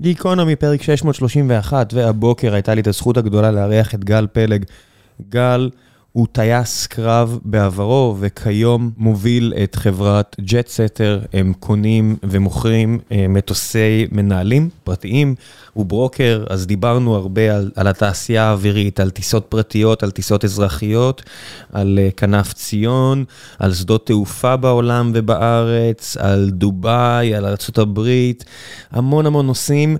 גיקונומי, 0.00 0.56
פרק 0.56 0.82
631, 0.82 1.94
והבוקר 1.94 2.54
הייתה 2.54 2.74
לי 2.74 2.80
את 2.80 2.86
הזכות 2.86 3.16
הגדולה 3.16 3.50
לארח 3.50 3.94
את 3.94 4.04
גל 4.04 4.26
פלג. 4.32 4.64
גל 5.28 5.70
הוא 6.16 6.26
טייס 6.32 6.86
קרב 6.86 7.38
בעברו, 7.44 8.16
וכיום 8.20 8.90
מוביל 8.96 9.52
את 9.62 9.74
חברת 9.74 10.36
ג'טסטר, 10.40 11.20
הם 11.32 11.52
קונים 11.60 12.16
ומוכרים 12.22 12.98
אה, 13.12 13.26
מטוסי 13.28 14.06
מנהלים 14.12 14.68
פרטיים, 14.84 15.34
הוא 15.72 15.86
ברוקר, 15.86 16.44
אז 16.50 16.66
דיברנו 16.66 17.14
הרבה 17.14 17.56
על, 17.56 17.70
על 17.76 17.86
התעשייה 17.86 18.44
האווירית, 18.44 19.00
על 19.00 19.10
טיסות 19.10 19.46
פרטיות, 19.48 20.02
על 20.02 20.10
טיסות 20.10 20.44
אזרחיות, 20.44 21.22
על 21.72 21.98
אה, 22.02 22.08
כנף 22.16 22.52
ציון, 22.52 23.24
על 23.58 23.74
שדות 23.74 24.06
תעופה 24.06 24.56
בעולם 24.56 25.10
ובארץ, 25.14 26.16
על 26.16 26.50
דובאי, 26.50 27.34
על 27.34 27.46
ארה"ב, 27.46 28.00
המון 28.90 29.26
המון 29.26 29.46
נושאים. 29.46 29.96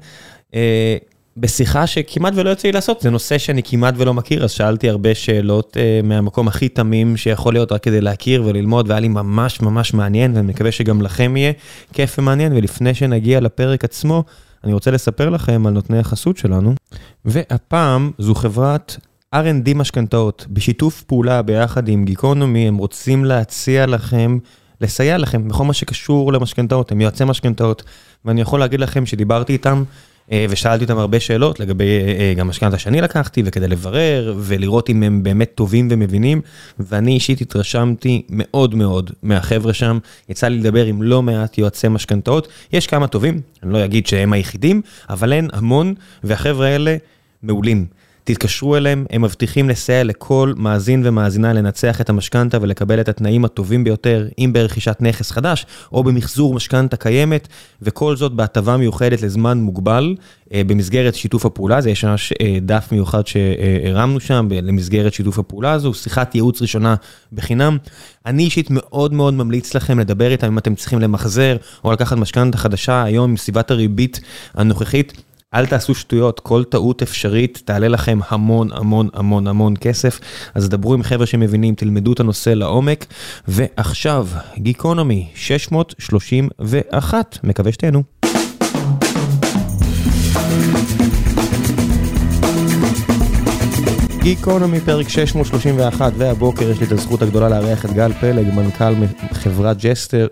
בשיחה 1.37 1.87
שכמעט 1.87 2.33
ולא 2.37 2.51
יוצא 2.51 2.69
לי 2.69 2.73
לעשות, 2.73 3.01
זה 3.01 3.11
נושא 3.11 3.39
שאני 3.39 3.63
כמעט 3.63 3.95
ולא 3.97 4.15
מכיר, 4.15 4.45
אז 4.45 4.51
שאלתי 4.51 4.89
הרבה 4.89 5.15
שאלות 5.15 5.77
uh, 5.77 6.07
מהמקום 6.07 6.49
הכי 6.49 6.69
תמים 6.69 7.17
שיכול 7.17 7.55
להיות 7.55 7.73
רק 7.73 7.83
כדי 7.83 8.01
להכיר 8.01 8.43
וללמוד, 8.47 8.89
והיה 8.89 9.01
לי 9.01 9.09
ממש 9.09 9.61
ממש 9.61 9.95
מעניין, 9.95 10.37
ואני 10.37 10.47
מקווה 10.47 10.73
שגם 10.73 11.03
לכם 11.03 11.37
יהיה 11.37 11.53
כיף 11.93 12.19
ומעניין, 12.19 12.53
ולפני 12.53 12.95
שנגיע 12.95 13.41
לפרק 13.41 13.85
עצמו, 13.85 14.25
אני 14.65 14.73
רוצה 14.73 14.91
לספר 14.91 15.31
לכם 15.31 15.67
על 15.67 15.73
נותני 15.73 15.99
החסות 15.99 16.37
שלנו, 16.37 16.75
והפעם 17.25 18.11
זו 18.19 18.35
חברת 18.35 18.97
R&D 19.35 19.75
משכנתאות, 19.75 20.47
בשיתוף 20.51 21.03
פעולה 21.03 21.43
ביחד 21.43 21.89
עם 21.89 22.05
גיקונומי, 22.05 22.69
הם 22.69 22.77
רוצים 22.77 23.25
להציע 23.25 23.87
לכם, 23.87 24.39
לסייע 24.81 25.19
לכם 25.19 25.49
בכל 25.49 25.65
מה 25.65 25.73
שקשור 25.73 26.33
למשכנתאות, 26.33 26.93
הם 26.93 27.01
יועצי 27.01 27.25
משכנתאות, 27.25 27.83
ואני 28.25 28.41
יכול 28.41 28.61
להגיד 28.61 28.81
לכם 28.81 29.07
שדיברתי 29.07 29.53
איתם, 29.53 29.85
ושאלתי 30.33 30.85
אותם 30.85 30.99
הרבה 30.99 31.21
שאלות 31.21 31.61
לגבי 31.61 31.85
גם 32.37 32.49
משכנתה 32.49 32.79
שאני 32.79 33.01
לקחתי 33.01 33.43
וכדי 33.45 33.69
לברר 33.69 34.35
ולראות 34.39 34.91
אם 34.91 35.03
הם 35.03 35.23
באמת 35.23 35.53
טובים 35.55 35.89
ומבינים 35.91 36.41
ואני 36.81 37.13
אישית 37.13 37.41
התרשמתי 37.41 38.23
מאוד 38.31 38.75
מאוד 38.75 39.11
מהחבר'ה 39.23 39.73
שם, 39.73 39.99
יצא 40.29 40.49
לי 40.49 40.59
לדבר 40.59 40.85
עם 40.85 41.03
לא 41.03 41.23
מעט 41.23 41.59
יועצי 41.59 41.89
משכנתאות, 41.89 42.49
יש 42.73 42.87
כמה 42.87 43.07
טובים, 43.07 43.41
אני 43.63 43.73
לא 43.73 43.85
אגיד 43.85 44.07
שהם 44.07 44.33
היחידים, 44.33 44.83
אבל 45.11 45.33
אין 45.33 45.49
המון 45.53 45.95
והחבר'ה 46.25 46.67
האלה 46.67 46.97
מעולים. 47.43 47.87
תתקשרו 48.27 48.77
אליהם, 48.77 49.05
הם 49.11 49.23
מבטיחים 49.23 49.69
לסייע 49.69 50.05
לכל 50.05 50.53
מאזין 50.57 51.03
ומאזינה 51.05 51.53
לנצח 51.53 52.01
את 52.01 52.11
המשכנתה 52.11 52.59
ולקבל 52.61 53.01
את 53.01 53.09
התנאים 53.09 53.45
הטובים 53.45 53.85
ביותר, 53.85 54.29
אם 54.39 54.51
ברכישת 54.53 54.97
נכס 55.01 55.31
חדש 55.31 55.67
או 55.93 56.05
במחזור 56.05 56.55
משכנתה 56.55 56.97
קיימת, 56.97 57.49
וכל 57.83 58.17
זאת 58.17 58.33
בהטבה 58.33 58.77
מיוחדת 58.77 59.23
לזמן 59.23 59.59
מוגבל 59.59 60.15
במסגרת 60.55 61.15
שיתוף 61.15 61.47
הפעולה, 61.47 61.81
זה 61.81 61.91
יש 61.91 62.05
ממש 62.05 62.33
דף 62.63 62.89
מיוחד 62.93 63.27
שהרמנו 63.27 64.21
שם 64.21 64.49
למסגרת 64.51 65.13
שיתוף 65.13 65.39
הפעולה 65.39 65.73
הזו, 65.73 65.95
שיחת 65.95 66.35
ייעוץ 66.35 66.63
ראשונה 66.63 66.95
בחינם. 67.33 67.79
אני 68.27 68.43
אישית 68.43 68.67
מאוד 68.71 69.13
מאוד 69.13 69.35
ממליץ 69.35 69.75
לכם 69.75 69.99
לדבר 69.99 70.31
איתם 70.31 70.47
אם 70.47 70.59
אתם 70.59 70.75
צריכים 70.75 70.99
למחזר 70.99 71.57
או 71.85 71.93
לקחת 71.93 72.17
משכנתה 72.17 72.59
חדשה 72.59 73.03
היום 73.03 73.31
עם 73.31 73.37
סביבת 73.37 73.71
הריבית 73.71 74.21
הנוכחית. 74.55 75.26
אל 75.57 75.67
תעשו 75.67 75.95
שטויות, 75.95 76.41
כל 76.41 76.65
טעות 76.65 77.03
אפשרית 77.03 77.63
תעלה 77.65 77.89
לכם 77.89 78.19
המון 78.29 78.69
המון 78.73 79.09
המון 79.15 79.47
המון 79.47 79.75
כסף, 79.81 80.21
אז 80.55 80.69
דברו 80.69 80.95
עם 80.95 81.03
חבר'ה 81.03 81.27
שמבינים, 81.27 81.75
תלמדו 81.75 82.13
את 82.13 82.21
הנושא 82.21 82.51
לעומק, 82.51 83.07
ועכשיו, 83.49 84.29
גיקונומי 84.59 85.29
631, 85.35 87.39
מקווה 87.45 87.73
שתהנו. 87.73 88.03
גיקונומי 94.23 94.81
פרק 94.81 95.09
631, 95.09 96.13
והבוקר 96.17 96.71
יש 96.71 96.81
לי 96.81 96.87
את 96.87 96.93
הזכות 96.93 97.23
הגדולה 97.23 97.49
לארח 97.49 97.85
את 97.85 97.93
גל 97.93 98.13
פלג, 98.13 98.55
מנכ"ל 98.55 98.95
חברת 99.33 99.77
ג'סטר. 99.81 100.27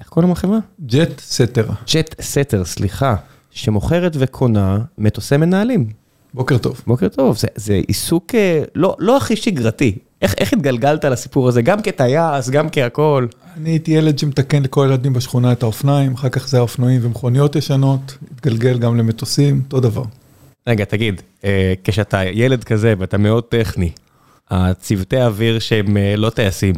איך 0.00 0.08
קוראים 0.08 0.32
לחברה? 0.32 0.58
ג'ט 0.86 1.20
סטר. 1.20 1.66
ג'ט 1.86 2.20
סטר, 2.20 2.64
סליחה. 2.64 3.16
שמוכרת 3.52 4.12
וקונה 4.18 4.78
מטוסי 4.98 5.36
מנהלים. 5.36 5.86
בוקר 6.34 6.58
טוב. 6.58 6.82
בוקר 6.86 7.08
טוב, 7.08 7.36
זה, 7.36 7.48
זה 7.54 7.80
עיסוק 7.88 8.34
לא, 8.74 8.96
לא 8.98 9.16
הכי 9.16 9.36
שגרתי. 9.36 9.98
איך, 10.22 10.34
איך 10.38 10.52
התגלגלת 10.52 11.04
לסיפור 11.04 11.48
הזה, 11.48 11.62
גם 11.62 11.82
כטייס, 11.82 12.50
גם 12.50 12.68
כהכול? 12.72 13.28
אני 13.56 13.70
הייתי 13.70 13.90
ילד 13.90 14.18
שמתקן 14.18 14.62
לכל 14.62 14.86
ילדים 14.90 15.12
בשכונה 15.12 15.52
את 15.52 15.62
האופניים, 15.62 16.14
אחר 16.14 16.28
כך 16.28 16.48
זה 16.48 16.58
האופנועים 16.58 17.00
ומכוניות 17.04 17.56
ישנות, 17.56 18.18
התגלגל 18.30 18.78
גם 18.78 18.96
למטוסים, 18.96 19.60
אותו 19.64 19.80
דבר. 19.80 20.02
רגע, 20.66 20.84
תגיד, 20.84 21.22
כשאתה 21.84 22.24
ילד 22.24 22.64
כזה 22.64 22.94
ואתה 22.98 23.18
מאוד 23.18 23.44
טכני, 23.44 23.90
הצוותי 24.50 25.16
האוויר 25.16 25.58
שהם 25.58 25.96
לא 26.16 26.30
טייסים, 26.30 26.74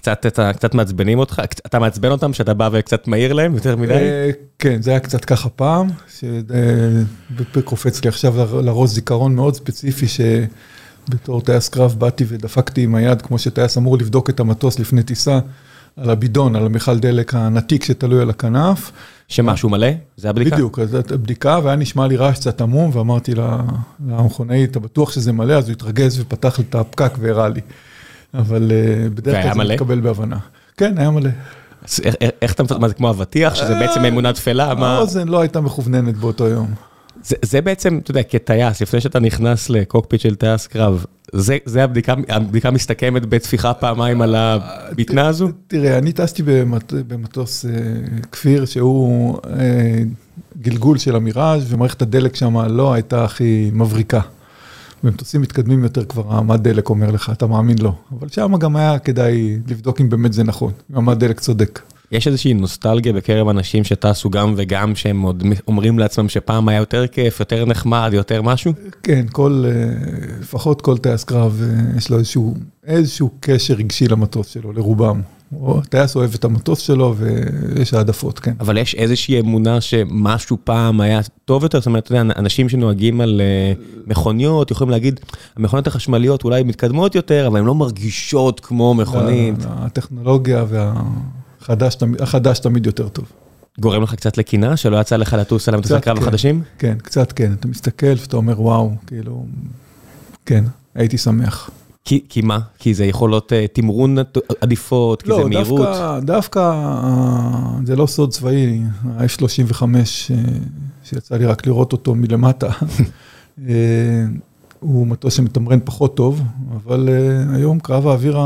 קצת, 0.00 0.26
אתה, 0.26 0.52
קצת 0.52 0.74
מעצבנים 0.74 1.18
אותך? 1.18 1.42
אתה 1.66 1.78
מעצבן 1.78 2.10
אותם 2.10 2.32
שאתה 2.32 2.54
בא 2.54 2.68
וקצת 2.72 3.08
מעיר 3.08 3.32
להם 3.32 3.54
יותר 3.54 3.76
מדי? 3.76 4.30
כן, 4.58 4.82
זה 4.82 4.90
היה 4.90 5.00
קצת 5.00 5.24
ככה 5.24 5.48
פעם, 5.48 5.88
שקופץ 6.08 8.04
לי 8.04 8.08
עכשיו 8.08 8.62
לראש 8.62 8.90
זיכרון 8.90 9.34
מאוד 9.34 9.54
ספציפי, 9.54 10.06
שבתור 10.08 11.40
טייס 11.40 11.68
קרב 11.68 11.96
באתי 11.98 12.24
ודפקתי 12.28 12.82
עם 12.82 12.94
היד, 12.94 13.22
כמו 13.22 13.38
שטייס 13.38 13.78
אמור 13.78 13.98
לבדוק 13.98 14.30
את 14.30 14.40
המטוס 14.40 14.78
לפני 14.78 15.02
טיסה, 15.02 15.38
על 15.96 16.10
הבידון, 16.10 16.56
על 16.56 16.66
המכל 16.66 16.98
דלק 16.98 17.34
הענתיק 17.34 17.84
שתלוי 17.84 18.22
על 18.22 18.30
הכנף. 18.30 18.92
שמשהו 19.28 19.68
מלא? 19.68 19.88
זה 20.16 20.30
הבדיקה? 20.30 20.56
בדיוק, 20.56 20.78
אז 20.78 20.94
הבדיקה, 20.94 21.58
והיה 21.62 21.76
נשמע 21.76 22.06
לי 22.06 22.16
רעש 22.16 22.38
קצת 22.38 22.60
עמום, 22.60 22.90
ואמרתי 22.96 23.32
למכונאי, 24.06 24.64
אתה 24.64 24.80
בטוח 24.80 25.12
שזה 25.12 25.32
מלא? 25.32 25.52
אז 25.52 25.68
הוא 25.68 25.72
התרגז 25.72 26.20
ופתח 26.20 26.60
את 26.60 26.74
הפקק 26.74 27.12
והראה 27.18 27.48
לי. 27.48 27.60
אבל 28.34 28.72
בדרך 29.14 29.42
כלל 29.42 29.64
זה 29.64 29.72
מתקבל 29.72 30.00
בהבנה. 30.00 30.38
כן, 30.76 30.98
היה 30.98 31.10
מלא. 31.10 31.30
איך 32.42 32.52
אתה, 32.52 32.78
מה 32.78 32.88
זה 32.88 32.94
כמו 32.94 33.10
אבטיח, 33.10 33.54
שזה 33.54 33.74
בעצם 33.74 34.04
אמונה 34.04 34.32
תפלה? 34.32 34.64
האוזן 34.64 35.28
לא 35.28 35.40
הייתה 35.40 35.60
מכווננת 35.60 36.16
באותו 36.16 36.48
יום. 36.48 36.74
זה 37.42 37.60
בעצם, 37.60 37.98
אתה 38.02 38.10
יודע, 38.10 38.22
כטייס, 38.22 38.82
לפני 38.82 39.00
שאתה 39.00 39.20
נכנס 39.20 39.70
לקוקפיט 39.70 40.20
של 40.20 40.34
טייס 40.34 40.66
קרב, 40.66 41.04
זה 41.64 41.84
הבדיקה, 41.84 42.14
הבדיקה 42.28 42.70
מסתכמת 42.70 43.26
בטפיחה 43.26 43.74
פעמיים 43.74 44.22
על 44.22 44.34
הביטנה 44.34 45.26
הזו? 45.26 45.48
תראה, 45.66 45.98
אני 45.98 46.12
טסתי 46.12 46.42
במטוס 47.08 47.64
כפיר 48.32 48.64
שהוא 48.64 49.38
גלגול 50.60 50.98
של 50.98 51.16
המיראז' 51.16 51.72
ומערכת 51.72 52.02
הדלק 52.02 52.36
שם 52.36 52.56
לא 52.56 52.92
הייתה 52.92 53.24
הכי 53.24 53.70
מבריקה. 53.72 54.20
במטוסים 55.04 55.40
מתקדמים 55.40 55.84
יותר 55.84 56.04
כבר 56.04 56.22
המד 56.28 56.62
דלק 56.62 56.88
אומר 56.88 57.10
לך, 57.10 57.30
אתה 57.32 57.46
מאמין 57.46 57.78
לו. 57.78 57.94
אבל 58.18 58.28
שם 58.28 58.56
גם 58.56 58.76
היה 58.76 58.98
כדאי 58.98 59.58
לבדוק 59.68 60.00
אם 60.00 60.08
באמת 60.08 60.32
זה 60.32 60.44
נכון, 60.44 60.72
אם 60.92 60.96
המד 60.96 61.18
דלק 61.18 61.40
צודק. 61.40 61.80
יש 62.12 62.26
איזושהי 62.26 62.54
נוסטלגיה 62.54 63.12
בקרב 63.12 63.48
אנשים 63.48 63.84
שטסו 63.84 64.30
גם 64.30 64.54
וגם, 64.56 64.96
שהם 64.96 65.22
עוד 65.22 65.42
אומרים 65.68 65.98
לעצמם 65.98 66.28
שפעם 66.28 66.68
היה 66.68 66.78
יותר 66.78 67.06
כיף, 67.06 67.40
יותר 67.40 67.66
נחמד, 67.66 68.10
יותר 68.12 68.42
משהו? 68.42 68.72
כן, 69.02 69.26
כל, 69.32 69.64
לפחות 70.40 70.80
כל 70.82 70.98
טייס 70.98 71.24
קרב 71.24 71.62
יש 71.96 72.10
לו 72.10 72.18
איזשהו, 72.18 72.54
איזשהו 72.86 73.30
קשר 73.40 73.74
רגשי 73.74 74.08
למטוס 74.08 74.48
שלו, 74.48 74.72
לרובם. 74.72 75.20
טייס 75.88 76.16
אוהב 76.16 76.34
את 76.34 76.44
המטוס 76.44 76.78
שלו 76.78 77.14
ויש 77.16 77.94
העדפות, 77.94 78.38
כן. 78.38 78.54
אבל 78.60 78.78
יש 78.78 78.94
איזושהי 78.94 79.40
אמונה 79.40 79.80
שמשהו 79.80 80.56
פעם 80.64 81.00
היה 81.00 81.20
טוב 81.44 81.62
יותר? 81.62 81.78
זאת 81.78 81.86
אומרת, 81.86 82.06
אתה 82.06 82.16
יודע, 82.16 82.34
אנשים 82.36 82.68
שנוהגים 82.68 83.20
על 83.20 83.40
מכוניות 84.06 84.70
יכולים 84.70 84.90
להגיד, 84.90 85.20
המכוניות 85.56 85.86
החשמליות 85.86 86.44
אולי 86.44 86.62
מתקדמות 86.62 87.14
יותר, 87.14 87.46
אבל 87.46 87.58
הן 87.58 87.64
לא 87.66 87.74
מרגישות 87.74 88.60
כמו 88.60 88.94
מכונית. 88.94 89.54
הטכנולוגיה 89.68 90.64
והחדש 90.68 92.58
תמיד 92.58 92.86
יותר 92.86 93.08
טוב. 93.08 93.24
גורם 93.80 94.02
לך 94.02 94.14
קצת 94.14 94.38
לקינה, 94.38 94.76
שלא 94.76 95.00
יצא 95.00 95.16
לך 95.16 95.36
לטוס 95.38 95.68
על 95.68 95.74
המטוסי 95.74 95.94
הקרב 95.94 96.18
החדשים? 96.18 96.62
כן, 96.78 96.96
קצת 97.02 97.32
כן. 97.32 97.52
אתה 97.52 97.68
מסתכל 97.68 98.14
ואתה 98.20 98.36
אומר, 98.36 98.60
וואו, 98.60 98.92
כאילו, 99.06 99.44
כן, 100.46 100.64
הייתי 100.94 101.18
שמח. 101.18 101.70
כי 102.04 102.40
מה? 102.42 102.58
כי 102.78 102.94
זה 102.94 103.04
יכולות 103.04 103.52
תמרון 103.72 104.16
עדיפות, 104.60 105.22
כי 105.22 105.30
זה 105.34 105.44
מהירות? 105.44 105.80
לא, 105.80 106.20
דווקא 106.20 106.72
זה 107.84 107.96
לא 107.96 108.06
סוד 108.06 108.30
צבאי, 108.30 108.82
ה-F35 109.04 109.82
שיצא 111.04 111.36
לי 111.36 111.46
רק 111.46 111.66
לראות 111.66 111.92
אותו 111.92 112.14
מלמטה, 112.14 112.68
הוא 114.80 115.06
מטוס 115.06 115.34
שמתמרן 115.34 115.78
פחות 115.84 116.16
טוב, 116.16 116.42
אבל 116.76 117.08
היום 117.54 117.80
קרב 117.80 118.06
האוויר 118.06 118.38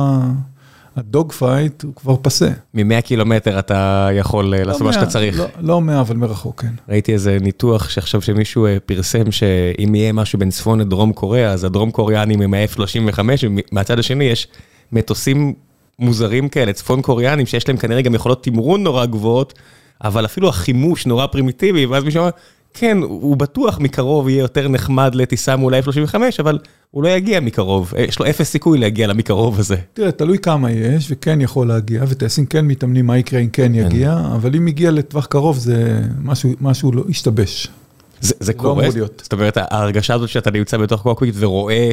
ה 0.96 1.05
dog 1.05 1.32
fight 1.32 1.82
הוא 1.82 1.94
כבר 1.94 2.16
passé. 2.22 2.48
מ-100 2.74 3.00
קילומטר 3.00 3.58
אתה 3.58 4.08
יכול 4.12 4.54
לעשות 4.56 4.82
מה 4.82 4.92
שאתה 4.92 5.06
צריך. 5.06 5.42
לא 5.60 5.80
100, 5.80 6.00
אבל 6.00 6.16
מרחוק, 6.16 6.60
כן. 6.60 6.72
ראיתי 6.88 7.12
איזה 7.12 7.38
ניתוח 7.40 7.88
שעכשיו 7.88 8.22
שמישהו 8.22 8.66
פרסם 8.86 9.32
שאם 9.32 9.94
יהיה 9.94 10.12
משהו 10.12 10.38
בין 10.38 10.50
צפון 10.50 10.80
לדרום 10.80 11.12
קוריאה, 11.12 11.50
אז 11.50 11.64
הדרום 11.64 11.90
קוריאנים 11.90 12.40
עם 12.40 12.54
ה-F35, 12.54 13.18
ומהצד 13.42 13.98
השני 13.98 14.24
יש 14.24 14.48
מטוסים 14.92 15.54
מוזרים 15.98 16.48
כאלה, 16.48 16.72
צפון 16.72 17.02
קוריאנים, 17.02 17.46
שיש 17.46 17.68
להם 17.68 17.76
כנראה 17.76 18.02
גם 18.02 18.14
יכולות 18.14 18.44
תמרון 18.44 18.82
נורא 18.82 19.06
גבוהות, 19.06 19.54
אבל 20.04 20.24
אפילו 20.24 20.48
החימוש 20.48 21.06
נורא 21.06 21.26
פרימיטיבי, 21.26 21.86
ואז 21.86 22.04
מישהו 22.04 22.20
אומר, 22.20 22.30
כן, 22.74 22.98
הוא 23.02 23.36
בטוח 23.36 23.78
מקרוב 23.78 24.28
יהיה 24.28 24.40
יותר 24.40 24.68
נחמד 24.68 25.14
לטיסה 25.14 25.56
מול 25.56 25.74
ה-F35, 25.74 26.14
אבל 26.38 26.58
הוא 26.90 27.02
לא 27.02 27.08
יגיע 27.08 27.40
מקרוב, 27.40 27.92
יש 27.98 28.18
לו 28.18 28.26
אפס 28.30 28.50
סיכוי 28.50 28.78
להגיע 28.78 29.06
למקרוב 29.06 29.58
הזה. 29.58 29.76
תראה, 29.94 30.12
תלוי 30.12 30.38
כמה 30.38 30.70
יש, 30.70 31.06
וכן 31.10 31.40
יכול 31.40 31.68
להגיע, 31.68 32.04
וטייסים 32.08 32.46
כן 32.46 32.66
מתאמנים 32.66 33.06
מה 33.06 33.18
יקרה 33.18 33.40
אם 33.40 33.48
כן 33.48 33.74
יגיע, 33.74 34.22
אבל 34.34 34.56
אם 34.56 34.68
יגיע 34.68 34.90
לטווח 34.90 35.26
קרוב, 35.26 35.58
זה 35.58 36.00
משהו 36.60 36.92
לא 36.92 37.04
ישתבש. 37.08 37.68
זה 38.20 38.52
קורה? 38.52 38.88
זאת 39.22 39.32
אומרת, 39.32 39.58
ההרגשה 39.60 40.14
הזאת 40.14 40.28
שאתה 40.28 40.50
נמצא 40.50 40.76
בתוך 40.76 41.02
קוקפיט 41.02 41.34
ורואה 41.38 41.90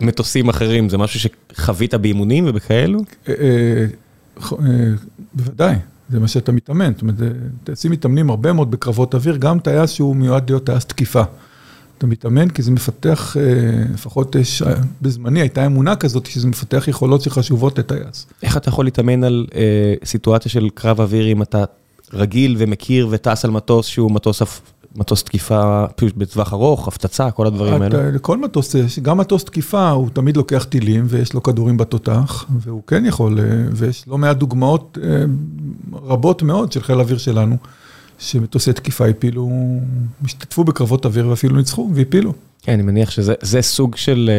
מטוסים 0.00 0.48
אחרים, 0.48 0.88
זה 0.88 0.98
משהו 0.98 1.30
שחווית 1.52 1.94
באימונים 1.94 2.44
ובכאלו? 2.48 3.00
בוודאי, 5.34 5.74
זה 6.10 6.20
מה 6.20 6.28
שאתה 6.28 6.52
מתאמן, 6.52 6.92
זאת 6.92 7.02
אומרת, 7.02 7.14
טייסים 7.64 7.90
מתאמנים 7.92 8.30
הרבה 8.30 8.52
מאוד 8.52 8.70
בקרבות 8.70 9.14
אוויר, 9.14 9.36
גם 9.36 9.58
טייס 9.58 9.90
שהוא 9.90 10.16
מיועד 10.16 10.50
להיות 10.50 10.66
טייס 10.66 10.84
תקיפה. 10.84 11.22
אתה 11.98 12.06
מתאמן 12.06 12.48
כי 12.48 12.62
זה 12.62 12.70
מפתח, 12.70 13.36
לפחות 13.94 14.36
בזמני 15.02 15.40
הייתה 15.40 15.66
אמונה 15.66 15.96
כזאת, 15.96 16.26
שזה 16.26 16.48
מפתח 16.48 16.88
יכולות 16.88 17.22
שחשובות 17.22 17.78
לטייס. 17.78 18.26
איך 18.42 18.56
אתה 18.56 18.68
יכול 18.68 18.84
להתאמן 18.84 19.24
על 19.24 19.46
סיטואציה 20.04 20.50
של 20.50 20.68
קרב 20.74 21.00
אוויר 21.00 21.32
אם 21.32 21.42
אתה 21.42 21.64
רגיל 22.12 22.56
ומכיר 22.58 23.08
וטס 23.10 23.44
על 23.44 23.50
מטוס 23.50 23.86
שהוא 23.86 24.10
מטוס 24.10 24.42
מטוס 24.98 25.24
תקיפה 25.24 25.84
בטווח 26.16 26.52
ארוך, 26.52 26.88
הפצצה, 26.88 27.30
כל 27.30 27.46
הדברים 27.46 27.82
האלה? 27.82 28.10
לכל 28.10 28.38
מטוס, 28.38 28.74
גם 29.02 29.18
מטוס 29.18 29.44
תקיפה 29.44 29.90
הוא 29.90 30.08
תמיד 30.12 30.36
לוקח 30.36 30.64
טילים 30.64 31.04
ויש 31.08 31.32
לו 31.32 31.42
כדורים 31.42 31.76
בתותח, 31.76 32.44
והוא 32.60 32.82
כן 32.86 33.06
יכול, 33.06 33.38
ויש 33.72 34.04
לא 34.08 34.18
מעט 34.18 34.36
דוגמאות 34.36 34.98
רבות 35.92 36.42
מאוד 36.42 36.72
של 36.72 36.82
חיל 36.82 36.98
האוויר 36.98 37.18
שלנו, 37.18 37.56
שמטוסי 38.18 38.72
תקיפה 38.72 39.06
הפילו, 39.06 39.50
השתתפו 40.24 40.64
בקרבות 40.64 41.06
אוויר 41.06 41.28
ואפילו 41.28 41.56
ניצחו 41.56 41.90
והפילו. 41.94 42.32
כן, 42.68 42.74
אני 42.74 42.82
מניח 42.82 43.10
שזה 43.10 43.62
סוג 43.62 43.96
של 43.96 44.30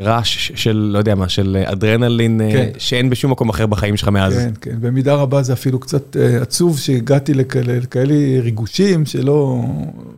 רעש, 0.00 0.52
של 0.54 0.76
לא 0.92 0.98
יודע 0.98 1.14
מה, 1.14 1.28
של 1.28 1.62
אדרנלין, 1.64 2.40
שאין 2.78 3.10
בשום 3.10 3.30
מקום 3.30 3.48
אחר 3.48 3.66
בחיים 3.66 3.96
שלך 3.96 4.08
מאז. 4.08 4.34
כן, 4.34 4.50
כן, 4.60 4.76
במידה 4.80 5.14
רבה 5.14 5.42
זה 5.42 5.52
אפילו 5.52 5.78
קצת 5.78 6.16
עצוב 6.40 6.78
שהגעתי 6.78 7.34
לכאלה 7.34 8.40
ריגושים 8.42 9.06
שלא 9.06 9.64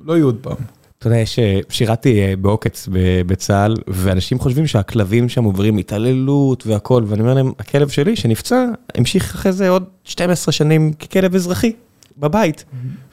יהיו 0.08 0.26
עוד 0.26 0.36
פעם. 0.40 0.56
אתה 0.98 1.06
יודע, 1.06 1.22
שירתי 1.68 2.36
בעוקץ 2.40 2.88
בצה"ל, 3.26 3.76
ואנשים 3.88 4.38
חושבים 4.38 4.66
שהכלבים 4.66 5.28
שם 5.28 5.44
עוברים 5.44 5.76
התעללות 5.76 6.66
והכל, 6.66 7.04
ואני 7.06 7.20
אומר 7.20 7.34
להם, 7.34 7.52
הכלב 7.58 7.88
שלי 7.88 8.16
שנפצע, 8.16 8.64
המשיך 8.94 9.34
אחרי 9.34 9.52
זה 9.52 9.68
עוד 9.68 9.84
12 10.04 10.52
שנים 10.52 10.92
ככלב 10.92 11.34
אזרחי. 11.34 11.72
בבית, 12.18 12.64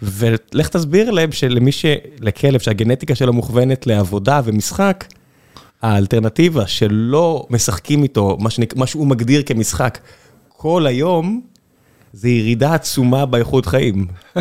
ולך 0.01 0.67
תסביר 0.67 1.11
להם 1.11 1.31
שלמי 1.31 1.71
ש... 1.71 1.85
לכלב 2.19 2.59
שהגנטיקה 2.59 3.15
שלו 3.15 3.33
מוכוונת 3.33 3.88
לעבודה 3.88 4.41
ומשחק, 4.44 5.05
האלטרנטיבה 5.81 6.67
שלא 6.67 7.47
משחקים 7.50 8.03
איתו, 8.03 8.38
מה 8.75 8.88
שהוא 8.88 9.07
מגדיר 9.07 9.44
כמשחק, 9.45 10.00
כל 10.47 10.88
היום, 10.88 11.41
זה 12.13 12.29
ירידה 12.29 12.73
עצומה 12.73 13.25
באיכות 13.25 13.65
חיים. 13.65 14.07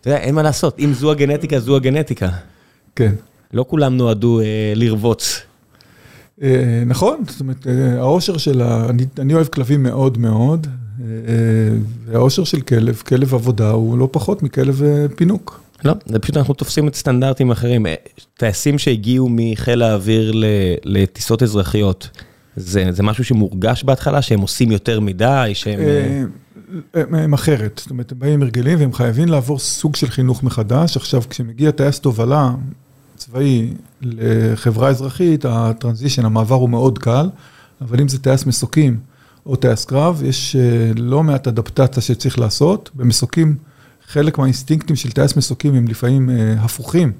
אתה 0.00 0.10
יודע, 0.10 0.18
אין 0.18 0.34
מה 0.34 0.42
לעשות, 0.42 0.78
אם 0.78 0.92
זו 0.92 1.10
הגנטיקה, 1.10 1.60
זו 1.60 1.76
הגנטיקה. 1.76 2.28
כן. 2.96 3.12
לא 3.52 3.64
כולם 3.68 3.96
נועדו 3.96 4.40
לרבוץ. 4.74 5.42
נכון, 6.86 7.20
זאת 7.28 7.40
אומרת, 7.40 7.66
האושר 7.98 8.36
של 8.36 8.60
ה... 8.60 8.86
אני 9.18 9.34
אוהב 9.34 9.46
כלבים 9.46 9.82
מאוד 9.82 10.18
מאוד. 10.18 10.66
והאושר 12.06 12.44
של 12.44 12.60
כלב, 12.60 13.02
כלב 13.06 13.34
עבודה, 13.34 13.70
הוא 13.70 13.98
לא 13.98 14.08
פחות 14.12 14.42
מכלב 14.42 14.82
פינוק. 15.16 15.60
לא, 15.84 15.92
זה 16.06 16.18
פשוט 16.18 16.36
אנחנו 16.36 16.54
תופסים 16.54 16.88
את 16.88 16.94
סטנדרטים 16.94 17.50
אחרים. 17.50 17.86
טייסים 18.36 18.78
שהגיעו 18.78 19.28
מחיל 19.30 19.82
האוויר 19.82 20.32
לטיסות 20.84 21.42
אזרחיות, 21.42 22.10
זה 22.56 23.02
משהו 23.02 23.24
שמורגש 23.24 23.84
בהתחלה, 23.84 24.22
שהם 24.22 24.40
עושים 24.40 24.72
יותר 24.72 25.00
מדי, 25.00 25.50
שהם... 25.54 25.80
הם 26.94 27.32
אחרת, 27.32 27.80
זאת 27.82 27.90
אומרת, 27.90 28.12
הם 28.12 28.18
באים 28.18 28.42
הרגלים 28.42 28.78
והם 28.80 28.92
חייבים 28.92 29.28
לעבור 29.28 29.58
סוג 29.58 29.96
של 29.96 30.06
חינוך 30.06 30.42
מחדש. 30.42 30.96
עכשיו, 30.96 31.22
כשמגיע 31.30 31.70
טייס 31.70 32.00
תובלה 32.00 32.50
צבאי 33.16 33.68
לחברה 34.02 34.88
אזרחית, 34.88 35.44
הטרנזישן, 35.44 36.24
המעבר 36.24 36.54
הוא 36.54 36.70
מאוד 36.70 36.98
קל, 36.98 37.28
אבל 37.80 38.00
אם 38.00 38.08
זה 38.08 38.18
טייס 38.18 38.46
מסוקים, 38.46 38.96
או 39.46 39.56
טייס 39.56 39.84
קרב, 39.84 40.22
יש 40.24 40.56
לא 40.96 41.22
מעט 41.22 41.48
אדפטציה 41.48 42.02
שצריך 42.02 42.38
לעשות. 42.38 42.90
במסוקים, 42.94 43.56
חלק 44.06 44.38
מהאינסטינקטים 44.38 44.96
של 44.96 45.10
טייס 45.10 45.36
מסוקים 45.36 45.74
הם 45.74 45.88
לפעמים 45.88 46.30
הפוכים 46.58 47.12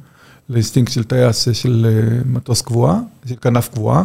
לאינסטינקט 0.48 0.92
של 0.92 1.04
טייס 1.04 1.48
של 1.52 1.86
מטוס 2.26 2.62
קבועה, 2.62 3.00
של 3.26 3.34
כנף 3.40 3.68
קבועה, 3.68 4.04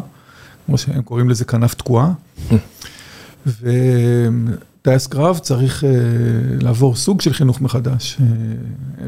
כמו 0.66 0.78
שהם 0.78 1.02
קוראים 1.02 1.30
לזה 1.30 1.46
כנף 1.46 1.74
תקועה. 1.74 2.12
וטייס 3.46 5.08
קרב 5.08 5.38
צריך 5.38 5.84
לעבור 6.62 6.96
סוג 6.96 7.22
של 7.22 7.34
חינוך 7.34 7.62
מחדש. 7.62 8.18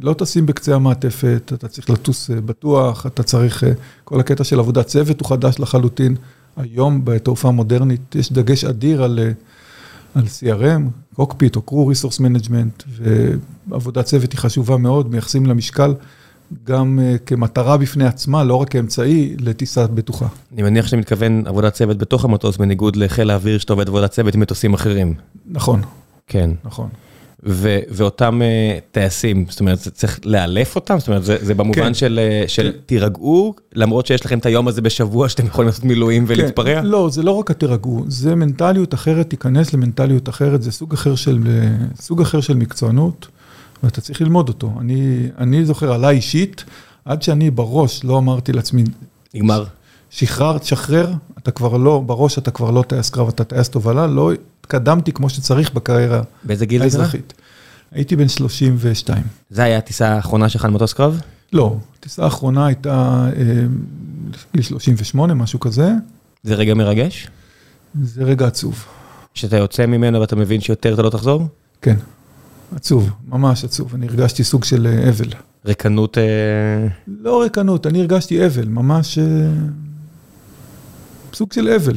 לא 0.01 0.13
טסים 0.13 0.45
בקצה 0.45 0.75
המעטפת, 0.75 1.51
אתה 1.53 1.67
צריך 1.67 1.89
לטוס 1.89 2.29
בטוח, 2.45 3.05
אתה 3.05 3.23
צריך, 3.23 3.63
כל 4.03 4.19
הקטע 4.19 4.43
של 4.43 4.59
עבודת 4.59 4.87
צוות 4.87 5.21
הוא 5.21 5.29
חדש 5.29 5.59
לחלוטין. 5.59 6.15
היום 6.59 7.01
בתעופה 7.05 7.51
מודרנית 7.51 8.15
יש 8.15 8.33
דגש 8.33 8.63
אדיר 8.65 9.03
על 9.03 9.19
CRM, 10.15 10.81
cockpit 11.15 11.55
או 11.55 11.61
crew 11.61 11.87
resource 11.87 12.19
management, 12.19 12.83
ועבודת 13.67 14.05
צוות 14.05 14.31
היא 14.31 14.39
חשובה 14.39 14.77
מאוד, 14.77 15.11
מייחסים 15.11 15.45
לה 15.45 15.59
משקל 15.59 15.93
גם 16.63 16.99
כמטרה 17.25 17.77
בפני 17.77 18.05
עצמה, 18.05 18.43
לא 18.43 18.55
רק 18.55 18.69
כאמצעי 18.69 19.35
לטיסה 19.39 19.87
בטוחה. 19.87 20.27
אני 20.53 20.63
מניח 20.63 20.85
שאתה 20.85 20.97
מתכוון 20.97 21.43
עבודת 21.47 21.73
צוות 21.73 21.97
בתוך 21.97 22.25
המטוס, 22.25 22.57
בניגוד 22.57 22.95
לחיל 22.95 23.29
האוויר 23.29 23.57
שאתה 23.57 23.73
עובד 23.73 23.87
עבודת 23.87 24.11
צוות 24.11 24.35
עם 24.35 24.41
מטוסים 24.41 24.73
אחרים. 24.73 25.13
נכון. 25.47 25.81
כן. 26.27 26.49
נכון. 26.63 26.89
ואותם 27.43 28.41
טייסים, 28.91 29.45
זאת 29.49 29.59
אומרת, 29.59 29.77
צריך 29.79 30.19
לאלף 30.25 30.75
אותם? 30.75 30.99
זאת 30.99 31.07
אומרת, 31.07 31.23
זה 31.23 31.53
במובן 31.53 31.93
של 32.47 32.71
תירגעו, 32.85 33.53
למרות 33.75 34.05
שיש 34.05 34.25
לכם 34.25 34.39
את 34.39 34.45
היום 34.45 34.67
הזה 34.67 34.81
בשבוע 34.81 35.29
שאתם 35.29 35.45
יכולים 35.45 35.67
לעשות 35.67 35.83
מילואים 35.83 36.25
ולהתפרע? 36.27 36.81
לא, 36.81 37.09
זה 37.11 37.23
לא 37.23 37.31
רק 37.31 37.51
התירגעו, 37.51 38.03
זה 38.07 38.35
מנטליות 38.35 38.93
אחרת, 38.93 39.29
תיכנס 39.29 39.73
למנטליות 39.73 40.29
אחרת, 40.29 40.61
זה 40.61 40.71
סוג 40.71 40.93
אחר 42.21 42.41
של 42.41 42.55
מקצוענות, 42.55 43.27
ואתה 43.83 44.01
צריך 44.01 44.21
ללמוד 44.21 44.47
אותו. 44.47 44.73
אני 45.37 45.65
זוכר 45.65 45.93
עליי 45.93 46.15
אישית, 46.15 46.63
עד 47.05 47.21
שאני 47.21 47.51
בראש 47.51 48.03
לא 48.03 48.17
אמרתי 48.17 48.53
לעצמי, 48.53 48.83
נגמר. 49.33 49.63
שחרר, 50.09 50.57
תשחרר, 50.57 51.13
אתה 51.37 51.51
כבר 51.51 51.77
לא, 51.77 52.03
בראש 52.05 52.37
אתה 52.37 52.51
כבר 52.51 52.71
לא 52.71 52.83
טייס 52.87 53.09
קרב, 53.09 53.27
אתה 53.27 53.43
טייס 53.43 53.69
תובלה, 53.69 54.07
לא 54.07 54.31
התקדמתי 54.61 55.11
כמו 55.11 55.29
שצריך 55.29 55.73
בקריירה 55.73 56.15
האזרחית. 56.15 56.43
באיזה 56.43 56.65
גיל 56.65 56.89
זה? 56.89 57.03
הייתי 57.91 58.15
בן 58.15 58.27
32. 58.27 59.23
זה 59.49 59.63
היה 59.63 59.77
הטיסה 59.77 60.07
האחרונה 60.07 60.49
שלך 60.49 60.65
למטוס 60.65 60.93
קרב? 60.93 61.21
לא, 61.53 61.75
הטיסה 61.99 62.23
האחרונה 62.23 62.65
הייתה 62.65 63.27
גיל 64.53 64.63
38, 64.63 65.33
משהו 65.33 65.59
כזה. 65.59 65.91
זה 66.43 66.55
רגע 66.55 66.73
מרגש? 66.73 67.27
זה 68.03 68.23
רגע 68.23 68.47
עצוב. 68.47 68.85
כשאתה 69.33 69.57
יוצא 69.57 69.85
ממנו 69.85 70.19
ואתה 70.21 70.35
מבין 70.35 70.61
שיותר 70.61 70.93
אתה 70.93 71.01
לא 71.01 71.09
תחזור? 71.09 71.47
כן, 71.81 71.95
עצוב, 72.75 73.09
ממש 73.27 73.63
עצוב. 73.63 73.95
אני 73.95 74.07
הרגשתי 74.07 74.43
סוג 74.43 74.63
של 74.63 74.87
אבל. 75.09 75.27
רקנות? 75.65 76.17
לא 77.07 77.43
רקנות, 77.43 77.87
אני 77.87 77.99
הרגשתי 77.99 78.45
אבל, 78.45 78.67
ממש 78.67 79.19
סוג 81.33 81.53
של 81.53 81.69
אבל, 81.69 81.95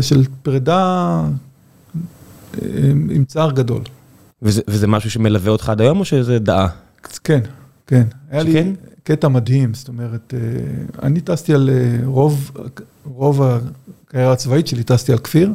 של 0.00 0.24
פרידה 0.42 1.22
עם 3.10 3.24
צער 3.28 3.50
גדול. 3.50 3.82
וזה 4.42 4.86
משהו 4.86 5.10
שמלווה 5.10 5.52
אותך 5.52 5.68
עד 5.68 5.80
היום 5.80 6.00
או 6.00 6.04
שזה 6.04 6.38
דעה? 6.38 6.68
כן, 7.24 7.40
כן. 7.86 8.06
היה 8.30 8.42
לי 8.42 8.72
קטע 9.02 9.28
מדהים, 9.28 9.74
זאת 9.74 9.88
אומרת, 9.88 10.34
אני 11.02 11.20
טסתי 11.20 11.54
על 11.54 11.70
רוב 13.04 13.42
הקריירה 13.42 14.32
הצבאית 14.32 14.66
שלי, 14.66 14.82
טסתי 14.82 15.12
על 15.12 15.18
כפיר, 15.18 15.52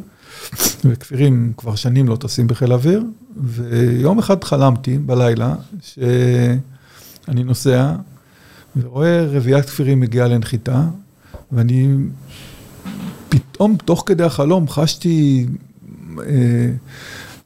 וכפירים 0.84 1.52
כבר 1.56 1.74
שנים 1.74 2.08
לא 2.08 2.16
טסים 2.16 2.46
בחיל 2.46 2.72
האוויר, 2.72 3.04
ויום 3.36 4.18
אחד 4.18 4.44
חלמתי 4.44 4.98
בלילה 4.98 5.54
שאני 5.82 7.44
נוסע 7.44 7.92
ורואה 8.76 9.26
רביעיית 9.26 9.64
כפירים 9.64 10.00
מגיעה 10.00 10.28
לנחיתה, 10.28 10.82
ואני 11.52 11.88
פתאום 13.28 13.76
תוך 13.84 14.02
כדי 14.06 14.24
החלום 14.24 14.68
חשתי 14.68 15.46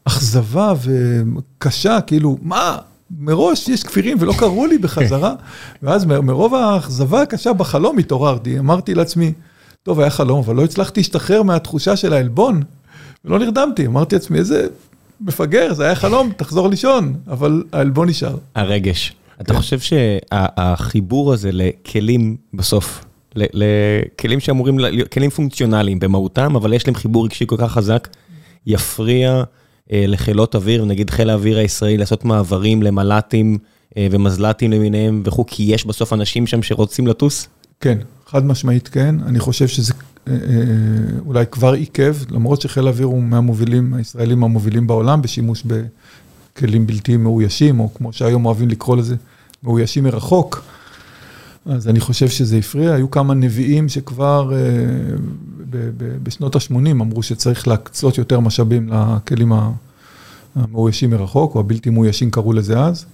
אכזבה 0.04 0.72
וקשה, 0.82 2.00
כאילו, 2.00 2.38
מה, 2.42 2.76
מראש 3.18 3.68
יש 3.68 3.82
כפירים 3.82 4.16
ולא 4.20 4.32
קראו 4.38 4.66
לי 4.66 4.78
בחזרה, 4.78 5.34
ואז 5.82 6.04
מרוב 6.04 6.54
האכזבה 6.54 7.22
הקשה 7.22 7.52
בחלום 7.52 7.98
התעוררתי, 7.98 8.58
אמרתי 8.58 8.94
לעצמי, 8.94 9.32
טוב, 9.82 10.00
היה 10.00 10.10
חלום, 10.10 10.38
אבל 10.38 10.56
לא 10.56 10.64
הצלחתי 10.64 11.00
להשתחרר 11.00 11.42
מהתחושה 11.42 11.96
של 11.96 12.12
העלבון, 12.12 12.62
ולא 13.24 13.38
נרדמתי, 13.38 13.86
אמרתי 13.86 14.14
לעצמי, 14.14 14.38
איזה 14.38 14.66
מפגר, 15.20 15.74
זה 15.74 15.84
היה 15.84 15.94
חלום, 15.94 16.32
תחזור 16.36 16.68
לישון, 16.68 17.14
אבל 17.26 17.62
העלבון 17.72 18.08
נשאר. 18.08 18.36
הרגש. 18.54 19.12
אתה 19.40 19.54
חושב 19.54 19.78
שהחיבור 19.80 21.32
הזה 21.32 21.50
לכלים 21.52 22.36
בסוף, 22.54 23.04
לכלים 23.36 24.40
שאמורים, 24.40 24.78
כלים 25.12 25.30
פונקציונליים 25.30 25.98
במהותם, 25.98 26.56
אבל 26.56 26.72
יש 26.72 26.86
להם 26.86 26.94
חיבור 26.94 27.24
רגשי 27.24 27.44
כל 27.46 27.56
כך 27.58 27.72
חזק, 27.72 28.08
יפריע 28.66 29.42
לחילות 29.90 30.54
אוויר, 30.54 30.84
נגיד 30.84 31.10
חיל 31.10 31.30
האוויר 31.30 31.58
הישראלי, 31.58 31.96
לעשות 31.96 32.24
מעברים 32.24 32.82
למל"טים 32.82 33.58
ומזל"טים 33.98 34.72
למיניהם 34.72 35.22
וכו', 35.24 35.44
כי 35.46 35.62
יש 35.62 35.86
בסוף 35.86 36.12
אנשים 36.12 36.46
שם 36.46 36.62
שרוצים 36.62 37.06
לטוס? 37.06 37.48
כן, 37.80 37.98
חד 38.26 38.46
משמעית 38.46 38.88
כן. 38.88 39.14
אני 39.26 39.38
חושב 39.38 39.68
שזה 39.68 39.92
אולי 41.26 41.44
כבר 41.50 41.72
עיכב, 41.72 42.16
למרות 42.30 42.60
שחיל 42.60 42.86
האוויר 42.86 43.06
הוא 43.06 43.22
מהמובילים, 43.22 43.94
הישראלים 43.94 44.44
המובילים 44.44 44.86
בעולם, 44.86 45.22
בשימוש 45.22 45.62
בכלים 45.66 46.86
בלתי 46.86 47.16
מאוישים, 47.16 47.80
או 47.80 47.94
כמו 47.94 48.12
שהיום 48.12 48.46
אוהבים 48.46 48.68
לקרוא 48.68 48.96
לזה, 48.96 49.16
מאוישים 49.62 50.04
מרחוק. 50.04 50.64
אז 51.66 51.88
אני 51.88 52.00
חושב 52.00 52.28
שזה 52.28 52.56
הפריע. 52.56 52.94
היו 52.94 53.10
כמה 53.10 53.34
נביאים 53.34 53.88
שכבר 53.88 54.52
בשנות 56.22 56.56
ה-80 56.56 56.90
אמרו 56.90 57.22
שצריך 57.22 57.68
להקצות 57.68 58.18
יותר 58.18 58.40
משאבים 58.40 58.90
לכלים 58.92 59.52
המאוישים 60.56 61.10
מרחוק, 61.10 61.54
או 61.54 61.60
הבלתי 61.60 61.90
מאוישים 61.90 62.30
קראו 62.30 62.52
לזה 62.52 62.80
אז. 62.80 63.06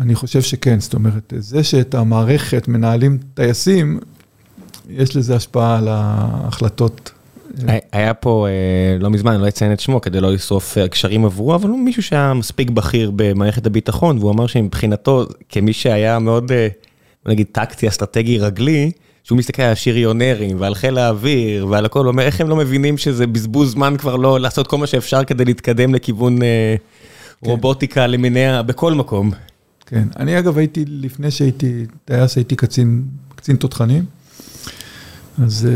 אני 0.00 0.14
חושב 0.14 0.42
שכן, 0.42 0.80
זאת 0.80 0.94
אומרת, 0.94 1.32
זה 1.38 1.64
שאת 1.64 1.94
המערכת 1.94 2.68
מנהלים 2.68 3.18
טייסים, 3.34 4.00
יש 4.90 5.16
לזה 5.16 5.36
השפעה 5.36 5.78
על 5.78 5.88
ההחלטות. 5.88 7.10
היה 7.92 8.14
פה, 8.14 8.46
לא 9.00 9.10
מזמן, 9.10 9.32
אני 9.32 9.42
לא 9.42 9.48
אציין 9.48 9.72
את 9.72 9.80
שמו 9.80 10.00
כדי 10.00 10.20
לא 10.20 10.32
לשרוף 10.32 10.78
קשרים 10.90 11.24
עבורו, 11.24 11.54
אבל 11.54 11.68
הוא 11.68 11.78
מישהו 11.78 12.02
שהיה 12.02 12.34
מספיק 12.34 12.70
בכיר 12.70 13.12
במערכת 13.16 13.66
הביטחון, 13.66 14.18
והוא 14.18 14.30
אמר 14.30 14.46
שמבחינתו, 14.46 15.26
כמי 15.48 15.72
שהיה 15.72 16.18
מאוד, 16.18 16.52
נגיד, 17.26 17.46
טקטי, 17.52 17.88
אסטרטגי, 17.88 18.38
רגלי, 18.38 18.90
שהוא 19.24 19.38
מסתכל 19.38 19.62
על 19.62 19.72
השריונרים 19.72 20.60
ועל 20.60 20.74
חיל 20.74 20.98
האוויר 20.98 21.66
ועל 21.66 21.84
הכל, 21.84 21.98
הוא 21.98 22.08
אומר, 22.08 22.22
איך 22.22 22.40
הם 22.40 22.48
לא 22.48 22.56
מבינים 22.56 22.98
שזה 22.98 23.26
בזבוז 23.26 23.72
זמן 23.72 23.96
כבר 23.98 24.16
לא 24.16 24.40
לעשות 24.40 24.66
כל 24.66 24.78
מה 24.78 24.86
שאפשר 24.86 25.24
כדי 25.24 25.44
להתקדם 25.44 25.94
לכיוון 25.94 26.38
רובוטיקה 27.42 28.06
למיניה 28.06 28.62
בכל 28.62 28.94
מקום. 28.94 29.30
כן, 29.86 30.08
אני 30.16 30.38
אגב 30.38 30.58
הייתי, 30.58 30.84
לפני 30.88 31.30
שהייתי 31.30 31.86
טייס, 32.04 32.36
הייתי 32.36 32.56
קצין, 32.56 33.04
קצין 33.36 33.56
תותחנים. 33.56 34.04
אז 35.42 35.68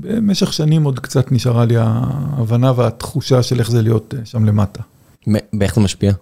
במשך 0.00 0.52
שנים 0.52 0.84
עוד 0.84 1.00
קצת 1.00 1.32
נשארה 1.32 1.64
לי 1.64 1.74
ההבנה 1.78 2.72
והתחושה 2.76 3.42
של 3.42 3.58
איך 3.58 3.70
זה 3.70 3.82
להיות 3.82 4.14
שם 4.24 4.44
למטה. 4.44 4.82
ואיך 5.60 5.74
זה 5.74 5.80
משפיע? 5.80 6.12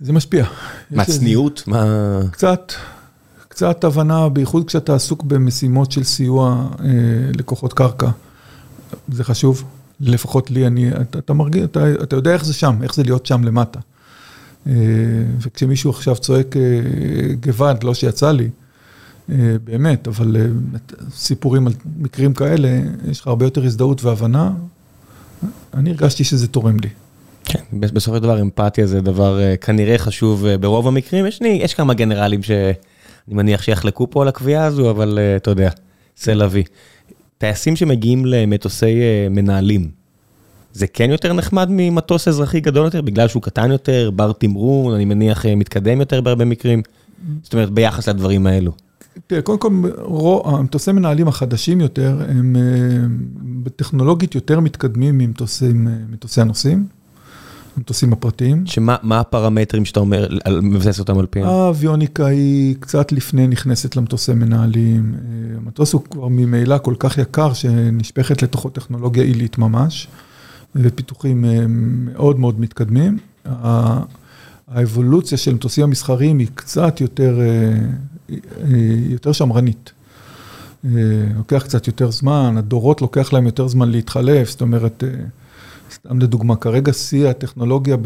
זה 0.00 0.12
משפיע. 0.12 0.44
מה, 0.90 1.04
צניעות? 1.04 1.62
מה... 1.66 1.84
קצת, 2.30 2.72
קצת 3.58 3.84
הבנה, 3.84 4.28
בייחוד 4.28 4.66
כשאתה 4.66 4.94
עסוק 4.94 5.22
במשימות 5.22 5.92
של 5.92 6.04
סיוע 6.04 6.68
אה, 6.80 6.86
לכוחות 7.38 7.72
קרקע. 7.72 8.10
זה 9.08 9.24
חשוב, 9.24 9.64
לפחות 10.00 10.50
לי, 10.50 10.66
אני, 10.66 10.90
אתה, 10.90 11.18
אתה 11.18 11.32
מרגיש, 11.32 11.64
אתה, 11.64 11.92
אתה 12.02 12.16
יודע 12.16 12.32
איך 12.32 12.44
זה 12.44 12.54
שם, 12.54 12.76
איך 12.82 12.94
זה 12.94 13.02
להיות 13.02 13.26
שם 13.26 13.44
למטה. 13.44 13.80
אה, 14.66 14.72
וכשמישהו 15.40 15.90
עכשיו 15.90 16.16
צועק 16.16 16.56
אה, 16.56 16.62
גוואד, 17.40 17.84
לא 17.84 17.94
שיצא 17.94 18.32
לי, 18.32 18.48
באמת, 19.64 20.08
אבל 20.08 20.36
סיפורים 21.14 21.66
על 21.66 21.72
מקרים 21.98 22.34
כאלה, 22.34 22.80
יש 23.10 23.20
לך 23.20 23.26
הרבה 23.26 23.46
יותר 23.46 23.64
הזדהות 23.64 24.04
והבנה. 24.04 24.50
אני 25.74 25.90
הרגשתי 25.90 26.24
שזה 26.24 26.48
תורם 26.48 26.76
לי. 26.80 26.88
כן, 27.44 27.62
בסופו 27.72 28.16
של 28.16 28.22
דבר 28.22 28.40
אמפתיה 28.40 28.86
זה 28.86 29.00
דבר 29.00 29.40
כנראה 29.60 29.98
חשוב 29.98 30.46
ברוב 30.60 30.88
המקרים. 30.88 31.26
יש, 31.26 31.40
יש 31.42 31.74
כמה 31.74 31.94
גנרלים 31.94 32.40
שאני 33.28 33.36
מניח 33.36 33.62
שיחלקו 33.62 34.10
פה 34.10 34.22
על 34.22 34.28
הקביעה 34.28 34.64
הזו, 34.64 34.90
אבל 34.90 35.18
אתה 35.36 35.50
יודע, 35.50 35.70
זה 36.16 36.34
לוי. 36.34 36.62
טייסים 37.38 37.76
שמגיעים 37.76 38.26
למטוסי 38.26 39.00
מנהלים, 39.30 39.90
זה 40.72 40.86
כן 40.86 41.10
יותר 41.10 41.32
נחמד 41.32 41.68
ממטוס 41.70 42.28
אזרחי 42.28 42.60
גדול 42.60 42.84
יותר, 42.84 43.02
בגלל 43.02 43.28
שהוא 43.28 43.42
קטן 43.42 43.70
יותר, 43.70 44.10
בר 44.16 44.32
תמרון, 44.32 44.94
אני 44.94 45.04
מניח 45.04 45.46
מתקדם 45.46 46.00
יותר 46.00 46.20
בהרבה 46.20 46.44
מקרים. 46.44 46.82
זאת 47.42 47.52
אומרת, 47.52 47.70
ביחס 47.70 48.08
לדברים 48.08 48.46
האלו. 48.46 48.72
תראה, 49.26 49.42
קודם 49.42 49.58
כל, 49.58 49.68
המטוסי 50.44 50.92
מנהלים 50.92 51.28
החדשים 51.28 51.80
יותר, 51.80 52.18
הם 52.28 52.56
בטכנולוגית 53.62 54.34
יותר 54.34 54.60
מתקדמים 54.60 55.18
ממטוסי 55.18 56.40
הנוסעים, 56.40 56.86
המטוסים 57.78 58.12
הפרטיים. 58.12 58.66
שמה 58.66 59.20
הפרמטרים 59.20 59.84
שאתה 59.84 60.00
אומר, 60.00 60.28
מבסס 60.62 60.98
אותם 60.98 61.18
על 61.18 61.26
פיהם? 61.26 61.46
האוויוניקה 61.46 62.26
היא 62.26 62.76
קצת 62.80 63.12
לפני 63.12 63.46
נכנסת 63.46 63.96
למטוסי 63.96 64.34
מנהלים. 64.34 65.14
המטוס 65.56 65.92
הוא 65.92 66.02
כבר 66.10 66.28
ממילא 66.28 66.78
כל 66.78 66.94
כך 66.98 67.18
יקר, 67.18 67.52
שנשפכת 67.52 68.42
לתוכו 68.42 68.68
טכנולוגיה 68.68 69.22
עילית 69.22 69.58
ממש, 69.58 70.08
ופיתוחים 70.76 71.44
מאוד 72.04 72.40
מאוד 72.40 72.60
מתקדמים. 72.60 73.18
האבולוציה 74.68 75.38
של 75.38 75.54
מטוסים 75.54 75.84
המסחריים 75.84 76.38
היא 76.38 76.48
קצת 76.54 77.00
יותר... 77.00 77.38
יותר 79.10 79.32
שמרנית. 79.32 79.92
לוקח 81.36 81.62
קצת 81.64 81.86
יותר 81.86 82.10
זמן, 82.10 82.54
הדורות 82.58 83.02
לוקח 83.02 83.32
להם 83.32 83.46
יותר 83.46 83.68
זמן 83.68 83.90
להתחלף, 83.90 84.50
זאת 84.50 84.60
אומרת, 84.60 85.04
סתם 85.92 86.18
לדוגמה, 86.18 86.56
כרגע 86.56 86.92
שיא 86.92 87.28
הטכנולוגיה 87.28 87.96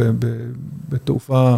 בתעופה 0.89 1.57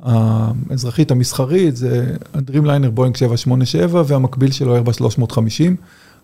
האזרחית 0.00 1.10
המסחרית, 1.10 1.76
זה 1.76 2.16
הדרימליינר 2.34 2.90
בואינג 2.90 3.16
787 3.16 4.02
והמקביל 4.06 4.50
שלו 4.50 4.72
איירבס 4.72 4.96
350, 4.96 5.76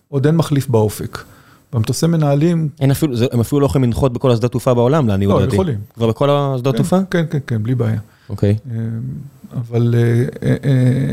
עוד 0.07 0.25
אין 0.25 0.35
מחליף 0.35 0.67
באופק. 0.67 1.23
במטוסי 1.73 2.07
מנהלים... 2.07 2.69
אין 2.79 2.91
אפילו, 2.91 3.15
הם 3.31 3.39
אפילו 3.39 3.61
לא 3.61 3.65
יכולים 3.65 3.83
לנחות 3.83 4.13
בכל 4.13 4.31
השדות 4.31 4.51
תעופה 4.51 4.73
בעולם, 4.73 5.07
לעניות 5.07 5.41
דעתי. 5.41 5.47
לא, 5.47 5.53
יכולים. 5.53 5.77
כבר 5.93 6.07
בכל 6.07 6.29
השדות 6.29 6.75
תעופה? 6.75 6.97
כן, 7.11 7.25
כן, 7.29 7.37
כן, 7.47 7.63
בלי 7.63 7.75
בעיה. 7.75 7.99
אוקיי. 8.29 8.55
אבל 9.53 9.95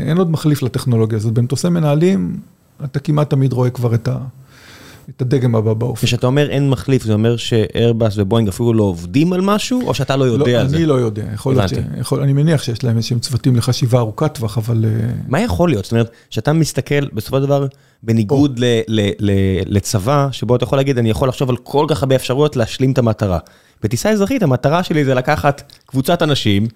אין 0.07 0.17
עוד 0.17 0.31
מחליף 0.31 0.61
לטכנולוגיה 0.61 1.17
הזאת. 1.17 1.33
במטוסי 1.33 1.69
מנהלים, 1.69 2.39
אתה 2.83 2.99
כמעט 2.99 3.29
תמיד 3.29 3.53
רואה 3.53 3.69
כבר 3.69 3.95
את 3.95 4.09
הדגם 5.19 5.55
הבא 5.55 5.73
באופן. 5.73 6.07
כשאתה 6.07 6.27
אומר 6.27 6.49
אין 6.49 6.69
מחליף, 6.69 7.03
זה 7.03 7.13
אומר 7.13 7.37
שאיירבאס 7.37 8.17
ובואינג 8.17 8.47
אפילו 8.47 8.73
לא 8.73 8.83
עובדים 8.83 9.33
על 9.33 9.41
משהו, 9.41 9.87
או 9.87 9.93
שאתה 9.93 10.15
לא 10.15 10.23
יודע 10.25 10.61
על 10.61 10.67
זה? 10.67 10.77
אני 10.77 10.85
לא 10.85 10.93
יודע. 10.93 11.23
יכול 11.33 11.55
להיות 11.55 11.69
ש... 11.69 12.13
אני 12.13 12.33
מניח 12.33 12.63
שיש 12.63 12.83
להם 12.83 12.97
איזשהם 12.97 13.19
צוותים 13.19 13.55
לחשיבה 13.55 13.99
ארוכת 13.99 14.33
טווח, 14.33 14.57
אבל... 14.57 14.85
מה 15.27 15.41
יכול 15.41 15.69
להיות? 15.69 15.85
זאת 15.85 15.91
אומרת, 15.91 16.11
שאתה 16.29 16.53
מסתכל, 16.53 17.07
בסופו 17.13 17.37
של 17.37 17.43
דבר, 17.43 17.67
בניגוד 18.03 18.59
לצבא, 19.65 20.27
שבו 20.31 20.55
אתה 20.55 20.63
יכול 20.63 20.77
להגיד, 20.77 20.97
אני 20.97 21.09
יכול 21.09 21.29
לחשוב 21.29 21.49
על 21.49 21.57
כל 21.57 21.85
כך 21.89 22.03
הרבה 22.03 22.15
אפשרויות 22.15 22.55
להשלים 22.55 22.91
את 22.91 22.97
המטרה. 22.97 23.39
בטיסה 23.83 24.09
אזרחית, 24.09 24.43
המטרה 24.43 24.83
שלי 24.83 25.05
זה 25.05 25.13
לקחת 25.13 25.73
קבוצת 25.85 26.21
אנשים, 26.21 26.67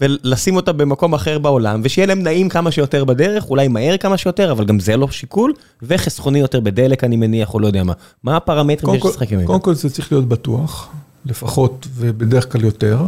ולשים 0.00 0.56
אותה 0.56 0.72
במקום 0.72 1.14
אחר 1.14 1.38
בעולם, 1.38 1.80
ושיהיה 1.84 2.06
להם 2.06 2.22
נעים 2.22 2.48
כמה 2.48 2.70
שיותר 2.70 3.04
בדרך, 3.04 3.50
אולי 3.50 3.68
מהר 3.68 3.96
כמה 3.96 4.16
שיותר, 4.16 4.52
אבל 4.52 4.64
גם 4.64 4.80
זה 4.80 4.96
לא 4.96 5.10
שיקול, 5.10 5.52
וחסכוני 5.82 6.38
יותר 6.38 6.60
בדלק, 6.60 7.04
אני 7.04 7.16
מניח, 7.16 7.54
או 7.54 7.60
לא 7.60 7.66
יודע 7.66 7.84
מה. 7.84 7.92
מה 8.22 8.36
הפרמטרים 8.36 8.94
שיש 8.94 9.10
לשחק 9.10 9.32
עם? 9.32 9.46
קודם 9.46 9.60
כל 9.60 9.74
זה 9.74 9.90
צריך 9.90 10.12
להיות 10.12 10.28
בטוח, 10.28 10.88
לפחות 11.26 11.86
ובדרך 11.94 12.52
כלל 12.52 12.64
יותר, 12.64 13.06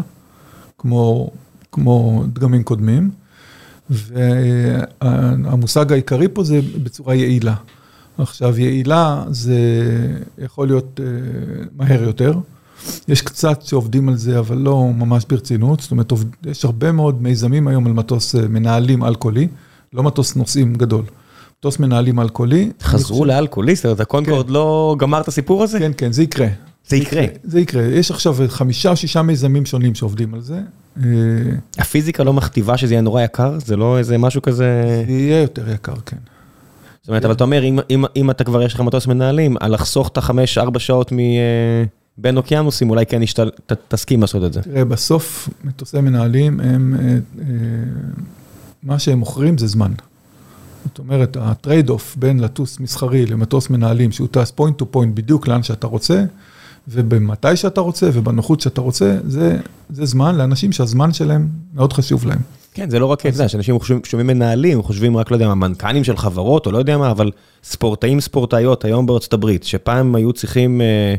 כמו, 0.78 1.30
כמו 1.72 2.24
דגמים 2.32 2.62
קודמים, 2.62 3.10
והמושג 3.90 5.92
העיקרי 5.92 6.28
פה 6.28 6.44
זה 6.44 6.60
בצורה 6.82 7.14
יעילה. 7.14 7.54
עכשיו, 8.18 8.60
יעילה 8.60 9.24
זה 9.30 9.58
יכול 10.38 10.66
להיות 10.66 11.00
מהר 11.76 12.02
יותר. 12.02 12.34
יש 13.08 13.22
קצת 13.22 13.62
שעובדים 13.62 14.08
על 14.08 14.16
זה, 14.16 14.38
אבל 14.38 14.58
לא 14.58 14.90
ממש 14.96 15.24
ברצינות. 15.28 15.80
זאת 15.80 15.90
אומרת, 15.90 16.12
יש 16.46 16.64
הרבה 16.64 16.92
מאוד 16.92 17.22
מיזמים 17.22 17.68
היום 17.68 17.86
על 17.86 17.92
מטוס 17.92 18.34
מנהלים 18.34 19.04
אלכוהולי, 19.04 19.48
לא 19.92 20.02
מטוס 20.02 20.36
נוסעים 20.36 20.74
גדול. 20.74 21.04
מטוס 21.58 21.78
מנהלים 21.78 22.20
אלכוהולי. 22.20 22.70
חזרו 22.82 23.24
לאלכוהולי? 23.24 23.74
זאת 23.74 23.84
אומרת, 23.84 24.00
הקונקורד 24.00 24.50
לא 24.50 24.96
גמר 24.98 25.20
את 25.20 25.28
הסיפור 25.28 25.62
הזה? 25.62 25.78
כן, 25.78 25.92
כן, 25.96 26.12
זה 26.12 26.22
יקרה. 26.22 26.46
זה 26.88 26.96
יקרה. 26.96 27.24
זה 27.44 27.60
יקרה. 27.60 27.82
יש 27.82 28.10
עכשיו 28.10 28.36
חמישה 28.48 28.90
או 28.90 28.96
שישה 28.96 29.22
מיזמים 29.22 29.66
שונים 29.66 29.94
שעובדים 29.94 30.34
על 30.34 30.40
זה. 30.40 30.60
הפיזיקה 31.78 32.24
לא 32.24 32.32
מכתיבה 32.32 32.76
שזה 32.76 32.94
יהיה 32.94 33.00
נורא 33.00 33.22
יקר? 33.22 33.58
זה 33.58 33.76
לא 33.76 33.98
איזה 33.98 34.18
משהו 34.18 34.42
כזה... 34.42 34.82
זה 35.06 35.12
יהיה 35.12 35.42
יותר 35.42 35.70
יקר, 35.70 35.94
כן. 36.06 36.16
זאת 37.02 37.08
אומרת, 37.08 37.24
אבל 37.24 37.34
אתה 37.34 37.44
אומר, 37.44 37.62
אם 38.16 38.30
אתה 38.30 38.44
כבר 38.44 38.62
יש 38.62 38.74
לך 38.74 38.80
מטוס 38.80 39.06
מנהלים, 39.06 39.56
על 39.60 39.74
לחסוך 39.74 40.08
את 40.08 40.18
החמש, 40.18 40.58
ארבע 40.58 40.78
שעות 40.78 41.12
מ... 41.12 41.18
בין 42.18 42.36
אוקיינוסים, 42.36 42.90
אולי 42.90 43.06
כן 43.06 43.22
תסכים 43.88 44.20
לעשות 44.20 44.44
את 44.44 44.52
זה. 44.52 44.62
תראה, 44.62 44.84
בסוף 44.84 45.48
מטוסי 45.64 46.00
מנהלים 46.00 46.60
הם, 46.60 46.94
מה 48.82 48.98
שהם 48.98 49.18
מוכרים 49.18 49.58
זה 49.58 49.66
זמן. 49.66 49.92
זאת 50.84 50.98
אומרת, 50.98 51.36
ה 51.40 51.48
trade 51.48 51.90
off 51.90 52.16
בין 52.18 52.40
לטוס 52.40 52.80
מסחרי 52.80 53.26
למטוס 53.26 53.70
מנהלים, 53.70 54.12
שהוא 54.12 54.28
טס 54.30 54.50
point 54.50 54.78
to 54.78 54.86
point 54.86 55.14
בדיוק 55.14 55.48
לאן 55.48 55.62
שאתה 55.62 55.86
רוצה, 55.86 56.24
ובמתי 56.88 57.56
שאתה 57.56 57.80
רוצה 57.80 58.10
ובנוחות 58.12 58.60
שאתה 58.60 58.80
רוצה, 58.80 59.18
זה, 59.24 59.58
זה 59.90 60.04
זמן 60.04 60.36
לאנשים 60.36 60.72
שהזמן 60.72 61.12
שלהם 61.12 61.48
מאוד 61.74 61.92
חשוב 61.92 62.26
להם. 62.26 62.38
כן, 62.74 62.90
זה 62.90 62.98
לא 62.98 63.06
רק, 63.06 63.20
אתה 63.20 63.28
יודע, 63.28 63.48
שאנשים 63.48 63.78
שומעים 64.04 64.26
מנהלים, 64.26 64.82
חושבים 64.82 65.16
רק, 65.16 65.30
לא 65.30 65.36
יודע 65.36 65.48
מה, 65.48 65.54
מנכ"לים 65.54 66.04
של 66.04 66.16
חברות, 66.16 66.66
או 66.66 66.72
לא 66.72 66.78
יודע 66.78 66.98
מה, 66.98 67.10
אבל 67.10 67.30
ספורטאים, 67.64 68.20
ספורטאיות, 68.20 68.84
היום 68.84 69.06
בארצות 69.06 69.32
הברית, 69.32 69.64
שפעם 69.64 70.14
היו 70.14 70.32
צריכים 70.32 70.80
אה, 70.80 71.14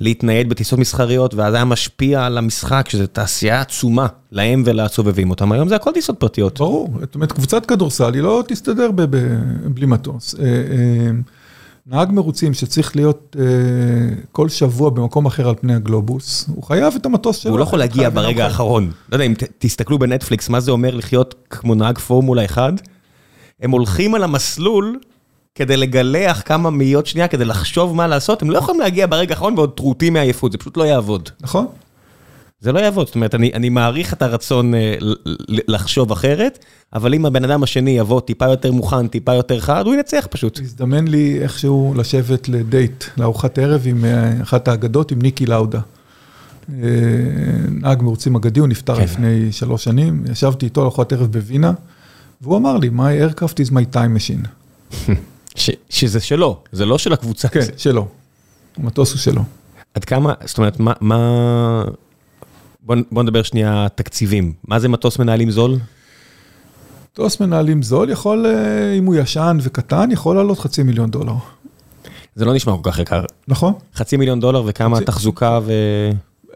להתנייד 0.00 0.48
בטיסות 0.48 0.78
מסחריות, 0.78 1.34
ואז 1.34 1.54
היה 1.54 1.64
משפיע 1.64 2.26
על 2.26 2.38
המשחק, 2.38 2.86
שזו 2.88 3.06
תעשייה 3.06 3.60
עצומה 3.60 4.06
להם 4.32 4.62
ולסובבים 4.66 5.30
אותם, 5.30 5.52
היום 5.52 5.68
זה 5.68 5.76
הכל 5.76 5.92
טיסות 5.92 6.20
פרטיות. 6.20 6.58
ברור, 6.58 6.88
זאת 7.00 7.14
אומרת, 7.14 7.32
קבוצת 7.32 7.66
כדורסל 7.66 8.14
היא 8.14 8.22
לא 8.22 8.44
תסתדר 8.48 8.90
ב- 8.90 9.02
ב- 9.16 9.36
בלי 9.74 9.86
מטוס. 9.86 10.34
אה, 10.38 10.44
אה, 10.44 11.10
נהג 11.86 12.10
מרוצים 12.12 12.54
שצריך 12.54 12.96
להיות 12.96 13.36
אה, 13.38 13.44
כל 14.32 14.48
שבוע 14.48 14.90
במקום 14.90 15.26
אחר 15.26 15.48
על 15.48 15.54
פני 15.60 15.74
הגלובוס, 15.74 16.48
הוא 16.54 16.62
חייב 16.62 16.94
את 16.96 17.06
המטוס 17.06 17.36
שלו. 17.36 17.50
הוא 17.52 17.58
לא 17.58 17.64
יכול 17.64 17.78
להגיע 17.78 18.10
ברגע. 18.10 18.44
האחרון. 18.44 18.90
לא 19.08 19.16
יודע, 19.16 19.24
אם 19.24 19.34
ת- 19.34 19.42
תסתכלו 19.58 19.98
בנטפליקס, 19.98 20.48
מה 20.48 20.60
זה 20.60 20.70
אומר 20.70 20.94
לחיות 20.94 21.34
כמו 21.50 21.74
נהג 21.74 21.98
פורמולה 21.98 22.44
1? 22.44 22.72
הם 23.60 23.70
הולכים 23.70 24.14
על 24.14 24.22
המסלול 24.22 24.98
כדי 25.56 25.76
לגלח 25.76 26.42
כמה 26.44 26.70
מאיות 26.70 27.06
שנייה, 27.06 27.28
כדי 27.28 27.44
לחשוב 27.44 27.94
מה 27.94 28.06
לעשות, 28.06 28.42
הם 28.42 28.50
לא 28.50 28.58
יכולים 28.58 28.80
להגיע 28.80 29.06
ברגע 29.06 29.34
האחרון 29.34 29.54
ועוד 29.56 29.70
טרוטים 29.70 30.12
מעייפות, 30.12 30.52
זה 30.52 30.58
פשוט 30.58 30.76
לא 30.76 30.84
יעבוד. 30.84 31.28
נכון? 31.40 31.66
זה 32.60 32.72
לא 32.72 32.78
יעבוד, 32.78 33.06
זאת 33.06 33.14
אומרת, 33.14 33.34
אני, 33.34 33.50
אני 33.54 33.68
מעריך 33.68 34.12
את 34.12 34.22
הרצון 34.22 34.74
אה, 34.74 34.94
לחשוב 35.46 36.12
אחרת, 36.12 36.64
אבל 36.92 37.14
אם 37.14 37.26
הבן 37.26 37.44
אדם 37.44 37.62
השני 37.62 37.90
יבוא 37.90 38.20
טיפה 38.20 38.44
יותר 38.44 38.72
מוכן, 38.72 39.08
טיפה 39.08 39.34
יותר 39.34 39.60
חד, 39.60 39.86
הוא 39.86 39.94
ינצח 39.94 40.26
פשוט. 40.30 40.60
הזדמן 40.62 41.08
לי 41.08 41.42
איכשהו 41.42 41.94
לשבת 41.96 42.48
לדייט, 42.48 43.04
לארוחת 43.16 43.58
ערב 43.58 43.82
עם 43.84 44.04
אה, 44.04 44.42
אחת 44.42 44.68
האגדות, 44.68 45.10
עם 45.10 45.22
ניקי 45.22 45.46
לאודה. 45.46 45.80
אה, 46.72 46.78
נהג 47.70 48.02
מרוצים 48.02 48.36
אגדי, 48.36 48.60
הוא 48.60 48.68
נפטר 48.68 48.96
כן. 48.96 49.02
לפני 49.02 49.52
שלוש 49.52 49.84
שנים, 49.84 50.24
ישבתי 50.32 50.66
איתו 50.66 50.80
לארוחת 50.80 51.12
ערב 51.12 51.32
בווינה, 51.32 51.72
והוא 52.40 52.56
אמר 52.56 52.76
לי, 52.76 52.90
my 52.96 53.34
aircraft 53.34 53.68
is 53.68 53.72
my 53.72 53.94
time 53.94 54.16
machine. 54.18 54.48
ש, 55.56 55.70
שזה 55.90 56.20
שלו, 56.20 56.58
זה 56.72 56.86
לא 56.86 56.98
של 56.98 57.12
הקבוצה. 57.12 57.48
כן, 57.48 57.60
זה- 57.60 57.72
שלו. 57.76 58.08
המטוס 58.76 59.10
הוא 59.12 59.18
שלו. 59.18 59.42
עד 59.94 60.04
כמה, 60.04 60.32
זאת 60.44 60.58
אומרת, 60.58 60.80
מה, 60.80 60.92
מה... 61.00 61.84
בוא, 62.80 62.96
בוא 63.12 63.22
נדבר 63.22 63.42
שנייה 63.42 63.86
תקציבים. 63.94 64.52
מה 64.68 64.78
זה 64.78 64.88
מטוס 64.88 65.18
מנהלים 65.18 65.50
זול? 65.50 65.76
מטוס 67.12 67.40
מנהלים 67.40 67.82
זול 67.82 68.10
יכול, 68.10 68.46
אה, 68.46 68.92
אם 68.92 69.04
הוא 69.06 69.14
ישן 69.14 69.58
וקטן, 69.62 70.08
יכול 70.12 70.36
לעלות 70.36 70.58
חצי 70.58 70.82
מיליון 70.82 71.10
דולר. 71.10 71.32
זה 72.34 72.44
לא 72.44 72.54
נשמע 72.54 72.72
כל 72.82 72.90
כך 72.90 72.98
יקר. 72.98 73.22
נכון? 73.48 73.72
חצי 73.94 74.16
מיליון 74.16 74.40
דולר 74.40 74.62
וכמה 74.66 74.96
חצי- 74.96 75.04
תחזוקה 75.04 75.60
ו... 75.66 75.72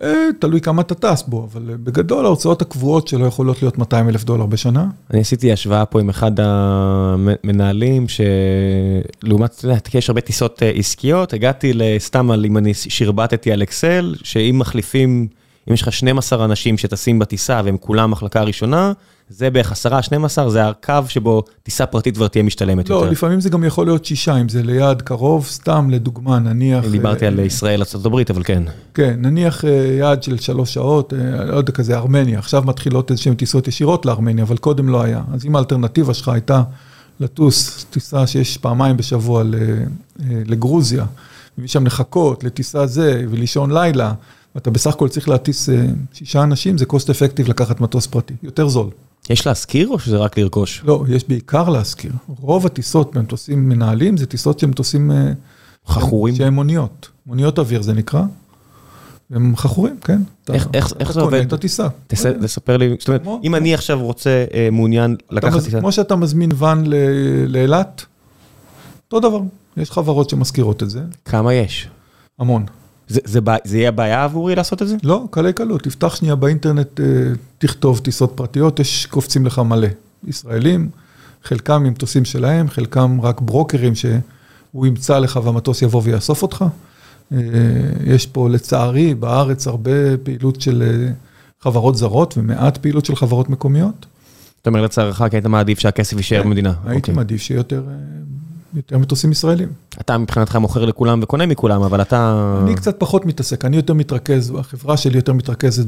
אה, 0.03 0.29
תלוי 0.39 0.61
כמה 0.61 0.83
אתה 0.83 0.95
טס 0.95 1.23
בו, 1.23 1.49
אבל 1.53 1.71
אה, 1.71 1.77
בגדול 1.77 2.25
ההוצאות 2.25 2.63
הקבועות 2.63 3.09
שלו 3.09 3.27
יכולות 3.27 3.63
להיות 3.63 3.79
200 3.79 4.09
אלף 4.09 4.25
דולר 4.25 4.47
בשנה. 4.47 4.87
אני 5.11 5.21
עשיתי 5.21 5.53
השוואה 5.53 5.85
פה 5.85 6.01
עם 6.01 6.09
אחד 6.09 6.33
המנהלים, 6.39 8.07
שלעומת, 8.09 9.55
אתה 9.55 9.67
יודע, 9.67 9.79
יש 9.95 10.11
הרבה 10.11 10.21
טיסות 10.21 10.63
אה, 10.63 10.71
עסקיות, 10.71 11.33
הגעתי 11.33 11.73
לסתם 11.75 12.31
על, 12.31 12.45
אם 12.45 12.57
אני 12.57 12.75
שרבטתי 12.75 13.53
על 13.53 13.63
אקסל, 13.63 14.15
שאם 14.23 14.57
מחליפים, 14.59 15.27
אם 15.69 15.75
יש 15.75 15.83
לך 15.83 15.93
12 15.93 16.45
אנשים 16.45 16.79
שטסים 16.79 17.19
בטיסה 17.19 17.61
והם 17.65 17.77
כולם 17.77 18.11
מחלקה 18.11 18.43
ראשונה, 18.43 18.93
זה 19.33 19.51
בערך 19.51 19.73
10, 19.73 20.01
12, 20.01 20.51
זה 20.51 20.69
הקו 20.69 20.95
שבו 21.09 21.43
טיסה 21.63 21.87
פרטית 21.87 22.15
כבר 22.15 22.29
תהיה 22.29 22.43
משתלמת 22.43 22.89
לא, 22.89 22.95
יותר. 22.95 23.11
לפעמים 23.11 23.41
זה 23.41 23.49
גם 23.51 23.65
יכול 23.65 23.87
להיות 23.87 24.05
שישה, 24.05 24.37
אם 24.37 24.49
זה 24.49 24.63
ליעד 24.63 25.03
קרוב, 25.03 25.47
סתם 25.47 25.91
לדוגמה, 25.91 26.39
נניח... 26.39 26.85
דיברתי 26.85 27.25
אה, 27.25 27.29
על 27.29 27.39
ישראל, 27.39 27.83
ארה"ב, 27.95 28.23
אבל 28.31 28.43
כן. 28.45 28.63
כן, 28.95 29.15
נניח 29.19 29.65
אה, 29.65 29.71
יעד 29.99 30.23
של 30.23 30.39
שלוש 30.39 30.75
שעות, 30.75 31.13
אה, 31.15 31.45
לא 31.45 31.57
יודע, 31.57 31.73
כזה 31.73 31.97
ארמניה, 31.99 32.39
עכשיו 32.39 32.63
מתחילות 32.67 33.11
איזשהן 33.11 33.35
טיסות 33.35 33.69
ישירות 33.69 34.07
לארמניה, 34.07 34.45
אבל 34.45 34.57
קודם 34.57 34.89
לא 34.89 35.03
היה. 35.03 35.23
אז 35.35 35.47
אם 35.47 35.57
האלטרנטיבה 35.57 36.15
שלך 36.15 36.29
הייתה 36.29 36.63
לטוס 37.21 37.87
טיסה 37.91 38.27
שיש 38.27 38.57
פעמיים 38.57 38.97
בשבוע 38.97 39.43
ל- 39.45 39.55
אה, 39.55 40.43
לגרוזיה, 40.47 41.05
ומשם 41.59 41.87
לחכות 41.87 42.45
לטיסה 42.45 42.87
זה 42.87 43.25
ולישון 43.31 43.71
לילה, 43.71 44.13
ואתה 44.55 44.71
בסך 44.71 44.91
הכל 44.95 45.09
צריך 45.09 45.29
להטיס 45.29 45.69
שישה 46.13 46.43
אנשים, 46.43 46.79
זה 46.79 46.85
cost 46.85 47.05
effective 47.07 47.49
לקחת 47.49 47.81
מטוס 47.81 48.07
פרטי, 48.07 48.35
יותר 48.43 48.69
זול. 48.69 48.91
יש 49.31 49.47
להשכיר 49.47 49.89
או 49.89 49.99
שזה 49.99 50.17
רק 50.19 50.39
לרכוש? 50.39 50.83
לא, 50.85 51.05
יש 51.09 51.29
בעיקר 51.29 51.69
להשכיר. 51.69 52.13
רוב 52.41 52.67
הטיסות 52.67 53.17
במטוסים 53.17 53.69
מנהלים 53.69 54.17
זה 54.17 54.27
טיסות 54.27 54.59
שהם 54.59 54.71
מטוסים... 54.71 55.11
אה, 55.11 55.33
חכורים? 55.87 56.35
שהם 56.35 56.55
מוניות, 56.55 57.09
מוניות 57.27 57.59
אוויר 57.59 57.83
זה 57.83 57.93
נקרא. 57.93 58.23
הם 59.31 59.57
חכורים, 59.57 59.97
כן. 60.05 60.23
אתה- 60.45 60.55
איך- 60.55 60.69
איך- 60.75 60.93
איך 61.01 61.11
אתה 61.11 61.13
זה 61.13 61.21
קונה 61.21 61.37
עובד? 61.37 61.47
את 61.47 61.53
הטיסה. 61.53 61.89
תס- 62.07 62.27
תספר 62.43 62.77
לי, 62.77 62.97
זאת 62.99 63.09
אומרת, 63.09 63.23
אם 63.45 63.55
אני 63.55 63.75
עכשיו 63.75 64.01
רוצה, 64.03 64.45
אה, 64.55 64.69
מעוניין 64.73 65.17
אתה 65.27 65.35
לקחת 65.35 65.63
טיסה, 65.65 65.81
כמו 65.81 65.93
שאתה 65.93 66.17
מזמין 66.17 66.51
ואן 66.55 66.85
לאילת, 67.47 68.05
אותו 69.13 69.29
דבר. 69.29 69.41
יש 69.77 69.91
חברות 69.91 70.31
שמזכירות 70.31 70.83
את 70.83 70.91
זה, 70.91 71.01
כמה 71.25 71.55
יש? 71.55 71.89
המון. 72.39 72.65
זה- 73.11 73.21
זה 73.25 73.41
זה 73.65 73.79
יהיה 73.79 73.91
בעיה 73.91 74.25
עבורי 74.25 74.55
לעשות 74.55 74.83
את 74.83 74.89
זה? 74.89 74.97
לא, 75.03 75.25
קלי 75.31 75.53
קלות, 75.53 75.83
תפתח 75.83 76.15
שנייה 76.15 76.35
באינטרנט, 76.35 77.01
אה, 77.01 77.05
תכתוב 77.59 77.99
טיסות 77.99 78.33
פרטיות, 78.35 78.81
יש 78.81 79.07
קופצים 79.07 79.47
לך 79.47 79.59
מלא. 79.59 79.89
ישראלים, 80.27 80.89
חלקם 81.45 81.73
עם 81.73 81.93
מטוסים 81.93 82.25
שלהם, 82.25 82.69
חלקם 82.69 83.21
רק 83.21 83.41
ברוקרים 83.41 83.95
שהוא 83.95 84.87
ימצא 84.87 85.19
לך 85.19 85.41
והמטוס 85.45 85.83
יבוא 85.83 86.01
ויאסוף 86.05 86.43
אותך. 86.43 86.65
אה, 87.33 87.39
יש 88.05 88.27
פה 88.27 88.49
לצערי 88.49 89.15
בארץ 89.15 89.67
הרבה 89.67 89.91
פעילות 90.23 90.61
של 90.61 90.83
אה, 90.83 91.13
חברות 91.61 91.97
זרות 91.97 92.35
ומעט 92.39 92.77
פעילות 92.79 93.05
של 93.05 93.17
חברות 93.17 93.51
מקומיות. 93.51 94.07
זאת 94.57 94.67
אומרת, 94.67 94.85
לצערך, 94.85 95.23
כי 95.31 95.37
היית 95.37 95.47
מעדיף 95.47 95.79
שהכסף 95.79 96.17
יישאר 96.17 96.43
במדינה. 96.43 96.73
הייתי 96.85 96.97
אוקיי. 97.01 97.15
מעדיף 97.15 97.41
שיהיה 97.41 97.63
יותר, 98.75 98.99
מטוסים 98.99 99.33
ישראלים. 99.33 99.69
אתה 100.01 100.19
מבחינתך 100.19 100.57
מוכר 100.57 100.85
לכולם 100.85 101.21
וקונה 101.23 101.47
מכולם, 101.47 101.83
אבל 101.83 102.03
אתה... 102.03 102.59
אני 102.63 102.75
קצת 102.75 103.01
פחות 103.01 103.27
מתעסק, 103.27 103.65
אני 103.65 103.77
יותר 103.77 103.95
מתרכז, 103.95 104.53
החברה 104.59 104.97
שלי 104.97 105.17
יותר 105.17 105.33
מתרכזת 105.33 105.87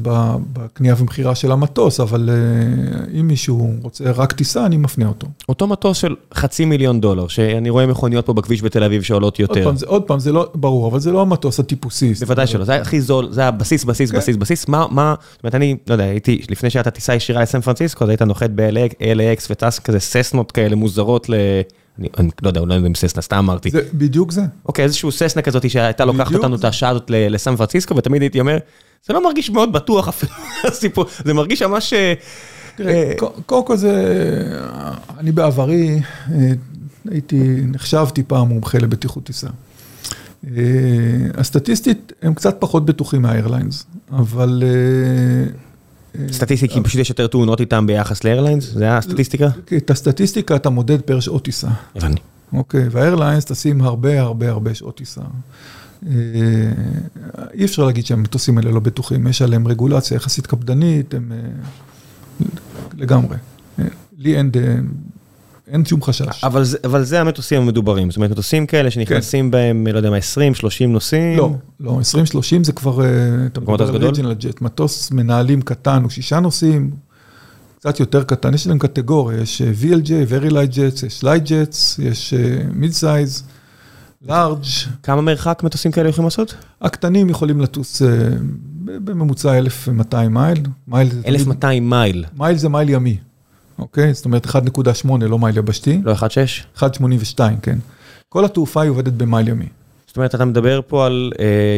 בקנייה 0.53 0.95
ומכירה 0.99 1.35
של 1.35 1.53
המטוס, 1.53 2.01
אבל 2.01 2.31
אה, 2.33 3.21
אם 3.21 3.27
מישהו 3.27 3.73
רוצה 3.83 4.11
רק 4.11 4.33
טיסה, 4.33 4.67
אני 4.67 4.77
מפנה 4.77 5.07
אותו. 5.09 5.27
אותו 5.49 5.67
מטוס 5.67 5.97
של 5.97 6.15
חצי 6.35 6.65
מיליון 6.65 7.01
דולר, 7.01 7.29
שאני 7.29 7.71
רואה 7.71 7.87
מכוניות 7.87 8.27
פה 8.27 8.33
בכביש 8.33 8.63
בתל 8.63 8.85
אביב 8.85 9.03
שעולות 9.03 9.41
עוד 9.41 9.49
יותר. 9.49 9.65
פעם, 9.65 9.77
זה, 9.77 9.87
עוד 9.87 10.03
פעם, 10.03 10.19
זה 10.19 10.33
לא, 10.33 10.51
ברור, 10.55 10.89
אבל 10.89 11.01
זה 11.01 11.13
לא 11.13 11.21
המטוס 11.21 11.61
הטיפוסי. 11.61 12.13
בוודאי 12.21 12.47
שלא, 12.47 12.65
זה 12.65 12.77
הכי 12.77 13.01
זול, 13.01 13.33
זה 13.33 13.47
הבסיס, 13.47 13.85
בסיס, 13.85 14.11
כן. 14.11 14.17
בסיס, 14.17 14.37
בסיס, 14.37 14.69
מה, 14.69 14.87
מה, 14.91 15.15
זאת 15.33 15.45
אומרת, 15.45 15.55
אני, 15.55 15.77
לא 15.87 15.95
יודע, 15.95 16.05
הייתי, 16.05 16.43
לפני 16.51 16.71
שהייתה 16.71 16.91
טיסה 16.91 17.15
ישירה 17.15 17.43
לסן 17.43 17.61
פרנסיסקו, 17.61 18.05
אז 18.05 18.11
היית 18.11 18.23
נוחת 18.23 18.51
ב-LAX 18.55 19.47
וטס 19.51 19.79
כזה 19.79 20.01
ססנות 20.01 20.53
כאלה 20.53 20.77
מוזרות 20.77 21.29
ל... 21.29 21.35
אני 21.99 22.09
אני 22.19 22.31
לא 22.43 22.49
יודע, 22.49 22.61
אולי 22.61 22.77
עם 22.77 22.95
ססנה, 22.95 23.23
סתם 23.23 23.37
אמרתי. 23.37 23.71
זה 23.71 23.81
בדיוק 23.95 24.33
זה. 24.33 24.43
אוקיי, 24.67 24.85
איזשהו 24.85 25.13
ססנה 25.13 25.43
כזאת 25.43 25.71
שהייתה 25.71 26.05
לוקחת 26.05 26.35
אותנו 26.35 26.57
את. 26.57 26.65
השעה 26.65 26.91
הזאת 26.91 27.11
לסן 27.11 27.57
פרנסיסקו, 27.57 27.97
ותמיד 27.97 28.23
הייתי 28.23 28.41
אומר, 28.41 28.59
זה 29.07 29.13
לא 29.13 29.25
מרגיש 29.25 29.51
מאוד 29.51 29.73
בטוח 29.73 30.09
אפילו, 30.09 30.33
הסיפור, 30.69 31.05
זה 31.25 31.35
מרגיש 31.35 31.63
ממש... 31.63 31.93
אה, 31.93 32.15
תראה, 32.77 32.93
אה, 32.93 33.15
קודם 33.47 33.67
כל 33.67 33.77
זה, 33.77 33.95
אני 35.19 35.33
בעברי 35.33 36.01
אה, 36.33 36.53
הייתי, 37.11 37.61
נחשבתי 37.63 38.23
פעם 38.23 38.49
מומחה 38.49 38.79
לבטיחות 38.79 39.25
טיסה. 39.25 39.49
הסטטיסטית 41.35 42.13
הם 42.23 42.35
קצת 42.35 42.57
פחות 42.59 42.87
בטוחים 42.87 43.23
מהאיירליינס, 43.23 43.87
אבל... 44.13 44.63
סטטיסטית, 46.33 46.73
כי 46.73 46.81
פשוט 46.81 47.01
יש 47.01 47.11
יותר 47.11 47.27
תאונות 47.27 47.61
איתם 47.61 47.87
ביחס 47.87 48.25
לאיירליינס? 48.25 48.73
זה 48.73 48.97
הסטטיסטיקה? 48.97 49.49
את 49.77 49.91
הסטטיסטיקה 49.91 50.57
אתה 50.57 50.71
מודד 50.71 51.01
פר 51.01 51.21
שעות 51.21 51.45
טיסה. 51.45 51.69
הבנתי. 51.97 52.21
אוקיי, 52.53 52.89
והאיירליינס 52.91 53.45
טסים 53.45 53.83
הרבה 53.83 54.21
הרבה 54.21 54.51
הרבה 54.51 54.75
שעות 54.75 54.97
טיסה. 54.97 55.21
אה, 56.07 56.13
אי 57.55 57.65
אפשר 57.65 57.85
להגיד 57.85 58.07
שהמטוסים 58.07 58.59
האלה 58.59 58.71
לא 58.71 58.81
בטוחים, 58.81 59.27
יש 59.27 59.43
עליהם 59.43 59.69
רגולציה 59.69 60.15
יחסית 60.15 60.47
קפדנית, 60.47 61.15
הם 61.15 61.33
אה, 61.33 62.47
לגמרי. 62.97 63.37
אה, 63.79 63.85
לי 64.19 64.37
אין, 64.37 64.51
אין 65.73 65.85
שום 65.85 66.03
חשש. 66.03 66.45
אבל 66.45 66.65
זה, 66.65 66.79
אבל 66.85 67.05
זה 67.05 67.21
המטוסים 67.21 67.63
המדוברים, 67.63 68.11
זאת 68.11 68.17
אומרת, 68.17 68.31
מטוסים 68.31 68.67
כאלה 68.67 68.91
שנכנסים 68.91 69.51
בהם, 69.51 69.87
לא 69.87 69.97
יודע 69.97 70.11
מה, 70.11 70.17
20, 70.17 70.55
30 70.55 70.93
נוסעים. 70.93 71.39
לא, 71.39 71.53
לא, 71.81 72.01
20-30 72.01 72.65
זה 72.65 72.73
כבר, 72.73 73.05
אה, 73.05 73.09
אתה 73.47 73.61
מדבר 73.61 73.83
על? 73.89 73.97
ריג'ינל 73.97 74.35
ג'ט, 74.35 74.61
מטוס 74.61 75.11
מנהלים 75.11 75.63
קטן 75.63 76.03
הוא 76.03 76.11
שישה 76.11 76.41
נוסעים, 76.41 76.91
קצת 77.79 78.01
יותר 78.01 78.23
קטן, 78.25 78.55
יש 78.55 78.67
להם 78.67 78.79
קטגוריה, 78.79 79.41
יש 79.41 79.63
אה, 79.63 79.73
VLJ, 79.83 80.09
Very 80.31 80.51
Light 80.53 80.75
Jets, 80.75 81.07
יש 81.07 81.25
Light 81.25 81.47
Jets, 81.49 82.03
יש 82.03 82.35
mid 82.75 82.93
size, 82.93 83.43
large, 84.29 84.59
כמה 85.03 85.23
מרחק 85.23 85.63
מטוסים 85.65 85.93
כאלה 85.93 86.09
יכולים 86.09 86.27
לעשות? 86.27 86.55
הקטנים 86.81 87.29
יכולים 87.29 87.61
לטוס 87.61 88.03
אה, 88.03 88.09
בממוצע 88.85 89.59
1,200 89.59 90.35
מייל, 90.35 90.59
מייל 90.89 91.09
זה 91.11 91.23
תמיד- 91.23 91.35
1,200 91.41 91.91
מייל, 91.91 92.25
מייל 92.37 92.57
זה 92.57 92.69
מייל 92.69 92.89
ימי, 92.89 93.17
אוקיי? 93.79 94.15
זאת 94.15 94.25
אומרת 94.25 94.47
1.8 94.47 95.09
לא 95.21 95.39
מייל 95.39 95.57
יבשתי, 95.57 96.01
לא 96.05 96.13
1.6? 96.13 96.79
1.82, 96.79 97.41
כן. 97.63 97.79
כל 98.29 98.45
התעופה 98.45 98.83
היא 98.83 98.91
עובדת 98.91 99.13
במייל 99.13 99.49
ימי. 99.49 99.67
זאת 100.07 100.17
אומרת, 100.17 100.35
אתה 100.35 100.45
מדבר 100.45 100.81
פה 100.87 101.07
על 101.07 101.33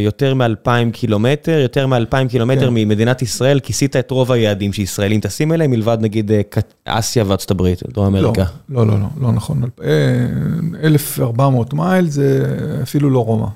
יותר 0.05 0.35
מ-2,000 0.35 0.91
קילומטר, 0.93 1.59
יותר 1.59 1.87
מ-2,000 1.87 2.29
קילומטר 2.29 2.71
ממדינת 2.71 3.23
ישראל, 3.23 3.61
כיסית 3.61 3.97
את 3.97 4.11
רוב 4.11 4.33
היעדים 4.33 4.73
שישראלים 4.73 5.21
טסים 5.21 5.53
אליהם, 5.53 5.71
מלבד 5.71 5.99
נגיד 6.01 6.31
אסיה 6.85 7.25
וארצות 7.27 7.51
הברית, 7.51 7.83
דרום 7.93 8.07
אמריקה. 8.07 8.45
לא, 8.69 8.87
לא, 8.87 9.01
לא, 9.01 9.07
לא 9.21 9.33
נכון. 9.33 9.63
1,400 10.85 11.75
מייל 11.75 12.09
זה 12.11 12.57
אפילו 12.83 13.11
לא 13.11 13.25
רומא. 13.25 13.47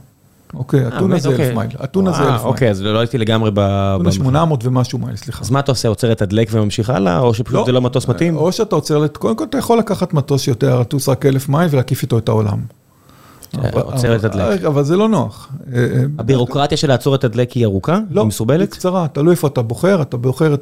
אוקיי, 0.55 0.89
אתונה 0.89 1.19
זה 1.19 1.29
אלף 1.29 1.55
מייל. 1.55 1.71
אתונה 1.85 2.13
זה 2.13 2.19
אלף 2.19 2.29
מייל. 2.29 2.41
אוקיי, 2.41 2.71
אז 2.71 2.83
לא 2.83 2.99
הייתי 2.99 3.19
לגמרי 3.19 3.51
ב... 3.55 3.59
אתונה 3.59 4.13
800 4.13 4.67
ומשהו 4.67 4.99
מייל, 4.99 5.17
סליחה. 5.17 5.45
אז 5.45 5.51
מה 5.51 5.61
אתה 5.61 5.73
עוצר, 5.73 5.89
עוצר 5.89 6.13
לתדלק 6.13 6.49
וממשיך 6.53 6.91
הלאה, 6.91 7.19
או 7.19 7.35
שפשוט 7.35 7.67
זה 7.67 7.73
לא 7.73 7.81
מטוס 7.81 8.09
מתאים? 8.09 8.37
או 8.37 8.53
שאתה 8.53 8.75
עוצר, 8.75 9.07
קודם 9.09 9.37
כל 9.37 9.45
אתה 9.45 9.59
יכול 9.59 9.79
לקחת 9.79 10.15
מטוס 10.15 10.43
שיותר, 10.43 10.81
לטוס 10.81 11.09
רק 11.09 11.27
אלף 11.27 11.49
מייל 11.49 11.69
ולהקיף 11.73 12.03
איתו 12.03 12.19
את 12.19 12.29
העולם. 12.29 12.59
עוצר 13.73 14.17
לתדלק. 14.17 14.65
אבל 14.65 14.85
זה 14.85 14.97
לא 14.97 15.09
נוח. 15.09 15.49
הבירוקרטיה 16.19 16.79
של 16.79 16.89
לעצור 16.89 17.15
לתדלק 17.15 17.53
היא 17.53 17.65
ארוכה? 17.65 17.99
לא, 18.11 18.21
היא 18.21 18.29
מסורבלת? 18.29 18.61
היא 18.61 18.79
קצרה, 18.79 19.07
תלוי 19.13 19.31
איפה 19.31 19.47
אתה 19.47 19.63
בוחר, 19.63 20.03
אתה 20.03 20.17
בוחר 20.17 20.55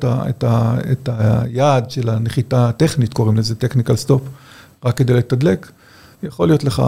את 0.42 1.08
היעד 1.08 1.90
של 1.90 2.08
הנחיתה 2.08 2.68
הטכנית, 2.68 3.14
קוראים 3.14 3.36
לזה 3.36 3.54
technical 3.64 4.06
stop, 4.06 4.20
רק 4.84 4.96
כדי 4.96 5.14
לתדלק. 5.14 5.70
יכול 6.22 6.48
להיות 6.48 6.64
לך, 6.64 6.82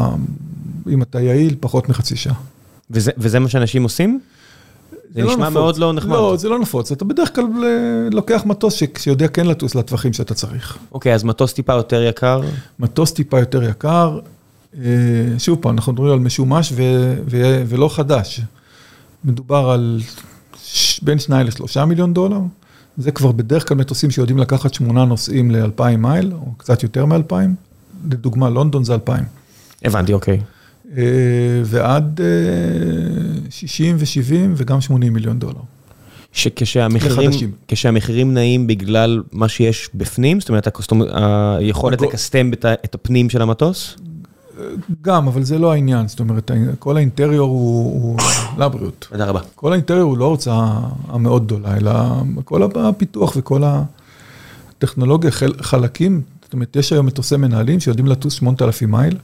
אם 0.91 1.03
אתה 1.03 1.21
יעיל, 1.21 1.55
פחות 1.61 1.89
מחצי 1.89 2.17
שעה. 2.17 2.35
וזה 2.91 3.39
מה 3.39 3.49
שאנשים 3.49 3.83
עושים? 3.83 4.21
זה 5.15 5.23
נשמע 5.23 5.49
מאוד 5.49 5.79
לא 5.79 5.93
נחמד. 5.93 6.13
לא, 6.13 6.37
זה 6.37 6.49
לא 6.49 6.59
נפוץ, 6.59 6.93
אתה 6.93 7.05
בדרך 7.05 7.35
כלל 7.35 7.45
לוקח 8.13 8.43
מטוס 8.47 8.83
שיודע 8.99 9.29
כן 9.29 9.47
לטוס 9.47 9.75
לטווחים 9.75 10.13
שאתה 10.13 10.35
צריך. 10.35 10.79
אוקיי, 10.93 11.15
אז 11.15 11.25
מטוס 11.25 11.53
טיפה 11.53 11.73
יותר 11.73 12.03
יקר? 12.03 12.41
מטוס 12.79 13.13
טיפה 13.13 13.39
יותר 13.39 13.63
יקר, 13.63 14.19
שוב 15.39 15.59
פעם, 15.61 15.75
אנחנו 15.75 15.93
מדברים 15.93 16.13
על 16.13 16.19
משומש 16.19 16.73
ולא 17.69 17.89
חדש. 17.89 18.41
מדובר 19.25 19.71
על 19.71 20.01
בין 21.03 21.19
2 21.19 21.47
ל-3 21.47 21.85
מיליון 21.85 22.15
דולר. 22.15 22.41
זה 22.99 23.11
כבר 23.11 23.33
בדרך 23.33 23.69
כלל 23.69 23.77
מטוסים 23.77 24.11
שיודעים 24.11 24.39
לקחת 24.39 24.75
שמונה 24.75 25.05
נוסעים 25.05 25.51
ל-2,000 25.51 25.97
מייל, 25.97 26.33
או 26.33 26.53
קצת 26.57 26.83
יותר 26.83 27.07
מ-2,000. 27.07 27.35
לדוגמה, 28.11 28.51
לונדון 28.51 28.85
זה 28.85 28.95
2,000. 28.95 29.25
הבנתי, 29.85 30.13
אוקיי. 30.13 30.41
ועד 31.65 32.21
60 33.51 33.97
ו-70 33.99 34.35
וגם 34.57 34.81
80 34.81 35.13
מיליון 35.13 35.39
דולר. 35.39 35.61
שכשהמחירים 36.33 38.35
נעים 38.35 38.67
בגלל 38.67 39.23
מה 39.33 39.49
שיש 39.49 39.91
בפנים, 39.95 40.41
זאת 40.41 40.49
אומרת, 40.49 40.69
היכולת 41.59 42.01
לקסטם 42.01 42.51
את 42.85 42.95
הפנים 42.95 43.31
של 43.31 43.43
המטוס? 43.43 43.97
גם, 45.03 45.29
אבל 45.29 45.43
זה 45.43 45.59
לא 45.59 45.73
העניין, 45.73 46.09
זאת 46.09 46.21
אומרת, 46.21 46.51
כל 46.79 46.97
האינטריור 46.97 47.49
הוא 47.49 48.19
לבריאות. 48.59 49.07
תודה 49.11 49.25
רבה. 49.25 49.41
כל 49.55 49.73
האינטריור 49.73 50.11
הוא 50.11 50.19
לא 50.19 50.25
הוצאה 50.25 50.81
המאוד 51.09 51.47
גדולה, 51.47 51.77
אלא 51.77 51.93
כל 52.45 52.81
הפיתוח 52.81 53.37
וכל 53.37 53.63
הטכנולוגיה, 53.65 55.31
חלקים, 55.61 56.23
זאת 56.43 56.53
אומרת, 56.53 56.77
יש 56.77 56.93
היום 56.93 57.07
מטוסי 57.07 57.37
מנהלים 57.37 57.81
שיודעים 57.81 58.07
לטוס 58.07 58.35
8,000 58.35 58.91
מייל. 58.91 59.17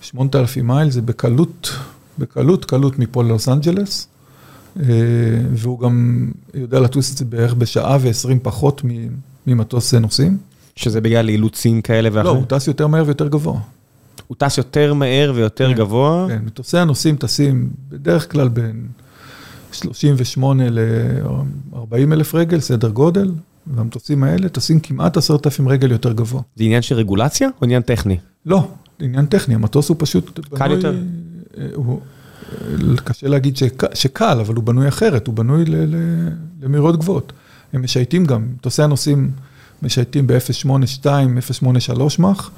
8,000 0.00 0.66
מייל 0.66 0.90
זה 0.90 1.02
בקלות, 1.02 1.70
בקלות, 2.18 2.64
קלות 2.64 2.98
מפה 2.98 3.22
ללוס 3.22 3.48
אנג'לס, 3.48 4.08
והוא 5.52 5.80
גם 5.80 6.28
יודע 6.54 6.80
לטוס 6.80 7.12
את 7.12 7.18
זה 7.18 7.24
בערך 7.24 7.54
בשעה 7.54 7.98
ו-20 8.00 8.38
פחות 8.42 8.82
ממטוס 9.46 9.94
נוסעים. 9.94 10.38
שזה 10.76 11.00
בגלל 11.00 11.28
אילוצים 11.28 11.82
כאלה 11.82 12.08
ואחרים? 12.12 12.34
לא, 12.34 12.40
הוא 12.40 12.46
טס 12.48 12.66
יותר 12.66 12.86
מהר 12.86 13.02
ויותר 13.06 13.28
גבוה. 13.28 13.60
הוא 14.26 14.36
טס 14.38 14.58
יותר 14.58 14.94
מהר 14.94 15.32
ויותר 15.34 15.72
גבוה? 15.72 16.26
כן, 16.28 16.42
מטוסי 16.44 16.78
הנוסעים 16.78 17.16
טסים 17.16 17.70
בדרך 17.88 18.32
כלל 18.32 18.48
בין 18.48 18.86
38 19.72 20.64
ל-40 20.70 22.12
אלף 22.12 22.34
רגל, 22.34 22.60
סדר 22.60 22.88
גודל, 22.88 23.32
והמטוסים 23.66 24.24
האלה 24.24 24.48
טסים 24.48 24.80
כמעט 24.80 25.16
10,000 25.16 25.68
רגל 25.68 25.92
יותר 25.92 26.12
גבוה. 26.12 26.42
זה 26.56 26.64
עניין 26.64 26.82
של 26.82 26.94
רגולציה 26.94 27.48
או 27.48 27.64
עניין 27.64 27.82
טכני? 27.82 28.18
לא, 28.46 28.68
עניין 29.00 29.26
טכני, 29.26 29.54
המטוס 29.54 29.88
הוא 29.88 29.96
פשוט... 30.00 30.40
קל 30.54 30.70
יותר? 30.70 30.98
הוא, 31.74 32.00
קשה 33.04 33.28
להגיד 33.28 33.56
שקל, 33.94 34.38
אבל 34.40 34.54
הוא 34.54 34.64
בנוי 34.64 34.88
אחרת, 34.88 35.26
הוא 35.26 35.34
בנוי 35.34 35.64
למהירות 36.62 36.98
גבוהות. 36.98 37.32
הם 37.72 37.82
משייטים 37.82 38.24
גם, 38.24 38.46
מטוסי 38.54 38.82
הנוסעים 38.82 39.30
משייטים 39.82 40.26
ב-082, 40.26 41.06
083 41.52 42.18
מח, 42.18 42.50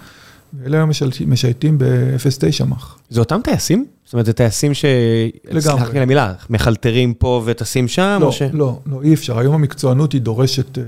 ואלה 0.58 0.76
היום 0.76 0.90
משייטים 1.26 1.78
ב-0.9 1.78 2.64
מח. 2.64 2.98
זה 3.10 3.20
אותם 3.20 3.40
טייסים? 3.44 3.86
זאת 4.04 4.12
אומרת, 4.12 4.26
זה 4.26 4.32
טייסים 4.32 4.74
ש... 4.74 4.84
לגמרי. 5.50 5.80
סלח 5.80 5.90
לי 5.94 6.00
למילה, 6.00 6.34
מחלטרים 6.50 7.14
פה 7.14 7.42
וטסים 7.44 7.88
שם? 7.88 8.18
לא, 8.20 8.30
לא, 8.52 8.78
לא, 8.86 9.02
אי 9.02 9.14
אפשר. 9.14 9.38
היום 9.38 9.54
המקצוענות 9.54 10.12
היא 10.12 10.20
דורשת, 10.20 10.78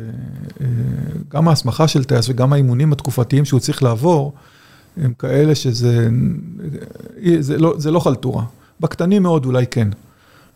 גם 1.28 1.48
ההסמכה 1.48 1.88
של 1.88 2.04
טייס 2.04 2.28
וגם 2.28 2.52
האימונים 2.52 2.92
התקופתיים 2.92 3.44
שהוא 3.44 3.60
צריך 3.60 3.82
לעבור, 3.82 4.32
הם 4.96 5.12
כאלה 5.18 5.54
שזה 5.54 6.08
זה 7.40 7.58
לא, 7.58 7.74
זה 7.78 7.90
לא 7.90 8.00
חלטורה. 8.00 8.44
בקטנים 8.80 9.22
מאוד 9.22 9.46
אולי 9.46 9.66
כן, 9.66 9.88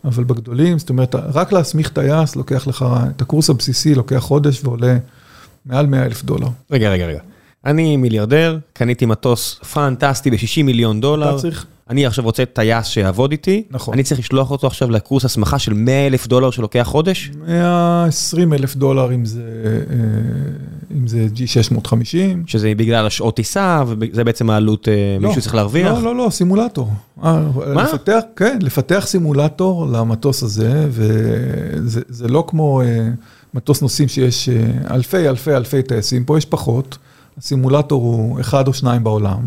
אבל 0.03 0.23
בגדולים, 0.23 0.79
זאת 0.79 0.89
אומרת, 0.89 1.15
רק 1.15 1.51
להסמיך 1.51 1.89
טייס 1.89 2.35
לוקח 2.35 2.67
לך, 2.67 2.85
את 3.15 3.21
הקורס 3.21 3.49
הבסיסי 3.49 3.95
לוקח 3.95 4.17
חודש 4.17 4.61
ועולה 4.63 4.97
מעל 5.65 5.85
100 5.85 6.05
אלף 6.05 6.23
דולר. 6.23 6.47
רגע, 6.71 6.89
רגע, 6.89 7.05
רגע. 7.05 7.19
אני 7.65 7.97
מיליארדר, 7.97 8.59
קניתי 8.73 9.05
מטוס 9.05 9.59
פנטסטי 9.73 10.31
ב-60 10.31 10.63
מיליון 10.63 11.01
דולר. 11.01 11.29
אתה 11.29 11.41
צריך... 11.41 11.65
אני 11.89 12.05
עכשיו 12.05 12.25
רוצה 12.25 12.45
טייס 12.45 12.85
שיעבוד 12.85 13.31
איתי. 13.31 13.63
נכון. 13.71 13.93
אני 13.93 14.03
צריך 14.03 14.19
לשלוח 14.19 14.51
אותו 14.51 14.67
עכשיו 14.67 14.91
לקורס 14.91 15.25
הסמכה 15.25 15.59
של 15.59 15.73
100 15.73 16.07
אלף 16.07 16.27
דולר 16.27 16.51
שלוקח 16.51 16.83
חודש? 16.83 17.31
120 17.47 18.53
אלף 18.53 18.75
דולר 18.75 19.13
אם 19.13 19.25
זה, 19.25 19.41
אם 20.97 21.07
זה 21.07 21.27
G650. 21.35 22.17
שזה 22.47 22.73
בגלל 22.77 23.07
השעות 23.07 23.35
טיסה, 23.35 23.83
וזה 23.87 24.23
בעצם 24.23 24.49
העלות, 24.49 24.87
לא, 25.21 25.27
מישהו 25.27 25.41
צריך 25.41 25.55
להרוויח? 25.55 25.93
לא, 25.93 26.03
לא, 26.03 26.15
לא, 26.15 26.29
סימולטור. 26.29 26.89
מה? 27.17 27.49
לפתח, 27.75 28.19
כן, 28.35 28.59
לפתח 28.61 29.03
סימולטור 29.07 29.87
למטוס 29.87 30.43
הזה, 30.43 30.85
וזה 30.89 32.27
לא 32.27 32.43
כמו 32.47 32.81
מטוס 33.53 33.81
נוסעים 33.81 34.07
שיש 34.07 34.49
אלפי, 34.91 35.29
אלפי, 35.29 35.55
אלפי 35.55 35.83
טייסים, 35.83 36.25
פה 36.25 36.37
יש 36.37 36.45
פחות. 36.45 36.97
הסימולטור 37.37 38.03
הוא 38.03 38.39
אחד 38.39 38.67
או 38.67 38.73
שניים 38.73 39.03
בעולם. 39.03 39.39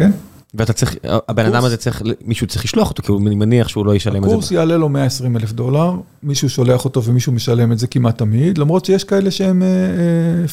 כן. 0.00 0.10
ואתה 0.54 0.72
צריך, 0.72 0.96
הבן 1.04 1.46
אדם 1.46 1.64
הזה 1.64 1.76
צריך, 1.76 2.02
מישהו 2.24 2.46
צריך 2.46 2.64
לשלוח 2.64 2.90
אותו, 2.90 3.02
כי 3.02 3.12
אני 3.26 3.34
מניח 3.34 3.68
שהוא 3.68 3.86
לא 3.86 3.94
ישלם 3.94 4.16
את 4.16 4.28
זה. 4.28 4.34
הקורס 4.34 4.50
יעלה 4.50 4.76
לו 4.76 4.88
120 4.88 5.36
אלף 5.36 5.52
דולר, 5.52 5.94
מישהו 6.22 6.50
שולח 6.50 6.84
אותו 6.84 7.04
ומישהו 7.04 7.32
משלם 7.32 7.72
את 7.72 7.78
זה 7.78 7.86
כמעט 7.86 8.18
תמיד, 8.18 8.58
למרות 8.58 8.84
שיש 8.84 9.04
כאלה 9.04 9.30
שהם 9.30 9.62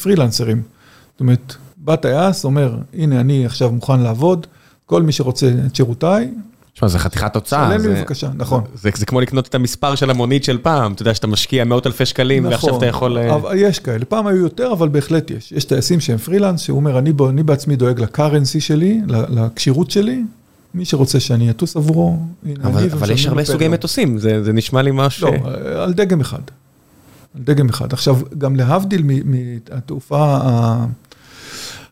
פרילנסרים. 0.02 0.62
זאת 1.12 1.20
אומרת, 1.20 1.54
בא 1.76 1.96
טייס, 1.96 2.44
אומר, 2.44 2.76
הנה 2.94 3.20
אני 3.20 3.46
עכשיו 3.46 3.72
מוכן 3.72 4.00
לעבוד, 4.00 4.46
כל 4.86 5.02
מי 5.02 5.12
שרוצה 5.12 5.50
את 5.66 5.76
שירותיי, 5.76 6.30
תשמע, 6.78 6.88
זה 6.88 6.98
חתיכת 6.98 7.34
הוצאה. 7.34 7.78
שלם 7.78 7.92
לי 7.92 8.00
בבקשה, 8.00 8.28
נכון. 8.34 8.64
זה 8.74 9.06
כמו 9.06 9.20
לקנות 9.20 9.46
את 9.46 9.54
המספר 9.54 9.94
של 9.94 10.10
המונית 10.10 10.44
של 10.44 10.58
פעם, 10.58 10.92
אתה 10.92 11.02
יודע 11.02 11.14
שאתה 11.14 11.26
משקיע 11.26 11.64
מאות 11.64 11.86
אלפי 11.86 12.06
שקלים, 12.06 12.44
ועכשיו 12.44 12.78
אתה 12.78 12.86
יכול... 12.86 13.18
יש 13.56 13.78
כאלה, 13.78 14.04
פעם 14.04 14.26
היו 14.26 14.36
יותר, 14.36 14.72
אבל 14.72 14.88
בהחלט 14.88 15.30
יש. 15.30 15.52
יש 15.52 15.64
טייסים 15.64 16.00
שהם 16.00 16.18
פרילנס, 16.18 16.60
שהוא 16.60 16.76
אומר, 16.76 16.98
אני 16.98 17.42
בעצמי 17.42 17.76
דואג 17.76 18.00
לקרנסי 18.00 18.60
שלי, 18.60 19.00
לקשירות 19.08 19.90
שלי, 19.90 20.22
מי 20.74 20.84
שרוצה 20.84 21.20
שאני 21.20 21.50
אטוס 21.50 21.76
עבורו, 21.76 22.18
אבל 22.62 23.10
יש 23.10 23.26
הרבה 23.26 23.44
סוגי 23.44 23.68
מטוסים, 23.68 24.18
זה 24.18 24.52
נשמע 24.52 24.82
לי 24.82 24.90
משהו... 24.94 25.28
לא, 25.28 25.82
על 25.82 25.92
דגם 25.92 26.20
אחד. 26.20 26.42
על 27.34 27.42
דגם 27.44 27.68
אחד. 27.68 27.92
עכשיו, 27.92 28.18
גם 28.38 28.56
להבדיל 28.56 29.02
מהתעופה 29.24 30.38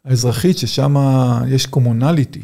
האזרחית, 0.05 0.59
ששם 0.59 0.96
יש 1.49 1.66
קומונליטי. 1.66 2.42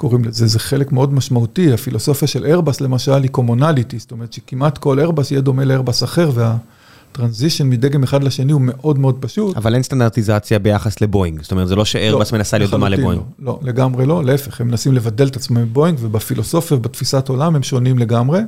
קוראים 0.00 0.24
לזה, 0.24 0.46
זה 0.46 0.58
חלק 0.58 0.92
מאוד 0.92 1.14
משמעותי, 1.14 1.72
הפילוסופיה 1.72 2.28
של 2.28 2.44
איירבס 2.44 2.80
למשל 2.80 3.22
היא 3.22 3.30
קומונליטי, 3.30 3.98
זאת 3.98 4.12
אומרת 4.12 4.32
שכמעט 4.32 4.78
כל 4.78 4.98
איירבס 4.98 5.30
יהיה 5.30 5.40
דומה 5.40 5.64
לאיירבס 5.64 6.02
אחר, 6.04 6.30
והטרנזישן 6.34 7.68
מדגם 7.68 8.02
אחד 8.02 8.24
לשני 8.24 8.52
הוא 8.52 8.60
מאוד 8.64 8.98
מאוד 8.98 9.16
פשוט. 9.20 9.56
אבל 9.56 9.74
אין 9.74 9.82
סטנדרטיזציה 9.82 10.58
ביחס 10.58 11.00
לבואינג, 11.00 11.42
זאת 11.42 11.52
אומרת 11.52 11.68
זה 11.68 11.76
לא 11.76 11.84
שאיירבס 11.84 12.32
מנסה 12.32 12.58
להיות 12.58 12.70
דומה 12.70 12.88
לבואינג. 12.88 13.22
לא, 13.38 13.58
לגמרי 13.62 14.06
לא, 14.06 14.24
להפך, 14.24 14.60
הם 14.60 14.68
מנסים 14.68 14.92
לבדל 14.92 15.26
את 15.26 15.36
עצמם 15.36 15.62
מבואינג, 15.62 15.98
ובפילוסופיה 16.00 16.76
ובתפיסת 16.76 17.28
עולם 17.28 17.56
הם 17.56 17.62
שונים 17.62 17.98
לגמרי. 17.98 18.40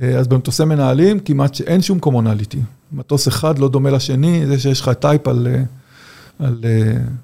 אז 0.00 0.28
במטוסי 0.28 0.64
מנהלים 0.64 1.20
כמעט 1.20 1.54
שאין 1.54 1.82
שום 1.82 1.98
commonality. 1.98 2.58
מטוס 2.92 3.28
אחד 3.28 3.58
לא 3.58 3.68
דומה 3.68 3.90
לשני, 3.90 4.46
זה 4.46 4.58
שיש 4.58 4.80
לך 4.80 4.88
type 4.88 5.28
על... 5.28 5.48
על 6.38 6.64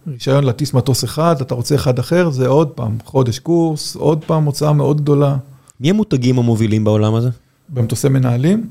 רישיון 0.07 0.44
להטיס 0.44 0.74
מטוס 0.74 1.05
אחד, 1.05 1.40
אתה 1.40 1.55
רוצה 1.55 1.74
אחד 1.74 1.98
אחר, 1.98 2.31
זה 2.31 2.48
עוד 2.48 2.68
פעם 2.68 2.96
חודש 3.05 3.38
קורס, 3.38 3.96
עוד 3.96 4.24
פעם 4.24 4.44
הוצאה 4.44 4.72
מאוד 4.72 5.00
גדולה. 5.00 5.37
מי 5.81 5.90
המותגים 5.90 6.38
המובילים 6.38 6.85
בעולם 6.85 7.14
הזה? 7.14 7.31
במטוסי 7.68 8.09
מנהלים, 8.09 8.66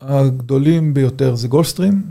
הגדולים 0.00 0.94
ביותר 0.94 1.34
זה 1.34 1.48
גאלפסטרים, 1.48 2.02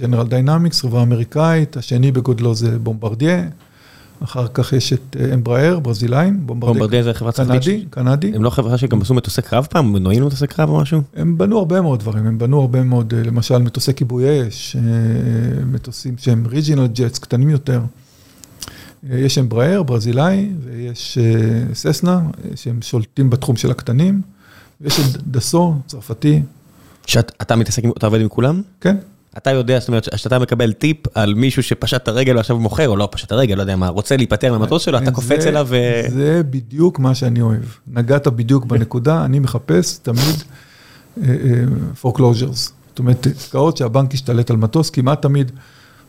ג'נרל 0.00 0.26
דיינמיקס, 0.26 0.80
חברה 0.80 1.02
אמריקאית, 1.02 1.76
השני 1.76 2.12
בגודלו 2.12 2.54
זה 2.54 2.78
בומברדייה, 2.78 3.48
אחר 4.24 4.46
כך 4.54 4.72
יש 4.72 4.92
את 4.92 5.16
אמבראר, 5.34 5.78
ברזילאים, 5.78 6.46
בומברדייה 6.46 7.02
זה 7.02 7.14
חברה 7.14 7.32
צרפתית. 7.32 7.62
קנדי, 7.62 7.84
קנדי. 7.90 8.32
הם 8.34 8.44
לא 8.44 8.50
חברה 8.50 8.78
שגם 8.78 9.02
עשו 9.02 9.14
מטוסי 9.14 9.42
קרב 9.42 9.66
פעם, 9.70 9.92
מנועים 9.92 10.22
למטוסי 10.22 10.46
קרב 10.46 10.68
או 10.68 10.80
משהו? 10.80 11.02
הם 11.16 11.38
בנו 11.38 11.58
הרבה 11.58 11.80
מאוד 11.80 12.00
דברים, 12.00 12.26
הם 12.26 12.38
בנו 12.38 12.60
הרבה 12.60 12.82
מאוד, 12.82 13.14
למשל 13.14 13.58
מטוסי 13.58 13.94
כיבוי 13.94 14.48
אש, 14.48 14.76
מטוסים 15.66 16.14
שהם 16.18 16.46
ריג'ינל 16.46 16.86
ג'טס, 16.86 17.18
קטנים 17.18 17.50
יותר. 17.50 17.80
יש 19.10 19.38
אמבראר, 19.38 19.82
ברזילאי, 19.82 20.50
ויש 20.64 21.18
ססנה, 21.74 22.20
שהם 22.54 22.82
שולטים 22.82 23.30
בתחום 23.30 23.56
של 23.56 23.70
הקטנים, 23.70 24.22
ויש 24.80 25.00
את 25.00 25.22
דסו, 25.22 25.74
צרפתי. 25.86 26.42
שאתה 27.06 27.56
מתעסק, 27.56 27.82
אתה 27.96 28.06
עובד 28.06 28.20
עם 28.20 28.28
כולם? 28.28 28.62
כן. 28.80 28.96
אתה 29.38 29.50
יודע, 29.50 29.78
זאת 29.78 29.88
אומרת, 29.88 30.08
שאתה 30.16 30.38
מקבל 30.38 30.72
טיפ 30.72 30.96
על 31.14 31.34
מישהו 31.34 31.62
שפשט 31.62 32.02
את 32.02 32.08
הרגל 32.08 32.36
ועכשיו 32.36 32.56
הוא 32.56 32.62
מוכר, 32.62 32.88
או 32.88 32.96
לא 32.96 33.08
פשט 33.12 33.26
את 33.26 33.32
הרגל, 33.32 33.54
לא 33.54 33.60
יודע 33.60 33.76
מה, 33.76 33.88
רוצה 33.88 34.16
להיפטר 34.16 34.52
מהמטוס 34.52 34.82
שלו, 34.82 34.98
אתה 34.98 35.10
קופץ 35.10 35.46
אליו 35.46 35.66
ו... 35.70 36.02
זה 36.08 36.42
בדיוק 36.50 36.98
מה 36.98 37.14
שאני 37.14 37.40
אוהב. 37.40 37.62
נגעת 37.86 38.28
בדיוק 38.28 38.64
בנקודה, 38.64 39.24
אני 39.24 39.38
מחפש 39.38 39.98
תמיד 39.98 40.42
foreclosures. 42.02 42.70
זאת 42.88 42.98
אומרת, 42.98 43.26
עסקאות 43.26 43.76
שהבנק 43.76 44.14
ישתלט 44.14 44.50
על 44.50 44.56
מטוס, 44.56 44.90
כמעט 44.90 45.22
תמיד 45.22 45.52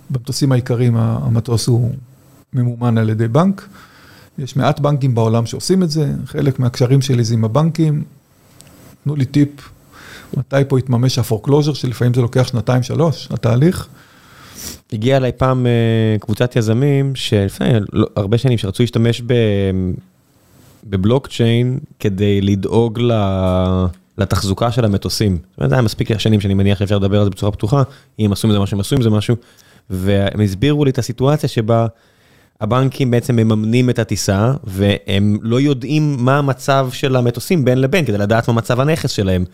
במטוסים 0.10 0.52
העיקריים 0.52 0.98
המטוס 0.98 1.68
הוא 1.68 1.92
ממומן 2.54 2.98
על 2.98 3.10
ידי 3.10 3.28
בנק. 3.28 3.68
יש 4.38 4.56
מעט 4.56 4.80
בנקים 4.80 5.16
בעולם 5.16 5.46
שעושים 5.46 5.84
את 5.84 5.92
זה, 5.92 6.12
חלק 6.26 6.60
מהקשרים 6.60 7.02
שלי 7.02 7.24
זה 7.24 7.34
עם 7.34 7.46
הבנקים. 7.46 8.04
תנו 9.04 9.16
לי 9.16 9.26
טיפ, 9.26 9.50
מתי 10.38 10.56
פה 10.68 10.80
יתממש 10.80 11.20
ה 11.20 11.24
foreclosure, 11.24 11.74
שלפעמים 11.74 12.14
זה 12.14 12.22
לוקח 12.22 12.48
שנתיים, 12.48 12.84
שלוש, 12.84 13.28
התהליך. 13.32 13.88
הגיע 14.94 15.18
אליי 15.18 15.32
פעם 15.38 15.66
קבוצת 16.20 16.56
יזמים, 16.56 17.16
שלפני 17.16 17.70
הרבה 18.16 18.38
שנים 18.38 18.58
שרצו 18.58 18.84
להשתמש 18.84 19.22
בבלוקצ'יין 20.88 21.80
כדי 22.00 22.42
לדאוג 22.42 23.00
לתחזוקה 24.18 24.72
של 24.72 24.86
המטוסים. 24.86 25.38
זאת 25.38 25.58
אומרת, 25.58 25.70
זה 25.70 25.76
היה 25.76 25.82
מספיק 25.82 26.18
שנים 26.18 26.42
שאני 26.42 26.54
מניח 26.54 26.80
שאפשר 26.80 26.98
לדבר 26.98 27.18
על 27.18 27.24
זה 27.24 27.30
בצורה 27.30 27.52
פתוחה, 27.52 27.84
אם 28.20 28.30
עשו 28.32 28.48
עם 28.48 28.54
זה 28.54 28.60
מה 28.60 28.68
שהם 28.68 28.80
עשו 28.80 28.96
עם 28.96 29.02
זה 29.02 29.10
משהו, 29.10 29.36
והם 29.90 30.42
הסבירו 30.42 30.86
לי 30.86 30.92
את 30.92 30.98
הסיטואציה 30.98 31.50
שבה 31.50 31.88
הבנקים 32.62 33.12
בעצם 33.12 33.36
מממנים 33.36 33.90
את 33.90 34.00
הטיסה, 34.00 34.54
והם 34.64 35.38
לא 35.42 35.62
יודעים 35.62 36.16
מה 36.20 36.38
המצב 36.38 36.90
של 36.92 37.16
המטוסים 37.16 37.66
בין 37.66 37.82
לבין, 37.82 38.06
כדי 38.06 38.18
לדעת 38.18 38.48
מה 38.48 38.54
מצב 38.54 38.80
הנכס 38.80 39.12
שלהם. 39.12 39.46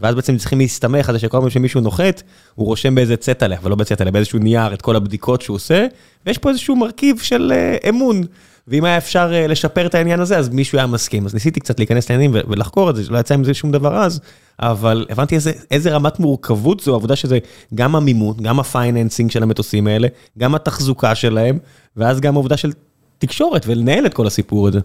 ואז 0.00 0.14
בעצם 0.14 0.36
צריכים 0.36 0.58
להסתמך 0.58 1.08
על 1.08 1.14
זה 1.14 1.18
שכל 1.18 1.40
פעם 1.40 1.50
שמישהו 1.50 1.80
נוחת, 1.80 2.22
הוא 2.54 2.66
רושם 2.66 2.94
באיזה 2.94 3.16
צעטלה, 3.16 3.56
אבל 3.58 3.70
לא 3.70 3.76
בצעטלה, 3.76 4.10
באיזשהו 4.10 4.38
נייר 4.38 4.74
את 4.74 4.82
כל 4.82 4.96
הבדיקות 4.96 5.42
שהוא 5.42 5.54
עושה, 5.54 5.86
ויש 6.26 6.38
פה 6.38 6.48
איזשהו 6.48 6.76
מרכיב 6.76 7.18
של 7.18 7.52
אמון. 7.88 8.22
ואם 8.68 8.84
היה 8.84 8.96
אפשר 8.96 9.32
לשפר 9.48 9.86
את 9.86 9.94
העניין 9.94 10.20
הזה, 10.20 10.38
אז 10.38 10.48
מישהו 10.48 10.78
היה 10.78 10.86
מסכים. 10.86 11.26
אז 11.26 11.34
ניסיתי 11.34 11.60
קצת 11.60 11.78
להיכנס 11.78 12.10
לעניינים 12.10 12.40
ולחקור 12.48 12.90
את 12.90 12.96
זה, 12.96 13.02
לא 13.08 13.18
יצא 13.18 13.34
עם 13.34 13.44
זה 13.44 13.54
שום 13.54 13.72
דבר 13.72 13.96
אז, 13.96 14.20
אבל 14.60 15.06
הבנתי 15.10 15.34
איזה, 15.34 15.52
איזה 15.70 15.90
רמת 15.90 16.20
מורכבות 16.20 16.80
זו, 16.80 16.92
העבודה 16.92 17.16
שזה 17.16 17.38
גם 17.74 17.96
המימון, 17.96 18.36
גם 18.42 18.60
ה 18.60 18.67
financing 18.67 19.30
של 19.30 19.42
המטוסים 19.42 19.86
האלה, 19.86 20.08
גם 20.38 20.54
התחזוקה 20.54 21.14
שלהם, 21.14 21.58
ואז 21.96 22.20
גם 22.20 22.34
העובדה 22.34 22.56
של 22.56 22.72
תקשורת 23.18 23.64
ולנהל 23.66 24.06
את 24.06 24.14
כל 24.14 24.26
הסיפור 24.26 24.68
הזה. 24.68 24.80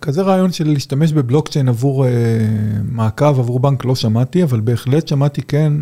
כזה 0.00 0.22
רעיון 0.22 0.52
של 0.52 0.68
להשתמש 0.68 1.12
בבלוקצ'יין 1.12 1.68
עבור 1.68 2.06
מעקב, 2.84 3.38
עבור 3.38 3.60
בנק 3.60 3.84
לא 3.84 3.94
שמעתי, 3.94 4.42
אבל 4.42 4.60
בהחלט 4.60 5.08
שמעתי 5.08 5.42
כן 5.42 5.72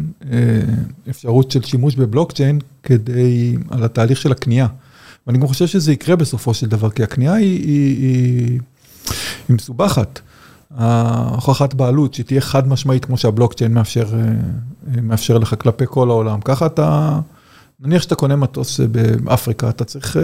אפשרות 1.10 1.50
של 1.50 1.62
שימוש 1.62 1.94
בבלוקצ'יין 1.94 2.58
כדי, 2.82 3.56
על 3.70 3.84
התהליך 3.84 4.18
של 4.20 4.32
הקנייה. 4.32 4.66
ואני 5.26 5.38
גם 5.38 5.46
חושב 5.46 5.66
שזה 5.66 5.92
יקרה 5.92 6.16
בסופו 6.16 6.54
של 6.54 6.66
דבר, 6.66 6.90
כי 6.90 7.02
הקנייה 7.02 7.32
היא, 7.32 7.66
היא, 7.66 7.96
היא, 7.98 8.60
היא 9.48 9.56
מסובכת. 9.56 10.20
ההוכחת 10.76 11.74
בעלות 11.74 12.14
שתהיה 12.14 12.40
חד 12.40 12.68
משמעית 12.68 13.04
כמו 13.04 13.16
שהבלוקצ'יין 13.16 13.74
מאפשר, 13.74 14.06
מאפשר 15.02 15.38
לך 15.38 15.54
כלפי 15.58 15.84
כל 15.88 16.10
העולם. 16.10 16.40
ככה 16.40 16.66
אתה, 16.66 17.20
נניח 17.82 18.02
שאתה 18.02 18.14
קונה 18.14 18.36
מטוס 18.36 18.80
באפריקה, 19.24 19.68
אתה 19.68 19.84
צריך 19.84 20.16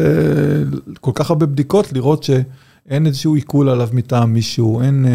כל 1.01 1.11
כך 1.15 1.31
הרבה 1.31 1.47
בדיקות 1.47 1.93
לראות 1.93 2.23
שאין 2.23 3.07
איזשהו 3.07 3.35
עיכול 3.35 3.69
עליו 3.69 3.89
מטעם 3.93 4.33
מישהו, 4.33 4.83
אין... 4.83 5.07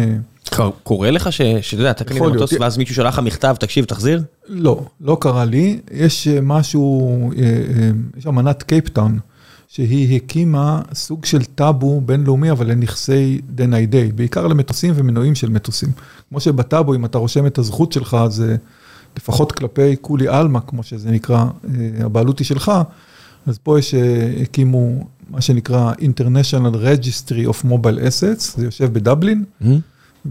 קורה 0.82 1.10
לך 1.10 1.32
שאתה 1.32 1.74
יודע, 1.82 1.90
אתה 1.90 2.04
קנית 2.04 2.22
מטוס 2.22 2.52
ואז 2.60 2.78
מישהו 2.78 2.94
שלח 2.94 3.18
לך 3.18 3.24
מכתב, 3.24 3.56
תקשיב, 3.58 3.84
תחזיר? 3.84 4.22
לא, 4.48 4.84
לא 5.00 5.16
קרה 5.20 5.44
לי. 5.44 5.80
יש 5.90 6.28
משהו, 6.28 7.30
יש 8.16 8.26
אמנת 8.26 8.62
קייפטאון. 8.62 9.18
שהיא 9.68 10.16
הקימה 10.16 10.80
סוג 10.94 11.24
של 11.24 11.44
טאבו 11.44 12.00
בינלאומי, 12.00 12.50
אבל 12.50 12.70
לנכסי 12.70 13.40
דלא 13.50 13.86
ניידי, 13.86 14.12
בעיקר 14.12 14.46
למטוסים 14.46 14.92
ומנועים 14.96 15.34
של 15.34 15.50
מטוסים. 15.50 15.88
כמו 16.28 16.40
שבטאבו, 16.40 16.94
אם 16.94 17.04
אתה 17.04 17.18
רושם 17.18 17.46
את 17.46 17.58
הזכות 17.58 17.92
שלך, 17.92 18.16
זה 18.28 18.56
לפחות 19.16 19.52
כלפי 19.52 19.96
כולי 20.00 20.28
עלמא, 20.28 20.60
כמו 20.66 20.82
שזה 20.82 21.10
נקרא, 21.10 21.44
הבעלות 22.00 22.38
היא 22.38 22.44
שלך, 22.46 22.72
אז 23.46 23.58
פה 23.58 23.78
יש, 23.78 23.94
הקימו 24.42 25.04
מה 25.30 25.40
שנקרא 25.40 25.92
International 25.92 26.74
Registry 26.74 27.48
of 27.48 27.66
Mobile 27.66 27.98
Assets, 27.98 28.56
זה 28.56 28.64
יושב 28.64 28.92
בדבלין, 28.92 29.44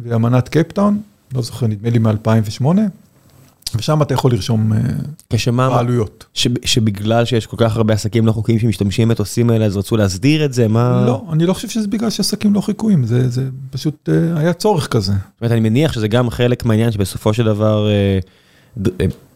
ואמנת 0.05 0.49
קייפטאון, 0.49 1.01
לא 1.35 1.41
זוכר, 1.41 1.67
נדמה 1.67 1.89
לי 1.89 1.99
מ-2008. 1.99 2.65
ושם 3.75 4.01
אתה 4.01 4.13
יכול 4.13 4.31
לרשום 4.31 4.71
בעלויות. 5.55 6.25
שבגלל 6.65 7.25
שיש 7.25 7.45
כל 7.45 7.57
כך 7.59 7.75
הרבה 7.75 7.93
עסקים 7.93 8.25
לא 8.25 8.31
חוקיים 8.31 8.59
שמשתמשים 8.59 9.07
במטוסים 9.07 9.49
האלה, 9.49 9.65
אז 9.65 9.77
רצו 9.77 9.97
להסדיר 9.97 10.45
את 10.45 10.53
זה? 10.53 10.67
מה... 10.67 11.03
לא, 11.07 11.25
אני 11.31 11.45
לא 11.45 11.53
חושב 11.53 11.69
שזה 11.69 11.87
בגלל 11.87 12.09
שעסקים 12.09 12.53
לא 12.53 12.61
חוקיים, 12.61 13.05
זה 13.05 13.49
פשוט 13.69 14.09
היה 14.35 14.53
צורך 14.53 14.87
כזה. 14.87 15.11
זאת 15.11 15.41
אומרת, 15.41 15.51
אני 15.51 15.59
מניח 15.59 15.93
שזה 15.93 16.07
גם 16.07 16.29
חלק 16.29 16.65
מהעניין 16.65 16.91
שבסופו 16.91 17.33
של 17.33 17.45
דבר 17.45 17.87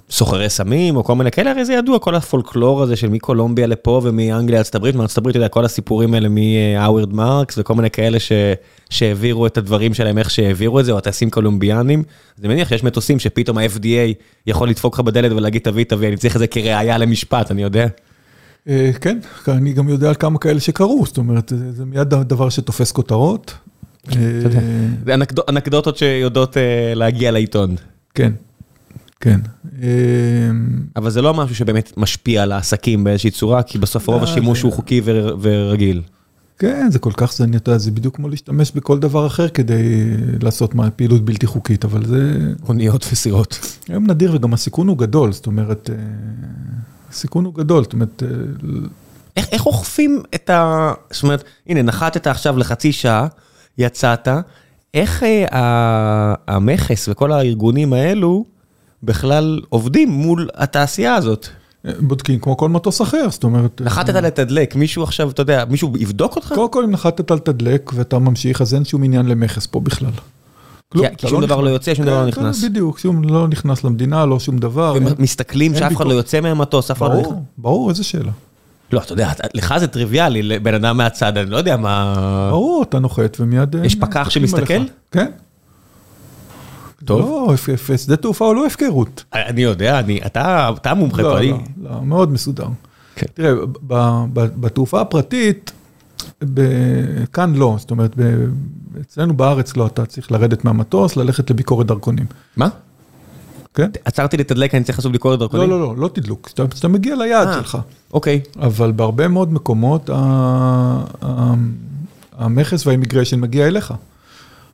סוחרי 0.09 0.49
סמים 0.49 0.95
או 0.95 1.03
כל 1.03 1.15
מיני 1.15 1.31
כאלה, 1.31 1.51
הרי 1.51 1.65
זה 1.65 1.73
ידוע, 1.73 1.99
כל 1.99 2.15
הפולקלור 2.15 2.83
הזה 2.83 2.95
של 2.95 3.09
מקולומביה 3.09 3.67
לפה 3.67 4.01
ומאנגליה 4.03 4.57
לארצות 4.57 4.75
הברית, 4.75 4.95
מארצות 4.95 5.17
הברית, 5.17 5.35
אתה 5.35 5.39
יודע, 5.39 5.47
כל 5.47 5.65
הסיפורים 5.65 6.13
האלה 6.13 6.29
מהאוורד 6.29 7.13
מרקס 7.13 7.57
וכל 7.57 7.75
מיני 7.75 7.89
כאלה 7.89 8.17
שהעבירו 8.89 9.47
את 9.47 9.57
הדברים 9.57 9.93
שלהם, 9.93 10.17
איך 10.17 10.29
שהעבירו 10.29 10.79
את 10.79 10.85
זה, 10.85 10.91
או 10.91 10.97
הטייסים 10.97 11.29
קולומביאנים. 11.29 12.03
אני 12.39 12.47
מניח 12.47 12.69
שיש 12.69 12.83
מטוסים 12.83 13.19
שפתאום 13.19 13.57
ה-FDA 13.57 14.13
יכול 14.47 14.69
לדפוק 14.69 14.93
לך 14.93 14.99
בדלת 14.99 15.31
ולהגיד, 15.31 15.61
תביא, 15.61 15.83
תביא, 15.83 16.07
אני 16.07 16.17
צריך 16.17 16.35
את 16.35 16.39
זה 16.39 16.47
כראיה 16.47 16.97
למשפט, 16.97 17.51
אני 17.51 17.63
יודע. 17.63 17.87
כן, 19.01 19.17
אני 19.47 19.73
גם 19.73 19.89
יודע 19.89 20.09
על 20.09 20.15
כמה 20.15 20.39
כאלה 20.39 20.59
שקרו, 20.59 21.03
זאת 21.05 21.17
אומרת, 21.17 21.53
זה 21.69 21.85
מיד 21.85 22.09
דבר 22.09 22.49
שתופס 22.49 22.91
כותרות. 22.91 23.53
זה 25.05 25.15
אנקדוטות 25.49 25.97
שיודעות 25.97 26.57
להגיע 26.95 27.31
לעיתון. 27.31 27.75
כן. 28.15 28.31
כן. 29.19 29.39
אבל 30.95 31.09
זה 31.09 31.21
לא 31.21 31.33
משהו 31.33 31.55
שבאמת 31.55 31.93
משפיע 31.97 32.43
על 32.43 32.51
העסקים 32.51 33.03
באיזושהי 33.03 33.31
צורה, 33.31 33.63
כי 33.63 33.77
בסוף 33.77 34.07
רוב 34.07 34.23
השימוש 34.23 34.61
הוא 34.61 34.73
חוקי 34.73 35.01
ורגיל. 35.41 36.01
כן, 36.59 36.87
זה 36.91 36.99
כל 36.99 37.11
כך, 37.17 37.33
זה, 37.33 37.43
אני 37.43 37.55
יודע, 37.55 37.77
זה 37.77 37.91
בדיוק 37.91 38.15
כמו 38.15 38.29
להשתמש 38.29 38.71
בכל 38.71 38.99
דבר 38.99 39.27
אחר 39.27 39.47
כדי 39.47 39.83
לעשות 40.41 40.73
פעילות 40.95 41.25
בלתי 41.25 41.47
חוקית, 41.47 41.85
אבל 41.85 42.05
זה... 42.05 42.39
אוניות 42.67 43.05
וסירות. 43.11 43.77
היום 43.87 44.07
נדיר 44.07 44.35
וגם 44.35 44.53
הסיכון 44.53 44.87
הוא 44.87 44.97
גדול, 44.97 45.33
זאת 45.33 45.45
אומרת, 45.45 45.89
הסיכון 47.09 47.45
הוא 47.45 47.53
גדול, 47.53 47.83
זאת 47.83 47.93
אומרת... 47.93 48.23
איך, 49.37 49.47
איך 49.51 49.65
אוכפים 49.65 50.23
את 50.35 50.49
ה... 50.49 50.91
זאת 51.11 51.23
אומרת, 51.23 51.43
הנה, 51.67 51.81
נחתת 51.81 52.27
עכשיו 52.27 52.57
לחצי 52.57 52.91
שעה, 52.91 53.27
יצאת, 53.77 54.27
איך 54.93 55.23
אה, 55.23 56.33
המכס 56.47 57.09
וכל 57.09 57.31
הארגונים 57.31 57.93
האלו, 57.93 58.45
בכלל 59.05 59.61
עובדים 59.69 60.09
מול 60.09 60.49
התעשייה 60.55 61.15
הזאת. 61.15 61.47
בודקים 61.99 62.39
כמו 62.39 62.57
כל 62.57 62.69
מטוס 62.69 63.01
אחר, 63.01 63.27
זאת 63.29 63.43
אומרת... 63.43 63.81
נחתת 63.81 64.13
לתדלק, 64.13 64.75
מישהו 64.75 65.03
עכשיו, 65.03 65.29
אתה 65.29 65.41
יודע, 65.41 65.65
מישהו 65.69 65.93
יבדוק 65.97 66.35
אותך? 66.35 66.53
קודם 66.55 66.71
כל 66.71 66.83
אם 66.83 66.91
נחתת 66.91 67.31
לתדלק 67.31 67.91
ואתה 67.95 68.19
ממשיך, 68.19 68.61
אז 68.61 68.73
אין 68.73 68.85
שום 68.85 69.03
עניין 69.03 69.25
למכס 69.25 69.65
פה 69.65 69.79
בכלל. 69.79 70.09
כי 71.17 71.27
שום 71.27 71.41
דבר 71.41 71.61
לא 71.61 71.69
יוצא, 71.69 71.95
שום 71.95 72.05
דבר 72.05 72.21
לא 72.21 72.27
נכנס. 72.27 72.63
בדיוק, 72.63 72.99
שום 72.99 73.23
לא 73.23 73.47
נכנס 73.47 73.83
למדינה, 73.83 74.25
לא 74.25 74.39
שום 74.39 74.57
דבר. 74.57 74.95
ומסתכלים 74.97 75.75
שאף 75.75 75.95
אחד 75.95 76.05
לא 76.05 76.13
יוצא 76.13 76.41
מהמטוס, 76.41 76.91
אף 76.91 76.97
אחד 76.97 77.09
לא 77.09 77.21
נכנס. 77.21 77.33
ברור, 77.57 77.89
איזה 77.89 78.03
שאלה. 78.03 78.31
לא, 78.91 78.99
אתה 78.99 79.13
יודע, 79.13 79.31
לך 79.53 79.73
זה 79.77 79.87
טריוויאלי, 79.87 80.43
לבן 80.43 80.73
אדם 80.73 80.97
מהצד, 80.97 81.37
אני 81.37 81.49
לא 81.49 81.57
יודע 81.57 81.77
מה... 81.77 82.15
ברור, 82.51 82.83
אתה 82.89 82.99
נוחת 82.99 83.37
ומיד... 83.39 83.75
יש 83.83 83.95
פקח 83.95 84.29
שמסתכל? 84.29 84.83
כן. 85.11 85.31
טוב. 87.05 87.19
לא, 87.19 87.97
שדה 87.97 88.15
תעופה 88.15 88.45
הוא 88.45 88.55
לא 88.55 88.65
הפקרות. 88.65 89.23
אני 89.33 89.61
יודע, 89.61 90.01
אתה 90.25 90.69
המומחה 90.85 91.21
פה. 91.21 91.39
לא, 91.39 91.57
לא, 91.83 92.01
מאוד 92.01 92.31
מסודר. 92.31 92.67
תראה, 93.33 93.53
בתעופה 94.33 95.01
הפרטית, 95.01 95.71
כאן 97.33 97.55
לא, 97.55 97.75
זאת 97.79 97.91
אומרת, 97.91 98.15
אצלנו 99.01 99.33
בארץ 99.33 99.77
לא, 99.77 99.87
אתה 99.87 100.05
צריך 100.05 100.31
לרדת 100.31 100.65
מהמטוס, 100.65 101.15
ללכת 101.15 101.49
לביקורת 101.49 101.87
דרכונים. 101.87 102.25
מה? 102.57 102.69
כן. 103.73 103.89
עצרתי 104.05 104.37
לתדלק, 104.37 104.75
אני 104.75 104.83
צריך 104.83 104.97
לעשות 104.97 105.11
ביקורת 105.11 105.39
דרכונים? 105.39 105.69
לא, 105.69 105.79
לא, 105.79 105.95
לא, 105.95 105.97
לא 105.97 106.07
תדלוק, 106.07 106.49
כשאתה 106.73 106.87
מגיע 106.87 107.15
ליעד 107.15 107.47
שלך. 107.53 107.77
אוקיי. 108.13 108.41
אבל 108.59 108.91
בהרבה 108.91 109.27
מאוד 109.27 109.53
מקומות 109.53 110.09
המכס 112.37 112.85
והאימיגריישן 112.85 113.39
מגיע 113.39 113.67
אליך. 113.67 113.93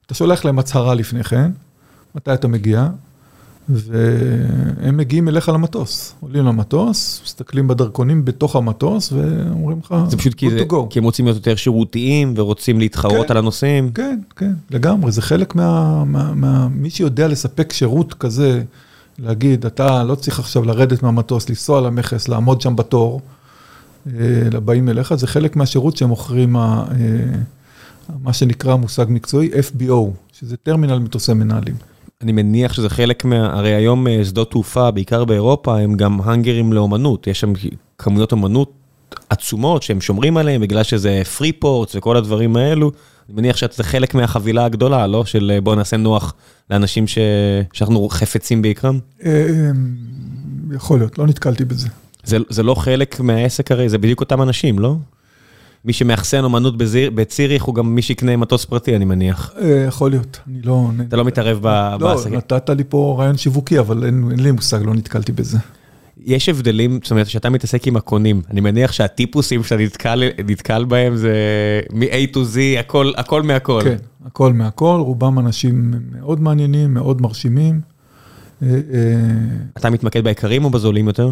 אתה 0.06 0.13
שולח 0.13 0.46
להם 0.46 0.60
הצהרה 0.60 0.94
לפני 0.96 1.24
כן, 1.24 1.52
מתי 2.15 2.34
אתה 2.34 2.47
מגיע, 2.47 2.89
והם 3.69 4.97
מגיעים 4.97 5.28
אליך 5.28 5.50
למטוס. 5.50 6.13
עולים 6.19 6.45
למטוס, 6.45 7.21
מסתכלים 7.26 7.67
בדרכונים 7.67 8.26
בתוך 8.26 8.56
המטוס, 8.56 9.13
ואומרים 9.13 9.80
לך, 9.84 9.95
זה 10.08 10.17
פשוט 10.17 10.34
כי, 10.34 10.50
זה, 10.50 10.63
כי 10.89 11.00
הם 11.00 11.06
רוצים 11.06 11.26
להיות 11.26 11.38
יותר 11.38 11.56
שירותיים, 11.56 12.34
ורוצים 12.38 12.80
להתחרות 12.80 13.28
כן, 13.28 13.32
על 13.32 13.38
הנושאים. 13.38 13.91
כן, 13.91 14.19
כן, 14.36 14.52
לגמרי, 14.71 15.12
זה 15.12 15.21
חלק 15.21 15.56
מה, 15.56 16.04
מה, 16.06 16.34
מה... 16.34 16.67
מי 16.67 16.89
שיודע 16.89 17.28
לספק 17.28 17.74
שירות 17.74 18.13
כזה, 18.13 18.63
להגיד, 19.19 19.65
אתה 19.65 20.04
לא 20.04 20.15
צריך 20.15 20.39
עכשיו 20.39 20.65
לרדת 20.65 21.04
מהמטוס, 21.04 21.50
לנסוע 21.50 21.82
למכס, 21.82 22.28
לעמוד 22.28 22.62
שם 22.62 22.76
בתור, 22.76 23.21
אה, 24.08 24.13
לבאים 24.52 24.89
אליך, 24.89 25.13
זה 25.13 25.28
חלק 25.28 25.56
מהשירות 25.56 25.97
שהם 25.97 26.10
מוכרים, 26.10 26.56
אה, 26.56 26.84
מה 28.24 28.34
שנקרא 28.34 28.76
מושג 28.76 29.06
מקצועי, 29.10 29.50
FBO, 29.50 30.10
שזה 30.34 30.58
טרמינל 30.58 31.00
מטוסי 31.00 31.34
מנהלים. 31.34 31.90
אני 32.23 32.31
מניח 32.31 32.73
שזה 32.73 32.89
חלק 32.89 33.25
מה... 33.25 33.53
הרי 33.53 33.73
היום 33.73 34.07
אה, 34.07 34.25
שדות 34.25 34.51
תעופה, 34.51 34.91
בעיקר 34.91 35.25
באירופה, 35.25 35.79
הם 35.79 35.97
גם 35.97 36.21
האנגרים 36.23 36.73
לאומנות. 36.73 37.27
יש 37.27 37.39
שם 37.39 37.53
כמויות 37.97 38.31
אומנות 38.31 38.71
עצומות 39.29 39.84
שהם 39.84 40.01
שומרים 40.01 40.38
עליהם 40.38 40.62
בגלל 40.62 40.84
שזה 40.84 41.21
פרי 41.38 41.51
פורטס 41.51 41.95
וכל 41.95 42.17
הדברים 42.17 42.55
האלו. 42.55 42.91
אני 43.29 43.36
מניח 43.36 43.57
שזה 43.57 43.84
חלק 43.84 44.15
מהחבילה 44.15 44.65
הגדולה, 44.65 45.07
לא? 45.07 45.25
של 45.25 45.60
בוא 45.63 45.75
נעשה 45.75 45.97
נוח 45.97 46.34
לאנשים 46.69 47.07
ש... 47.07 47.17
שאנחנו 47.73 48.10
חפצים 48.10 48.62
בעיקרם? 48.62 48.99
יכול 50.75 50.99
להיות, 50.99 51.17
לא 51.17 51.27
נתקלתי 51.27 51.65
בזה. 51.65 51.88
זה, 52.23 52.38
זה 52.49 52.63
לא 52.63 52.75
חלק 52.75 53.19
מהעסק 53.19 53.71
הרי, 53.71 53.89
זה 53.89 53.97
בדיוק 53.97 54.19
אותם 54.19 54.41
אנשים, 54.41 54.79
לא? 54.79 54.95
מי 55.86 55.94
שמאחסן 55.94 56.44
אומנות 56.44 56.74
בציריך 57.15 57.63
הוא 57.63 57.76
גם 57.76 57.96
מי 57.96 58.02
שיקנה 58.02 58.38
מטוס 58.38 58.65
פרטי, 58.65 58.96
אני 58.96 59.06
מניח. 59.06 59.54
אה, 59.62 59.86
יכול 59.88 60.12
להיות, 60.12 60.39
אני 60.48 60.62
לא... 60.63 60.89
אתה 61.08 61.15
לא 61.15 61.26
מתערב 61.26 61.60
בעסקים. 62.00 62.34
לא, 62.34 62.38
נתת 62.38 62.70
לי 62.70 62.84
פה 62.89 63.15
רעיון 63.20 63.38
שיווקי, 63.38 63.80
אבל 63.80 64.04
אין 64.06 64.39
לי 64.39 64.52
מושג, 64.52 64.82
לא 64.86 64.94
נתקלתי 64.94 65.32
בזה. 65.32 65.58
יש 66.26 66.50
הבדלים, 66.50 67.00
זאת 67.04 67.12
אומרת, 67.12 67.28
כשאתה 67.28 67.50
מתעסק 67.50 67.88
עם 67.88 67.96
הקונים, 67.96 68.41
אני 68.52 68.62
מניח 68.62 68.91
שהטיפוסים 68.91 69.63
שאתה 69.63 69.78
נתקל, 69.78 70.24
נתקל 70.48 70.86
בהם 70.86 71.15
זה 71.15 71.34
מ-A 71.94 72.34
to 72.34 72.38
Z, 72.38 72.80
הכל, 72.80 73.12
הכל 73.17 73.41
מהכל. 73.41 73.82
כן, 73.84 73.96
הכל 74.26 74.54
מהכל, 74.54 75.00
רובם 75.00 75.39
אנשים 75.39 75.94
מאוד 76.12 76.41
מעניינים, 76.41 76.94
מאוד 76.94 77.22
מרשימים. 77.22 77.82
אה, 78.63 78.67
אה, 78.67 78.80
אתה 79.78 79.89
מתמקד 79.89 80.24
ביקרים 80.24 80.65
או 80.65 80.70
בזולים 80.70 81.08
יותר? 81.08 81.32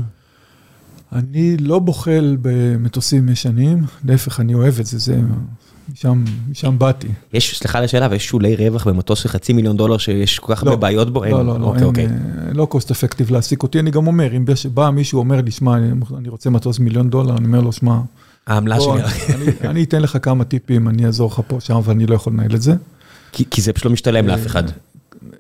אני 1.13 1.58
לא 1.58 1.80
בוחל 1.80 2.38
במטוסים 2.41 3.30
ישנים, 3.30 3.84
להפך, 4.06 4.39
אני 4.39 4.54
אוהב 4.54 4.80
את 4.80 4.86
זה, 4.86 4.98
זה... 4.98 5.19
משם, 5.93 6.24
משם 6.50 6.80
באתי. 6.80 7.08
יש, 7.34 7.58
סליחה 7.58 7.78
על 7.78 7.84
השאלה, 7.84 8.08
ויש 8.12 8.28
שולי 8.28 8.56
רווח 8.56 8.88
במטוס 8.88 9.19
של 9.19 9.30
חצי 9.30 9.54
מיליון 9.54 9.78
דולר 9.78 9.98
שיש 9.98 10.39
כל 10.39 10.56
כך 10.56 10.63
לא, 10.63 10.69
הרבה 10.69 10.82
בעיות 10.82 11.13
בו? 11.13 11.19
לא, 11.19 11.26
אין, 11.26 11.45
לא, 11.45 11.60
לא, 11.60 11.65
אוקיי, 11.65 11.80
אין, 11.80 11.88
אוקיי. 11.88 12.08
לא 12.54 12.67
cost 12.72 12.86
effective 12.86 13.32
להעסיק 13.32 13.63
אותי, 13.63 13.80
אני 13.80 13.91
גם 13.91 14.08
אומר, 14.08 14.36
אם 14.38 14.45
בא 14.74 14.89
מישהו 14.89 15.19
אומר 15.19 15.41
לי, 15.41 15.52
שמע, 15.52 15.78
אני 16.17 16.30
רוצה 16.30 16.50
מטוס 16.50 16.80
מיליון 16.80 17.10
דולר, 17.10 17.38
אני 17.38 17.45
אומר 17.45 17.62
לו, 17.62 17.72
שמע, 17.72 18.00
העמלה 18.48 18.82
שלי. 18.82 18.91
אני, 19.36 19.69
אני 19.69 19.84
אתן 19.84 20.02
לך 20.02 20.17
כמה 20.22 20.43
טיפים, 20.43 20.88
אני 20.88 21.06
אעזור 21.06 21.32
לך 21.32 21.41
פה, 21.48 21.58
שם, 21.60 21.76
אבל 21.76 21.93
אני 21.93 22.06
לא 22.06 22.15
יכול 22.15 22.34
לנהל 22.34 22.56
את 22.56 22.62
זה. 22.62 22.76
כי, 23.32 23.45
כי 23.50 23.62
זה 23.62 23.74
פשוט 23.74 23.86
לא 23.86 23.91
משתלם 23.91 24.28
לאף 24.28 24.45
אחד. 24.45 24.63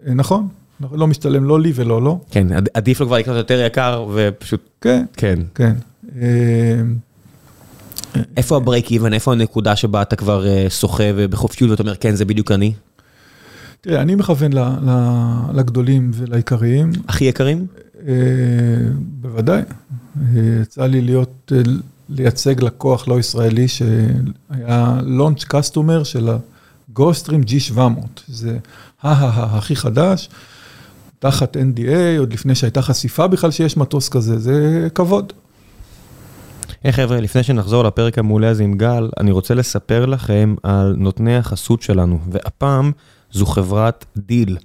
נכון, 0.05 0.47
לא 0.91 1.07
משתלם 1.07 1.45
לא 1.45 1.59
לי 1.59 1.71
ולא 1.75 2.01
לו. 2.01 2.19
כן, 2.31 2.47
עדיף 2.73 2.99
לו 2.99 3.05
כבר 3.07 3.17
לקנות 3.17 3.37
יותר 3.37 3.65
יקר 3.65 4.05
ופשוט... 4.13 4.61
כן, 4.81 5.05
כן. 5.13 5.39
כן. 5.55 5.73
איפה 8.37 8.57
הברייק 8.57 8.91
איבן, 8.91 9.13
איפה 9.13 9.31
הנקודה 9.31 9.75
שבה 9.75 10.01
אתה 10.01 10.15
כבר 10.15 10.45
שוחה 10.69 11.03
ובחופשיות 11.15 11.71
ואתה 11.71 11.83
אומר, 11.83 11.95
כן, 11.95 12.15
זה 12.15 12.25
בדיוק 12.25 12.51
אני? 12.51 12.73
תראה, 13.81 14.01
אני 14.01 14.15
מכוון 14.15 14.51
לגדולים 15.53 16.11
ולעיקריים. 16.13 16.91
הכי 17.07 17.25
יקרים? 17.25 17.67
בוודאי. 18.99 19.61
יצא 20.61 20.85
לי 20.85 21.01
להיות, 21.01 21.51
לייצג 22.09 22.63
לקוח 22.63 23.07
לא 23.07 23.19
ישראלי 23.19 23.67
שהיה 23.67 24.99
לונץ' 25.03 25.43
קסטומר 25.43 26.03
של 26.03 26.29
ה 26.89 26.94
Gulfstream 26.94 27.41
G700. 27.41 27.79
זה 28.27 28.57
הכי 29.01 29.75
חדש. 29.75 30.29
תחת 31.19 31.57
NDA, 31.57 32.19
עוד 32.19 32.33
לפני 32.33 32.55
שהייתה 32.55 32.81
חשיפה 32.81 33.27
בכלל 33.27 33.51
שיש 33.51 33.77
מטוס 33.77 34.09
כזה, 34.09 34.39
זה 34.39 34.87
כבוד. 34.95 35.33
היי 36.83 36.93
חבר'ה, 36.93 37.21
לפני 37.21 37.43
שנחזור 37.43 37.83
לפרק 37.83 38.17
המעולה 38.17 38.49
הזה 38.49 38.63
עם 38.63 38.73
גל, 38.73 39.09
אני 39.19 39.31
רוצה 39.31 39.53
לספר 39.53 40.05
לכם 40.05 40.55
על 40.63 40.95
נותני 40.97 41.37
החסות 41.37 41.81
שלנו, 41.81 42.19
והפעם 42.31 42.91
זו 43.31 43.45
חברת 43.45 44.05
Deel. 44.17 44.57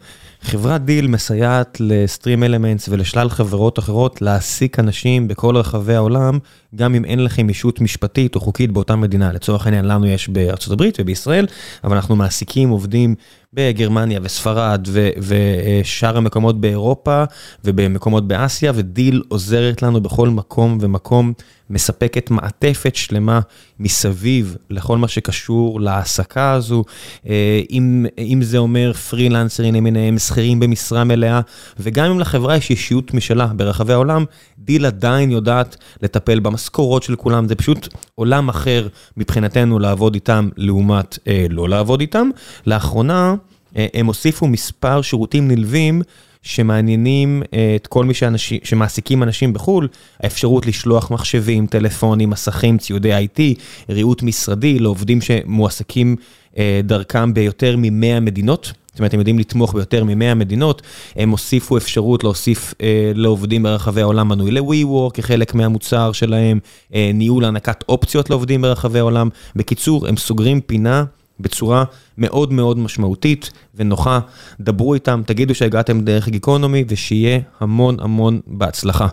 חברת 0.42 0.84
Deel 0.84 1.06
מסייעת 1.06 1.76
ל 1.80 2.42
StreamElements 2.42 2.88
ולשלל 2.88 3.28
חברות 3.28 3.78
אחרות 3.78 4.22
להעסיק 4.22 4.78
אנשים 4.78 5.28
בכל 5.28 5.56
רחבי 5.56 5.94
העולם, 5.94 6.38
גם 6.76 6.94
אם 6.94 7.04
אין 7.04 7.24
לכם 7.24 7.48
ישות 7.48 7.80
משפטית 7.80 8.34
או 8.34 8.40
חוקית 8.40 8.70
באותה 8.70 8.96
מדינה. 8.96 9.32
לצורך 9.32 9.66
העניין, 9.66 9.84
לנו 9.84 10.06
יש 10.06 10.28
בארצות 10.28 10.72
הברית 10.72 10.96
ובישראל, 11.00 11.46
אבל 11.84 11.96
אנחנו 11.96 12.16
מעסיקים 12.16 12.68
עובדים 12.68 13.14
בגרמניה 13.54 14.20
וספרד 14.22 14.88
ושאר 15.18 16.16
המקומות 16.16 16.60
באירופה 16.60 17.24
ובמקומות 17.64 18.28
באסיה, 18.28 18.72
ו 18.74 18.84
Deel 18.84 19.22
עוזרת 19.28 19.82
לנו 19.82 20.00
בכל 20.00 20.28
מקום 20.28 20.78
ומקום, 20.80 21.32
מספקת 21.70 22.30
מעטפת 22.30 22.96
שלמה 22.96 23.40
מסביב 23.80 24.56
לכל 24.70 24.98
מה 24.98 25.08
שקשור 25.08 25.80
להעסקה 25.80 26.52
הזו, 26.52 26.84
אה, 27.28 27.60
אם, 27.70 28.06
אם 28.18 28.42
זה 28.42 28.58
אומר 28.58 28.92
פרילנסרים 28.92 29.74
למיניהם, 29.74 30.18
שכירים 30.18 30.60
במשרה 30.60 31.04
מלאה, 31.04 31.40
וגם 31.78 32.10
אם 32.10 32.20
לחברה 32.20 32.56
יש 32.56 32.70
ישות 32.70 33.14
משלה 33.14 33.46
ברחבי 33.46 33.92
העולם, 33.92 34.24
Deel 34.58 34.86
עדיין 34.86 35.30
יודעת 35.30 35.76
לטפל 36.02 36.40
במשכורות 36.40 37.02
של 37.02 37.16
כולם, 37.16 37.48
זה 37.48 37.54
פשוט 37.54 37.88
עולם 38.14 38.48
אחר 38.48 38.88
מבחינתנו 39.16 39.78
לעבוד 39.78 40.14
איתם 40.14 40.48
לעומת 40.56 41.18
אה, 41.28 41.46
לא 41.50 41.68
לעבוד 41.68 42.00
איתם. 42.00 42.30
לאחרונה 42.66 43.34
הם 43.74 44.06
הוסיפו 44.06 44.46
מספר 44.46 45.02
שירותים 45.02 45.48
נלווים 45.48 46.02
שמעניינים 46.44 47.42
אה, 47.54 47.76
את 47.76 47.86
כל 47.86 48.04
מי 48.04 48.14
שאנשים, 48.14 48.58
שמעסיקים 48.64 49.22
אנשים 49.22 49.52
בחו"ל, 49.52 49.88
האפשרות 50.20 50.66
לשלוח 50.66 51.10
מחשבים, 51.10 51.66
טלפונים, 51.66 52.30
מסכים, 52.30 52.78
ציודי 52.78 53.24
IT, 53.24 53.40
ריהוט 53.88 54.22
משרדי 54.22 54.78
לעובדים 54.78 55.20
שמועסקים 55.20 56.16
אה, 56.58 56.80
דרכם 56.84 57.34
ביותר 57.34 57.76
מ-100 57.76 58.20
מדינות. 58.20 58.72
זאת 58.94 58.98
אומרת, 58.98 59.14
הם 59.14 59.20
יודעים 59.20 59.38
לתמוך 59.38 59.74
ביותר 59.74 60.04
מ-100 60.04 60.34
מדינות, 60.34 60.82
הם 61.16 61.30
הוסיפו 61.30 61.76
אפשרות 61.76 62.24
להוסיף 62.24 62.74
אה, 62.82 63.12
לעובדים 63.14 63.62
ברחבי 63.62 64.00
העולם 64.00 64.28
מנוי 64.28 64.50
ל-WeWork 64.50 65.10
כחלק 65.14 65.54
מהמוצר 65.54 66.12
שלהם, 66.12 66.58
אה, 66.94 67.10
ניהול 67.14 67.44
הענקת 67.44 67.84
אופציות 67.88 68.30
לעובדים 68.30 68.62
ברחבי 68.62 68.98
העולם. 68.98 69.28
בקיצור, 69.56 70.06
הם 70.06 70.16
סוגרים 70.16 70.60
פינה 70.60 71.04
בצורה 71.40 71.84
מאוד 72.18 72.52
מאוד 72.52 72.78
משמעותית 72.78 73.50
ונוחה. 73.74 74.20
דברו 74.60 74.94
איתם, 74.94 75.22
תגידו 75.26 75.54
שהגעתם 75.54 76.00
דרך 76.00 76.28
גיקונומי 76.28 76.84
ושיהיה 76.88 77.40
המון 77.60 77.96
המון 78.00 78.40
בהצלחה. 78.46 79.06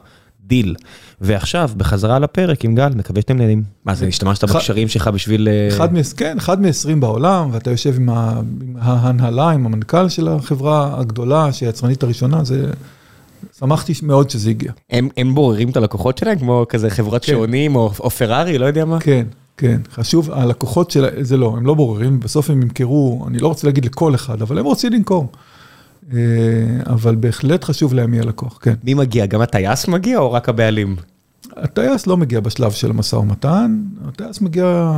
דיל. 0.45 0.75
ועכשיו, 1.21 1.69
בחזרה 1.77 2.19
לפרק 2.19 2.65
עם 2.65 2.75
גל, 2.75 2.89
מקווה 2.95 3.21
שאתם 3.21 3.37
נהנים. 3.37 3.63
מה 3.85 3.95
זה, 3.95 4.07
השתמשת 4.07 4.43
בקשרים 4.43 4.87
שלך 4.87 5.07
בשביל... 5.07 5.47
אחד 5.69 5.89
כן, 6.17 6.37
אחד 6.37 6.61
מ-20 6.61 6.95
בעולם, 6.99 7.49
ואתה 7.51 7.71
יושב 7.71 7.95
עם 7.95 8.09
ההנהלה, 8.79 9.49
עם 9.49 9.65
המנכ"ל 9.65 10.09
של 10.09 10.27
החברה 10.27 10.99
הגדולה, 10.99 11.53
שהיא 11.53 11.67
היצרנית 11.67 12.03
הראשונה, 12.03 12.43
זה... 12.43 12.71
שמחתי 13.59 13.93
מאוד 14.03 14.29
שזה 14.29 14.49
הגיע. 14.49 14.71
הם 15.17 15.35
בוררים 15.35 15.69
את 15.69 15.77
הלקוחות 15.77 16.17
שלהם, 16.17 16.39
כמו 16.39 16.65
כזה 16.69 16.89
חברת 16.89 17.25
כן. 17.25 17.31
שעונים 17.31 17.75
או 17.75 18.09
פרארי, 18.09 18.57
לא 18.57 18.65
יודע 18.65 18.85
מה? 18.85 18.99
כן, 18.99 19.25
כן, 19.61 19.81
חשוב, 19.93 20.31
הלקוחות 20.31 20.91
של... 20.91 21.23
זה 21.23 21.37
לא, 21.37 21.53
הם 21.57 21.65
לא 21.65 21.73
בוררים, 21.73 22.19
בסוף 22.19 22.49
הם 22.49 22.61
ימכרו, 22.61 23.25
אני 23.27 23.39
לא 23.39 23.47
רוצה 23.47 23.67
להגיד 23.67 23.85
לכל 23.85 24.15
אחד, 24.15 24.41
אבל 24.41 24.59
הם 24.59 24.65
רוצים 24.65 24.93
למכור. 24.93 25.31
אה, 26.13 26.17
אבל 26.85 27.15
בהחלט 27.15 27.63
חשוב 27.63 27.93
להם 27.93 28.11
מי 28.11 28.19
הלקוח, 28.19 28.57
כן. 28.61 28.73
מי 28.83 28.93
מגיע? 28.93 29.25
גם 29.25 29.41
הטייס 29.41 29.87
מגיע 29.87 30.19
או 30.19 30.31
רק 30.31 30.49
הבעלים? 30.49 30.95
הטייס 31.57 32.07
לא 32.07 32.17
מגיע 32.17 32.39
בשלב 32.39 32.71
של 32.71 32.89
המשא 32.89 33.15
ומתן, 33.15 33.81
הטייס 34.07 34.41
מגיע 34.41 34.91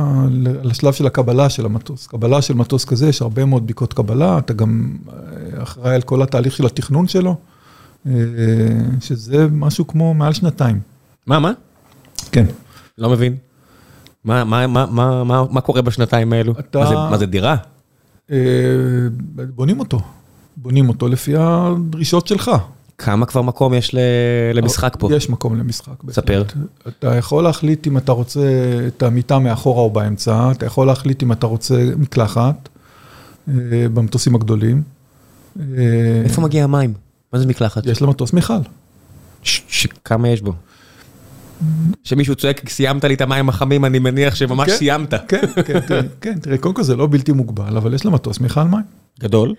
לשלב 0.62 0.92
של 0.92 1.06
הקבלה 1.06 1.50
של 1.50 1.66
המטוס. 1.66 2.06
קבלה 2.06 2.42
של 2.42 2.54
מטוס 2.54 2.84
כזה, 2.84 3.08
יש 3.08 3.22
הרבה 3.22 3.44
מאוד 3.44 3.62
בדיקות 3.64 3.92
קבלה, 3.92 4.38
אתה 4.38 4.52
גם 4.52 4.96
אה, 5.08 5.62
אחראי 5.62 5.94
על 5.94 6.02
כל 6.02 6.22
התהליך 6.22 6.56
של 6.56 6.66
התכנון 6.66 7.08
שלו, 7.08 7.36
אה, 8.06 8.12
שזה 9.00 9.46
משהו 9.50 9.86
כמו 9.86 10.14
מעל 10.14 10.32
שנתיים. 10.32 10.80
מה, 11.26 11.38
מה? 11.38 11.52
כן. 12.32 12.46
לא 12.98 13.10
מבין. 13.10 13.36
מה, 14.24 14.44
מה, 14.44 14.66
מה, 14.66 14.86
מה, 14.90 15.24
מה, 15.24 15.44
מה 15.50 15.60
קורה 15.60 15.82
בשנתיים 15.82 16.32
האלו? 16.32 16.54
אתה... 16.58 16.78
מה, 16.78 16.86
זה, 16.86 16.94
מה 16.94 17.18
זה 17.18 17.26
דירה? 17.26 17.56
בונים 19.54 19.80
אותו. 19.80 20.00
בונים 20.56 20.88
אותו 20.88 21.08
לפי 21.08 21.34
הדרישות 21.36 22.26
שלך. 22.26 22.50
כמה 22.98 23.26
כבר 23.26 23.42
מקום 23.42 23.74
יש 23.74 23.94
למשחק 24.54 24.96
פה? 24.98 25.08
יש 25.14 25.30
מקום 25.30 25.56
למשחק. 25.56 25.92
ספר. 26.10 26.44
אתה 26.88 27.14
יכול 27.14 27.44
להחליט 27.44 27.86
אם 27.86 27.98
אתה 27.98 28.12
רוצה 28.12 28.40
את 28.86 29.02
המיטה 29.02 29.38
מאחורה 29.38 29.80
או 29.80 29.90
באמצע, 29.90 30.50
אתה 30.50 30.66
יכול 30.66 30.86
להחליט 30.86 31.22
אם 31.22 31.32
אתה 31.32 31.46
רוצה 31.46 31.88
מקלחת 31.96 32.68
במטוסים 33.46 34.34
הגדולים. 34.34 34.82
איפה 36.24 36.40
מגיע 36.40 36.64
המים? 36.64 36.94
מה 37.32 37.38
זה 37.38 37.46
מקלחת? 37.46 37.86
יש 37.86 38.02
למטוס 38.02 38.32
מיכל. 38.32 38.54
כמה 40.04 40.28
יש 40.28 40.42
בו? 40.42 40.52
שמישהו 42.04 42.34
צועק, 42.34 42.68
סיימת 42.68 43.04
לי 43.04 43.14
את 43.14 43.20
המים 43.20 43.48
החמים, 43.48 43.84
אני 43.84 43.98
מניח 43.98 44.34
שממש 44.34 44.70
סיימת. 44.70 45.14
כן, 45.28 45.46
כן, 45.66 45.80
כן, 46.20 46.38
תראה, 46.42 46.58
קודם 46.58 46.74
כל 46.74 46.82
זה 46.82 46.96
לא 46.96 47.08
בלתי 47.10 47.32
מוגבל, 47.32 47.76
אבל 47.76 47.94
יש 47.94 48.06
למטוס 48.06 48.40
מיכל 48.40 48.62
מים. 48.62 48.82
גדול? 49.20 49.54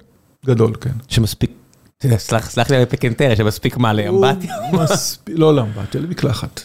גדול, 0.45 0.73
כן. 0.81 0.89
שמספיק, 1.07 1.51
סלח 2.17 2.69
לי 2.69 2.75
על 2.75 2.83
הפקנטריה, 2.83 3.35
שמספיק 3.35 3.77
מה, 3.77 3.93
לאמבטיה? 3.93 4.55
לא 5.27 5.55
לאמבטיה, 5.55 6.01
למקלחת. 6.01 6.61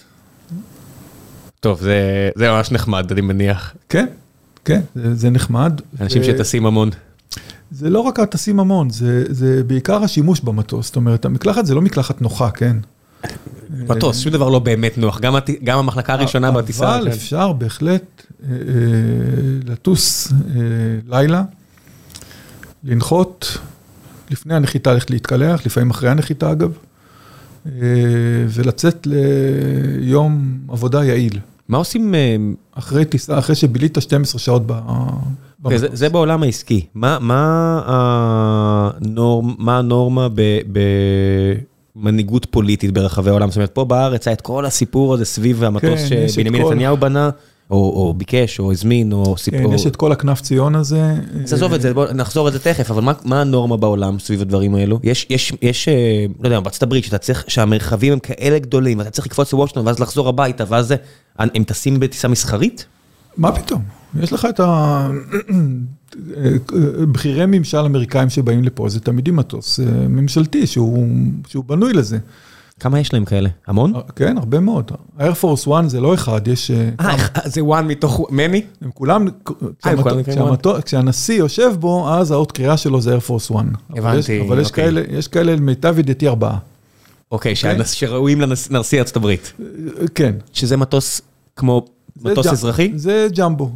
טוב, 1.61 1.81
זה 2.35 2.51
ממש 2.51 2.73
נחמד, 2.73 3.13
אני 3.13 3.21
מניח. 3.21 3.75
כן, 3.89 4.07
כן, 4.65 4.81
זה 4.95 5.31
נחמד. 5.31 5.81
אנשים 6.01 6.25
שטסים 6.25 6.67
המון. 6.67 6.91
זה 7.71 7.91
לא 7.91 8.01
רק 8.01 8.21
הטסים 8.21 8.61
המון, 8.61 8.91
זה 9.29 9.63
בעיקר 9.67 10.05
השימוש 10.05 10.41
במטוס, 10.41 10.87
זאת 10.87 10.97
אומרת, 10.97 11.25
המקלחת 11.25 11.67
זה 11.67 11.75
לא 11.75 11.83
מקלחת 11.83 12.23
נוחה, 12.23 12.51
כן? 12.51 12.77
מטוס, 13.71 14.19
שום 14.19 14.33
דבר 14.33 14.49
לא 14.49 14.59
באמת 14.59 14.99
נוח, 14.99 15.21
גם 15.65 15.79
המחלקה 15.79 16.13
הראשונה 16.13 16.51
בטיסה. 16.51 16.99
אבל 16.99 17.09
אפשר 17.09 17.53
בהחלט 17.53 18.27
לטוס 19.65 20.33
לילה, 21.09 21.43
לנחות, 22.85 23.59
לפני 24.31 24.55
הנחיתה 24.55 24.93
ללכת 24.93 25.11
להתקלח, 25.11 25.67
לפעמים 25.67 25.91
אחרי 25.91 26.11
הנחיתה 26.11 26.53
אגב, 26.53 26.73
ולצאת 28.49 29.07
ליום 29.11 30.59
עבודה 30.69 31.05
יעיל. 31.05 31.39
מה 31.69 31.79
עושים? 31.79 32.15
אחרי 32.75 33.05
טיסה, 33.05 33.39
אחרי 33.39 33.55
שבילית 33.55 33.99
12 34.01 34.39
שעות 34.39 34.67
במטוס. 34.67 35.83
זה 35.93 36.09
בעולם 36.09 36.43
העסקי, 36.43 36.87
מה 36.95 37.81
הנורמה 39.59 40.29
במנהיגות 42.01 42.47
פוליטית 42.51 42.93
ברחבי 42.93 43.31
העולם? 43.31 43.49
זאת 43.49 43.57
אומרת, 43.57 43.71
פה 43.71 43.85
בארץ 43.85 44.29
היה 44.29 44.35
את 44.35 44.41
כל 44.41 44.65
הסיפור 44.67 45.15
הזה 45.15 45.25
סביב 45.25 45.65
המטוס 45.65 46.01
שבנימין 46.29 46.67
נתניהו 46.67 46.97
בנה, 46.97 47.31
או 47.71 48.15
ביקש, 48.17 48.59
או 48.59 48.73
הזמין, 48.73 49.13
או 49.13 49.37
סיפור. 49.37 49.61
כן, 49.61 49.73
יש 49.73 49.87
את 49.87 49.97
כל 49.97 50.13
הכנף 50.13 50.41
ציון 50.41 50.75
הזה. 50.75 51.15
אז 51.45 51.53
עזוב 51.53 51.73
את 51.73 51.81
זה, 51.83 51.93
נחזור 52.15 52.49
את 52.49 52.53
זה 52.53 52.59
תכף, 52.59 52.91
אבל 52.91 53.15
מה 53.25 53.41
הנורמה 53.41 53.77
בעולם 53.77 54.19
סביב 54.19 54.41
הדברים 54.41 54.75
האלו? 54.75 55.01
יש, 55.03 55.89
לא 56.41 56.47
יודע, 56.49 56.61
בארצות 56.61 56.83
הברית, 56.83 57.05
שהמרחבים 57.49 58.13
הם 58.13 58.19
כאלה 58.19 58.59
גדולים, 58.59 58.99
ואתה 58.99 59.11
צריך 59.11 59.27
לקפוץ 59.27 59.53
לוושינגטון, 59.53 59.87
ואז 59.87 59.99
לחזור 59.99 60.29
הביתה, 60.29 60.65
ואז 60.69 60.95
הם 61.39 61.65
טסים 61.65 62.01
בטיסה 62.01 62.29
מסחרית? 62.29 62.87
מה 63.37 63.53
פתאום? 63.53 64.00
יש 64.23 64.33
לך 64.33 64.49
את 64.51 64.61
הבכירי 67.03 67.47
ממשל 67.59 67.79
אמריקאים 67.79 68.31
שבאים 68.31 68.65
לפה, 68.65 68.89
זה 68.89 69.01
תמיד 69.01 69.29
עם 69.29 69.37
מטוס 69.37 69.81
ממשלתי 70.09 70.67
שהוא 70.67 71.65
בנוי 71.67 71.93
לזה. 71.93 72.19
כמה 72.81 73.01
יש 73.01 73.13
להם 73.13 73.25
כאלה? 73.25 73.49
המון? 73.67 73.93
כן, 74.17 74.39
הרבה 74.39 74.61
מאוד. 74.61 74.93
Air 75.19 75.23
Force 75.43 75.67
One 75.67 75.87
זה 75.87 76.01
לא 76.01 76.15
אחד, 76.15 76.49
יש... 76.49 76.71
אה, 76.71 77.17
זה 77.45 77.61
one 77.61 77.83
מתוך 77.83 78.21
many? 78.31 78.83
הם 78.83 78.91
כולם, 78.95 79.29
כשהנשיא 80.85 81.35
יושב 81.35 81.73
בו, 81.81 82.15
אז 82.15 82.31
האות 82.31 82.53
קריאה 82.53 82.77
שלו 82.77 83.01
זה 83.01 83.17
Air 83.17 83.21
Force 83.31 83.53
One. 83.53 83.77
הבנתי, 83.91 84.41
אבל 84.41 84.61
יש 85.11 85.29
כאלה, 85.29 85.57
למיטב 85.57 85.99
ידיעתי 85.99 86.29
ארבעה. 86.29 86.59
אוקיי, 87.33 87.55
שראויים 87.85 88.41
לנשיא 88.71 88.99
ארצות 88.99 89.17
הברית. 89.17 89.53
כן. 90.15 90.35
שזה 90.53 90.77
מטוס 90.77 91.21
כמו... 91.57 91.87
מטוס 92.25 92.47
אזרחי? 92.47 92.93
זה 92.97 93.29
ג'מבו, 93.37 93.71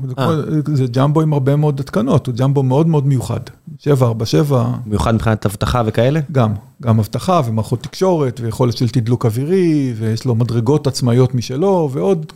זה 0.74 0.86
ג'מבו 0.86 1.20
עם 1.20 1.32
הרבה 1.32 1.56
מאוד 1.56 1.80
התקנות, 1.80 2.26
הוא 2.26 2.34
ג'מבו 2.34 2.62
מאוד 2.62 2.86
מאוד 2.86 3.06
מיוחד, 3.06 3.40
747. 3.78 4.64
מיוחד 4.86 5.14
מבחינת 5.14 5.46
אבטחה 5.46 5.82
וכאלה? 5.86 6.20
גם, 6.32 6.52
גם 6.82 6.98
אבטחה 6.98 7.40
ומערכות 7.46 7.82
תקשורת 7.82 8.40
ויכולת 8.42 8.76
של 8.76 8.88
תדלוק 8.88 9.26
אווירי, 9.26 9.94
ויש 9.96 10.24
לו 10.24 10.34
מדרגות 10.34 10.86
עצמאיות 10.86 11.34
משלו, 11.34 11.90
ועוד 11.92 12.26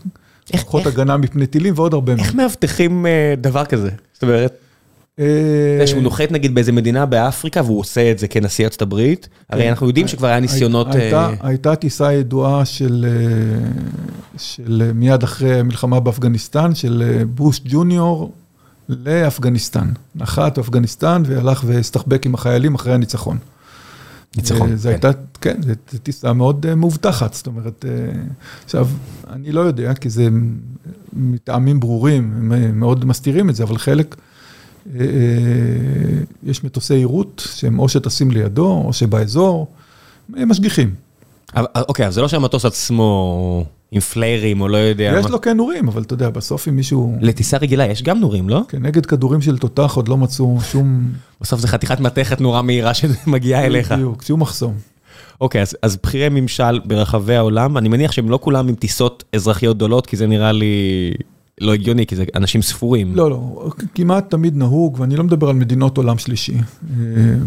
מערכות 0.54 0.86
הגנה 0.86 1.16
מפני 1.16 1.46
טילים 1.46 1.74
ועוד 1.76 1.94
הרבה 1.94 2.14
מאוד. 2.14 2.24
איך 2.26 2.34
מאבטחים 2.34 3.06
דבר 3.40 3.64
כזה? 3.64 3.90
זאת 4.12 4.22
אומרת... 4.22 4.58
שהוא 5.86 6.02
נוחת 6.02 6.32
נגיד 6.32 6.54
באיזה 6.54 6.72
מדינה 6.72 7.06
באפריקה 7.06 7.62
והוא 7.62 7.80
עושה 7.80 8.10
את 8.10 8.18
זה 8.18 8.28
כנשיא 8.28 8.64
ארצות 8.64 8.82
הברית, 8.82 9.28
הרי 9.50 9.70
אנחנו 9.70 9.86
יודעים 9.86 10.08
שכבר 10.08 10.26
היה 10.26 10.40
ניסיונות... 10.40 10.86
הייתה 11.40 11.76
טיסה 11.76 12.12
ידועה 12.12 12.64
של 12.64 13.06
מיד 14.94 15.22
אחרי 15.22 15.60
המלחמה 15.60 16.00
באפגניסטן, 16.00 16.74
של 16.74 17.22
בוש 17.34 17.60
ג'וניור 17.64 18.32
לאפגניסטן. 18.88 19.88
נחת 20.14 20.58
באפגניסטן 20.58 21.22
והלך 21.26 21.64
והסתחבק 21.66 22.26
עם 22.26 22.34
החיילים 22.34 22.74
אחרי 22.74 22.94
הניצחון. 22.94 23.38
ניצחון, 24.36 24.70
כן. 25.00 25.10
כן, 25.40 25.56
זו 25.92 25.98
טיסה 26.02 26.32
מאוד 26.32 26.74
מאובטחת, 26.74 27.34
זאת 27.34 27.46
אומרת, 27.46 27.84
עכשיו, 28.64 28.88
אני 29.32 29.52
לא 29.52 29.60
יודע, 29.60 29.94
כי 29.94 30.10
זה 30.10 30.28
מטעמים 31.12 31.80
ברורים, 31.80 32.52
הם 32.52 32.80
מאוד 32.80 33.04
מסתירים 33.04 33.50
את 33.50 33.54
זה, 33.56 33.62
אבל 33.62 33.78
חלק... 33.78 34.16
יש 36.44 36.64
מטוסי 36.64 36.94
עירות 36.94 37.48
שהם 37.54 37.78
או 37.78 37.88
שטסים 37.88 38.30
לידו 38.30 38.82
או 38.84 38.92
שבאזור, 38.92 39.66
הם 40.36 40.48
משגיחים. 40.48 40.94
אוקיי, 41.56 42.06
אז 42.06 42.14
זה 42.14 42.20
לא 42.20 42.28
שהמטוס 42.28 42.64
עצמו 42.64 43.64
עם 43.92 44.00
פליירים 44.00 44.60
או 44.60 44.68
לא 44.68 44.76
יודע. 44.76 45.16
יש 45.20 45.26
לו 45.26 45.40
כן 45.40 45.56
נורים, 45.56 45.88
אבל 45.88 46.02
אתה 46.02 46.14
יודע, 46.14 46.30
בסוף 46.30 46.68
אם 46.68 46.76
מישהו... 46.76 47.16
לטיסה 47.20 47.56
רגילה 47.56 47.86
יש 47.86 48.02
גם 48.02 48.20
נורים, 48.20 48.48
לא? 48.48 48.62
כן, 48.68 48.82
נגד 48.82 49.06
כדורים 49.06 49.42
של 49.42 49.58
תותח 49.58 49.92
עוד 49.94 50.08
לא 50.08 50.16
מצאו 50.16 50.58
שום... 50.60 51.10
בסוף 51.40 51.60
זה 51.60 51.68
חתיכת 51.68 52.00
מתכת 52.00 52.40
נורא 52.40 52.62
מהירה 52.62 52.94
שמגיעה 52.94 53.64
אליך. 53.66 53.92
בדיוק, 53.92 54.22
שום 54.22 54.40
מחסום. 54.40 54.74
אוקיי, 55.40 55.62
אז 55.82 55.96
בכירי 56.02 56.28
ממשל 56.28 56.80
ברחבי 56.84 57.36
העולם, 57.36 57.78
אני 57.78 57.88
מניח 57.88 58.12
שהם 58.12 58.30
לא 58.30 58.38
כולם 58.42 58.68
עם 58.68 58.74
טיסות 58.74 59.24
אזרחיות 59.32 59.76
גדולות, 59.76 60.06
כי 60.06 60.16
זה 60.16 60.26
נראה 60.26 60.52
לי... 60.52 61.12
לא 61.60 61.74
הגיוני, 61.74 62.06
כי 62.06 62.16
זה 62.16 62.24
אנשים 62.34 62.62
ספורים. 62.62 63.16
לא, 63.16 63.30
לא, 63.30 63.70
כמעט 63.94 64.30
תמיד 64.30 64.56
נהוג, 64.56 65.00
ואני 65.00 65.16
לא 65.16 65.24
מדבר 65.24 65.48
על 65.48 65.56
מדינות 65.56 65.96
עולם 65.96 66.18
שלישי. 66.18 66.56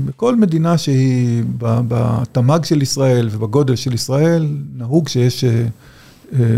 בכל 0.06 0.36
מדינה 0.36 0.78
שהיא 0.78 1.44
בתמ"ג 1.58 2.64
של 2.64 2.82
ישראל 2.82 3.30
ובגודל 3.32 3.76
של 3.76 3.94
ישראל, 3.94 4.48
נהוג 4.76 5.08
שיש 5.08 5.46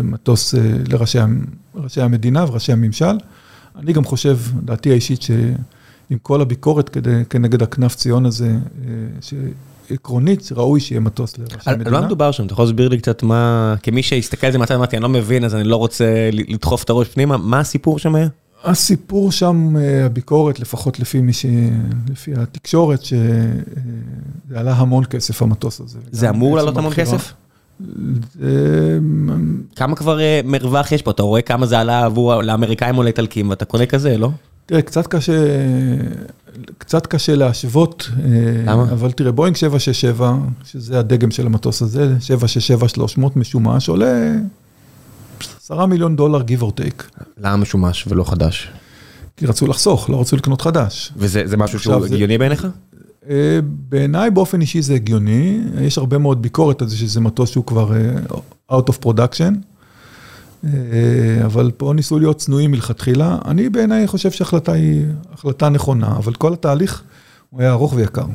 מטוס 0.03 0.53
לראשי 0.87 2.01
המדינה 2.01 2.45
וראשי 2.47 2.71
הממשל. 2.71 3.17
אני 3.75 3.93
גם 3.93 4.03
חושב, 4.03 4.37
דעתי 4.63 4.91
האישית, 4.91 5.21
שעם 5.21 6.17
כל 6.21 6.41
הביקורת 6.41 6.97
כנגד 7.29 7.61
הכנף 7.61 7.95
ציון 7.95 8.25
הזה, 8.25 8.57
עקרונית, 9.89 10.49
ראוי 10.51 10.79
שיהיה 10.79 10.99
מטוס 11.01 11.37
לראשי 11.37 11.69
המדינה. 11.69 11.89
על 11.89 12.01
מה 12.01 12.07
מדובר 12.07 12.31
שם? 12.31 12.45
אתה 12.45 12.53
יכול 12.53 12.65
להסביר 12.65 12.89
לי 12.89 12.97
קצת 12.97 13.23
מה... 13.23 13.75
כמי 13.83 14.03
שהסתכל 14.03 14.47
על 14.47 14.53
זה 14.53 14.57
מהצד, 14.57 14.75
אמרתי, 14.75 14.95
אני 14.95 15.03
לא 15.03 15.09
מבין, 15.09 15.43
אז 15.43 15.55
אני 15.55 15.63
לא 15.63 15.75
רוצה 15.75 16.29
לדחוף 16.33 16.83
את 16.83 16.89
הראש 16.89 17.07
פנימה. 17.07 17.37
מה 17.37 17.59
הסיפור 17.59 17.99
שם 17.99 18.15
היה? 18.15 18.27
הסיפור 18.63 19.31
שם, 19.31 19.75
הביקורת, 20.05 20.59
לפחות 20.59 20.99
לפי 20.99 21.21
מי 21.21 21.33
ש... 21.33 21.45
לפי 22.09 22.33
התקשורת, 22.35 23.03
שזה 23.03 23.19
עלה 24.55 24.73
המון 24.73 25.05
כסף, 25.05 25.41
המטוס 25.41 25.81
הזה. 25.81 25.99
זה 26.11 26.29
אמור 26.29 26.55
לעלות 26.55 26.77
המון 26.77 26.93
כסף? 26.93 27.33
כמה 29.75 29.95
כבר 29.95 30.19
מרווח 30.43 30.91
יש 30.91 31.01
פה? 31.01 31.11
אתה 31.11 31.23
רואה 31.23 31.41
כמה 31.41 31.65
זה 31.65 31.79
עלה 31.79 32.05
עבור 32.05 32.41
לאמריקאים 32.41 32.97
או 32.97 33.03
לאיטלקים, 33.03 33.49
ואתה 33.49 33.65
קונה 33.65 33.85
כזה, 33.85 34.17
לא? 34.17 34.29
תראה, 34.65 34.81
קצת 34.81 35.07
קשה, 35.07 35.33
קצת 36.77 37.07
קשה 37.07 37.35
להשוות. 37.35 38.09
למה? 38.65 38.83
אבל 38.83 39.11
תראה, 39.11 39.31
בואינג 39.31 39.55
767, 39.55 40.37
שזה 40.65 40.99
הדגם 40.99 41.31
של 41.31 41.45
המטוס 41.45 41.81
הזה, 41.81 42.15
767-300 43.17 43.21
משומש, 43.35 43.89
עולה 43.89 44.33
10 45.63 45.85
מיליון 45.85 46.15
דולר, 46.15 46.41
give 46.41 46.61
or 46.61 46.81
take. 46.81 47.21
למה 47.37 47.57
משומש 47.57 48.07
ולא 48.07 48.23
חדש? 48.23 48.71
כי 49.37 49.45
רצו 49.45 49.67
לחסוך, 49.67 50.09
לא 50.09 50.21
רצו 50.21 50.35
לקנות 50.35 50.61
חדש. 50.61 51.13
וזה 51.17 51.57
משהו 51.57 51.79
שהוא 51.79 52.05
הגיוני 52.05 52.37
בעיניך? 52.37 52.67
בעיניי 53.89 54.31
באופן 54.31 54.61
אישי 54.61 54.81
זה 54.81 54.93
הגיוני, 54.93 55.61
יש 55.81 55.97
הרבה 55.97 56.17
מאוד 56.17 56.41
ביקורת 56.41 56.81
על 56.81 56.87
זה 56.87 56.97
שזה 56.97 57.19
מטוס 57.19 57.49
שהוא 57.49 57.65
כבר 57.65 57.91
out 58.71 58.89
of 58.89 59.05
production. 59.05 59.53
אבל 61.45 61.71
פה 61.77 61.93
ניסו 61.95 62.19
להיות 62.19 62.37
צנועים 62.37 62.71
מלכתחילה. 62.71 63.37
אני 63.45 63.69
בעיניי 63.69 64.07
חושב 64.07 64.31
שההחלטה 64.31 64.71
היא 64.71 65.01
החלטה 65.33 65.69
נכונה, 65.69 66.07
אבל 66.07 66.33
כל 66.33 66.53
התהליך 66.53 67.03
הוא 67.49 67.61
היה 67.61 67.71
ארוך 67.71 67.93
ויקר. 67.93 68.25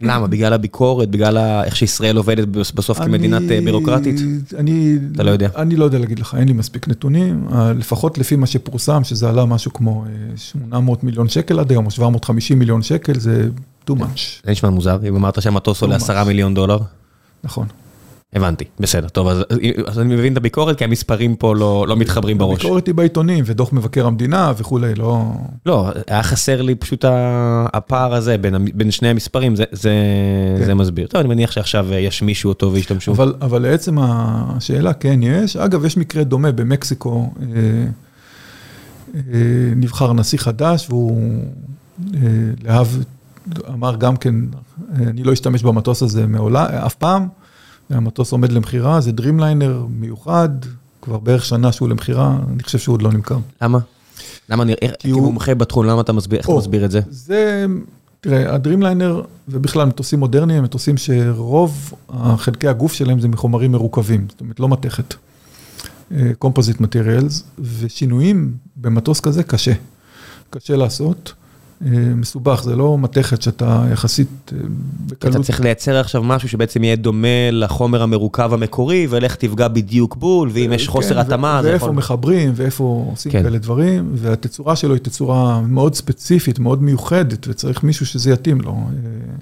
למה? 0.00 0.26
בגלל 0.26 0.52
הביקורת? 0.52 1.10
בגלל 1.10 1.38
איך 1.64 1.76
שישראל 1.76 2.16
עובדת 2.16 2.48
בסוף 2.48 2.98
כמדינת 2.98 3.42
בירוקרטית? 3.64 4.20
אתה 5.14 5.22
לא 5.22 5.30
יודע. 5.30 5.48
אני 5.56 5.76
לא 5.76 5.84
יודע 5.84 5.98
להגיד 5.98 6.18
לך, 6.18 6.34
אין 6.38 6.48
לי 6.48 6.54
מספיק 6.54 6.88
נתונים. 6.88 7.48
לפחות 7.78 8.18
לפי 8.18 8.36
מה 8.36 8.46
שפורסם, 8.46 9.04
שזה 9.04 9.28
עלה 9.28 9.44
משהו 9.44 9.72
כמו 9.72 10.04
800 10.36 11.04
מיליון 11.04 11.28
שקל 11.28 11.60
עד 11.60 11.70
היום, 11.70 11.86
או 11.86 11.90
750 11.90 12.58
מיליון 12.58 12.82
שקל, 12.82 13.18
זה 13.18 13.48
too 13.90 13.92
much. 13.92 14.20
זה 14.44 14.50
נשמע 14.50 14.70
מוזר, 14.70 14.98
אם 15.08 15.16
אמרת 15.16 15.42
שהמטוס 15.42 15.82
עולה 15.82 15.96
10 15.96 16.24
מיליון 16.24 16.54
דולר. 16.54 16.78
נכון. 17.44 17.66
הבנתי, 18.36 18.64
בסדר, 18.80 19.08
טוב, 19.08 19.28
אז, 19.28 19.44
אז 19.86 19.98
אני 19.98 20.16
מבין 20.16 20.32
את 20.32 20.36
הביקורת, 20.36 20.78
כי 20.78 20.84
המספרים 20.84 21.36
פה 21.36 21.54
לא, 21.54 21.84
לא 21.88 21.96
מתחברים 21.96 22.38
בראש. 22.38 22.60
הביקורת 22.60 22.86
היא 22.86 22.94
בעיתונים, 22.94 23.44
ודוח 23.46 23.72
מבקר 23.72 24.06
המדינה 24.06 24.52
וכולי, 24.56 24.94
לא... 24.94 25.32
לא, 25.66 25.90
היה 26.06 26.22
חסר 26.22 26.62
לי 26.62 26.74
פשוט 26.74 27.04
הפער 27.72 28.14
הזה 28.14 28.38
בין, 28.38 28.54
בין 28.74 28.90
שני 28.90 29.08
המספרים, 29.08 29.56
זה, 29.56 29.64
זה, 29.72 29.92
כן. 30.58 30.64
זה 30.64 30.74
מסביר. 30.74 31.06
טוב, 31.06 31.20
אני 31.20 31.28
מניח 31.28 31.50
שעכשיו 31.50 31.86
ישמישו 31.92 32.48
אותו 32.48 32.72
וישתמשו. 32.72 33.12
אבל, 33.12 33.34
אבל 33.40 33.62
לעצם 33.62 33.98
השאלה, 34.00 34.92
כן, 34.92 35.20
יש. 35.22 35.56
אגב, 35.56 35.84
יש 35.84 35.96
מקרה 35.96 36.24
דומה 36.24 36.52
במקסיקו, 36.52 37.30
אה, 37.40 37.56
אה, 39.16 39.40
נבחר 39.76 40.12
נשיא 40.12 40.38
חדש, 40.38 40.86
והוא 40.90 41.42
אה, 42.14 42.20
להב, 42.64 42.86
אמר 43.68 43.96
גם 43.96 44.16
כן, 44.16 44.34
אני 44.96 45.22
לא 45.22 45.32
אשתמש 45.32 45.62
במטוס 45.62 46.02
הזה 46.02 46.26
מעולם, 46.26 46.64
אף 46.64 46.94
פעם. 46.94 47.28
המטוס 47.90 48.32
עומד 48.32 48.52
למכירה, 48.52 49.00
זה 49.00 49.12
דרימליינר 49.12 49.86
מיוחד, 49.90 50.48
כבר 51.02 51.18
בערך 51.18 51.44
שנה 51.44 51.72
שהוא 51.72 51.88
למכירה, 51.88 52.38
אני 52.52 52.62
חושב 52.62 52.78
שהוא 52.78 52.92
עוד 52.92 53.02
לא 53.02 53.12
נמכר. 53.12 53.38
למה? 53.62 53.78
למה 54.50 54.62
אני, 54.62 54.74
כמומחה 55.00 55.54
בתחום, 55.54 55.86
למה 55.86 56.00
אתה 56.00 56.12
מסביר, 56.12 56.38
איך 56.38 56.46
אתה 56.46 56.54
מסביר 56.54 56.84
את 56.84 56.90
זה? 56.90 57.00
זה, 57.10 57.66
תראה, 58.20 58.54
הדרימליינר, 58.54 59.22
ובכלל 59.48 59.86
מטוסים 59.86 60.18
מודרניים, 60.18 60.62
מטוסים 60.62 60.96
שרוב 60.96 61.94
חלקי 62.36 62.68
הגוף 62.68 62.92
שלהם 62.92 63.20
זה 63.20 63.28
מחומרים 63.28 63.72
מרוכבים, 63.72 64.26
זאת 64.30 64.40
אומרת, 64.40 64.60
לא 64.60 64.68
מתכת. 64.68 65.14
composite 66.38 66.80
materials, 66.80 67.42
ושינויים 67.58 68.54
במטוס 68.76 69.20
כזה 69.20 69.42
קשה. 69.42 69.72
קשה 70.50 70.76
לעשות. 70.76 71.32
אה, 71.84 71.90
מסובך, 72.16 72.62
זה 72.62 72.76
לא 72.76 72.98
מתכת 72.98 73.42
שאתה 73.42 73.84
יחסית 73.92 74.52
אה, 74.52 74.58
בקלות. 75.06 75.36
אתה 75.36 75.44
צריך 75.44 75.60
לייצר 75.60 75.96
עכשיו 75.96 76.22
משהו 76.22 76.48
שבעצם 76.48 76.84
יהיה 76.84 76.96
דומה 76.96 77.50
לחומר 77.52 78.02
המרוכב 78.02 78.54
המקורי, 78.54 79.06
ולך 79.10 79.34
תפגע 79.34 79.68
בדיוק 79.68 80.16
בול, 80.16 80.50
ואם 80.52 80.72
יש 80.72 80.88
חוסר 80.88 81.14
כן, 81.14 81.20
התאמה, 81.20 81.62
זה 81.62 81.68
יכול... 81.68 81.88
ואיפה 81.88 81.98
מחברים, 81.98 82.52
ואיפה 82.54 83.04
עושים 83.10 83.32
כן. 83.32 83.42
כאלה 83.42 83.58
דברים, 83.58 84.10
והתצורה 84.14 84.76
שלו 84.76 84.94
היא 84.94 85.00
תצורה 85.00 85.60
מאוד 85.60 85.94
ספציפית, 85.94 86.58
מאוד 86.58 86.82
מיוחדת, 86.82 87.48
וצריך 87.48 87.82
מישהו 87.82 88.06
שזה 88.06 88.30
יתאים 88.30 88.60
לו. 88.60 88.70
אה. 88.72 88.78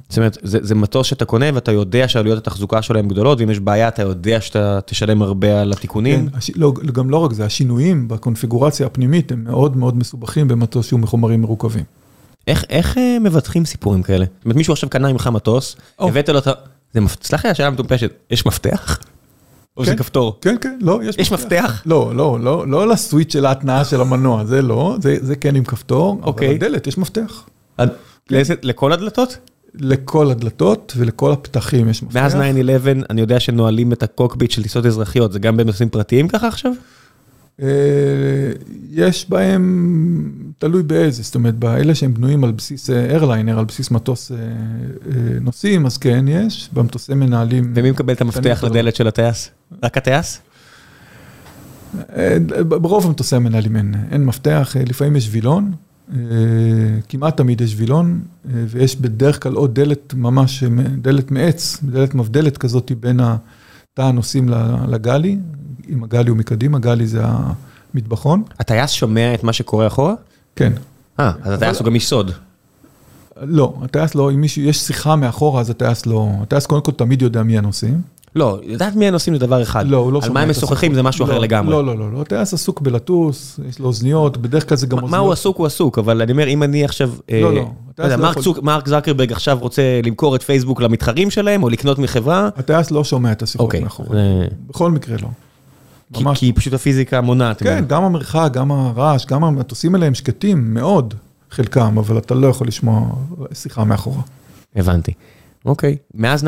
זאת 0.08 0.18
אומרת, 0.18 0.38
זה, 0.42 0.58
זה 0.62 0.74
מטוס 0.74 1.06
שאתה 1.06 1.24
קונה, 1.24 1.46
ואתה 1.54 1.72
יודע 1.72 2.08
שעלויות 2.08 2.38
התחזוקה 2.38 2.82
שלהם 2.82 3.08
גדולות, 3.08 3.40
ואם 3.40 3.50
יש 3.50 3.60
בעיה, 3.60 3.88
אתה 3.88 4.02
יודע 4.02 4.40
שאתה 4.40 4.78
תשלם 4.86 5.22
הרבה 5.22 5.60
על 5.60 5.72
התיקונים. 5.72 6.28
כן. 6.28 6.52
לא, 6.56 6.72
גם 6.92 7.10
לא 7.10 7.16
רק 7.16 7.32
זה, 7.32 7.44
השינויים 7.44 8.08
בקונפיגורציה 8.08 8.86
הפנימית 8.86 9.32
הם 9.32 9.44
מאוד 9.44 9.76
מאוד 9.76 9.96
מסובכים 9.96 10.48
במטוס 10.48 10.86
שהוא 10.86 11.00
מחומרים 11.00 11.40
מרוכבים. 11.40 11.84
איך, 12.46 12.64
איך 12.70 12.98
אה, 12.98 13.18
מבטחים 13.20 13.64
סיפורים 13.64 14.02
כאלה? 14.02 14.24
זאת 14.24 14.44
אומרת, 14.44 14.56
מישהו 14.56 14.72
עכשיו 14.72 14.88
קנה 14.88 15.12
ממך 15.12 15.26
מטוס, 15.26 15.76
הבאת 15.98 16.28
לו 16.28 16.38
את 16.38 16.46
ה... 16.46 16.52
סלח 17.22 17.44
לי, 17.44 17.50
השאלה 17.50 17.70
מטומפשת, 17.70 18.12
יש 18.30 18.46
מפתח? 18.46 18.98
או 19.76 19.84
שזה 19.84 19.96
כפתור? 19.96 20.38
כן, 20.40 20.56
כן, 20.60 20.78
לא, 20.80 21.00
יש 21.02 21.08
מפתח. 21.08 21.20
יש 21.20 21.32
מפתח? 21.32 21.82
לא, 21.86 22.12
לא, 22.16 22.38
לא, 22.40 22.68
לא 22.68 22.88
ל 22.88 22.94
switch 22.94 23.32
של 23.32 23.46
ההתנעה 23.46 23.84
של 23.84 24.00
המנוע, 24.00 24.44
זה 24.44 24.62
לא, 24.62 24.96
זה 25.00 25.36
כן 25.36 25.56
עם 25.56 25.64
כפתור, 25.64 26.20
אבל 26.24 26.46
לדלת 26.46 26.86
יש 26.86 26.98
מפתח. 26.98 27.46
לכל 28.62 28.92
הדלתות? 28.92 29.38
לכל 29.74 30.30
הדלתות 30.30 30.92
ולכל 30.96 31.32
הפתחים 31.32 31.88
יש 31.88 32.02
מפתח. 32.02 32.16
מאז 32.16 32.34
9-11 32.34 32.38
אני 33.10 33.20
יודע 33.20 33.40
שנועלים 33.40 33.92
את 33.92 34.02
הקוקפיט 34.02 34.50
של 34.50 34.62
טיסות 34.62 34.86
אזרחיות, 34.86 35.32
זה 35.32 35.38
גם 35.38 35.56
במטוסים 35.56 35.88
פרטיים 35.88 36.28
ככה 36.28 36.48
עכשיו? 36.48 36.72
אה, 37.62 37.68
יש 38.90 39.30
בהם, 39.30 40.32
תלוי 40.58 40.82
באיזה, 40.82 41.22
זאת 41.22 41.34
אומרת, 41.34 41.54
באלה 41.54 41.94
שהם 41.94 42.14
בנויים 42.14 42.44
על 42.44 42.52
בסיס 42.52 42.90
airliner, 42.90 43.58
על 43.58 43.64
בסיס 43.64 43.90
מטוס 43.90 44.32
אה, 44.32 44.36
אה, 44.36 45.38
נוסעים, 45.40 45.86
אז 45.86 45.98
כן, 45.98 46.24
יש, 46.28 46.70
במטוסי 46.72 47.14
מנהלים. 47.14 47.72
ומי 47.76 47.90
מקבל 47.90 48.12
את 48.12 48.20
המפתח 48.20 48.64
לדלת 48.66 48.96
של 48.96 49.06
הטייס? 49.06 49.50
רק 49.82 49.96
הטייס? 49.96 50.40
ברוב 52.68 53.06
המטוסי 53.06 53.36
המנהלים 53.36 53.76
אין, 53.76 53.94
אין 54.10 54.24
מפתח, 54.24 54.76
לפעמים 54.86 55.16
יש 55.16 55.28
וילון, 55.30 55.72
כמעט 57.08 57.36
תמיד 57.36 57.60
יש 57.60 57.74
וילון, 57.76 58.20
ויש 58.44 58.96
בדרך 58.96 59.42
כלל 59.42 59.54
עוד 59.54 59.74
דלת 59.74 60.14
ממש, 60.14 60.64
דלת 61.02 61.30
מעץ, 61.30 61.78
דלת 61.82 62.14
מבדלת 62.14 62.58
כזאת 62.58 62.92
בין 63.00 63.20
התא 63.20 64.02
הנוסעים 64.02 64.48
לגלי, 64.88 65.38
עם 65.88 66.04
הגלי 66.04 66.30
הוא 66.30 66.38
מקדימה, 66.38 66.78
גלי 66.78 67.06
זה 67.06 67.22
המטבחון. 67.94 68.42
הטייס 68.60 68.90
שומע 68.90 69.34
את 69.34 69.44
מה 69.44 69.52
שקורה 69.52 69.86
אחורה? 69.86 70.14
כן. 70.56 70.72
אה, 71.20 71.32
אז 71.42 71.52
הטייס 71.52 71.78
הוא 71.78 71.86
גם 71.86 71.94
איש 71.94 72.06
סוד. 72.06 72.30
לא, 73.42 73.74
הטייס 73.82 74.14
לא, 74.14 74.30
אם 74.30 74.40
מישהו, 74.40 74.62
יש 74.62 74.78
שיחה 74.78 75.16
מאחורה, 75.16 75.60
אז 75.60 75.70
הטייס 75.70 76.06
לא, 76.06 76.28
הטייס 76.42 76.66
קודם 76.66 76.82
כל 76.82 76.92
תמיד 76.92 77.22
יודע 77.22 77.42
מי 77.42 77.58
הנוסעים. 77.58 78.00
לא, 78.36 78.58
לדעת 78.66 78.96
מי 78.96 79.08
הנוסעים 79.08 79.36
זה 79.36 79.46
דבר 79.46 79.62
אחד. 79.62 79.88
לא, 79.88 79.96
הוא 79.96 80.12
לא 80.12 80.20
שומע. 80.20 80.26
על 80.26 80.34
מה 80.34 80.40
הם 80.40 80.50
משוחחים 80.50 80.94
זה 80.94 81.02
משהו 81.02 81.24
אחר 81.24 81.34
לא, 81.34 81.40
לגמרי. 81.40 81.72
לא, 81.72 81.84
לא, 81.84 81.98
לא, 81.98 82.12
לא, 82.12 82.20
הטייס 82.20 82.54
עסוק 82.54 82.80
בלטוס, 82.80 83.60
יש 83.68 83.78
לו 83.78 83.86
אוזניות, 83.86 84.36
בדרך 84.36 84.68
כלל 84.68 84.76
זה 84.76 84.86
גם 84.86 84.98
אוזניות. 84.98 85.10
מה 85.10 85.18
הוא 85.18 85.32
עסוק 85.32 85.56
הוא 85.56 85.66
עסוק, 85.66 85.98
אבל 85.98 86.22
אני 86.22 86.32
אומר, 86.32 86.48
אם 86.48 86.62
אני 86.62 86.84
עכשיו... 86.84 87.10
לא, 87.32 87.54
לא. 87.54 87.70
לא 87.98 88.32
מרק 88.62 88.88
זקרברג 88.88 89.32
עכשיו 89.32 89.58
רוצה 89.60 90.00
למכור 90.04 90.36
את 90.36 90.42
פייסבוק 90.42 90.80
למתחרים 90.80 91.30
שלהם, 91.30 91.62
או 91.62 91.68
לקנות 91.68 91.98
מחברה. 91.98 92.48
הטייס 92.56 92.90
לא 92.90 93.04
שומע 93.04 93.32
את 93.32 93.42
השיחות 93.42 93.64
אוקיי, 93.64 93.80
מאחורה. 93.80 94.18
בכל 94.68 94.90
מקרה 94.90 95.16
לא. 95.22 95.28
כי, 96.14 96.24
כי 96.34 96.52
פשוט 96.52 96.72
הפיזיקה 96.72 97.20
מונעת. 97.20 97.62
כן, 97.62 97.84
גם 97.88 98.04
המרחק, 98.04 98.50
גם 98.52 98.72
הרעש, 98.72 99.26
גם 99.26 99.44
המטוסים 99.44 99.94
האלה 99.94 100.06
הם 100.06 100.14
שקטים 100.14 100.74
מאוד, 100.74 101.14
חלקם, 101.50 101.98
אבל 101.98 102.18
אתה 102.18 102.34
לא 102.34 102.46
יכול 102.46 102.66
לשמוע 102.66 103.10
שיחה 103.52 103.84
מאחורה. 103.84 104.22
הבנתי. 104.76 105.12
אוקיי. 105.66 105.96
מאז 106.14 106.44
9-11 106.44 106.46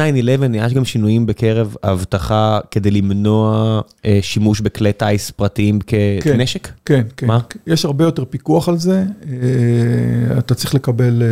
יש 0.54 0.74
גם 0.74 0.84
שינויים 0.84 1.26
בקרב 1.26 1.74
האבטחה 1.82 2.60
כדי 2.70 2.90
למנוע 2.90 3.80
אה, 4.04 4.18
שימוש 4.22 4.60
בכלי 4.60 4.92
טיס 4.92 5.30
פרטיים 5.30 5.78
כ... 5.86 5.90
כן, 5.90 6.18
כנשק? 6.22 6.68
כן, 6.84 7.02
כן. 7.16 7.26
מה? 7.26 7.38
יש 7.66 7.84
הרבה 7.84 8.04
יותר 8.04 8.24
פיקוח 8.24 8.68
על 8.68 8.78
זה. 8.78 9.04
אה, 9.28 10.38
אתה 10.38 10.54
צריך 10.54 10.74
לקבל 10.74 11.22
אה, 11.22 11.28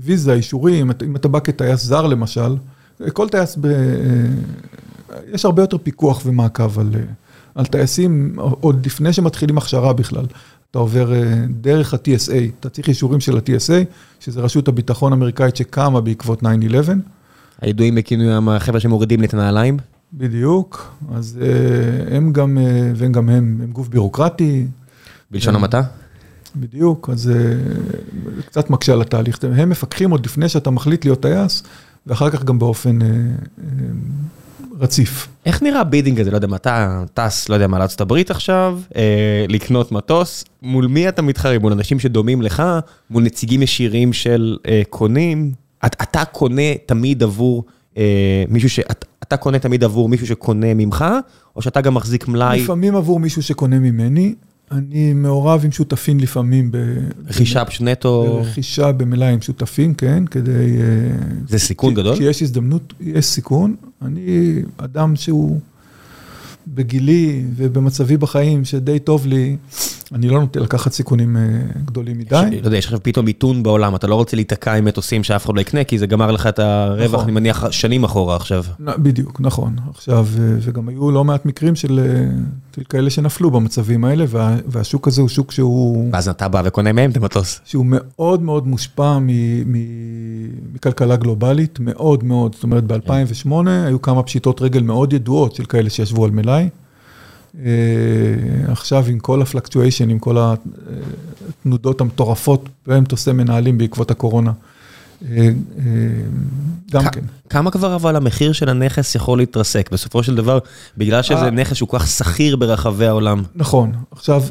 ויזה, 0.00 0.32
אישורים, 0.32 0.90
אם 1.04 1.16
אתה 1.16 1.28
בא 1.28 1.38
כטייס 1.38 1.84
זר 1.84 2.06
למשל, 2.06 2.56
כל 3.12 3.28
טייס 3.28 3.56
ב... 3.60 3.66
אה, 3.66 3.72
יש 5.32 5.44
הרבה 5.44 5.62
יותר 5.62 5.78
פיקוח 5.78 6.22
ומעקב 6.26 6.78
על, 6.78 6.90
על 7.54 7.66
טייסים, 7.66 8.36
עוד 8.38 8.86
לפני 8.86 9.12
שמתחילים 9.12 9.58
הכשרה 9.58 9.92
בכלל. 9.92 10.26
אתה 10.72 10.78
עובר 10.78 11.14
אה, 11.14 11.44
דרך 11.50 11.94
ה-TSA, 11.94 12.34
אתה 12.60 12.68
צריך 12.68 12.88
אישורים 12.88 13.20
של 13.20 13.36
ה-TSA, 13.36 13.84
שזה 14.20 14.40
רשות 14.40 14.68
הביטחון 14.68 15.12
האמריקאית 15.12 15.56
שקמה 15.56 16.00
בעקבות 16.00 16.42
9-11. 16.42 16.46
הידועים 17.60 17.94
בכינויים 17.94 18.48
החבר'ה 18.48 18.80
שמורידים 18.80 19.20
לי 19.20 19.26
את 19.26 19.34
הנעליים? 19.34 19.78
בדיוק, 20.14 20.94
אז 21.14 21.38
אה, 21.42 22.16
הם 22.16 22.32
גם, 22.32 22.58
אה, 22.58 22.92
והם 22.96 23.12
גם 23.12 23.28
הם, 23.28 23.58
הם 23.62 23.72
גוף 23.72 23.88
בירוקרטי. 23.88 24.66
בלשון 25.30 25.54
המעטה? 25.54 25.82
בדיוק, 26.56 27.10
אז 27.12 27.20
זה 27.20 27.58
קצת 28.46 28.70
מקשה 28.70 28.92
על 28.92 29.00
התהליך. 29.00 29.38
הם 29.56 29.68
מפקחים 29.68 30.10
עוד 30.10 30.26
לפני 30.26 30.48
שאתה 30.48 30.70
מחליט 30.70 31.04
להיות 31.04 31.20
טייס, 31.22 31.62
ואחר 32.06 32.30
כך 32.30 32.44
גם 32.44 32.58
באופן 32.58 32.98
רציף. 34.82 35.28
איך 35.46 35.62
נראה 35.62 35.84
bidding 35.84 36.20
הזה? 36.20 36.30
לא 36.30 36.36
יודע, 36.36 36.56
אתה 36.56 37.04
טס, 37.14 37.48
לא 37.48 37.54
יודע 37.54 37.66
מה, 37.66 37.78
לארצות 37.78 38.00
הברית 38.00 38.30
עכשיו, 38.30 38.80
אה, 38.96 39.44
לקנות 39.48 39.92
מטוס, 39.92 40.44
מול 40.62 40.86
מי 40.86 41.08
אתה 41.08 41.22
מתחרה? 41.22 41.58
מול 41.58 41.72
אנשים 41.72 41.98
שדומים 41.98 42.42
לך? 42.42 42.62
מול 43.10 43.22
נציגים 43.22 43.62
ישירים 43.62 44.12
של 44.12 44.56
אה, 44.68 44.82
קונים? 44.90 45.52
את, 45.86 45.96
אתה 46.02 46.24
קונה 46.24 46.74
תמיד 46.86 47.22
עבור 47.22 47.64
אה, 47.96 48.44
מישהו 48.48 48.70
ש... 48.70 48.78
את, 48.78 49.04
אתה 49.22 49.36
קונה 49.36 49.58
תמיד 49.58 49.84
עבור 49.84 50.08
מישהו 50.08 50.26
שקונה 50.26 50.74
ממך, 50.74 51.04
או 51.56 51.62
שאתה 51.62 51.80
גם 51.80 51.94
מחזיק 51.94 52.28
מלאי? 52.28 52.62
לפעמים 52.62 52.96
עבור 52.96 53.20
מישהו 53.20 53.42
שקונה 53.42 53.78
ממני. 53.78 54.34
אני 54.72 55.12
מעורב 55.12 55.60
עם 55.64 55.72
שותפים 55.72 56.20
לפעמים. 56.20 56.70
רכישה 57.28 57.64
פשוט 57.64 57.82
נטו? 57.82 58.40
רכישה 58.40 58.92
במלאי 58.92 59.32
עם 59.32 59.40
שותפים, 59.40 59.94
כן, 59.94 60.24
כדי... 60.26 60.50
אה, 60.50 61.16
זה 61.48 61.58
סיכון 61.58 61.94
גדול? 61.94 62.14
כשיש 62.14 62.42
הזדמנות, 62.42 62.94
יש 63.00 63.26
סיכון. 63.26 63.76
אני 64.02 64.62
אדם 64.76 65.16
שהוא 65.16 65.60
בגילי 66.66 67.44
ובמצבי 67.56 68.16
בחיים, 68.16 68.64
שדי 68.64 68.98
טוב 68.98 69.26
לי, 69.26 69.56
אני 70.12 70.28
לא 70.28 70.40
נוטה 70.40 70.60
לקחת 70.60 70.92
סיכונים 70.92 71.36
אה, 71.36 71.42
גדולים 71.84 72.18
מדי. 72.18 72.48
לא 72.60 72.66
יודע, 72.66 72.76
יש 72.76 72.84
עכשיו 72.84 73.02
פתאום 73.02 73.26
מיתון 73.26 73.62
בעולם, 73.62 73.94
אתה 73.94 74.06
לא 74.06 74.14
רוצה 74.14 74.36
להיתקע 74.36 74.74
עם 74.74 74.84
מטוסים 74.84 75.24
שאף 75.24 75.44
אחד 75.44 75.54
לא 75.56 75.60
יקנה, 75.60 75.84
כי 75.84 75.98
זה 75.98 76.06
גמר 76.06 76.30
לך 76.30 76.46
את 76.46 76.58
הרווח, 76.58 77.14
נכון. 77.14 77.24
אני 77.24 77.32
מניח, 77.32 77.70
שנים 77.70 78.04
אחורה 78.04 78.36
עכשיו. 78.36 78.64
בדיוק, 78.80 79.40
נכון. 79.40 79.76
עכשיו, 79.90 80.26
אה, 80.38 80.54
וגם 80.60 80.88
היו 80.88 81.10
לא 81.10 81.24
מעט 81.24 81.44
מקרים 81.46 81.74
של 81.74 82.00
כאלה 82.88 83.10
שנפלו 83.10 83.50
במצבים 83.50 84.04
האלה, 84.04 84.24
וה, 84.28 84.56
והשוק 84.66 85.08
הזה 85.08 85.20
הוא 85.20 85.28
שוק 85.28 85.52
שהוא... 85.52 86.10
ואז 86.12 86.28
אתה 86.28 86.48
בא 86.48 86.62
וקונה 86.64 86.92
מהם 86.92 87.10
את 87.10 87.16
המטוס. 87.16 87.60
שהוא 87.64 87.86
מאוד 87.88 88.42
מאוד 88.42 88.66
מושפע 88.66 89.18
מ, 89.18 89.26
מ, 89.72 89.76
מכלכלה 90.74 91.16
גלובלית, 91.16 91.80
מאוד 91.80 92.24
מאוד. 92.24 92.54
זאת 92.54 92.62
אומרת, 92.62 92.84
ב-2008 92.84 93.52
היו 93.68 94.02
כמה 94.02 94.22
פשיטות 94.22 94.62
רגל 94.62 94.82
מאוד 94.82 95.12
ידועות 95.12 95.54
של 95.54 95.64
כאלה 95.64 95.90
שישבו 95.90 96.24
על 96.24 96.30
מלאי. 96.30 96.68
אה, 97.58 97.70
עכשיו 98.68 99.04
עם 99.08 99.18
כל 99.18 99.42
הפלקטואשן, 99.42 100.10
עם 100.10 100.18
כל 100.18 100.36
התנודות 100.38 102.00
המטורפות, 102.00 102.68
והם 102.86 103.04
תוסי 103.04 103.32
מנהלים 103.32 103.78
בעקבות 103.78 104.10
הקורונה, 104.10 104.52
גם 106.92 107.04
כן. 107.12 107.20
כמה 107.50 107.70
כבר 107.70 107.94
אבל 107.94 108.16
המחיר 108.16 108.52
של 108.52 108.68
הנכס 108.68 109.14
יכול 109.14 109.38
להתרסק? 109.38 109.88
בסופו 109.92 110.22
של 110.22 110.34
דבר, 110.34 110.58
בגלל 110.96 111.22
שזה 111.22 111.50
נכס 111.50 111.76
שהוא 111.76 111.88
כל 111.88 111.98
כך 111.98 112.06
שכיר 112.06 112.56
ברחבי 112.56 113.06
העולם. 113.06 113.42
נכון, 113.54 113.92
עכשיו... 114.10 114.42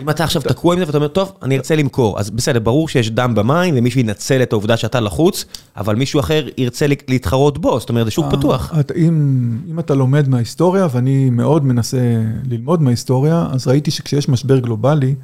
אם 0.00 0.10
אתה 0.10 0.24
עכשיו 0.24 0.42
תקוע 0.42 0.74
עם 0.74 0.80
זה 0.80 0.86
ואתה 0.86 0.96
אומר, 0.96 1.08
טוב, 1.08 1.32
אני 1.42 1.56
ארצה 1.56 1.76
למכור, 1.76 2.20
אז 2.20 2.30
בסדר, 2.30 2.58
ברור 2.60 2.88
שיש 2.88 3.10
דם 3.10 3.34
במים 3.34 3.74
ומישהו 3.78 4.00
ינצל 4.00 4.42
את 4.42 4.52
העובדה 4.52 4.76
שאתה 4.76 5.00
לחוץ, 5.00 5.44
אבל 5.76 5.96
מישהו 5.96 6.20
אחר 6.20 6.48
ירצה 6.58 6.86
להתחרות 7.08 7.58
בו, 7.58 7.80
זאת 7.80 7.88
אומרת, 7.88 8.04
זה 8.04 8.10
שוק 8.10 8.26
פתוח. 8.30 8.74
אם 8.96 9.78
אתה 9.78 9.94
לומד 9.94 10.28
מההיסטוריה, 10.28 10.86
ואני 10.92 11.30
מאוד 11.30 11.64
מנסה 11.64 12.22
ללמוד 12.44 12.82
מההיסטוריה, 12.82 13.46
אז 13.50 13.66
ראיתי 13.68 13.90
שכשיש 13.90 14.28
משבר 14.28 14.58
גלובלי, 14.58 15.14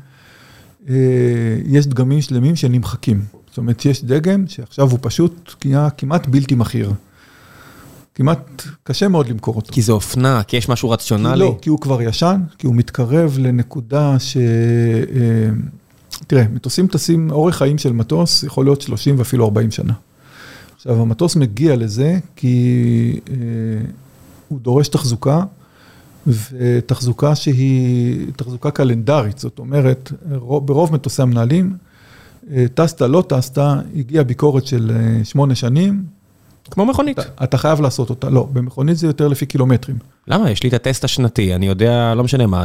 יש 1.67 1.87
דגמים 1.87 2.21
שלמים 2.21 2.57
שנמחקים. 2.57 3.38
זאת 3.49 3.59
אומרת, 3.59 3.85
יש 3.85 4.05
דגם 4.05 4.45
שעכשיו 4.47 4.91
הוא 4.91 4.99
פשוט 5.03 5.55
כמעט 5.97 6.29
בלתי 6.29 6.55
מכיר. 6.55 6.93
כמעט 8.15 8.63
קשה 8.83 9.09
מאוד 9.09 9.29
למכור 9.29 9.57
אותו. 9.57 9.73
כי 9.73 9.83
זה 9.83 9.93
אופנה, 9.93 10.43
כי 10.43 10.57
יש 10.57 10.69
משהו 10.69 10.91
רציונלי? 10.91 11.39
לא, 11.39 11.59
כי 11.63 11.71
הוא 11.71 11.81
כבר 11.81 12.03
ישן, 12.03 12.41
כי 12.59 12.67
הוא 12.67 12.75
מתקרב 12.75 13.37
לנקודה 13.41 14.19
ש... 14.19 14.37
תראה, 16.27 16.45
מטוסים 16.53 16.87
טסים, 16.87 17.31
אורך 17.31 17.57
חיים 17.57 17.79
של 17.79 17.93
מטוס 17.93 18.43
יכול 18.43 18.65
להיות 18.65 18.81
30 18.81 19.19
ואפילו 19.19 19.45
40 19.45 19.71
שנה. 19.71 19.93
עכשיו, 20.77 21.03
המטוס 21.03 21.37
מגיע 21.37 21.77
לזה 21.77 22.19
כי 22.37 23.21
הוא 24.49 24.61
דורש 24.61 24.89
תחזוקה, 24.89 25.43
ותחזוקה 26.27 27.35
שהיא 27.35 28.27
תחזוקה 28.37 28.71
קלנדרית, 28.71 29.39
זאת 29.39 29.59
אומרת, 29.59 30.13
ברוב 30.41 30.93
מטוסי 30.93 31.23
המנהלים, 31.23 31.77
טסת, 32.75 33.03
לא 33.03 33.25
טסת, 33.29 33.59
הגיעה 33.97 34.25
ביקורת 34.25 34.67
של 34.67 34.91
שמונה 35.25 35.55
שנים. 35.55 36.19
כמו 36.71 36.87
מכונית. 36.87 37.19
אתה 37.43 37.59
חייב 37.59 37.81
לעשות 37.81 38.11
אותה, 38.11 38.31
לא, 38.31 38.49
במכונית 38.53 38.97
זה 38.97 39.07
יותר 39.07 39.29
לפי 39.29 39.47
קילומטרים. 39.47 39.97
למה? 40.29 40.51
יש 40.51 40.63
לי 40.63 40.69
את 40.69 40.75
הטסט 40.75 41.05
השנתי, 41.05 41.55
אני 41.55 41.67
יודע, 41.67 42.15
לא 42.15 42.25
משנה 42.25 42.47
מה. 42.47 42.65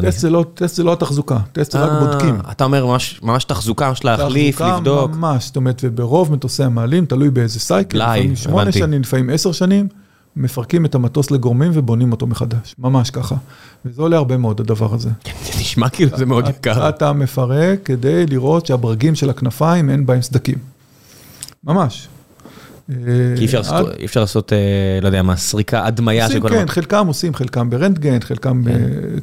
טסט 0.55 0.75
זה 0.75 0.83
לא 0.83 0.93
התחזוקה, 0.93 1.37
טסט 1.51 1.71
זה 1.71 1.85
רק 1.85 1.91
בודקים. 2.03 2.37
אתה 2.51 2.63
אומר 2.63 2.85
ממש 3.21 3.43
תחזוקה, 3.47 3.89
ממש 3.89 4.05
להחליף, 4.05 4.61
לבדוק. 4.61 5.09
תחזוקה 5.09 5.17
ממש, 5.17 5.45
זאת 5.45 5.55
אומרת, 5.55 5.81
וברוב 5.83 6.31
מטוסי 6.31 6.63
המעלים, 6.63 7.05
תלוי 7.05 7.29
באיזה 7.29 7.59
סייקל, 7.59 7.97
לפעמים 7.97 8.35
שמונה 8.35 8.71
שנים, 8.71 9.01
לפעמים 9.01 9.29
עשר 9.29 9.51
שנים, 9.51 9.87
מפרקים 10.35 10.85
את 10.85 10.95
המטוס 10.95 11.31
לגורמים 11.31 11.71
ובונים 11.73 12.11
אותו 12.11 12.27
מחדש, 12.27 12.75
ממש 12.79 13.09
ככה. 13.09 13.35
וזה 13.85 14.01
עולה 14.01 14.17
הרבה 14.17 14.37
מאוד 14.37 14.59
הדבר 14.59 14.93
הזה. 14.93 15.09
זה 15.25 15.59
נשמע 15.59 15.89
כאילו 15.89 16.17
זה 16.17 16.25
מאוד 16.25 16.47
יקר. 16.49 16.89
אתה 16.89 17.13
מפרק 17.13 17.79
כדי 17.85 18.25
לראות 18.25 18.65
שהברגים 18.65 19.15
של 19.15 19.29
הכנפיים 19.29 19.89
אין 19.89 20.05
בהם 20.05 20.21
סדקים. 20.21 20.57
ממש. 21.63 22.07
כי 22.87 22.93
אי 23.37 24.05
אפשר 24.05 24.21
לעשות, 24.21 24.53
לא 25.01 25.07
יודע 25.07 25.21
מה, 25.21 25.35
סריקה, 25.35 25.85
הדמיה 25.85 26.29
של 26.29 26.41
כל... 26.41 26.49
כן, 26.49 26.67
חלקם 26.67 27.07
עושים, 27.07 27.33
חלקם 27.33 27.69
ברנטגן, 27.69 28.19
חלקם... 28.19 28.63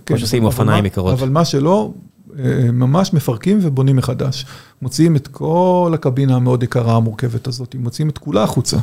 כמו 0.07 0.19
שעושים 0.19 0.45
אופניים 0.45 0.87
יקרות. 0.87 1.13
אבל 1.13 1.29
מה 1.29 1.45
שלא, 1.45 1.93
ממש 2.73 3.13
מפרקים 3.13 3.59
ובונים 3.63 3.97
מחדש. 3.97 4.47
מוציאים 4.83 5.17
את 5.17 5.29
כל 5.29 5.93
הקבינה 5.95 6.37
המאוד 6.37 6.63
יקרה 6.63 6.97
המורכבת 6.97 7.47
הזאת, 7.47 7.77
מוציאים 7.79 8.09
את 8.09 8.19
כולה 8.19 8.43
החוצה, 8.43 8.77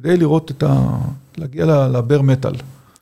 כדי 0.00 0.16
לראות 0.16 0.50
את 0.50 0.62
ה... 0.62 0.98
להגיע 1.38 1.64
לבר 1.66 2.22
מטאל. 2.22 2.52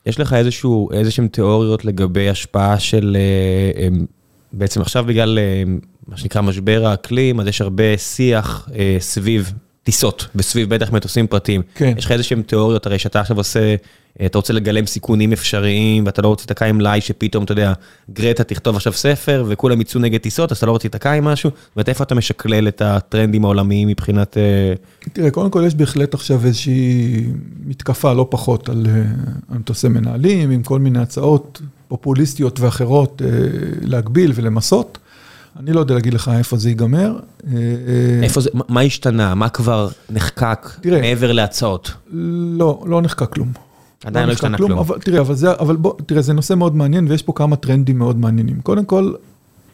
יש 0.05 0.19
לך 0.19 0.33
איזשהו, 0.33 0.91
איזשהם 0.91 1.27
תיאוריות 1.27 1.85
לגבי 1.85 2.29
השפעה 2.29 2.79
של, 2.79 3.17
בעצם 4.53 4.81
עכשיו 4.81 5.05
בגלל 5.05 5.39
מה 6.07 6.17
שנקרא 6.17 6.41
משבר 6.41 6.85
האקלים, 6.85 7.39
אז 7.39 7.47
יש 7.47 7.61
הרבה 7.61 7.97
שיח 7.97 8.69
סביב 8.99 9.53
טיסות, 9.85 10.27
וסביב 10.35 10.69
בטח 10.69 10.91
מטוסים 10.91 11.27
פרטיים. 11.27 11.61
כן. 11.75 11.93
יש 11.97 12.05
לך 12.05 12.11
איזשהם 12.11 12.41
תיאוריות, 12.41 12.85
הרי 12.85 12.99
שאתה 12.99 13.19
עכשיו 13.19 13.37
עושה, 13.37 13.75
אתה 14.25 14.37
רוצה 14.37 14.53
לגלם 14.53 14.85
סיכונים 14.85 15.33
אפשריים, 15.33 16.05
ואתה 16.05 16.21
לא 16.21 16.27
רוצה 16.27 16.41
להיתקע 16.41 16.65
עם 16.65 16.81
liability 16.81 17.01
שפתאום, 17.01 17.43
אתה 17.43 17.51
יודע, 17.51 17.73
גרטה 18.11 18.43
תכתוב 18.43 18.75
עכשיו 18.75 18.93
ספר, 18.93 19.45
וכולם 19.47 19.81
יצאו 19.81 19.99
נגד 19.99 20.19
טיסות, 20.19 20.51
אז 20.51 20.57
אתה 20.57 20.65
לא 20.65 20.71
רוצה 20.71 20.87
להיתקע 20.87 21.11
עם 21.11 21.23
משהו, 21.23 21.49
ואת 21.77 21.89
איפה 21.89 22.03
אתה 22.03 22.15
משקלל 22.15 22.67
את 22.67 22.81
הטרנדים 22.81 23.45
העולמיים 23.45 23.87
מבחינת... 23.87 24.37
תראה, 25.13 25.31
קודם 25.31 25.49
כל 25.49 25.63
יש 25.67 25.75
בהחלט 25.75 26.13
עכשיו 26.13 26.45
איזושהי 26.45 27.23
מתקפה, 27.65 28.13
לא 28.13 28.27
פחות, 28.29 28.69
על 28.69 28.87
מטוסי 29.49 29.87
מנהלים, 29.87 30.51
עם 30.51 30.63
כל 30.63 30.79
מיני 30.79 30.99
הצעות 30.99 31.61
פופוליסטיות 31.87 32.59
ואחרות 32.59 33.21
להגביל 33.81 34.31
ולמסות. 34.35 34.97
אני 35.59 35.73
לא 35.73 35.79
יודע 35.79 35.93
להגיד 35.93 36.13
לך 36.13 36.31
איפה 36.37 36.57
זה 36.57 36.69
ייגמר. 36.69 37.19
איפה 38.23 38.41
זה, 38.41 38.49
מה 38.53 38.81
השתנה? 38.81 39.35
מה 39.35 39.49
כבר 39.49 39.89
נחקק 40.09 40.69
מעבר 40.85 41.31
להצעות? 41.31 41.91
לא, 42.11 42.83
לא 42.87 43.01
נחקק 43.01 43.29
כלום. 43.33 43.51
עדיין 44.05 44.27
לא 44.27 44.33
השתנה 44.33 44.57
כלום. 44.57 44.83
תראה, 45.01 45.19
אבל 45.19 45.35
זה, 45.35 45.51
אבל 45.51 45.75
בוא, 45.75 45.93
תראה, 46.05 46.21
זה 46.21 46.33
נושא 46.33 46.53
מאוד 46.53 46.75
מעניין 46.75 47.07
ויש 47.07 47.21
פה 47.21 47.33
כמה 47.35 47.55
טרנדים 47.55 47.97
מאוד 47.97 48.17
מעניינים. 48.17 48.61
קודם 48.61 48.85
כל, 48.85 49.13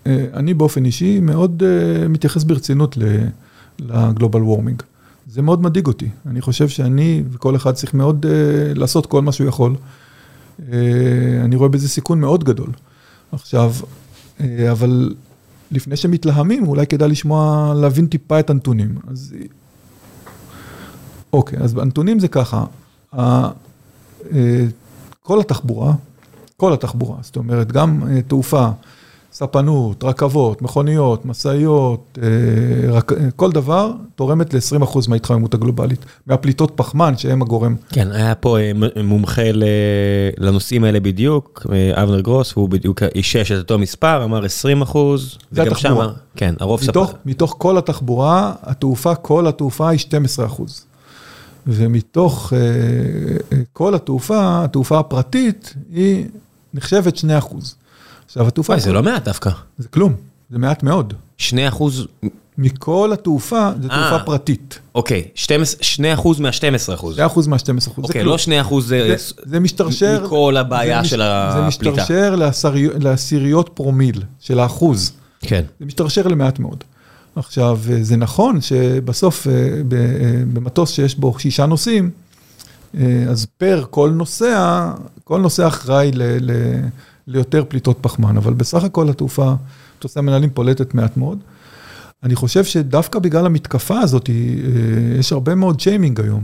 אני 0.05 0.53
באופן 0.53 0.85
אישי 0.85 1.19
מאוד 1.19 1.63
מתייחס 2.09 2.43
ברצינות 2.43 2.97
לגלובל 3.79 4.41
וורמינג. 4.41 4.81
זה 5.27 5.41
מאוד 5.41 5.61
מדאיג 5.61 5.87
אותי. 5.87 6.09
אני 6.25 6.41
חושב 6.41 6.69
שאני 6.69 7.23
וכל 7.31 7.55
אחד 7.55 7.71
צריך 7.71 7.93
מאוד 7.93 8.25
לעשות 8.75 9.05
כל 9.05 9.21
מה 9.21 9.31
שהוא 9.31 9.47
יכול. 9.47 9.75
אני 11.43 11.55
רואה 11.55 11.69
בזה 11.69 11.89
סיכון 11.89 12.19
מאוד 12.19 12.43
גדול. 12.43 12.69
עכשיו, 13.31 13.73
אבל... 14.71 15.13
לפני 15.71 15.95
שמתלהמים, 15.95 16.67
אולי 16.67 16.87
כדאי 16.87 17.09
לשמוע, 17.09 17.73
להבין 17.77 18.07
טיפה 18.07 18.39
את 18.39 18.49
הנתונים. 18.49 18.95
אז... 19.07 19.35
אוקיי, 21.33 21.59
אז 21.59 21.77
הנתונים 21.77 22.19
זה 22.19 22.27
ככה, 22.27 22.65
כל 25.21 25.39
התחבורה, 25.39 25.93
כל 26.57 26.73
התחבורה, 26.73 27.17
זאת 27.21 27.35
אומרת, 27.35 27.71
גם 27.71 28.03
תעופה, 28.27 28.69
ספנות, 29.43 30.03
רכבות, 30.03 30.61
מכוניות, 30.61 31.25
משאיות, 31.25 32.17
כל 33.35 33.51
דבר 33.51 33.91
תורמת 34.15 34.53
ל-20% 34.53 35.09
מההתחממות 35.09 35.53
הגלובלית, 35.53 36.05
מהפליטות 36.27 36.71
פחמן 36.75 37.17
שהם 37.17 37.41
הגורם. 37.41 37.75
כן, 37.89 38.11
היה 38.11 38.35
פה 38.35 38.57
מומחה 39.03 39.41
לנושאים 40.37 40.83
האלה 40.83 40.99
בדיוק, 40.99 41.65
אבנר 41.93 42.19
גרוס, 42.19 42.57
והוא 42.57 42.69
בדיוק 42.69 43.03
אישש 43.15 43.51
את 43.51 43.57
אותו 43.57 43.79
מספר, 43.79 44.23
אמר 44.23 44.43
20%. 44.45 44.47
זה 45.51 45.63
התחבורה. 45.63 46.09
כן, 46.35 46.55
הרוב 46.59 46.81
ספר. 46.81 47.05
מתוך 47.25 47.55
כל 47.57 47.77
התחבורה, 47.77 48.53
התעופה, 48.63 49.15
כל 49.15 49.47
התעופה 49.47 49.89
היא 49.89 49.99
12%. 50.57 50.61
ומתוך 51.67 52.53
כל 53.73 53.95
התעופה, 53.95 54.63
התעופה 54.63 54.99
הפרטית 54.99 55.73
היא 55.93 56.25
נחשבת 56.73 57.17
2%. 57.17 57.21
עכשיו 58.31 58.47
התעופה... 58.47 58.79
זה 58.79 58.93
לא 58.93 59.03
מעט 59.03 59.25
דווקא. 59.25 59.49
זה 59.77 59.87
כלום, 59.87 60.13
זה 60.49 60.57
מעט 60.57 60.83
מאוד. 60.83 61.13
2 61.37 61.67
אחוז... 61.67 62.07
מכל 62.57 63.11
התעופה, 63.13 63.69
זה 63.81 63.89
תעופה 63.89 64.19
פרטית. 64.25 64.79
אוקיי, 64.95 65.27
2 65.35 66.13
אחוז 66.13 66.39
מה-12 66.39 66.93
אחוז. 66.93 67.13
2 67.13 67.25
אחוז 67.25 67.47
מה-12 67.47 67.59
אחוז, 67.59 67.77
זה 67.85 67.89
כלום. 67.93 68.05
אוקיי, 68.05 68.23
לא 68.23 68.37
2 68.37 68.61
אחוז 68.61 68.93
זה 69.45 69.59
משתרשר... 69.59 70.23
מכל 70.25 70.57
הבעיה 70.57 71.05
של 71.05 71.21
הפליטה. 71.21 71.61
זה 71.61 71.67
משתרשר 71.67 72.35
לעשיריות 72.99 73.69
פרומיל 73.73 74.23
של 74.39 74.59
האחוז. 74.59 75.11
כן. 75.39 75.63
זה 75.79 75.85
משתרשר 75.85 76.27
למעט 76.27 76.59
מאוד. 76.59 76.83
עכשיו, 77.35 77.79
זה 78.01 78.17
נכון 78.17 78.61
שבסוף 78.61 79.47
במטוס 80.53 80.91
שיש 80.91 81.15
בו 81.15 81.39
שישה 81.39 81.65
נוסעים, 81.65 82.09
אז 83.29 83.45
פר 83.57 83.83
כל 83.89 84.09
נוסע, 84.09 84.91
כל 85.23 85.39
נוסע 85.41 85.67
אחראי 85.67 86.11
ל... 86.13 86.51
ליותר 87.27 87.63
פליטות 87.67 87.97
פחמן, 88.01 88.37
אבל 88.37 88.53
בסך 88.53 88.83
הכל 88.83 89.09
התעופה, 89.09 89.53
מטוסי 89.97 90.19
המנהלים 90.19 90.49
פולטת 90.49 90.93
מעט 90.93 91.17
מאוד. 91.17 91.39
אני 92.23 92.35
חושב 92.35 92.63
שדווקא 92.63 93.19
בגלל 93.19 93.45
המתקפה 93.45 93.99
הזאת, 93.99 94.29
יש 95.19 95.31
הרבה 95.31 95.55
מאוד 95.55 95.79
שיימינג 95.79 96.21
היום. 96.21 96.43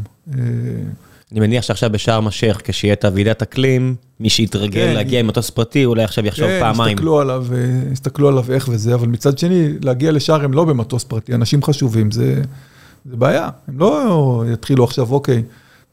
אני 1.32 1.40
מניח 1.40 1.64
שעכשיו 1.64 1.90
בשארם 1.90 2.28
א-שייח, 2.28 2.62
כשיהיה 2.64 2.94
את 2.94 3.06
הוועידת 3.06 3.42
אקלים, 3.42 3.96
מי 4.20 4.30
שיתרגל 4.30 4.92
להגיע 4.94 5.20
עם 5.20 5.28
מטוס 5.28 5.50
פרטי, 5.50 5.86
אולי 5.86 6.04
עכשיו 6.04 6.26
יחשוב 6.26 6.48
פעמיים. 6.60 6.78
כן, 6.78 6.94
יסתכלו 6.94 7.20
עליו, 7.20 7.46
יסתכלו 7.92 8.28
עליו 8.28 8.46
איך 8.52 8.70
וזה, 8.72 8.94
אבל 8.94 9.08
מצד 9.08 9.38
שני, 9.38 9.70
להגיע 9.82 10.12
לשארם 10.12 10.54
לא 10.54 10.66
במטוס 10.66 11.04
פרטי, 11.04 11.36
אנשים 11.36 11.64
חשובים, 11.64 12.12
זה 12.12 12.42
בעיה. 13.06 13.50
הם 13.68 13.80
לא 13.80 14.44
יתחילו 14.54 14.84
עכשיו, 14.84 15.12
אוקיי, 15.12 15.44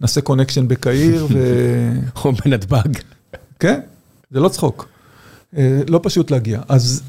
נעשה 0.01 0.20
connection 0.20 0.68
בקהיר 0.68 1.26
ו... 1.30 1.39
או 2.24 2.32
בנתב"ג. 2.32 2.99
כן. 3.59 3.80
זה 4.30 4.40
לא 4.40 4.48
צחוק, 4.48 4.88
לא 5.88 6.00
פשוט 6.02 6.30
להגיע. 6.30 6.60
אז 6.68 7.02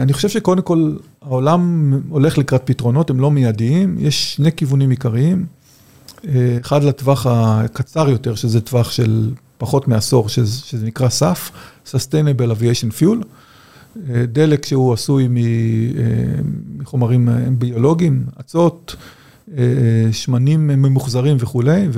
אני 0.00 0.12
חושב 0.12 0.28
שקודם 0.28 0.62
כל 0.62 0.96
העולם 1.22 1.92
הולך 2.08 2.38
לקראת 2.38 2.62
פתרונות, 2.64 3.10
הם 3.10 3.20
לא 3.20 3.30
מיידיים, 3.30 3.96
יש 3.98 4.34
שני 4.34 4.52
כיוונים 4.52 4.90
עיקריים. 4.90 5.46
אחד 6.60 6.84
לטווח 6.84 7.26
הקצר 7.30 8.08
יותר, 8.08 8.34
שזה 8.34 8.60
טווח 8.60 8.90
של 8.90 9.30
פחות 9.58 9.88
מעשור, 9.88 10.28
שזה 10.28 10.86
נקרא 10.86 11.08
SAF, 11.08 11.50
Sustainable 11.86 12.50
Aviation 12.60 13.02
Fuel. 13.02 13.24
דלק 14.32 14.66
שהוא 14.66 14.92
עשוי 14.92 15.28
מחומרים 16.78 17.28
ביולוגיים, 17.58 18.24
אצות, 18.40 18.96
שמנים 20.12 20.66
ממוחזרים 20.66 21.36
וכולי, 21.40 21.88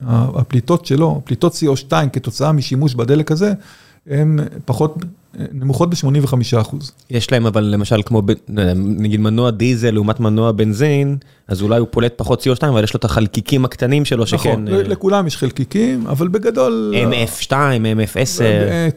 והפליטות 0.00 0.86
שלו, 0.86 1.20
פליטות 1.24 1.52
CO2 1.54 1.92
כתוצאה 2.12 2.52
משימוש 2.52 2.94
בדלק 2.94 3.32
הזה, 3.32 3.52
הן 4.10 4.38
פחות, 4.64 4.96
נמוכות 5.52 5.90
ב-85 5.90 6.60
אחוז. 6.60 6.92
יש 7.10 7.32
להם 7.32 7.46
אבל 7.46 7.64
למשל 7.64 8.00
כמו 8.06 8.22
נגיד 8.76 9.20
מנוע 9.20 9.50
דיזל 9.50 9.90
לעומת 9.90 10.20
מנוע 10.20 10.52
בנזין, 10.52 11.16
אז 11.48 11.62
אולי 11.62 11.78
הוא 11.78 11.88
פולט 11.90 12.12
פחות 12.16 12.42
CO2, 12.46 12.66
אבל 12.68 12.84
יש 12.84 12.94
לו 12.94 12.98
את 12.98 13.04
החלקיקים 13.04 13.64
הקטנים 13.64 14.04
שלו 14.04 14.26
שכן... 14.26 14.50
נכון, 14.50 14.66
לכולם 14.66 15.26
יש 15.26 15.36
חלקיקים, 15.36 16.06
אבל 16.06 16.28
בגדול... 16.28 16.94
MF2, 17.10 17.50
MF10. 17.50 18.40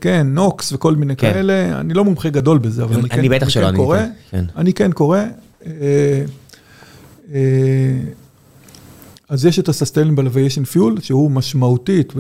כן, 0.01 0.27
נוקס 0.29 0.73
וכל 0.73 0.95
מיני 0.95 1.15
כאלה, 1.15 1.79
אני 1.79 1.93
לא 1.93 2.05
מומחה 2.05 2.29
גדול 2.29 2.57
בזה, 2.57 2.83
אבל 2.83 3.01
אני 3.11 3.29
בטח 3.29 3.49
שלא, 3.49 3.69
אני 3.69 3.77
קורא. 3.77 3.99
אני 4.55 4.73
כן 4.73 4.91
קורא. 4.91 5.19
אז 9.31 9.45
יש 9.45 9.59
את 9.59 9.69
ה-Sustainable 9.69 10.33
Aviation 10.33 10.75
Fuel, 10.75 11.01
שהוא 11.01 11.31
משמעותית, 11.31 12.13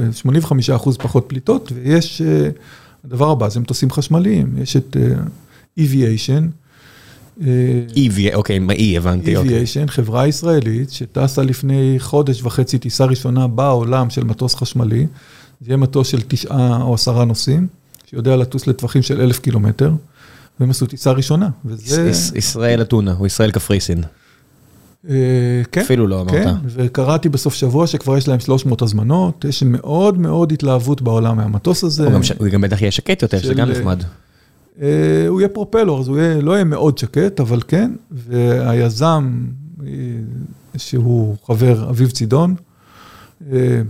85% 0.73 0.91
פחות 0.99 1.25
פליטות, 1.27 1.71
ויש, 1.75 2.21
הדבר 3.05 3.29
הבא, 3.29 3.49
זה 3.49 3.59
מטוסים 3.59 3.91
חשמליים, 3.91 4.53
יש 4.57 4.77
את 4.77 4.97
Eviation. 5.79 6.43
אוקיי, 8.33 8.59
מה 8.59 8.73
E, 8.73 8.97
הבנתי. 8.97 9.37
Eviation, 9.37 9.87
חברה 9.87 10.27
ישראלית, 10.27 10.89
שטסה 10.91 11.43
לפני 11.43 11.95
חודש 11.99 12.43
וחצי, 12.43 12.77
טיסה 12.77 13.05
ראשונה 13.05 13.47
בעולם 13.47 14.09
של 14.09 14.23
מטוס 14.23 14.55
חשמלי, 14.55 15.07
זה 15.61 15.69
יהיה 15.69 15.77
מטוס 15.77 16.07
של 16.07 16.21
תשעה 16.27 16.81
או 16.81 16.93
עשרה 16.93 17.25
נוסעים, 17.25 17.67
שיודע 18.09 18.35
לטוס 18.35 18.67
לטווחים 18.67 19.01
של 19.01 19.21
אלף 19.21 19.39
קילומטר, 19.39 19.91
והם 20.59 20.69
עשו 20.69 20.85
טיסה 20.85 21.11
ראשונה, 21.11 21.49
וזה... 21.65 22.11
ישראל 22.35 22.81
אתונה, 22.81 23.15
או 23.19 23.25
ישראל 23.25 23.51
קפריסין. 23.51 24.03
כן, 25.71 25.81
אפילו 25.81 26.07
לא 26.07 26.21
אמרת. 26.21 26.31
כן, 26.31 26.53
וקראתי 26.65 27.29
בסוף 27.29 27.53
שבוע 27.53 27.87
שכבר 27.87 28.17
יש 28.17 28.27
להם 28.27 28.39
300 28.39 28.81
הזמנות, 28.81 29.45
יש 29.45 29.63
מאוד 29.63 30.17
מאוד 30.17 30.51
התלהבות 30.51 31.01
בעולם 31.01 31.37
מהמטוס 31.37 31.83
הזה. 31.83 32.07
הוא 32.37 32.47
גם 32.47 32.61
בטח 32.61 32.81
יהיה 32.81 32.91
שקט 32.91 33.21
יותר, 33.21 33.39
שזה 33.39 33.53
גם 33.53 33.69
נחמד. 33.69 34.03
הוא 35.27 35.41
יהיה 35.41 35.49
פרופלור, 35.49 35.99
אז 35.99 36.07
הוא 36.07 36.17
לא 36.41 36.51
יהיה 36.51 36.63
מאוד 36.63 36.97
שקט, 36.97 37.39
אבל 37.39 37.61
כן, 37.67 37.91
והיזם, 38.11 39.41
שהוא 40.77 41.35
חבר 41.45 41.89
אביב 41.89 42.09
צידון, 42.09 42.55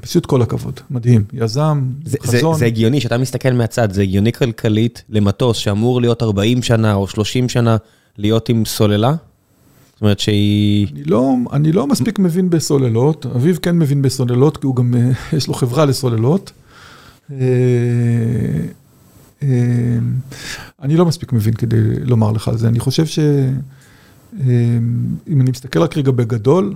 פשוט 0.01 0.25
כל 0.25 0.41
הכבוד, 0.41 0.79
מדהים, 0.89 1.23
יזם, 1.33 1.83
חזון. 2.21 2.57
זה 2.57 2.65
הגיוני, 2.65 3.01
שאתה 3.01 3.17
מסתכל 3.17 3.51
מהצד, 3.51 3.91
זה 3.91 4.01
הגיוני 4.01 4.33
כלכלית 4.33 5.03
למטוס 5.09 5.57
שאמור 5.57 6.01
להיות 6.01 6.23
40 6.23 6.63
שנה 6.63 6.93
או 6.93 7.07
30 7.07 7.49
שנה 7.49 7.77
להיות 8.17 8.49
עם 8.49 8.65
סוללה? 8.65 9.13
זאת 10.01 10.03
אומרת 10.03 10.19
שהיא... 10.19 10.87
אני 10.93 11.03
לא, 11.03 11.35
אני 11.53 11.71
לא 11.71 11.87
מספיק 11.87 12.19
מבין 12.19 12.49
בסוללות, 12.49 13.25
אביב 13.25 13.59
כן 13.61 13.79
מבין 13.79 14.01
בסוללות, 14.01 14.57
כי 14.57 14.65
הוא 14.65 14.75
גם, 14.75 14.93
יש 15.33 15.47
לו 15.47 15.53
חברה 15.53 15.85
לסוללות. 15.85 16.51
אני 20.81 20.97
לא 20.97 21.05
מספיק 21.05 21.33
מבין 21.33 21.53
כדי 21.53 21.77
לומר 22.03 22.31
לך 22.31 22.47
על 22.47 22.57
זה, 22.57 22.67
אני 22.67 22.79
חושב 22.79 23.05
שאם 23.05 24.41
אני 25.27 25.51
מסתכל 25.51 25.79
רק 25.79 25.97
רגע 25.97 26.11
בגדול, 26.11 26.75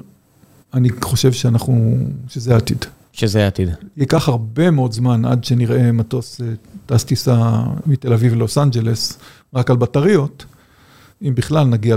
אני 0.73 0.89
חושב 1.01 1.31
שאנחנו, 1.31 1.97
שזה 2.27 2.53
העתיד. 2.53 2.85
שזה 3.13 3.43
העתיד. 3.43 3.69
ייקח 3.97 4.29
הרבה 4.29 4.71
מאוד 4.71 4.91
זמן 4.91 5.25
עד 5.25 5.43
שנראה 5.43 5.91
מטוס 5.91 6.41
טס 6.85 7.03
טיסה 7.03 7.63
מתל 7.85 8.13
אביב 8.13 8.33
ללוס 8.33 8.57
אנג'לס, 8.57 9.17
רק 9.53 9.69
על 9.69 9.77
בטריות. 9.77 10.45
אם 11.21 11.35
בכלל 11.35 11.63
נגיע 11.63 11.95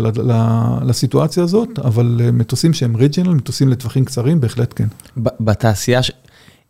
לסיטואציה 0.83 1.43
הזאת, 1.43 1.79
אבל 1.79 2.21
מטוסים 2.33 2.75
שהם 2.75 2.97
ריג'ינל, 2.97 3.35
מטוסים 3.35 3.69
לטווחים 3.69 4.05
קצרים, 4.05 4.41
בהחלט 4.41 4.75
כן. 4.77 4.89
בתעשייה, 5.17 6.01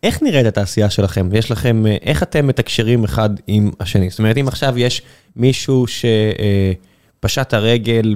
איך 0.03 0.23
נראית 0.23 0.45
התעשייה 0.45 0.89
שלכם? 0.89 1.29
יש 1.33 1.51
לכם, 1.51 1.83
איך 2.01 2.23
אתם 2.23 2.47
מתקשרים 2.47 3.03
אחד 3.03 3.29
עם 3.47 3.71
השני? 3.79 4.09
זאת 4.09 4.19
אומרת, 4.19 4.37
אם 4.37 4.47
עכשיו 4.47 4.77
יש 4.77 5.01
מישהו 5.35 5.85
שפשט 5.87 7.53
הרגל 7.53 8.15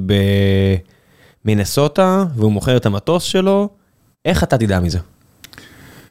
במינסוטה, 1.45 2.25
והוא 2.35 2.51
מוכר 2.51 2.77
את 2.77 2.85
המטוס 2.85 3.23
שלו, 3.23 3.69
איך 4.25 4.43
אתה 4.43 4.57
תדע 4.57 4.79
מזה? 4.79 4.99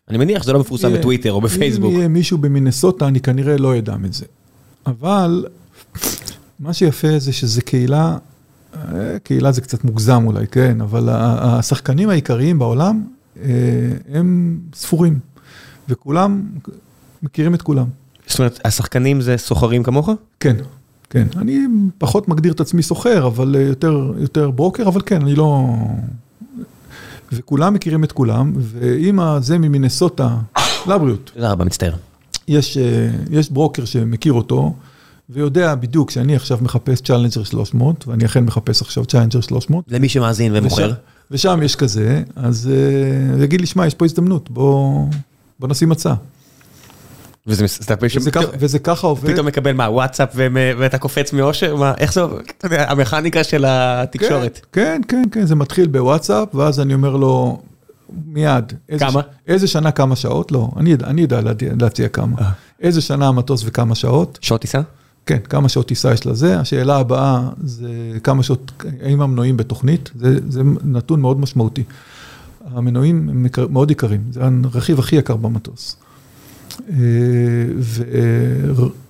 אני 0.08 0.18
מניח 0.18 0.42
שזה 0.42 0.52
לא 0.52 0.60
מפורסם 0.60 0.92
בטוויטר 0.92 1.32
או 1.32 1.40
בפייסבוק. 1.40 1.92
אם 1.92 1.98
יהיה 1.98 2.08
מישהו 2.08 2.38
במינסוטה, 2.38 3.08
אני 3.08 3.20
כנראה 3.20 3.56
לא 3.56 3.78
אדע 3.78 3.96
מזה. 3.96 4.26
אבל... 4.86 5.46
מה 6.62 6.72
שיפה 6.72 7.18
זה 7.18 7.32
שזה 7.32 7.62
קהילה, 7.62 8.16
קהילה 9.22 9.52
זה 9.52 9.60
קצת 9.60 9.84
מוגזם 9.84 10.22
אולי, 10.26 10.46
כן, 10.46 10.80
אבל 10.80 11.08
השחקנים 11.12 12.08
העיקריים 12.08 12.58
בעולם 12.58 13.04
הם 14.12 14.58
ספורים, 14.74 15.18
וכולם 15.88 16.42
מכירים 17.22 17.54
את 17.54 17.62
כולם. 17.62 17.86
זאת 18.26 18.38
אומרת, 18.38 18.60
השחקנים 18.64 19.20
זה 19.20 19.36
סוחרים 19.36 19.82
כמוך? 19.82 20.10
כן, 20.40 20.56
כן. 21.10 21.26
אני 21.36 21.66
פחות 21.98 22.28
מגדיר 22.28 22.52
את 22.52 22.60
עצמי 22.60 22.82
סוחר, 22.82 23.26
אבל 23.26 23.56
יותר, 23.58 24.12
יותר 24.18 24.50
ברוקר, 24.50 24.88
אבל 24.88 25.00
כן, 25.06 25.22
אני 25.22 25.34
לא... 25.34 25.66
וכולם 27.32 27.74
מכירים 27.74 28.04
את 28.04 28.12
כולם, 28.12 28.52
ואם 28.56 29.18
זה 29.40 29.58
ממינסוטה, 29.58 30.36
לבריאות. 30.86 31.30
תודה 31.34 31.52
רבה, 31.52 31.64
מצטער. 31.64 31.94
יש, 32.48 32.78
יש 33.30 33.50
ברוקר 33.50 33.84
שמכיר 33.84 34.32
אותו, 34.32 34.74
ויודע 35.32 35.74
בדיוק 35.74 36.10
שאני 36.10 36.36
עכשיו 36.36 36.58
מחפש 36.60 37.00
Challenger 37.00 37.44
300, 37.44 38.08
ואני 38.08 38.24
אכן 38.24 38.44
מחפש 38.44 38.82
עכשיו 38.82 39.04
Challenger 39.06 39.40
300. 39.40 39.84
למי 39.88 40.08
שמאזין 40.08 40.52
ומוכר. 40.56 40.92
ושם 41.30 41.60
יש 41.62 41.76
כזה, 41.76 42.22
אז 42.36 42.70
הוא 43.34 43.44
יגיד 43.44 43.60
לי, 43.60 43.66
שמע, 43.66 43.86
יש 43.86 43.94
פה 43.94 44.04
הזדמנות, 44.04 44.50
בוא 44.50 45.08
נשים 45.60 45.92
הצעה. 45.92 46.14
וזה 47.46 48.78
ככה 48.78 49.06
עובד. 49.06 49.32
פתאום 49.32 49.46
מקבל 49.46 49.72
מה, 49.72 49.90
וואטסאפ 49.90 50.28
ואתה 50.78 50.98
קופץ 50.98 51.32
מאושר? 51.32 51.76
מה, 51.76 51.92
איך 51.98 52.12
זה, 52.12 52.20
אתה 52.58 52.66
יודע, 52.66 52.90
המכניקה 52.90 53.44
של 53.44 53.64
התקשורת. 53.68 54.66
כן, 54.72 55.00
כן, 55.08 55.22
כן, 55.32 55.46
זה 55.46 55.54
מתחיל 55.54 55.86
בוואטסאפ, 55.86 56.54
ואז 56.54 56.80
אני 56.80 56.94
אומר 56.94 57.16
לו, 57.16 57.60
מיד. 58.26 58.72
כמה? 58.98 59.20
איזה 59.46 59.66
שנה, 59.66 59.90
כמה 59.90 60.16
שעות? 60.16 60.52
לא, 60.52 60.68
אני 61.04 61.20
יודע 61.20 61.40
להציע 61.80 62.08
כמה. 62.08 62.36
איזה 62.80 63.00
שנה 63.00 63.28
המטוס 63.28 63.62
וכמה 63.66 63.94
שעות. 63.94 64.38
שעות 64.42 64.60
טיסה? 64.60 64.80
כן, 65.26 65.38
כמה 65.38 65.68
שעות 65.68 65.88
טיסה 65.88 66.12
יש 66.12 66.26
לזה. 66.26 66.60
השאלה 66.60 66.96
הבאה 66.96 67.48
זה 67.64 68.18
כמה 68.22 68.42
שעות, 68.42 68.72
האם 69.02 69.20
המנועים 69.20 69.56
בתוכנית, 69.56 70.10
זה, 70.14 70.38
זה 70.48 70.62
נתון 70.84 71.20
מאוד 71.20 71.40
משמעותי. 71.40 71.82
המנועים 72.74 73.28
הם 73.28 73.46
מאוד 73.70 73.90
יקרים, 73.90 74.20
זה 74.30 74.40
הרכיב 74.64 74.98
הכי 74.98 75.16
יקר 75.16 75.36
במטוס. 75.36 75.96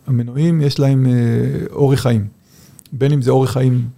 והמנועים 0.09 0.61
יש 0.61 0.79
להם 0.79 1.07
אורך 1.73 2.01
חיים, 2.01 2.27
בין 2.93 3.13
אם 3.13 3.23
זה 3.23 3.31
אורך 3.31 3.51
חיים 3.51 3.89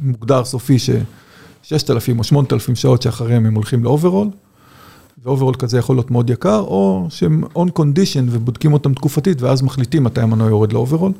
מוגדר 0.00 0.44
סופי 0.44 0.78
ש-6,000 0.78 2.18
או 2.18 2.24
8,000 2.24 2.76
שעות 2.76 3.02
שאחריהם 3.02 3.46
הם 3.46 3.54
הולכים 3.54 3.84
ל 3.84 3.88
overhaul, 3.88 4.24
ו 4.24 4.28
overhaul 5.24 5.54
כזה 5.54 5.78
יכול 5.78 5.96
להיות 5.96 6.10
מאוד 6.10 6.30
יקר, 6.30 6.58
או 6.58 7.06
שהם 7.10 7.44
on 7.44 7.68
condition 7.78 8.22
ובודקים 8.30 8.72
אותם 8.72 8.94
תקופתית 8.94 9.42
ואז 9.42 9.62
מחליטים 9.62 10.04
מתי 10.04 10.20
המנוע 10.20 10.48
יורד 10.48 10.72
ל 10.72 11.12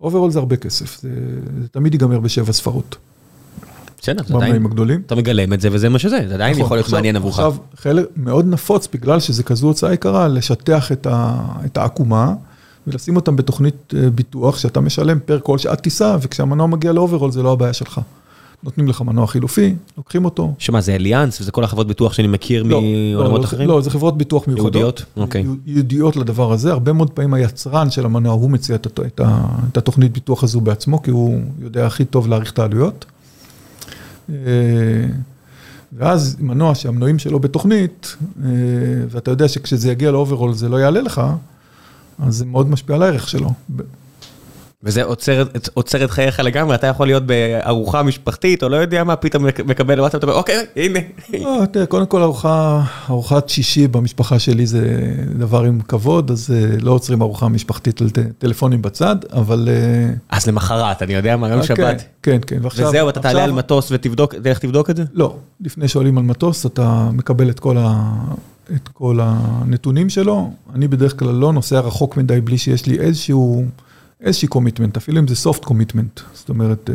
overhaul. 0.00 0.16
overhaul 0.16 0.30
זה 0.30 0.38
הרבה 0.38 0.56
כסף, 0.56 1.00
זה 1.00 1.08
תמיד 1.70 1.94
ייגמר 1.94 2.20
בשבע 2.20 2.52
ספרות. 2.52 2.96
בסדר, 4.00 4.22
זה 4.26 4.34
עדיין, 4.34 4.66
אתה 5.06 5.14
מגלם 5.14 5.52
את 5.52 5.60
זה 5.60 5.68
וזה 5.72 5.88
מה 5.88 5.98
שזה, 5.98 6.24
זה 6.28 6.34
עדיין 6.34 6.58
יכול 6.58 6.76
להיות 6.76 6.88
מעניין 6.92 7.16
עבורך. 7.16 7.38
עכשיו, 7.38 7.54
חלק 7.76 8.06
מאוד 8.16 8.46
נפוץ 8.46 8.88
בגלל 8.92 9.20
שזה 9.20 9.42
כזו 9.42 9.66
הוצאה 9.66 9.92
יקרה, 9.92 10.28
לשטח 10.28 10.92
את 10.92 11.76
העקומה 11.76 12.34
ולשים 12.86 13.16
אותם 13.16 13.36
בתוכנית 13.36 13.94
ביטוח 14.14 14.58
שאתה 14.58 14.80
משלם 14.80 15.18
per 15.20 15.40
כל 15.42 15.58
שעת 15.58 15.80
טיסה, 15.80 16.16
וכשהמנוע 16.20 16.66
מגיע 16.66 16.92
ל 16.92 16.96
overhaul 16.96 17.32
זה 17.32 17.42
לא 17.42 17.52
הבעיה 17.52 17.72
שלך. 17.72 18.00
נותנים 18.62 18.88
לך 18.88 19.00
מנוע 19.00 19.26
חילופי, 19.26 19.74
לוקחים 19.96 20.24
אותו. 20.24 20.54
שמה, 20.58 20.80
זה 20.80 20.94
Allianz 20.94 21.40
וזה 21.40 21.52
כל 21.52 21.64
החברות 21.64 21.86
ביטוח 21.86 22.12
שאני 22.12 22.28
מכיר 22.28 22.64
מעולמות 22.64 23.44
אחרים? 23.44 23.68
לא, 23.68 23.80
זה 23.80 23.90
חברות 23.90 24.18
ביטוח 24.18 24.48
מיוחדות. 24.48 24.74
ייעודיות? 24.74 25.04
אוקיי. 25.16 25.44
ייעודיות 25.66 26.16
לדבר 26.16 26.52
הזה, 26.52 26.72
הרבה 26.72 26.92
מאוד 26.92 27.10
פעמים 27.10 27.34
היצרן 27.34 27.90
של 27.90 28.04
המנוע, 28.04 28.32
הוא 28.32 28.50
מציע 28.50 28.76
את 28.76 29.76
התוכנית 29.76 30.12
ביטוח 30.12 30.44
הזו 30.44 30.60
בעצמו, 30.60 31.02
כי 31.02 31.10
הוא 31.10 31.40
יודע 31.60 31.86
הכי 31.86 32.04
טוב 32.04 32.28
להעריך 32.28 32.52
את 32.52 32.58
העלויות. 32.58 33.04
ואז 35.92 36.36
מנוע 36.40 36.74
שהמנועים 36.74 37.18
שלו 37.18 37.40
בתוכנית, 37.40 38.16
ואתה 39.10 39.30
יודע 39.30 39.48
שכשזה 39.48 39.90
יגיע 39.90 40.10
ל 40.10 40.15
overhaul 40.15 40.54
זה 40.54 40.68
לא 40.68 40.76
יעלה 40.76 41.00
לך, 41.00 41.22
אז 42.18 42.36
זה 42.36 42.46
מאוד 42.46 42.70
משפיע 42.70 42.96
על 42.96 43.02
הערך 43.02 43.28
שלו. 43.28 43.50
וזה 44.82 45.02
עוצר 45.74 46.04
את 46.04 46.10
חייך 46.10 46.40
לגמרי, 46.40 46.74
אתה 46.74 46.86
יכול 46.86 47.06
להיות 47.06 47.22
בארוחה 47.26 48.02
משפחתית, 48.02 48.62
או 48.62 48.68
לא 48.68 48.76
יודע 48.76 49.04
מה, 49.04 49.16
פתאום 49.16 49.46
מקבל 49.66 50.00
וואטסאפ, 50.00 50.18
אתה 50.18 50.26
אומר, 50.26 50.38
אוקיי, 50.38 50.66
הנה. 50.76 50.98
קודם 51.88 52.06
כל 52.06 52.22
ארוחת 53.10 53.48
שישי 53.48 53.88
במשפחה 53.88 54.38
שלי 54.38 54.66
זה 54.66 55.12
דבר 55.38 55.62
עם 55.62 55.80
כבוד, 55.80 56.30
אז 56.30 56.54
לא 56.80 56.90
עוצרים 56.90 57.22
ארוחה 57.22 57.48
משפחתית 57.48 58.00
על 58.00 58.08
טלפונים 58.38 58.82
בצד, 58.82 59.16
אבל... 59.32 59.68
אז 60.28 60.46
למחרת, 60.46 61.02
אני 61.02 61.14
יודע 61.14 61.36
מה, 61.36 61.48
יום 61.48 61.62
שבת. 61.62 62.04
כן, 62.22 62.38
כן, 62.46 62.58
ועכשיו... 62.62 62.88
וזהו, 62.88 63.08
אתה 63.08 63.20
תעלה 63.20 63.44
על 63.44 63.52
מטוס 63.52 63.92
ותלך 63.92 64.58
תבדוק 64.58 64.90
את 64.90 64.96
זה? 64.96 65.04
לא, 65.12 65.36
לפני 65.60 65.88
שעולים 65.88 66.18
על 66.18 66.24
מטוס, 66.24 66.66
אתה 66.66 67.08
מקבל 67.12 67.50
את 67.50 67.60
כל 67.60 67.76
ה... 67.78 68.12
את 68.74 68.88
כל 68.88 69.18
הנתונים 69.22 70.10
שלו, 70.10 70.50
אני 70.74 70.88
בדרך 70.88 71.18
כלל 71.18 71.34
לא 71.34 71.52
נוסע 71.52 71.80
רחוק 71.80 72.16
מדי 72.16 72.40
בלי 72.40 72.58
שיש 72.58 72.86
לי 72.86 72.98
איזשהו, 72.98 73.64
איזושהי 74.20 74.48
קומיטמנט, 74.48 74.96
אפילו 74.96 75.18
אם 75.18 75.28
זה 75.28 75.50
soft 75.50 75.64
commitment, 75.64 76.20
זאת 76.34 76.48
אומרת, 76.48 76.90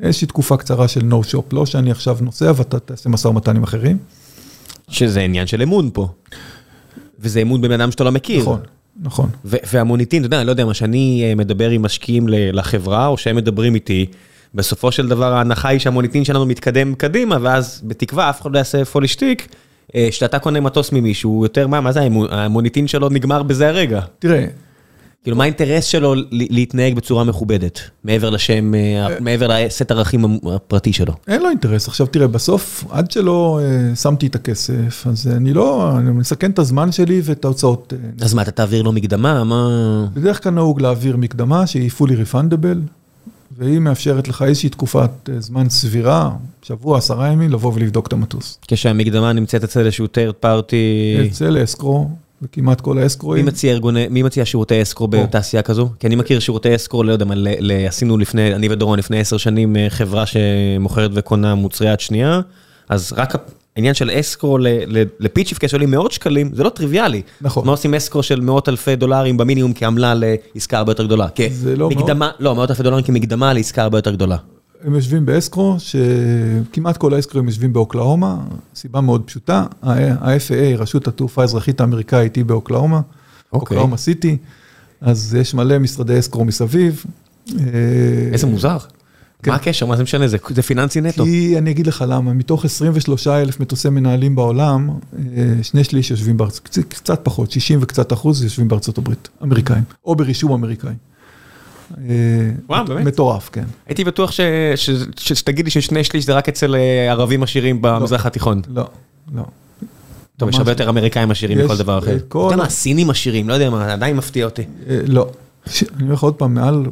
איזושהי 0.00 0.26
תקופה 0.26 0.56
קצרה 0.56 0.88
של 0.88 1.00
no 1.00 1.32
shop, 1.32 1.44
לא 1.52 1.66
שאני 1.66 1.90
עכשיו 1.90 2.18
נוסע 2.20 2.52
ואתה 2.56 2.78
תעשה 2.78 3.08
משא 3.08 3.28
ומתן 3.28 3.56
עם 3.56 3.62
אחרים. 3.62 3.98
שזה 4.88 5.20
עניין 5.20 5.46
של 5.46 5.62
אמון 5.62 5.90
פה. 5.92 6.08
וזה 7.18 7.42
אמון 7.42 7.60
בן 7.60 7.72
אדם 7.72 7.90
שאתה 7.90 8.04
לא 8.04 8.12
מכיר. 8.12 8.40
נכון, 8.40 8.60
נכון. 9.02 9.30
והמוניטין, 9.44 10.22
אתה 10.22 10.26
יודע, 10.26 10.38
אני 10.38 10.46
לא 10.46 10.50
יודע, 10.50 10.64
מה 10.64 10.74
שאני 10.74 11.34
מדבר 11.34 11.70
עם 11.70 11.82
משקיעים 11.82 12.26
לחברה, 12.28 13.06
או 13.06 13.18
שהם 13.18 13.36
מדברים 13.36 13.74
איתי, 13.74 14.06
בסופו 14.54 14.92
של 14.92 15.08
דבר 15.08 15.32
ההנחה 15.32 15.68
היא 15.68 15.78
שהמוניטין 15.78 16.24
שלנו 16.24 16.46
מתקדם 16.46 16.94
קדימה, 16.94 17.38
ואז 17.40 17.82
בתקווה 17.84 18.30
אף 18.30 18.42
אחד 18.42 18.52
לא 18.52 18.58
יעשה 18.58 18.84
פולישטיק. 18.84 19.54
שאתה 20.10 20.38
קונה 20.38 20.60
מטוס 20.60 20.92
ממישהו, 20.92 21.44
יותר 21.44 21.66
מה, 21.66 21.80
מה 21.80 21.92
זה 21.92 22.00
המוניטין 22.30 22.88
שלו 22.88 23.08
נגמר 23.08 23.42
בזה 23.42 23.68
הרגע. 23.68 24.00
תראה. 24.18 24.46
כאילו, 25.22 25.36
מה 25.36 25.44
האינטרס 25.44 25.84
שלו 25.84 26.14
להתנהג 26.30 26.94
בצורה 26.94 27.24
מכובדת, 27.24 27.80
מעבר 28.04 28.30
לשם, 28.30 28.72
מעבר 29.20 29.46
לסט 29.48 29.90
ערכים 29.90 30.38
הפרטי 30.54 30.92
שלו? 30.92 31.12
אין 31.28 31.42
לו 31.42 31.48
אינטרס. 31.48 31.88
עכשיו 31.88 32.06
תראה, 32.06 32.26
בסוף, 32.26 32.84
עד 32.90 33.10
שלא 33.10 33.60
שמתי 33.94 34.26
את 34.26 34.34
הכסף, 34.34 35.06
אז 35.06 35.26
אני 35.26 35.52
לא, 35.52 35.92
אני 35.98 36.10
מסכן 36.10 36.50
את 36.50 36.58
הזמן 36.58 36.92
שלי 36.92 37.20
ואת 37.24 37.44
ההוצאות. 37.44 37.92
אז 38.20 38.34
מה, 38.34 38.42
אתה 38.42 38.50
תעביר 38.50 38.82
לו 38.82 38.92
מקדמה? 38.92 39.44
מה... 39.44 40.06
בדרך 40.14 40.42
כלל 40.42 40.52
נהוג 40.52 40.80
להעביר 40.80 41.16
מקדמה 41.16 41.66
שהיא 41.66 41.90
fully 41.98 42.32
refundable. 42.32 42.78
והיא 43.58 43.78
מאפשרת 43.78 44.28
לך 44.28 44.42
איזושהי 44.42 44.68
תקופת 44.68 45.10
זמן 45.38 45.68
סבירה, 45.68 46.30
שבוע, 46.62 46.98
עשרה 46.98 47.28
ימים, 47.28 47.50
לבוא 47.50 47.72
ולבדוק 47.74 48.06
את 48.06 48.12
המטוס. 48.12 48.58
כשהמקדמה 48.68 49.32
נמצאת 49.32 49.64
אצל 49.64 49.80
איזשהו 49.80 50.06
third 50.06 50.44
party... 50.44 51.26
אצל 51.30 51.64
אסקרו, 51.64 52.08
וכמעט 52.42 52.80
כל 52.80 52.98
האסקרואים. 52.98 53.46
מי 54.10 54.22
מציע 54.22 54.44
שירותי 54.44 54.82
אסקרו 54.82 55.08
בתעשייה 55.08 55.62
כזו? 55.62 55.88
כי 55.98 56.06
אני 56.06 56.16
מכיר 56.16 56.40
שירותי 56.40 56.74
אסקרו, 56.74 57.02
לא 57.02 57.12
יודע 57.12 57.24
מה, 57.24 57.34
עשינו 57.88 58.18
לפני, 58.18 58.54
אני 58.54 58.68
ודורון 58.68 58.98
לפני 58.98 59.20
עשר 59.20 59.36
שנים 59.36 59.76
חברה 59.88 60.24
שמוכרת 60.26 61.10
וקונה 61.14 61.54
מוצרי 61.54 61.92
יד 61.92 62.00
שנייה, 62.00 62.40
אז 62.88 63.12
רק 63.16 63.34
העניין 63.76 63.94
של 63.94 64.10
אסקרו 64.10 64.58
לפיצ'יפקס 65.20 65.70
שעולים 65.70 65.90
מאות 65.90 66.12
שקלים, 66.12 66.50
זה 66.54 66.62
לא 66.62 66.68
טריוויאלי. 66.68 67.22
נכון. 67.40 67.66
מה 67.66 67.72
עושים 67.72 67.94
אסקרו 67.94 68.22
של 68.22 68.40
מאות 68.40 68.68
אלפי 68.68 68.96
דולרים 68.96 69.36
במינימום 69.36 69.72
כעמלה 69.74 70.14
לעסקה 70.14 70.78
הרבה 70.78 70.92
יותר 70.92 71.06
גדולה? 71.06 71.26
זה 71.52 71.76
לא 71.76 71.90
מאוד. 71.90 72.10
לא, 72.38 72.54
מאות 72.54 72.70
אלפי 72.70 72.82
דולרים 72.82 73.04
כמקדמה 73.04 73.52
לעסקה 73.52 73.82
הרבה 73.82 73.98
יותר 73.98 74.10
גדולה. 74.12 74.36
הם 74.84 74.94
יושבים 74.94 75.26
באסקרו, 75.26 75.76
שכמעט 75.78 76.96
כל 76.96 77.14
האסקרואים 77.14 77.48
יושבים 77.48 77.72
באוקלאומה, 77.72 78.38
סיבה 78.74 79.00
מאוד 79.00 79.22
פשוטה, 79.22 79.66
ה-FAA, 79.82 80.78
רשות 80.78 81.08
התעופה 81.08 81.42
האזרחית 81.42 81.80
האמריקאית, 81.80 82.36
היא 82.36 82.44
באוקלאומה, 82.44 83.00
אוקלאומה 83.52 83.96
סיטי, 83.96 84.36
אז 85.00 85.34
יש 85.40 85.54
מלא 85.54 85.78
משרדי 85.78 86.18
אסקרו 86.18 86.44
מסביב. 86.44 87.04
איזה 88.32 88.46
מוזר. 88.46 88.76
מה 89.46 89.54
הקשר? 89.54 89.86
מה 89.86 89.96
זה 89.96 90.02
משנה? 90.02 90.28
זה 90.28 90.62
פיננסי 90.62 91.00
נטו. 91.00 91.24
כי 91.24 91.58
אני 91.58 91.70
אגיד 91.70 91.86
לך 91.86 92.04
למה, 92.08 92.32
מתוך 92.32 92.64
23 92.64 93.26
אלף 93.26 93.60
מטוסי 93.60 93.88
מנהלים 93.88 94.34
בעולם, 94.34 94.90
שני 95.62 95.84
שליש 95.84 96.10
יושבים 96.10 96.36
בארצות, 96.36 96.78
קצת 96.88 97.20
פחות, 97.22 97.50
60 97.50 97.78
וקצת 97.82 98.12
אחוז 98.12 98.42
יושבים 98.42 98.68
בארצות 98.68 98.98
הברית, 98.98 99.28
אמריקאים, 99.42 99.82
או 100.04 100.14
ברישום 100.16 100.52
אמריקאי. 100.52 100.94
וואו, 102.68 102.84
באמת? 102.84 103.06
מטורף, 103.06 103.50
כן. 103.52 103.64
הייתי 103.86 104.04
בטוח 104.04 104.30
שתגיד 105.16 105.64
לי 105.64 105.70
ששני 105.70 106.04
שליש 106.04 106.26
זה 106.26 106.34
רק 106.34 106.48
אצל 106.48 106.76
ערבים 107.10 107.42
עשירים 107.42 107.82
במזרח 107.82 108.26
התיכון. 108.26 108.62
לא, 108.68 108.84
לא. 109.34 109.42
טוב, 110.36 110.48
יש 110.48 110.56
הרבה 110.56 110.70
יותר 110.70 110.88
אמריקאים 110.88 111.30
עשירים 111.30 111.58
מכל 111.58 111.76
דבר 111.76 111.98
אחר. 111.98 112.16
אתה 112.16 112.38
יודע 112.38 112.56
מה, 112.56 112.64
הסינים 112.64 113.10
עשירים, 113.10 113.48
לא 113.48 113.54
יודע 113.54 113.70
מה, 113.70 113.92
עדיין 113.92 114.16
מפתיע 114.16 114.44
אותי. 114.44 114.62
לא. 115.06 115.28
אני 115.66 116.02
אומר 116.02 116.14
לך 116.14 116.22
עוד 116.22 116.34
פעם, 116.34 116.54
מעל 116.54 116.86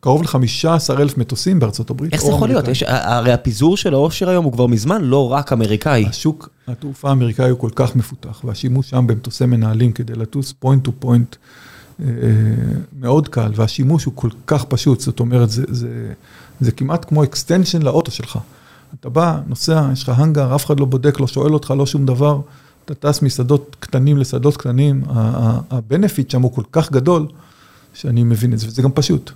קרוב 0.00 0.22
ל-15 0.22 0.68
אלף 0.98 1.18
מטוסים 1.18 1.60
בארצות 1.60 1.90
הברית. 1.90 2.12
איך 2.12 2.22
זה 2.22 2.32
יכול 2.32 2.48
להיות? 2.48 2.64
הרי 2.86 3.32
הפיזור 3.32 3.76
של 3.76 3.94
העושר 3.94 4.28
היום 4.28 4.44
הוא 4.44 4.52
כבר 4.52 4.66
מזמן 4.66 5.04
לא 5.04 5.32
רק 5.32 5.52
אמריקאי. 5.52 6.06
השוק 6.08 6.48
התעופה 6.68 7.08
האמריקאי 7.08 7.50
הוא 7.50 7.58
כל 7.58 7.70
כך 7.74 7.96
מפותח, 7.96 8.40
והשימוש 8.44 8.90
שם 8.90 9.06
במטוסי 9.06 9.46
מנהלים 9.46 9.92
כדי 9.92 10.14
לטוס 10.14 10.54
point 10.58 10.84
to 10.84 10.92
point 10.98 11.36
מאוד 13.00 13.28
קל, 13.28 13.52
והשימוש 13.54 14.04
הוא 14.04 14.12
כל 14.16 14.28
כך 14.46 14.64
פשוט, 14.64 15.00
זאת 15.00 15.20
אומרת, 15.20 15.48
זה 16.60 16.72
כמעט 16.76 17.04
כמו 17.04 17.24
extension 17.24 17.82
לאוטו 17.84 18.10
שלך. 18.10 18.38
אתה 19.00 19.08
בא, 19.08 19.40
נוסע, 19.46 19.88
יש 19.92 20.02
לך 20.02 20.18
הנגר, 20.18 20.54
אף 20.54 20.66
אחד 20.66 20.80
לא 20.80 20.86
בודק, 20.86 21.20
לא 21.20 21.26
שואל 21.26 21.54
אותך, 21.54 21.74
לא 21.76 21.86
שום 21.86 22.06
דבר, 22.06 22.40
אתה 22.84 22.94
טס 22.94 23.22
משדות 23.22 23.76
קטנים 23.80 24.18
לשדות 24.18 24.56
קטנים, 24.56 25.02
הבנפיט 25.70 26.30
שם 26.30 26.42
הוא 26.42 26.52
כל 26.52 26.64
כך 26.72 26.92
גדול. 26.92 27.26
שאני 27.94 28.22
מבין 28.24 28.52
את 28.52 28.58
זה, 28.58 28.66
וזה 28.66 28.82
גם 28.82 28.90
פשוט. 28.92 29.32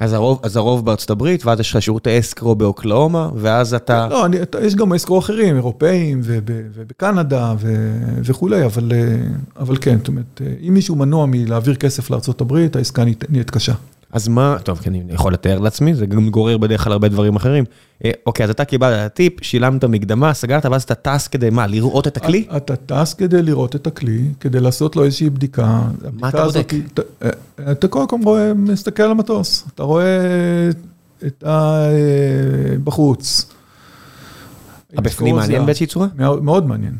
אז 0.00 0.12
הרוב, 0.12 0.40
אז 0.42 0.56
הרוב 0.56 0.84
בארצות 0.84 1.10
הברית, 1.10 1.46
ואז 1.46 1.60
יש 1.60 1.70
לך 1.70 1.82
שירותי 1.82 2.18
אסקרו 2.18 2.54
באוקלאומה, 2.54 3.30
ואז 3.36 3.74
אתה... 3.74 4.08
לא, 4.10 4.26
אני, 4.26 4.36
יש 4.62 4.74
גם 4.74 4.92
אסקרו 4.92 5.18
אחרים, 5.18 5.56
אירופאים, 5.56 6.20
ובקנדה 6.24 7.54
וכולי, 8.24 8.64
אבל, 8.64 8.92
אבל 9.56 9.76
כן, 9.80 9.98
זאת 9.98 10.08
אומרת, 10.08 10.40
אם 10.68 10.74
מישהו 10.74 10.96
מנוע 10.96 11.26
מלהעביר 11.26 11.74
כסף 11.74 12.10
לארצות 12.10 12.40
הברית, 12.40 12.76
העסקה 12.76 13.04
נהיית 13.28 13.50
קשה. 13.50 13.74
אז 14.12 14.28
מה, 14.28 14.56
טוב, 14.62 14.78
כי 14.78 14.88
אני 14.88 15.02
יכול 15.08 15.32
לתאר 15.32 15.58
לעצמי, 15.58 15.94
זה 15.94 16.06
גם 16.06 16.30
גורר 16.30 16.58
בדרך 16.58 16.84
כלל 16.84 16.92
הרבה 16.92 17.08
דברים 17.08 17.36
אחרים. 17.36 17.64
אוקיי, 18.26 18.44
אז 18.44 18.50
אתה 18.50 18.64
קיבלת 18.64 19.14
טיפ, 19.14 19.44
שילמת 19.44 19.84
מקדמה, 19.84 20.34
סגרת, 20.34 20.66
ואז 20.66 20.82
אתה 20.82 20.94
טס 20.94 21.28
כדי 21.28 21.50
מה, 21.50 21.66
לראות 21.66 22.06
את 22.06 22.16
הכלי? 22.16 22.46
אתה 22.56 22.76
טס 22.76 23.14
כדי 23.14 23.42
לראות 23.42 23.76
את 23.76 23.86
הכלי, 23.86 24.24
כדי 24.40 24.60
לעשות 24.60 24.96
לו 24.96 25.04
איזושהי 25.04 25.30
בדיקה. 25.30 25.80
מה 26.12 26.28
אתה 26.28 26.44
בודק? 26.44 26.72
אתה 27.70 27.88
קודם 27.88 28.08
כל 28.08 28.16
רואה, 28.24 28.54
מסתכל 28.54 29.02
על 29.02 29.10
המטוס, 29.10 29.64
אתה 29.74 29.82
רואה 29.82 30.70
את 31.26 31.44
בחוץ. 32.84 33.52
הבפנים 34.96 35.36
מעניין 35.36 35.66
באיזושהי 35.66 35.86
צורה? 35.86 36.06
מאוד 36.16 36.66
מעניין. 36.66 36.94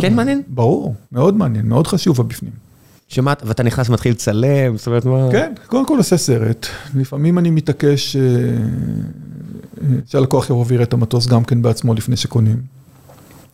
כן 0.00 0.14
מעניין? 0.14 0.42
ברור, 0.48 0.94
מאוד 1.12 1.36
מעניין, 1.36 1.68
מאוד 1.68 1.86
חשוב 1.86 2.20
הבפנים. 2.20 2.65
שמעת, 3.08 3.42
ואתה 3.46 3.62
נכנס 3.62 3.88
ומתחיל 3.88 4.12
לצלם, 4.12 4.76
זאת 4.76 4.86
אומרת 4.86 5.04
מה... 5.04 5.28
כן, 5.32 5.52
קודם 5.66 5.86
כל 5.86 5.98
עושה 5.98 6.16
סרט. 6.16 6.66
לפעמים 6.94 7.38
אני 7.38 7.50
מתעקש 7.50 8.16
שהלקוח 10.06 10.50
יבוא 10.50 10.64
ויראה 10.68 10.84
את 10.84 10.92
המטוס 10.92 11.26
גם 11.26 11.44
כן 11.44 11.62
בעצמו 11.62 11.94
לפני 11.94 12.16
שקונים. 12.16 12.56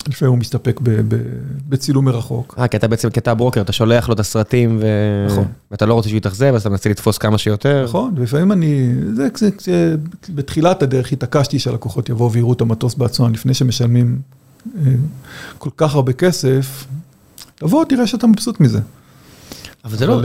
לפעמים 0.08 0.32
הוא 0.32 0.38
מסתפק 0.38 0.80
בצילום 1.68 2.04
מרחוק. 2.04 2.54
אה, 2.58 2.68
כי 2.68 2.76
אתה 2.76 2.88
בעצם 2.88 3.10
קטע 3.10 3.34
ברוקר, 3.34 3.60
אתה 3.60 3.72
שולח 3.72 4.08
לו 4.08 4.14
את 4.14 4.20
הסרטים, 4.20 4.80
ואתה 5.70 5.86
לא 5.86 5.94
רוצה 5.94 6.08
שהוא 6.08 6.16
יתאכזב, 6.16 6.52
אז 6.54 6.60
אתה 6.60 6.70
מנסה 6.70 6.90
לתפוס 6.90 7.18
כמה 7.18 7.38
שיותר. 7.38 7.84
נכון, 7.84 8.14
ולפעמים 8.16 8.52
אני, 8.52 8.92
זה 9.58 9.96
בתחילת 10.34 10.82
הדרך 10.82 11.12
התעקשתי 11.12 11.58
שהלקוחות 11.58 12.08
יבואו 12.08 12.32
ויראו 12.32 12.52
את 12.52 12.60
המטוס 12.60 12.94
בעצמם 12.94 13.32
לפני 13.32 13.54
שמשלמים 13.54 14.18
כל 15.58 15.70
כך 15.76 15.94
הרבה 15.94 16.12
כסף, 16.12 16.86
תבוא, 17.54 17.84
תראה 17.84 18.06
שאתה 18.06 18.26
מבסוט 18.26 18.60
מזה. 18.60 18.80
אבל 19.84 19.96
זה 19.96 20.06
לא, 20.06 20.20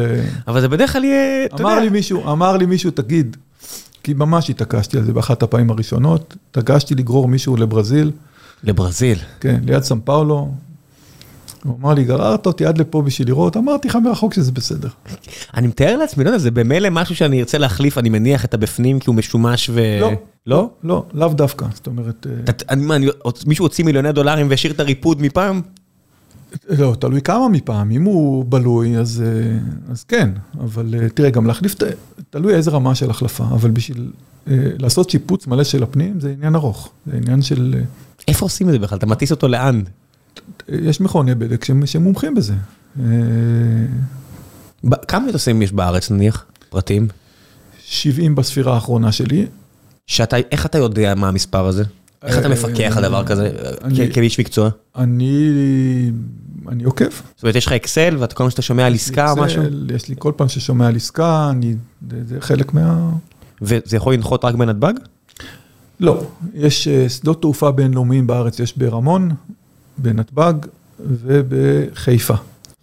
אבל 0.47 0.62
זה 0.62 0.68
בדרך 0.68 0.93
כלל 0.93 1.03
יהיה, 1.03 1.45
אתה 1.45 1.55
יודע. 1.55 1.64
אמר 1.64 1.80
לי 1.80 1.89
מישהו, 1.89 2.32
אמר 2.32 2.58
לי 2.58 2.66
מישהו, 2.66 2.91
תגיד, 2.91 3.38
כי 4.03 4.14
ממש 4.14 4.49
התעקשתי 4.49 4.97
על 4.97 5.03
זה 5.03 5.14
באחת 5.14 5.43
הפעמים 5.43 5.72
הראשונות, 5.72 6.36
התעקשתי 6.51 6.95
לגרור 6.95 7.28
מישהו 7.28 7.58
לברזיל. 7.58 8.12
לברזיל? 8.64 9.18
כן, 9.39 9.60
ליד 9.66 9.84
סן 9.84 9.99
פאולו. 9.99 10.51
הוא 11.64 11.78
אמר 11.82 11.93
לי, 11.93 12.03
גררת 12.03 12.45
אותי 12.45 12.66
עד 12.66 12.78
לפה 12.78 13.01
בשביל 13.01 13.28
לראות, 13.28 13.58
אמרתי 13.58 13.88
לך 13.88 13.95
מרחוק 13.95 14.34
שזה 14.34 14.51
בסדר. 14.51 14.89
אני 15.53 15.68
מתאר 15.68 15.97
לעצמי, 15.97 16.24
לא 16.24 16.30
יודע, 16.30 16.39
זה 16.39 16.51
במילא 16.51 16.89
משהו 16.89 17.16
שאני 17.16 17.39
ארצה 17.39 17.58
להחליף, 17.58 17.97
אני 17.97 18.10
מניח 18.10 18.45
את 18.45 18.53
הבפנים 18.53 18.99
כי 18.99 19.10
הוא 19.10 19.16
משומש 19.16 19.70
ו... 19.74 19.82
לא, 20.01 20.12
לא, 20.47 20.70
לא, 20.84 21.05
לאו 21.14 21.30
דווקא, 21.30 21.66
זאת 21.74 21.88
אומרת... 21.88 22.28
מישהו 23.45 23.66
הוציא 23.66 23.86
מיליוני 23.86 24.12
דולרים 24.12 24.49
והשאיר 24.49 24.74
את 24.74 24.80
הריפוד 24.80 25.22
מפעם? 25.22 25.62
לא, 26.70 26.95
תלוי 27.00 27.22
כמה 27.22 27.50
מפעם, 27.50 27.91
אם 27.91 28.04
הוא 28.04 28.45
בלוי, 28.50 28.98
אז 28.98 29.24
כן, 30.08 30.30
אבל 30.60 30.93
תראה, 31.14 31.30
גם 31.30 31.45
להחליף, 31.45 31.76
תלוי 32.30 32.56
איזה 32.56 32.72
רמה 32.72 32.95
של 32.95 33.10
החלפה, 33.10 33.43
אבל 33.43 33.72
בשביל 33.72 34.12
לעשות 34.48 35.10
שיפוץ 35.10 35.48
מלא 35.48 35.64
של 35.64 35.84
הפנים, 35.84 36.20
זה 36.20 36.34
עניין 36.38 36.56
ארוך, 36.56 36.89
זה 37.06 37.18
עניין 37.18 37.41
של... 37.41 37.76
איפה 38.28 38.45
עושים 38.45 38.68
את 38.68 38.74
זה 38.74 38.80
בכלל? 38.80 38.98
אתה 38.98 39.06
מטיס 39.06 39.32
אותו 39.32 39.48
לאן? 39.48 39.82
יש 40.70 41.02
מכוני 41.02 41.36
בדק 41.36 41.66
שהם 41.66 42.04
מומחים 42.04 42.36
בזה. 42.36 42.54
כמה 45.08 45.28
מטוסים 45.28 45.62
יש 45.62 45.72
בארץ 45.72 46.12
נניח, 46.12 46.45
פרטים? 46.70 47.08
70 47.86 48.36
בספירה 48.36 48.74
האחרונה 48.74 49.12
שלי. 49.12 49.45
שאתה, 50.08 50.38
איך 50.52 50.66
אתה 50.66 50.78
יודע 50.78 51.16
מה 51.16 51.28
המספר 51.28 51.66
הזה? 51.66 51.84
איך 52.24 52.38
אתה 52.38 52.47
אה, 52.47 52.51
מפקח 52.51 52.93
על 52.97 53.03
דבר 53.03 53.26
כזה, 53.26 53.51
כאיש 54.13 54.39
מקצוע? 54.39 54.70
אני, 54.95 56.11
אני 56.68 56.84
עוקב. 56.84 57.05
זאת 57.36 57.43
אומרת, 57.43 57.55
יש 57.55 57.65
לך 57.65 57.72
אקסל, 57.72 58.15
ואתה 58.20 58.36
כל 58.36 58.43
פעם 58.43 58.49
שאתה 58.49 58.61
שומע 58.61 58.86
על 58.86 58.93
עסקה 58.93 59.32
או 59.32 59.36
משהו, 59.36 59.63
יש 59.95 60.09
לי 60.09 60.15
כל 60.20 60.32
פעם 60.36 60.49
ששומע 60.49 60.88
על 60.88 60.95
עסקה, 60.95 61.49
אני, 61.49 61.76
זה, 62.28 62.41
חלק 62.41 62.74
מה... 62.74 63.09
וזה 63.61 63.97
יכול 63.97 64.13
לנחות 64.13 64.45
רק 64.45 64.55
בנתב"ג? 64.55 64.93
לא, 65.99 66.24
יש 66.53 66.88
אה, 66.88 67.09
שדות 67.09 67.41
תעופה 67.41 67.72
בינלאומיים 67.72 68.28
בארץ, 68.28 68.59
יש 68.59 68.78
ברמון, 68.78 69.32
בנתב"ג 69.97 70.53
ובחיפה. 70.99 72.34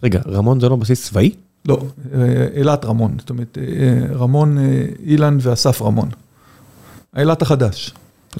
רגע, 0.03 0.21
רמון 0.27 0.59
זה 0.59 0.69
לא 0.69 0.75
בסיס 0.75 1.05
צבאי? 1.05 1.31
לא, 1.65 1.81
אה, 2.13 2.47
אילת 2.55 2.85
רמון, 2.85 3.15
זאת 3.19 3.29
אומרת, 3.29 3.57
רמון, 4.13 4.57
אילן 5.05 5.37
ואסף 5.41 5.81
רמון. 5.81 6.09
אילת 7.17 7.41
החדש. 7.41 7.93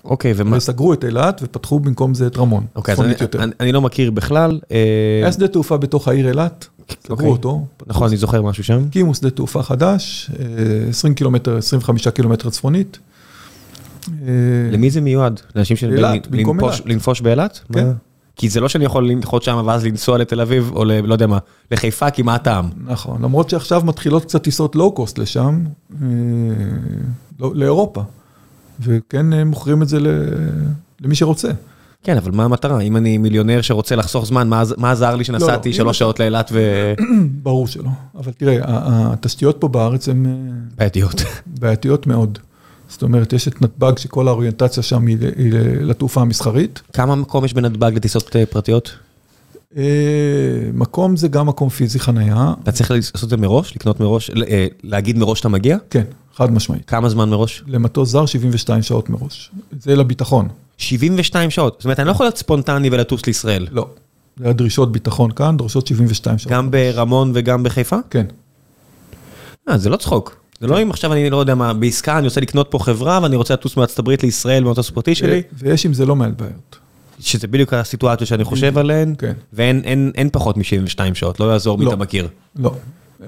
אוקיי, 0.04 0.34
ומה? 0.36 0.58
וסגרו 0.58 0.94
את 0.94 1.06
אילת 1.06 1.42
ופתחו 1.44 1.80
במקום 1.80 2.14
זה 2.14 2.28
את 2.28 2.38
רמון, 2.38 2.66
אוקיי, 2.76 2.96
צפונית 2.96 3.22
יותר. 3.22 3.44
אני, 3.44 3.52
אני 3.60 3.72
לא 3.72 3.82
מכיר 3.82 4.12
בכלל. 4.12 4.60
אה, 4.72 4.78
היה 5.24 5.32
שדה 5.32 5.48
תעופה 5.48 5.78
בתוך 5.78 6.08
העיר 6.08 6.28
אילת, 6.28 6.68
אוקיי. 6.80 6.98
סגרו 7.04 7.32
אותו. 7.32 7.66
נכון, 7.88 8.08
אני 8.08 8.18
זוכר 8.18 8.42
משהו 8.42 8.64
שם. 8.64 8.84
הקימו 8.90 9.16
שדה 9.16 9.30
תעופה 9.30 9.64
חדש, 9.64 10.32
אה, 10.40 10.46
20 10.90 11.14
קילומטר, 11.14 11.58
25 11.58 12.08
קילומטר 12.08 12.50
צפונית. 12.50 13.00
אה, 14.10 14.34
למי 14.72 14.90
זה 14.90 15.02
מיועד? 15.02 15.42
לאנשים 15.56 15.78
אילת, 15.84 16.28
במקום 16.28 16.60
לנפוש, 16.60 16.80
אילת. 16.80 16.90
לנפוש 16.90 17.22
באילת? 17.22 17.60
כן. 17.74 17.88
כי 18.38 18.50
זה 18.50 18.60
לא 18.60 18.70
שאני 18.70 18.86
יכול 18.86 19.10
לנחות 19.10 19.44
שם 19.44 19.64
ואז 19.66 19.86
לנסוע 19.86 20.18
לתל 20.18 20.42
אביב, 20.42 20.72
או 20.76 20.86
ל... 20.86 20.92
לא 20.92 21.14
יודע 21.14 21.28
מה, 21.28 21.38
לחיפה, 21.72 22.10
כי 22.10 22.22
מה 22.22 22.36
הטעם? 22.36 22.70
נכון, 22.86 23.22
למרות 23.22 23.50
שעכשיו 23.50 23.82
מתחילות 23.86 24.26
קצת 24.26 24.44
טיסות 24.44 24.76
לואו-קוסט 24.76 25.18
לשם, 25.18 25.64
אה, 26.02 26.08
לא- 27.40 27.52
לאירופה. 27.56 28.02
וכן 28.80 29.34
אה, 29.34 29.44
מוכרים 29.44 29.82
את 29.82 29.88
זה 29.88 30.00
למי 31.02 31.16
שרוצה. 31.16 31.52
כן, 32.04 32.18
אבל 32.18 32.32
מה 32.32 32.44
המטרה? 32.44 32.80
אם 32.82 32.98
אני 32.98 33.18
מיליונר 33.18 33.62
שרוצה 33.62 33.96
לחסוך 33.96 34.26
זמן, 34.26 34.48
מה, 34.48 34.64
מה 34.78 34.92
עזר 34.92 35.16
לי 35.16 35.24
שנסעתי 35.24 35.70
לא, 35.70 35.76
שלוש 35.76 36.00
שעות 36.00 36.20
לאילת 36.20 36.50
ו... 36.54 36.94
ברור 37.44 37.68
שלא. 37.68 37.90
אבל 38.16 38.32
תראה, 38.32 38.60
התשתיות 38.64 39.58
פה 39.60 39.68
בארץ 39.68 40.10
הן 40.10 40.26
אה, 40.26 40.32
בעייתיות. 40.78 41.24
בעייתיות 41.60 42.08
מאוד. 42.08 42.40
זאת 42.90 43.04
אומרת, 43.04 43.34
יש 43.34 43.48
את 43.48 43.62
נתב"ג 43.62 43.98
שכל 43.98 44.28
האוריינטציה 44.28 44.84
שם 44.84 45.08
היא 45.08 45.18
לתעופה 45.82 46.22
המסחרית. 46.22 46.82
כמה 46.94 47.16
מקום 47.16 47.46
יש 47.46 47.54
בנתב"ג 47.54 47.92
לטיסות 47.96 48.36
אה, 48.36 48.46
פרטיות? 48.46 48.98
אה, 49.78 49.84
מקום 50.74 51.18
זה 51.18 51.28
גם 51.28 51.48
מקום 51.48 51.70
פיזי 51.70 52.00
חנייה. 52.00 52.54
אתה 52.64 52.72
צריך 52.72 52.92
לעשות 52.92 53.24
את 53.24 53.30
זה 53.30 53.38
מראש? 53.38 53.76
לקנות 53.76 54.00
מראש? 54.00 54.30
אה, 54.30 54.68
להגיד 54.84 55.18
מראש 55.18 55.38
שאתה 55.38 55.50
מגיע? 55.50 55.78
כן, 55.90 56.04
חד 56.36 56.52
משמעית. 56.52 56.86
כמה 56.86 57.10
זמן 57.10 57.30
מראש? 57.30 57.64
למטוס 57.68 58.10
זר 58.10 58.26
72 58.26 58.82
שעות 58.82 59.10
מראש. 59.10 59.52
זה 59.80 59.96
לביטחון. 59.96 60.48
72 60.78 61.50
שעות. 61.50 61.74
זאת 61.78 61.86
אומרת, 61.86 62.00
אני 62.00 62.08
לא 62.08 62.12
יכול 62.12 62.26
להיות 62.26 62.38
ספונטני 62.38 62.90
ולטוס 62.92 63.26
לישראל. 63.28 63.68
לא. 63.72 63.88
זה 64.38 64.50
הדרישות 64.50 64.92
ביטחון 64.92 65.32
כאן, 65.32 65.58
דורשות 65.58 65.88
72 65.88 66.38
שעות. 66.38 66.54
גם 66.54 66.72
ברמון 66.72 67.32
וגם 67.36 67.64
בחיפה? 67.64 67.98
כן. 68.10 68.26
אה, 69.70 69.78
זה 69.78 69.90
לא 69.90 69.98
צחוק. 69.98 70.36
זה 70.60 70.68
לא 70.68 70.82
אם 70.82 70.90
עכשיו 70.90 71.14
אני 71.14 71.30
לא 71.30 71.38
יודע 71.38 71.56
מה, 71.56 71.74
בעסקה 71.74 72.18
אני 72.18 72.28
רוצה 72.28 72.42
לקנות 72.42 72.68
פה 72.72 72.80
חברה 72.80 73.20
ואני 73.24 73.36
רוצה 73.36 73.54
לטוס 73.54 73.78
מארצות 73.78 74.00
הברית 74.00 74.24
לישראל 74.24 74.64
במטוס 74.64 74.90
פרטי 74.90 75.16
שלי, 75.16 75.42
ויש 75.54 75.86
עם 75.86 75.94
זה 75.94 76.06
לא 76.06 76.16
מעט 76.16 76.34
בעיות. 76.38 76.78
שזה 77.20 77.48
בדיוק 77.48 77.74
הסיטואציות 77.74 78.28
שאני 78.28 78.44
חושב 78.44 78.78
עליהן, 78.78 79.16
כן. 79.18 79.34
ואין 79.54 79.82
אין- 79.84 80.12
אין 80.16 80.30
פחות 80.32 80.58
מ-72 80.58 81.00
שעות, 81.14 81.40
לא 81.40 81.52
יעזור 81.52 81.78
מי 81.78 81.86
לא. 81.86 81.90
אתה 81.90 81.98
מכיר. 81.98 82.28
לא. 82.56 82.76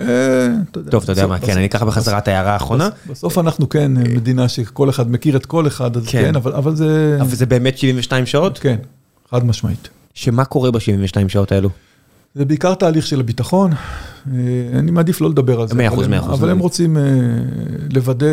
אה, 0.01 0.47
טוב, 0.89 1.03
אתה 1.03 1.11
יודע 1.11 1.27
מה, 1.27 1.39
כן, 1.39 1.57
אני 1.57 1.65
אקח 1.65 1.83
בחזרה 1.83 2.17
את 2.17 2.27
ההערה 2.27 2.53
האחרונה, 2.53 2.89
בסוף 3.09 3.37
אנחנו 3.37 3.69
כן 3.69 3.97
אה, 3.97 4.03
מדינה 4.03 4.47
שכל 4.47 4.89
אחד 4.89 5.11
מכיר 5.11 5.37
את 5.37 5.45
כל 5.45 5.67
אחד, 5.67 5.97
אז 5.97 6.07
כן. 6.07 6.21
כן, 6.21 6.35
אבל 6.35 6.75
זה... 6.75 7.17
אבל 7.21 7.35
זה 7.35 7.45
באמת 7.45 7.77
72 7.77 8.25
שעות? 8.25 8.59
כן, 8.59 8.77
חד 9.31 9.45
משמעית. 9.45 9.89
שמה 10.13 10.45
קורה 10.45 10.71
ב-72 10.71 10.79
שעות 11.29 11.51
האלו? 11.51 11.69
זה 12.35 12.45
בעיקר 12.45 12.73
תהליך 12.73 13.07
של 13.07 13.19
הביטחון, 13.19 13.71
אה, 13.73 14.39
אני 14.79 14.91
מעדיף 14.91 15.21
לא 15.21 15.29
לדבר 15.29 15.61
על 15.61 15.67
זה. 15.67 15.75
מאה 15.75 15.87
אבל 15.87 15.93
אחוז, 15.95 16.05
הם- 16.05 16.11
מאה 16.11 16.19
אחוז. 16.19 16.39
אבל 16.39 16.49
הם 16.49 16.59
רוצים 16.59 16.97
לוודא 17.93 18.25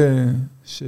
ש- 0.64 0.82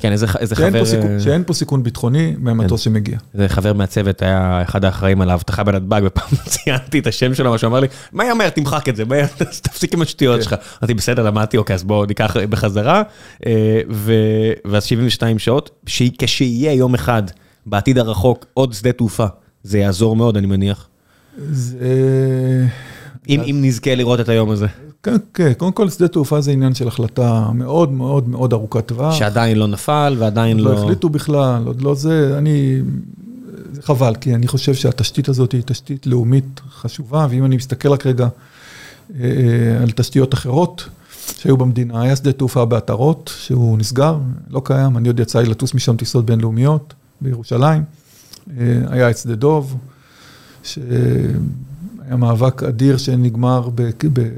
כן, 0.00 0.12
איזה 0.12 0.26
איזה 0.38 0.54
שאין 0.54 0.70
חבר, 0.70 0.78
פה 0.78 0.84
סיכון- 0.90 1.14
אה, 1.14 1.20
שאין 1.20 1.42
פה 1.46 1.54
סיכון 1.54 1.82
ביטחוני 1.82 2.34
מהמטוס 2.38 2.80
שמגיע. 2.80 3.18
איזה 3.34 3.48
חבר 3.48 3.72
מהצוות 3.72 4.22
היה 4.22 4.62
אחד 4.62 4.84
האחראים 4.84 5.20
על 5.20 5.30
האבטחה 5.30 5.64
בנתב"ג, 5.64 6.00
ופעם 6.04 6.28
ציינתי 6.48 6.98
את 6.98 7.06
השם 7.06 7.34
שלו, 7.34 7.54
משהו 7.54 7.68
אמר 7.68 7.80
לי, 7.80 7.86
מהר 8.12 8.34
מהר 8.34 8.48
תמחק 8.50 8.88
את 8.88 8.96
זה, 8.96 9.04
מהר, 9.04 9.26
תפסיק 9.62 9.94
עם 9.94 10.02
השטויות 10.02 10.36
כן. 10.38 10.42
שלך. 10.44 10.54
אמרתי, 10.82 10.94
בסדר, 10.94 11.22
למדתי, 11.22 11.56
אוקיי, 11.56 11.74
אז 11.74 11.84
בואו 11.84 12.04
ניקח 12.06 12.36
בחזרה. 12.50 13.02
אה, 13.46 13.52
ו- 13.90 14.12
ואז 14.64 14.84
72 14.84 15.38
שעות, 15.38 15.70
ש- 15.86 16.02
כשיהיה 16.18 16.72
יום 16.72 16.94
אחד, 16.94 17.22
בעתיד 17.66 17.98
הרחוק, 17.98 18.46
עוד 18.54 18.72
שדה 18.72 18.92
תעופה, 18.92 19.26
זה 19.62 19.78
יעזור 19.78 20.16
מאוד, 20.16 20.36
אני 20.36 20.46
מניח. 20.46 20.88
זה... 21.50 21.78
אם 23.28 23.40
אם 23.40 23.58
נזכה 23.62 23.94
לראות 23.94 24.20
את 24.20 24.28
היום 24.28 24.50
הזה, 24.50 24.66
כן, 25.06 25.16
כן, 25.34 25.52
קודם 25.52 25.72
כל 25.72 25.90
שדה 25.90 26.08
תעופה 26.08 26.40
זה 26.40 26.50
עניין 26.50 26.74
של 26.74 26.88
החלטה 26.88 27.48
מאוד 27.54 27.92
מאוד 27.92 28.28
מאוד 28.28 28.52
ארוכת 28.52 28.86
טווח. 28.86 29.14
שעדיין 29.14 29.58
לא 29.58 29.66
נפל 29.66 30.16
ועדיין 30.18 30.58
לא 30.60 30.72
לא... 30.72 30.78
החליטו 30.78 31.08
בכלל, 31.08 31.62
עוד 31.66 31.82
לא 31.82 31.94
זה, 31.94 32.38
אני, 32.38 32.80
זה 33.72 33.82
חבל, 33.82 34.14
כי 34.14 34.34
אני 34.34 34.48
חושב 34.48 34.74
שהתשתית 34.74 35.28
הזאת 35.28 35.52
היא 35.52 35.62
תשתית 35.66 36.06
לאומית 36.06 36.60
חשובה, 36.70 37.26
ואם 37.30 37.44
אני 37.44 37.56
מסתכל 37.56 37.88
רק 37.88 38.06
רגע 38.06 38.24
אה, 38.24 38.28
אה, 39.20 39.82
על 39.82 39.90
תשתיות 39.90 40.34
אחרות 40.34 40.88
שהיו 41.36 41.56
במדינה, 41.56 42.02
היה 42.02 42.16
שדה 42.16 42.32
תעופה 42.32 42.64
בעטרות, 42.64 43.32
שהוא 43.38 43.78
נסגר, 43.78 44.18
לא 44.50 44.62
קיים, 44.64 44.96
אני 44.96 45.08
עוד 45.08 45.20
יצא 45.20 45.40
לי 45.40 45.48
לטוס 45.48 45.74
משם 45.74 45.96
טיסות 45.96 46.26
בינלאומיות 46.26 46.94
בירושלים, 47.20 47.82
אה, 48.58 48.78
היה 48.88 49.10
את 49.10 49.18
שדה 49.18 49.34
דוב, 49.34 49.76
שהיה 50.62 52.16
מאבק 52.18 52.62
אדיר 52.62 52.96
שנגמר 52.96 53.68
ב- 53.74 53.90
ב- 54.12 54.28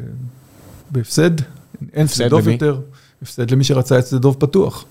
בהפסד, 0.91 1.31
אין 1.93 2.05
הפסד 2.05 2.29
דוב? 2.29 2.49
יותר, 2.49 2.81
הפסד 3.23 3.51
למי 3.51 3.65
שרצה 3.65 3.99
את 3.99 4.07
שדה 4.07 4.19
דוב 4.19 4.37
פתוח. 4.39 4.85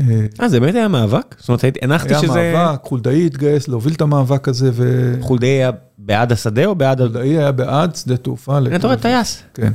אה, 0.00 0.26
אה, 0.40 0.48
זה 0.48 0.60
באמת 0.60 0.74
היה 0.74 0.88
מאבק? 0.88 1.34
זאת 1.38 1.48
אומרת, 1.48 1.64
הנחתי 1.82 2.08
היה 2.08 2.22
שזה... 2.22 2.52
מאבק, 2.54 2.82
חולדאי 2.84 3.26
התגייס 3.26 3.68
להוביל 3.68 3.92
את 3.92 4.00
המאבק 4.00 4.48
הזה, 4.48 4.70
וחולדאי 4.74 5.22
חולדאי 5.22 5.48
היה 5.48 5.70
בעד 5.98 6.32
השדה 6.32 6.66
או 6.66 6.74
בעד... 6.74 7.00
ה- 7.00 7.20
היה 7.20 7.52
בעד 7.52 7.96
שדה 7.96 8.16
תעופה. 8.16 8.58
אתה 8.76 8.86
רואה. 8.86 8.96
טייס. 8.96 9.42
כן. 9.54 9.72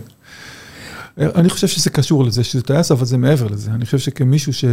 אני 1.17 1.49
חושב 1.49 1.67
שזה 1.67 1.89
קשור 1.89 2.25
לזה, 2.25 2.43
שזה 2.43 2.61
טייס, 2.61 2.91
אבל 2.91 3.05
זה 3.05 3.17
מעבר 3.17 3.47
לזה. 3.47 3.71
אני 3.71 3.85
חושב 3.85 3.99
שכמישהו 3.99 4.53
ש... 4.53 4.65
אה, 4.65 4.69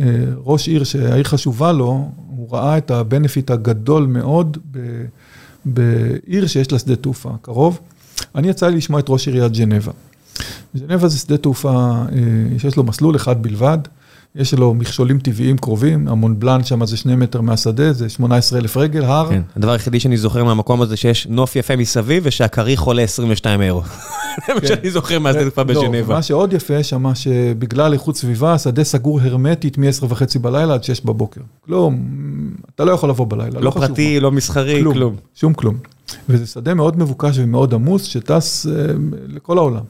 אה, 0.00 0.24
ראש 0.36 0.68
עיר 0.68 0.84
שהעיר 0.84 1.24
חשובה 1.24 1.72
לו, 1.72 2.10
הוא 2.36 2.48
ראה 2.52 2.78
את 2.78 2.90
ה 2.90 2.97
benefit 2.97 3.50
הגדול 3.50 4.06
מאוד 4.06 4.58
בעיר 5.64 6.46
שיש 6.46 6.72
לה 6.72 6.78
שדה 6.78 6.96
תעופה 6.96 7.30
קרוב. 7.42 7.80
אני 8.34 8.48
יצא 8.48 8.68
לי 8.68 8.76
לשמוע 8.76 9.00
את 9.00 9.06
ראש 9.08 9.28
עיריית 9.28 9.52
ג'נבה. 9.52 9.92
ג'נבה 10.76 11.08
זה 11.08 11.18
שדה 11.18 11.36
תעופה 11.36 11.70
אה, 11.70 12.58
שיש 12.58 12.76
לו 12.76 12.84
מסלול 12.84 13.16
אחד 13.16 13.42
בלבד, 13.42 13.78
יש 14.36 14.54
לו 14.54 14.74
מכשולים 14.74 15.18
טבעיים 15.18 15.58
קרובים, 15.58 16.08
המון 16.08 16.40
בלאן 16.40 16.64
שם 16.64 16.86
זה 16.86 16.96
שני 16.96 17.16
מטר 17.16 17.40
מהשדה, 17.40 17.92
זה 17.92 18.08
18 18.08 18.58
אלף 18.58 18.76
רגל, 18.76 19.04
הר. 19.04 19.28
כן, 19.30 19.42
הדבר 19.56 19.70
היחידי 19.72 20.00
שאני 20.00 20.16
זוכר 20.16 20.44
מהמקום 20.44 20.82
הזה 20.82 20.96
שיש 20.96 21.26
נוף 21.26 21.56
יפה 21.56 21.76
מסביב 21.76 22.22
ושהכריך 22.26 22.82
עולה 22.82 23.02
22 23.02 23.62
אירו. 23.62 23.82
זה 24.46 24.54
מה 24.54 24.60
כן. 24.60 24.66
שאני 24.66 24.90
זוכר 24.90 25.18
מהשדה 25.18 25.42
תעופה 25.42 25.62
לא, 25.62 25.68
בז'נבה. 25.68 26.14
מה 26.14 26.22
שעוד 26.22 26.52
יפה, 26.52 26.82
שמה 26.82 27.14
שבגלל 27.14 27.92
איכות 27.92 28.16
סביבה, 28.16 28.54
השדה 28.54 28.84
סגור 28.84 29.20
הרמטית 29.20 29.78
מ-10 29.78 30.04
וחצי 30.08 30.38
בלילה 30.38 30.74
עד 30.74 30.84
6 30.84 31.00
בבוקר. 31.00 31.40
כלום, 31.60 32.04
אתה 32.74 32.84
לא 32.84 32.92
יכול 32.92 33.08
לבוא 33.08 33.26
בלילה. 33.28 33.60
לא 33.60 33.70
חשוב 33.70 33.86
פרטי, 33.86 34.20
לא 34.20 34.32
מסחרי, 34.32 34.82
כלום. 34.92 35.16
שום 35.34 35.54
כלום. 35.54 35.93
וזה 36.28 36.46
שדה 36.46 36.74
מאוד 36.74 36.98
מבוקש 36.98 37.38
ומאוד 37.38 37.74
עמוס, 37.74 38.04
שטס 38.04 38.66
אה, 38.66 38.72
לכל 39.28 39.58
העולם. 39.58 39.84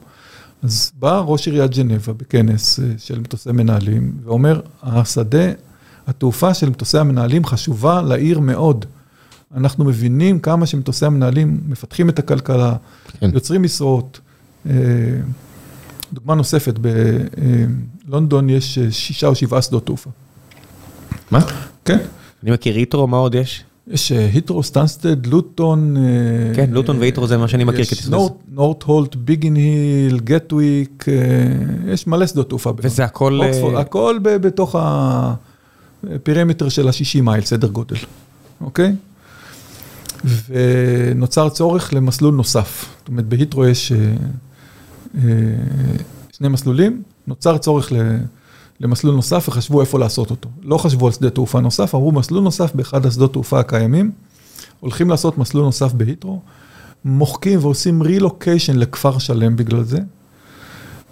אז 0.63 0.91
בא 0.99 1.19
ראש 1.25 1.47
עיריית 1.47 1.71
ג'נבה 1.75 2.13
בכנס 2.13 2.79
אה, 2.79 2.85
של 2.97 3.19
מטוסי 3.19 3.51
מנהלים, 3.51 4.11
ואומר, 4.23 4.61
השדה, 4.83 5.51
התעופה 6.07 6.53
של 6.53 6.69
מטוסי 6.69 6.97
המנהלים 6.97 7.45
חשובה 7.45 8.01
לעיר 8.01 8.39
מאוד. 8.39 8.85
אנחנו 9.55 9.85
מבינים 9.85 10.39
כמה 10.39 10.65
שמטוסי 10.65 11.05
המנהלים 11.05 11.59
מפתחים 11.67 12.09
את 12.09 12.19
הכלכלה, 12.19 12.75
כן. 13.19 13.29
יוצרים 13.33 13.63
משרות. 13.63 14.19
אה, 14.69 14.73
דוגמה 16.13 16.35
נוספת, 16.35 16.79
בלונדון 18.07 18.49
יש 18.49 18.79
שישה 18.89 19.27
או 19.27 19.35
שבעה 19.35 19.61
שדות 19.61 19.85
תעופה. 19.85 20.09
מה? 21.31 21.39
כן. 21.85 21.97
אני 22.43 22.51
מכיר 22.51 22.75
היטרו, 22.75 23.07
מה 23.07 23.17
עוד 23.17 23.35
יש? 23.35 23.63
יש 23.87 24.11
אה, 24.11 24.29
היטרו, 24.33 24.63
סטנסטד, 24.63 25.25
לוטון. 25.25 25.97
אה, 25.97 26.01
כן, 26.55 26.69
לוטון 26.71 26.97
והיטרו 26.99 27.27
זה 27.27 27.37
מה 27.37 27.47
שאני 27.47 27.63
מכיר 27.63 27.79
יש. 27.81 28.07
נורט- 28.51 28.83
הולט, 28.83 29.15
ביגין 29.15 29.55
היל, 29.55 30.19
גטוויק, 30.19 31.05
אה, 31.07 31.13
יש 31.93 32.07
מלא 32.07 32.27
שדות 32.27 32.49
תעופה. 32.49 32.71
וזה 32.77 33.03
הכל... 33.03 33.39
אה, 33.43 33.79
הכל 33.81 34.19
בתוך 34.23 34.75
ה 34.79 34.98
perimeter 34.98 36.69
של 36.69 36.87
ה-60 36.87 37.21
מייל, 37.21 37.43
סדר 37.43 37.67
גודל, 37.67 37.95
אוקיי? 38.61 38.95
ונוצר 40.49 41.49
צורך 41.49 41.93
למסלול 41.93 42.33
נוסף. 42.35 42.85
זאת 42.99 43.07
אומרת, 43.07 43.25
בהיטרו 43.25 43.65
יש 43.65 43.91
אה, 43.91 43.97
אה, 45.17 45.21
שני 46.31 46.47
מסלולים, 46.47 47.01
נוצר 47.27 47.57
צורך 47.57 47.91
למסלול 48.79 49.15
נוסף 49.15 49.45
וחשבו 49.47 49.81
איפה 49.81 49.99
לעשות 49.99 50.31
אותו. 50.31 50.49
לא 50.63 50.77
חשבו 50.77 51.05
על 51.05 51.11
שדה 51.11 51.29
תעופה 51.29 51.59
נוסף, 51.59 51.95
אמרו 51.95 52.11
מסלול 52.11 52.43
נוסף 52.43 52.75
באחד 52.75 53.05
השדות 53.05 53.33
תעופה 53.33 53.59
הקיימים, 53.59 54.11
הולכים 54.79 55.09
לעשות 55.09 55.37
מסלול 55.37 55.65
נוסף 55.65 55.93
בהיטרו, 55.93 56.41
מוחקים 57.05 57.59
ועושים 57.61 58.03
רילוקיישן 58.03 58.75
לכפר 58.75 59.17
שלם 59.17 59.55
בגלל 59.55 59.83
זה. 59.83 59.99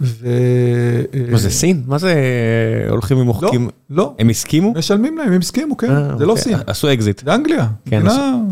ו... 0.02 0.28
מה 1.32 1.38
זה 1.38 1.50
סין? 1.50 1.84
מה 1.88 1.98
זה 1.98 2.14
הולכים 2.90 3.18
ומוחקים? 3.18 3.66
לא, 3.66 3.72
לא. 3.90 4.14
הם 4.20 4.30
הסכימו? 4.30 4.74
משלמים 4.78 5.18
להם, 5.18 5.32
הם 5.32 5.40
הסכימו, 5.40 5.78
כן, 5.78 5.92
אה, 5.92 6.18
זה 6.18 6.26
לא 6.26 6.32
אוקיי. 6.32 6.44
סין. 6.44 6.58
עשו 6.68 6.94
אקזיט. 6.94 7.22
זה 7.26 7.36
אנגליה. 7.36 7.68
כן, 7.86 8.04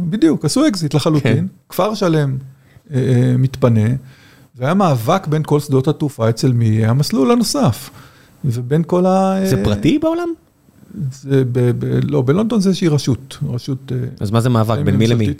בדיוק, 0.09 0.45
עשו 0.45 0.67
אקזיט 0.67 0.93
לחלוטין. 0.93 1.35
כן. 1.35 1.45
כפר 1.69 1.93
שלם 1.93 2.37
אה, 2.93 2.97
אה, 2.97 3.37
מתפנה, 3.37 3.89
והיה 4.55 4.73
מאבק 4.73 5.27
בין 5.27 5.43
כל 5.45 5.59
שדות 5.59 5.87
התעופה 5.87 6.29
אצל 6.29 6.53
מי 6.53 6.65
יהיה 6.65 6.89
המסלול 6.89 7.31
הנוסף. 7.31 7.89
ובין 8.45 8.83
כל 8.87 9.05
ה... 9.05 9.35
זה 9.45 9.63
פרטי 9.63 9.99
בעולם? 9.99 10.27
זה 11.11 11.43
ב, 11.51 11.71
ב, 11.79 11.99
לא, 12.03 12.21
בלונדון 12.21 12.61
זה 12.61 12.69
איזושהי 12.69 12.87
רשות, 12.87 13.37
רשות... 13.49 13.91
אז 14.19 14.31
מה 14.31 14.41
זה 14.41 14.49
מאבק, 14.49 14.79
בין 14.85 14.95
מי 14.95 15.07
למי? 15.07 15.33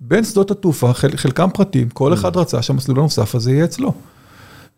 בין 0.00 0.24
שדות 0.24 0.50
התעופה, 0.50 0.92
חל, 0.92 1.16
חלקם 1.16 1.48
פרטים, 1.54 1.88
כל 1.88 2.12
mm. 2.12 2.14
אחד 2.14 2.36
רצה 2.36 2.62
שהמסלול 2.62 2.98
הנוסף 2.98 3.34
הזה 3.34 3.52
יהיה 3.52 3.64
אצלו. 3.64 3.94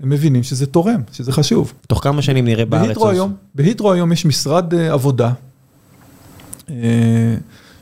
הם 0.00 0.08
מבינים 0.08 0.42
שזה 0.42 0.66
תורם, 0.66 1.00
שזה 1.12 1.32
חשוב. 1.32 1.72
תוך 1.86 2.02
כמה 2.02 2.22
שנים 2.22 2.44
נראה 2.44 2.64
בארץ? 2.64 2.86
בהיטרו 2.86 3.08
היום, 3.08 3.34
בהיטרו 3.54 3.92
היום 3.92 4.12
יש 4.12 4.26
משרד 4.26 4.74
uh, 4.74 4.76
עבודה, 4.76 5.32
uh, 6.66 6.70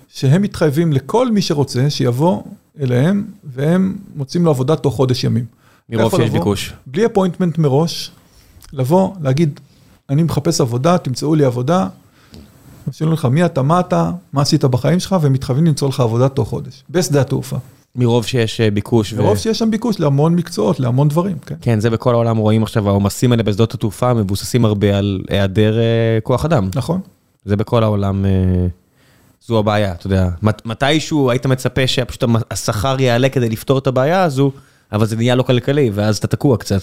שהם 0.09 0.43
מתחייבים 0.43 0.93
לכל 0.93 1.30
מי 1.30 1.43
שרוצה 1.43 1.91
שיבוא 1.91 2.43
אליהם, 2.80 3.24
והם 3.45 3.97
מוצאים 4.16 4.45
לו 4.45 4.51
עבודה 4.51 4.76
תוך 4.76 4.95
חודש 4.95 5.24
ימים. 5.24 5.45
מרוב 5.89 6.16
שיש 6.16 6.30
ביקוש. 6.30 6.72
בלי 6.87 7.07
אפוינטמנט 7.07 7.59
מראש, 7.59 8.11
לבוא, 8.72 9.11
להגיד, 9.20 9.61
אני 10.11 10.22
מחפש 10.22 10.61
עבודה, 10.61 10.98
תמצאו 10.98 11.34
לי 11.34 11.44
עבודה, 11.44 11.86
שואלים 12.90 13.14
לך 13.14 13.24
מי 13.24 13.44
אתה, 13.44 13.62
מה 13.62 13.80
אתה, 13.80 14.11
מה 14.32 14.42
עשית 14.42 14.64
בחיים 14.64 15.00
שלך, 15.00 15.16
והם 15.20 15.32
מתחייבים 15.32 15.64
למצוא 15.64 15.88
לך 15.88 16.00
עבודה 16.00 16.28
תוך 16.28 16.48
חודש, 16.48 16.82
בשדה 16.90 17.20
התעופה. 17.20 17.57
מרוב 17.96 18.26
שיש 18.26 18.61
אה, 18.61 18.70
ביקוש. 18.70 19.12
מרוב 19.14 19.32
ו... 19.32 19.36
שיש 19.36 19.59
שם 19.59 19.70
ביקוש 19.70 20.00
להמון 20.00 20.34
מקצועות, 20.34 20.80
להמון 20.80 21.09
דברים, 21.09 21.38
כן. 21.46 21.55
כן, 21.61 21.80
זה 21.80 21.90
בכל 21.90 22.14
העולם 22.14 22.36
רואים 22.36 22.62
עכשיו, 22.62 22.88
העומסים 22.88 23.32
האלה 23.32 23.42
בשדות 23.42 23.74
התעופה 23.74 24.14
מבוססים 24.14 24.64
הרבה 24.64 24.98
על 24.98 25.20
היעדר 25.30 25.74
uh, 25.74 26.20
כוח 26.22 26.44
אדם. 26.44 26.68
נכון. 26.74 27.00
זה 27.44 27.57
בכל 27.57 27.82
העולם, 27.82 28.24
uh, 28.24 28.70
זו 29.46 29.59
הבעיה, 29.59 29.92
אתה 29.92 30.07
יודע. 30.07 30.28
מת, 30.42 30.66
מתישהו 30.66 31.30
היית 31.30 31.46
מצפה 31.46 31.86
שפשוט 31.86 32.24
השכר 32.50 33.00
יעלה 33.00 33.28
כדי 33.28 33.48
לפתור 33.48 33.78
את 33.78 33.86
הבעיה 33.86 34.22
הזו, 34.22 34.50
אבל 34.92 35.07
זה 35.07 35.16
נהיה 35.16 35.34
לא 35.34 35.42
כלכלי, 35.42 35.90
ואז 35.94 36.16
אתה 36.16 36.26
תקוע 36.26 36.57
קצת. 36.57 36.82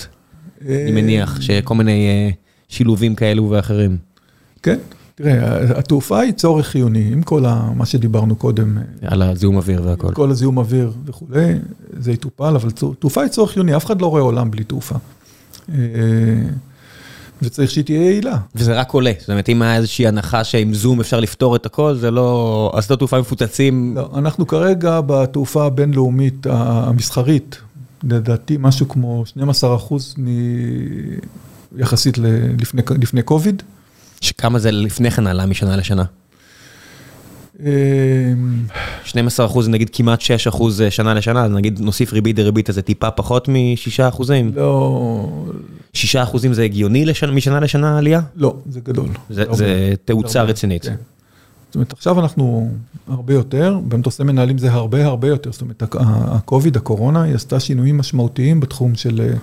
אני 0.66 0.92
מניח 0.92 1.42
שכל 1.42 1.76
מיני 1.76 2.32
uh, 2.32 2.51
שילובים 2.72 3.16
כאלו 3.16 3.50
ואחרים. 3.50 3.98
כן. 4.64 4.78
תראה, 5.16 5.78
התעופה 5.78 6.20
היא 6.20 6.34
צורך 6.34 6.68
חיוני, 6.68 7.10
עם 7.12 7.22
כל 7.22 7.44
מה 7.76 7.86
שדיברנו 7.86 8.36
קודם. 8.36 8.78
על 9.02 9.22
הזיהום 9.22 9.56
אוויר 9.58 9.82
והכל. 9.86 10.14
כל 10.14 10.32
הזיהום 10.32 10.58
אוויר 10.58 10.92
וכולי, 11.06 11.54
זה 12.00 12.12
יטופל, 12.12 12.56
אבל 12.56 12.72
תעופה 13.00 13.22
היא 13.22 13.30
צורך 13.30 13.52
חיוני, 13.52 13.76
אף 13.76 13.86
אחד 13.86 14.02
לא 14.02 14.08
רואה 14.08 14.22
עולם 14.22 14.52
בלי 14.52 14.64
תעופה. 14.64 14.96
אה, 15.70 15.78
וצריך 17.42 17.72
שהיא 17.72 17.84
תהיה 17.84 18.02
יעילה. 18.02 18.38
וזה 18.56 18.80
רק 18.80 18.92
עולה, 18.92 19.12
זאת 19.20 19.30
אומרת, 19.30 19.50
אם 19.50 19.62
היה 19.62 19.76
איזושהי 19.76 20.08
הנחה 20.08 20.44
שעם 20.44 20.74
זום 20.74 21.00
אפשר 21.00 21.20
לפתור 21.20 21.56
את 21.56 21.66
הכל, 21.66 21.96
זה 21.96 22.12
לא... 22.12 22.72
אז 22.76 22.86
את 22.86 22.92
התעופה 22.92 23.20
מפוצצים. 23.20 23.94
לא, 23.96 24.10
אנחנו 24.16 24.48
כרגע 24.48 25.02
בתעופה 25.06 25.66
הבינלאומית 25.66 26.48
המסחרית, 26.50 27.58
לדעתי 28.04 28.58
משהו 28.60 28.90
כמו 28.90 29.26
12 29.26 29.76
אחוז 29.76 30.16
מ... 30.18 30.28
יחסית 31.78 32.18
לפני 33.02 33.22
קוביד. 33.22 33.64
שכמה 34.22 34.60
זה 34.60 34.72
לפני 34.72 35.12
כן 35.12 35.28
עלה 35.28 35.46
משנה 35.46 35.76
לשנה? 35.76 36.04
12 39.04 39.46
אמ, 39.46 39.52
אחוז, 39.52 39.70
נגיד 39.70 39.90
כמעט 39.94 40.22
6 40.22 40.48
אחוז 40.48 40.82
אה, 40.82 40.92
שנה 40.92 41.14
לשנה, 41.14 41.46
אז 41.46 41.52
נגיד 41.52 41.80
נוסיף 41.80 42.14
ריבית 42.14 42.36
דריבית, 42.36 42.70
אז 42.70 42.76
זה 42.76 42.82
טיפה 42.82 43.12
פחות 43.12 43.48
מ-6 43.48 44.10
אחוזים? 44.10 44.52
לא... 44.56 45.46
6 45.94 46.16
אחוזים 46.16 46.54
זה 46.54 46.64
הגיוני 46.64 47.06
משנה 47.32 47.60
לשנה 47.60 47.98
עלייה? 47.98 48.22
לא, 48.36 48.56
זה 48.70 48.80
גדול. 48.80 49.10
זה 49.30 49.44
זה 49.52 49.94
תאוצה 50.06 50.44
רצינית. 50.44 50.86
כן. 50.86 50.96
זאת 51.68 51.76
אומרת, 51.76 51.94
עכשיו 51.94 52.20
אנחנו 52.20 52.72
הרבה 53.08 53.34
יותר, 53.34 53.80
במטוסי 53.88 54.24
מנהלים 54.24 54.58
זה 54.58 54.72
הרבה 54.72 55.06
הרבה 55.06 55.28
יותר, 55.28 55.52
זאת 55.52 55.62
אומרת, 55.62 55.84
ה-COVID, 55.96 56.78
הקורונה, 56.78 57.22
היא 57.22 57.36
עשתה 57.36 57.60
שינויים 57.60 57.98
משמעותיים 57.98 58.60
בתחום 58.60 58.96
של... 58.96 59.34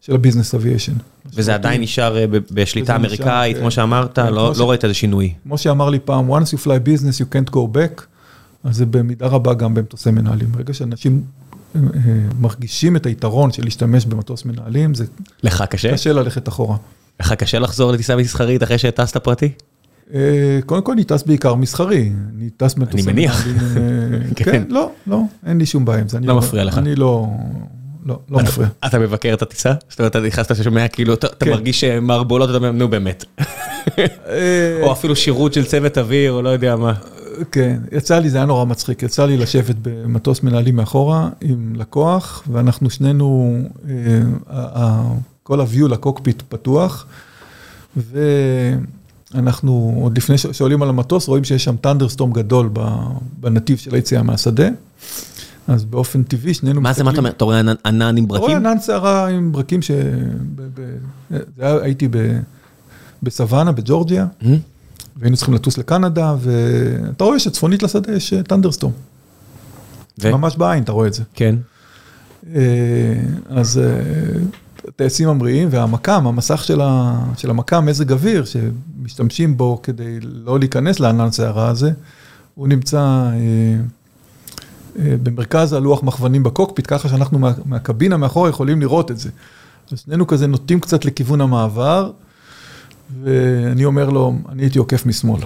של 0.00 0.14
הביזנס 0.14 0.54
אביישן. 0.54 0.92
וזה 1.34 1.54
עדיין 1.54 1.82
נשאר 1.82 2.18
אה, 2.18 2.24
בשליטה 2.50 2.96
אמריקאית, 2.96 3.58
כמו 3.58 3.70
שאמרת, 3.70 4.16
כן, 4.16 4.32
לא, 4.32 4.52
לא 4.58 4.70
ראית 4.70 4.84
איזה 4.84 4.94
שינוי. 4.94 5.34
כמו 5.42 5.58
שאמר 5.58 5.90
לי 5.90 5.98
פעם, 5.98 6.30
once 6.32 6.46
you 6.46 6.64
fly 6.64 6.88
business 6.88 7.20
you 7.20 7.34
can't 7.34 7.50
go 7.50 7.58
back, 7.58 8.02
אז 8.64 8.76
זה 8.76 8.86
במידה 8.86 9.26
רבה 9.26 9.54
גם 9.54 9.74
במטוסי 9.74 10.10
מנהלים. 10.10 10.52
ברגע 10.52 10.74
שאנשים 10.74 11.22
אה, 11.74 11.80
אה, 11.94 12.00
מרגישים 12.40 12.96
את 12.96 13.06
היתרון 13.06 13.52
של 13.52 13.64
להשתמש 13.64 14.06
במטוס 14.06 14.44
מנהלים, 14.44 14.94
זה... 14.94 15.04
לך 15.42 15.64
קשה? 15.70 15.92
קשה 15.92 16.12
ללכת 16.12 16.48
אחורה. 16.48 16.76
לך 17.20 17.32
קשה 17.32 17.58
לחזור 17.58 17.92
לטיסה 17.92 18.16
מסחרית 18.16 18.62
אחרי 18.62 18.78
שטסת 18.78 19.16
פרטי? 19.16 19.52
קודם 20.66 20.82
כל 20.82 20.92
אני 20.92 21.04
טס 21.04 21.22
בעיקר 21.22 21.54
מסחרי, 21.54 22.12
אני 22.36 22.50
טס 22.50 22.76
מטוסים. 22.76 23.08
אני 23.08 23.12
מניח. 23.12 23.46
כן. 24.36 24.44
כן, 24.44 24.62
לא, 24.68 24.90
לא, 25.06 25.22
אין 25.46 25.58
לי 25.58 25.66
שום 25.66 25.84
בעיה 25.84 26.00
עם 26.00 26.08
זה. 26.08 26.18
לא, 26.20 26.26
לא 26.26 26.36
מפריע 26.36 26.64
לך. 26.64 26.78
אני 26.78 26.94
לא... 26.94 27.26
לא, 28.08 28.18
לא 28.30 28.38
מפריע. 28.38 28.68
אתה 28.86 28.98
מבקר 28.98 29.34
את 29.34 29.42
הטיסה? 29.42 29.72
זאת 29.88 29.98
אומרת, 29.98 30.16
אתה 30.16 30.26
נכנסת 30.26 30.56
ששומע 30.56 30.88
כאילו, 30.88 31.14
אתה 31.14 31.28
כן. 31.40 31.50
מרגיש 31.50 31.84
מערבולות, 31.84 32.48
אתה 32.48 32.56
אומר, 32.56 32.72
נו 32.72 32.88
באמת. 32.88 33.24
אה, 33.98 34.80
או 34.82 34.92
אפילו 34.92 35.16
שירות 35.16 35.54
של 35.54 35.64
צוות 35.64 35.98
אוויר, 35.98 36.32
או 36.32 36.42
לא 36.42 36.48
יודע 36.48 36.76
מה. 36.76 36.94
כן, 37.52 37.80
יצא 37.92 38.18
לי, 38.18 38.30
זה 38.30 38.36
היה 38.36 38.46
נורא 38.46 38.64
מצחיק, 38.64 39.02
יצא 39.02 39.26
לי 39.26 39.36
לשבת 39.36 39.76
במטוס 39.82 40.42
מנהלים 40.42 40.76
מאחורה 40.76 41.28
עם 41.40 41.72
לקוח, 41.76 42.42
ואנחנו 42.52 42.90
שנינו, 42.90 43.58
אה, 44.50 45.02
כל 45.42 45.60
ה-view 45.60 45.88
לקוקפיט 45.88 46.42
פתוח, 46.48 47.06
ואנחנו, 49.34 49.98
עוד 50.02 50.16
לפני 50.16 50.38
שעולים 50.38 50.82
על 50.82 50.88
המטוס, 50.88 51.28
רואים 51.28 51.44
שיש 51.44 51.64
שם 51.64 51.76
טנדרסטורם 51.76 52.32
גדול 52.32 52.70
בנתיב 53.40 53.78
של 53.78 53.94
היציאה 53.94 54.22
מהשדה. 54.22 54.68
אז 55.68 55.84
באופן 55.84 56.22
טבעי 56.22 56.54
שנינו 56.54 56.80
מה 56.80 56.92
זה, 56.92 57.04
מה 57.04 57.10
אתה 57.10 57.18
אומר? 57.18 57.30
אתה 57.30 57.44
רואה 57.44 57.60
ענן 57.84 58.16
עם 58.16 58.28
ברקים? 58.28 58.44
אתה 58.44 58.58
רואה 58.58 58.72
ענן 58.72 58.80
שערה 58.80 59.28
עם 59.28 59.52
ברקים 59.52 59.82
ש... 59.82 59.90
הייתי 61.60 62.08
בסוואנה, 63.22 63.72
בג'ורג'יה, 63.72 64.26
mm-hmm. 64.40 64.46
והיינו 65.16 65.36
צריכים 65.36 65.54
לטוס 65.54 65.78
לקנדה, 65.78 66.34
ואתה 66.40 67.24
רואה 67.24 67.38
שצפונית 67.38 67.82
לשדה 67.82 68.12
יש 68.12 68.34
טנדרסטום. 68.34 68.92
ממש 70.24 70.56
בעין, 70.56 70.82
אתה 70.82 70.92
רואה 70.92 71.06
את 71.06 71.14
זה. 71.14 71.22
כן. 71.34 71.54
אה, 72.54 72.60
אז 73.48 73.78
אה, 73.78 74.02
טייסים 74.96 75.28
ממריאים, 75.28 75.68
והמקם, 75.70 76.26
המסך 76.26 76.64
של 77.36 77.50
המקם, 77.50 77.86
מזג 77.86 78.12
אוויר, 78.12 78.44
שמשתמשים 78.44 79.56
בו 79.56 79.80
כדי 79.82 80.18
לא 80.22 80.58
להיכנס 80.58 81.00
לענן 81.00 81.32
שערה 81.32 81.68
הזה, 81.68 81.90
הוא 82.54 82.68
נמצא... 82.68 83.30
אה, 84.98 85.10
אה, 85.10 85.16
במרכז 85.22 85.72
הלוח 85.72 86.02
מכוונים 86.02 86.42
בקוקפיט, 86.42 86.86
ככה 86.88 87.08
שאנחנו 87.08 87.38
מה, 87.38 87.52
מהקבינה 87.64 88.16
מאחור 88.16 88.48
יכולים 88.48 88.80
לראות 88.80 89.10
את 89.10 89.18
זה. 89.18 89.30
אז 89.92 90.00
שנינו 90.00 90.26
כזה 90.26 90.46
נוטים 90.46 90.80
קצת 90.80 91.04
לכיוון 91.04 91.40
המעבר, 91.40 92.10
ואני 93.22 93.84
אומר 93.84 94.10
לו, 94.10 94.34
אני 94.48 94.62
הייתי 94.62 94.78
עוקף 94.78 95.06
משמאל. 95.06 95.40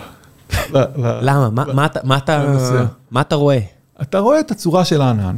למה? 1.01 1.49
מה 3.11 3.21
אתה 3.21 3.35
רואה? 3.35 3.59
אתה 4.03 4.19
רואה 4.19 4.41
את 4.41 4.51
הצורה 4.51 4.85
של 4.85 5.01
הענן. 5.01 5.37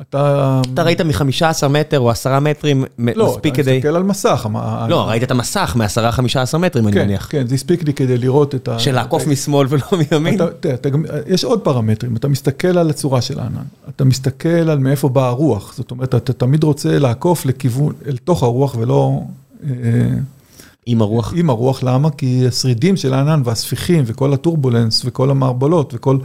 אתה... 0.00 0.60
אתה 0.74 0.82
ראית 0.82 1.00
מ-15 1.00 1.68
מטר 1.68 2.00
או 2.00 2.10
10 2.10 2.38
מטרים 2.38 2.84
לא, 2.98 3.26
מספיק 3.26 3.54
כדי... 3.54 3.72
לא, 3.72 3.78
אתה 3.78 3.88
מסתכל 3.88 3.96
על 3.96 4.02
מסך. 4.02 4.48
לא, 4.88 5.08
ראית 5.08 5.22
את 5.22 5.30
המסך 5.30 5.76
מ-10-15 5.76 6.58
מטרים, 6.58 6.86
אני 6.88 6.94
כן, 6.94 7.04
מניח. 7.04 7.26
כן, 7.30 7.46
זה 7.46 7.54
הספיק 7.54 7.84
לי 7.84 7.92
כדי 7.92 8.18
לראות 8.18 8.54
את 8.54 8.68
ה... 8.68 8.78
של 8.78 8.94
לעקוף 8.94 9.26
משמאל 9.26 9.66
ולא 9.70 9.82
מימין? 10.10 10.38
יש 11.26 11.44
עוד 11.44 11.60
פרמטרים, 11.60 12.16
אתה 12.16 12.28
מסתכל 12.28 12.78
על 12.78 12.90
הצורה 12.90 13.22
של 13.22 13.40
הענן, 13.40 13.62
אתה 13.88 14.04
מסתכל 14.04 14.48
על 14.48 14.78
מאיפה 14.78 15.08
באה 15.08 15.28
הרוח, 15.28 15.74
זאת 15.76 15.90
אומרת, 15.90 16.14
אתה 16.14 16.32
תמיד 16.32 16.64
רוצה 16.64 16.98
לעקוף 16.98 17.46
לכיוון, 17.46 17.92
אל 18.06 18.16
תוך 18.16 18.42
הרוח 18.42 18.76
ולא... 18.78 19.20
אה, 19.70 19.70
עם 20.86 21.02
הרוח? 21.02 21.32
עם 21.36 21.50
הרוח, 21.50 21.82
למה? 21.82 22.10
כי 22.10 22.44
השרידים 22.48 22.96
של 22.96 23.14
הענן 23.14 23.42
והספיחים 23.44 24.04
וכל 24.06 24.32
הטורבולנס 24.32 25.02
וכל 25.04 25.30
המערבולות 25.30 25.94
וכל, 25.94 26.18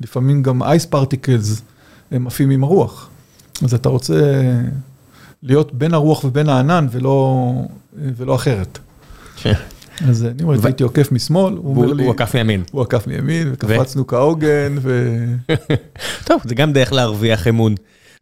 לפעמים 0.00 0.42
גם 0.42 0.62
אייס 0.62 0.86
פרטיקלס, 0.86 1.62
הם 2.10 2.26
עפים 2.26 2.50
עם 2.50 2.64
הרוח. 2.64 3.08
אז 3.64 3.74
אתה 3.74 3.88
רוצה 3.88 4.42
להיות 5.42 5.74
בין 5.74 5.94
הרוח 5.94 6.24
ובין 6.24 6.48
הענן 6.48 6.86
ולא, 6.90 7.52
ולא 7.94 8.34
אחרת. 8.34 8.78
אז 10.08 10.24
אני 10.24 10.42
אומר, 10.42 10.56
הייתי 10.64 10.82
עוקף 10.82 11.12
משמאל, 11.12 11.54
הוא 11.54 11.76
אומר 11.76 11.92
לי... 11.92 12.04
הוא 12.04 12.12
עקף 12.12 12.34
מימין. 12.34 12.62
הוא 12.72 12.82
עקף 12.82 13.06
מימין, 13.06 13.50
וקפצנו 13.52 14.06
כהוגן, 14.06 14.76
ו... 14.80 15.16
טוב, 16.26 16.40
זה 16.44 16.54
גם 16.54 16.72
דרך 16.72 16.92
להרוויח 16.92 17.48
אמון. 17.48 17.74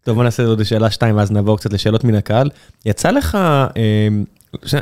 טוב, 0.05 0.15
בוא 0.15 0.25
נעשה 0.25 0.45
עוד 0.45 0.63
שאלה 0.63 0.91
שתיים, 0.91 1.17
ואז 1.17 1.31
נעבור 1.31 1.59
קצת 1.59 1.73
לשאלות 1.73 2.05
מן 2.05 2.15
הקהל. 2.15 2.51
יצא 2.87 3.11
לך 3.11 3.35
אה, 3.35 4.09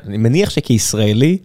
אני 0.06 0.16
מניח 0.16 0.50
שכישראלי, 0.50 1.38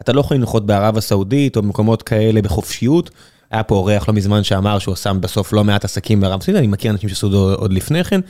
אתה 0.00 0.12
לא 0.12 0.20
יכול 0.20 0.36
לנחות 0.36 0.66
בערב 0.66 0.96
הסעודית 0.96 1.56
או 1.56 1.62
במקומות 1.62 2.02
כאלה 2.02 2.42
בחופשיות. 2.42 3.10
היה 3.56 3.62
פה 3.62 3.74
אורח 3.74 4.08
לא 4.08 4.14
מזמן 4.14 4.44
שאמר 4.44 4.78
שהוא 4.78 4.92
עשה 4.92 5.12
בסוף 5.12 5.52
לא 5.52 5.64
מעט 5.64 5.84
עסקים 5.84 6.20
בערב 6.20 6.40
הסעודית, 6.40 6.58
אני 6.58 6.66
מכיר 6.66 6.90
אנשים 6.90 7.08
שעשו 7.08 7.54
עוד 7.54 7.72
לפני 7.72 8.04
כן. 8.04 8.20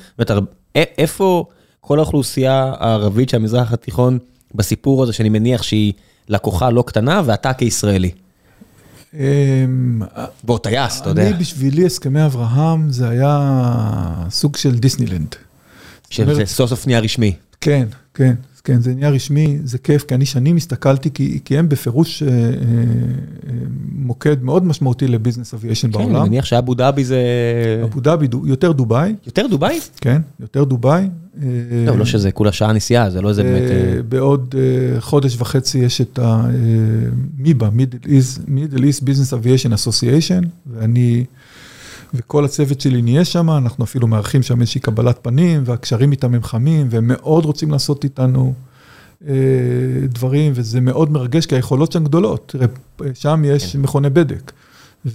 איפה 0.77 1.45
כל 1.81 1.99
האוכלוסייה 1.99 2.73
הערבית 2.79 3.29
של 3.29 3.37
המזרח 3.37 3.73
התיכון 3.73 4.19
בסיפור 4.55 5.03
הזה, 5.03 5.13
שאני 5.13 5.29
מניח 5.29 5.63
שהיא 5.63 5.93
לקוחה 6.29 6.71
לא 6.71 6.85
קטנה, 6.87 7.23
ואתה 7.25 7.53
כישראלי? 7.53 8.11
אמ, 9.15 9.21
בוא, 10.45 10.59
טייס, 10.59 11.01
אתה 11.01 11.11
יודע. 11.11 11.29
אני, 11.29 11.33
בשבילי, 11.33 11.87
הסכמי 11.87 12.25
אברהם, 12.27 12.91
זה 12.91 13.09
היה 13.09 13.53
סוג 14.31 14.57
של 14.57 14.79
דיסנילנד. 14.79 15.35
שזה 16.11 16.47
סוף 16.47 16.71
סוף 16.71 16.87
נהיה 16.87 17.01
רשמי. 17.01 17.35
כן, 17.61 17.87
כן, 18.15 18.35
כן, 18.67 18.81
זה 18.81 18.95
נהיה 18.95 19.11
רשמי, 19.11 19.59
זה 19.65 19.79
כיף, 19.79 20.05
כי 20.05 20.15
אני 20.15 20.27
שנים 20.27 20.57
הסתכלתי, 20.57 21.11
כי, 21.11 21.41
כי 21.45 21.59
הם 21.59 21.69
בפירוש 21.69 22.23
אה, 22.23 22.29
אה, 22.29 22.43
מוקד 23.93 24.43
מאוד 24.43 24.65
משמעותי 24.65 25.09
לביזנס 25.09 25.55
אביישן 25.55 25.91
בעולם. 25.91 26.09
כן, 26.09 26.17
אני 26.17 26.29
מניח 26.29 26.45
שאבו 26.45 26.75
דאבי 26.75 27.05
זה... 27.05 27.19
אבו 27.85 28.01
דאבי, 28.01 28.29
יותר 28.45 28.73
דובאי. 28.73 29.15
יותר 29.27 29.47
דובאי? 29.47 29.81
כן, 30.01 30.23
יותר 30.41 30.65
דובאי. 30.65 31.09
לא, 31.87 31.99
לא 31.99 32.05
שזה 32.05 32.33
כולה 32.33 32.53
שעה 32.53 32.73
נסיעה, 32.73 33.11
זה 33.11 33.23
לא 33.23 33.29
איזה 33.29 33.43
באמת... 33.43 34.05
בעוד 34.09 34.55
חודש 34.99 35.37
וחצי 35.39 35.79
יש 35.79 36.01
את 36.01 36.19
המיבה, 36.23 37.69
Middle 37.69 38.79
East 38.79 39.03
Business 39.03 39.33
Aviation 39.33 39.73
Association, 39.73 40.47
ואני... 40.67 41.25
וכל 42.17 42.45
הצוות 42.45 42.81
שלי 42.81 43.03
נהיה 43.03 43.25
שם, 43.25 43.51
אנחנו 43.51 43.85
אפילו 43.85 44.07
מארחים 44.07 44.43
שם 44.43 44.61
איזושהי 44.61 44.81
קבלת 44.81 45.19
פנים, 45.23 45.63
והקשרים 45.65 46.13
איתם 46.13 46.35
הם 46.35 46.43
חמים, 46.43 46.87
והם 46.91 47.09
מאוד 47.09 47.45
רוצים 47.45 47.71
לעשות 47.71 48.05
איתנו 48.05 48.55
אה, 49.29 49.35
דברים, 50.05 50.53
וזה 50.55 50.81
מאוד 50.81 51.11
מרגש, 51.11 51.47
כי 51.47 51.55
היכולות 51.55 51.93
שם 51.93 52.05
גדולות. 52.05 52.55
שם 53.15 53.43
יש 53.47 53.73
כן. 53.73 53.83
מכוני 53.83 54.11
בדק. 54.11 54.53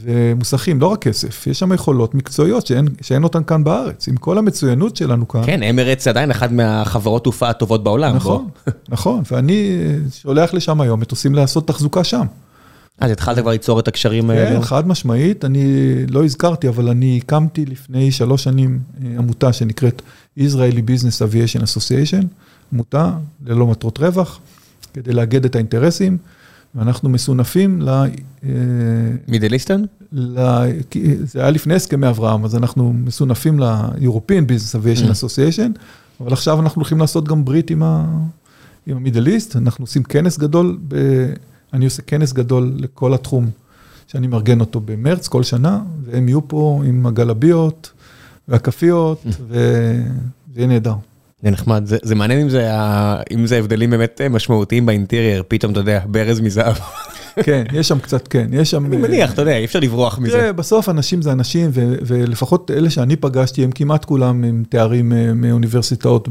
ומוסכים, 0.03 0.81
לא 0.81 0.87
רק 0.87 1.01
כסף, 1.01 1.47
יש 1.47 1.59
שם 1.59 1.73
יכולות 1.73 2.15
מקצועיות 2.15 2.67
שאין, 2.67 2.87
שאין 3.01 3.23
אותן 3.23 3.43
כאן 3.43 3.63
בארץ, 3.63 4.07
עם 4.07 4.17
כל 4.17 4.37
המצוינות 4.37 4.95
שלנו 4.95 5.27
כאן. 5.27 5.41
כן, 5.45 5.63
אמרץ 5.63 6.07
עדיין 6.07 6.31
אחת 6.31 6.51
מהחברות 6.51 7.23
תעופה 7.23 7.49
הטובות 7.49 7.83
בעולם. 7.83 8.15
נכון, 8.15 8.47
בוא. 8.65 8.73
נכון, 8.89 9.23
ואני 9.31 9.77
שולח 10.11 10.53
לשם 10.53 10.81
היום 10.81 10.99
מטוסים 10.99 11.35
לעשות 11.35 11.67
תחזוקה 11.67 12.03
שם. 12.03 12.25
אז 12.99 13.11
התחלת 13.11 13.37
כבר 13.39 13.51
ליצור 13.51 13.79
את 13.79 13.87
הקשרים 13.87 14.29
האלה? 14.29 14.55
כן, 14.55 14.61
חד 14.61 14.87
משמעית, 14.87 15.45
אני 15.45 15.65
לא 16.09 16.25
הזכרתי, 16.25 16.67
אבל 16.67 16.89
אני 16.89 17.19
הקמתי 17.23 17.65
לפני 17.65 18.11
שלוש 18.11 18.43
שנים 18.43 18.79
עמותה 19.17 19.53
שנקראת 19.53 20.01
Israeli 20.39 20.81
Business 20.87 21.21
Aviation 21.21 21.61
Association, 21.61 22.25
עמותה 22.73 23.11
ללא 23.45 23.67
מטרות 23.67 23.97
רווח, 23.99 24.39
כדי 24.93 25.13
לאגד 25.13 25.45
את 25.45 25.55
האינטרסים, 25.55 26.17
ואנחנו 26.75 27.09
מסונפים 27.09 27.81
ל... 27.81 27.89
מידל 29.27 29.53
איסטרן? 29.53 29.83
זה 30.11 31.39
היה 31.39 31.49
לפני 31.49 31.73
הסכמי 31.73 32.09
אברהם, 32.09 32.45
אז 32.45 32.55
אנחנו 32.55 32.93
מסונפים 32.93 33.59
ל-European 33.59 34.43
Business 34.49 34.75
Aviation 34.75 35.09
Association, 35.11 35.79
אבל 36.19 36.33
עכשיו 36.33 36.59
אנחנו 36.59 36.79
הולכים 36.79 36.99
לעשות 36.99 37.27
גם 37.27 37.45
ברית 37.45 37.69
עם 37.69 37.83
המידל 38.87 39.27
איסט, 39.27 39.55
אנחנו 39.55 39.83
עושים 39.83 40.03
כנס 40.03 40.37
גדול 40.37 40.77
ב... 40.87 40.95
אני 41.73 41.85
עושה 41.85 42.01
כנס 42.01 42.33
גדול 42.33 42.73
לכל 42.77 43.13
התחום, 43.13 43.49
שאני 44.07 44.27
מארגן 44.27 44.59
אותו 44.59 44.79
במרץ 44.79 45.27
כל 45.27 45.43
שנה, 45.43 45.81
והם 46.05 46.27
יהיו 46.27 46.47
פה 46.47 46.81
עם 46.85 47.05
הגלביות 47.05 47.91
והכפיות, 48.47 49.25
וזה 49.25 50.03
יהיה 50.55 50.67
נהדר. 50.67 50.93
זה 51.43 51.51
נחמד, 51.51 51.85
זה, 51.85 51.97
זה 52.03 52.15
מעניין 52.15 52.39
אם 52.39 52.49
זה, 52.49 52.71
אם 53.31 53.45
זה 53.45 53.57
הבדלים 53.57 53.89
באמת 53.89 54.21
משמעותיים 54.29 54.85
באינטרייר, 54.85 55.43
פתאום 55.47 55.71
אתה 55.71 55.79
יודע, 55.79 56.03
ברז 56.05 56.39
מזהב. 56.39 56.75
כן, 57.43 57.63
יש 57.73 57.87
שם 57.87 57.99
קצת, 57.99 58.27
כן, 58.27 58.47
יש 58.51 58.71
שם... 58.71 58.85
אני 58.85 58.97
מניח, 58.97 59.33
אתה 59.33 59.41
יודע, 59.41 59.57
אי 59.57 59.65
אפשר 59.65 59.79
לברוח 59.79 60.19
מזה. 60.19 60.37
תראה, 60.37 60.53
בסוף 60.53 60.89
אנשים 60.89 61.21
זה 61.21 61.31
אנשים, 61.31 61.69
ולפחות 61.73 62.71
אלה 62.71 62.89
שאני 62.89 63.15
פגשתי, 63.15 63.63
הם 63.63 63.71
כמעט 63.71 64.05
כולם 64.05 64.43
עם 64.43 64.63
תארים 64.69 65.13
מאוניברסיטאות 65.35 66.29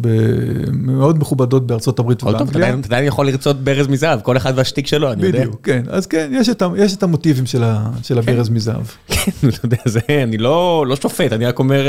מאוד 0.73 1.19
מכובדות 1.19 1.67
בארצות 1.67 1.99
הברית 1.99 2.23
ובאנגליה. 2.23 2.69
אתה 2.69 2.87
עדיין 2.87 3.05
יכול 3.05 3.27
לרצות 3.27 3.65
ברז 3.65 3.89
מזהב, 3.89 4.21
כל 4.21 4.37
אחד 4.37 4.53
והשטיק 4.57 4.87
שלו, 4.87 5.13
אני 5.13 5.27
יודע. 5.27 5.39
בדיוק, 5.39 5.61
כן, 5.63 5.83
אז 5.89 6.07
כן, 6.07 6.33
יש 6.77 6.95
את 6.95 7.03
המוטיבים 7.03 7.47
של 7.47 8.19
הברז 8.19 8.49
מזהב. 8.49 8.85
כן, 9.09 9.31
אתה 9.49 9.67
יודע, 9.67 9.77
זה, 9.85 10.01
אני 10.09 10.39
לא 10.39 10.97
שופט, 11.03 11.33
אני 11.33 11.47
רק 11.47 11.59
אומר, 11.59 11.87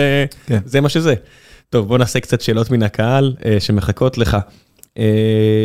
זה 0.65 0.81
מה 0.81 0.89
שזה. 0.89 1.13
טוב, 1.69 1.87
בוא 1.87 1.97
נעשה 1.97 2.19
קצת 2.19 2.41
שאלות 2.41 2.71
מן 2.71 2.83
הקהל 2.83 3.35
שמחכות 3.59 4.17
לך. 4.17 4.37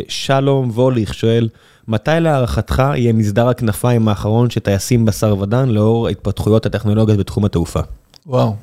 שלום 0.09 0.71
ווליך 0.71 1.15
שואל, 1.15 1.49
מתי 1.89 2.11
להערכתך 2.21 2.83
יהיה 2.97 3.13
מסדר 3.13 3.49
הכנפיים 3.49 4.09
האחרון 4.09 4.51
שטייסים 4.51 5.05
בשר 5.05 5.39
ודם 5.39 5.71
לאור 5.71 6.09
התפתחויות 6.09 6.67
הטכנולוגיות 6.67 7.19
בתחום 7.19 7.45
התעופה? 7.45 7.81
וואו. 8.27 8.57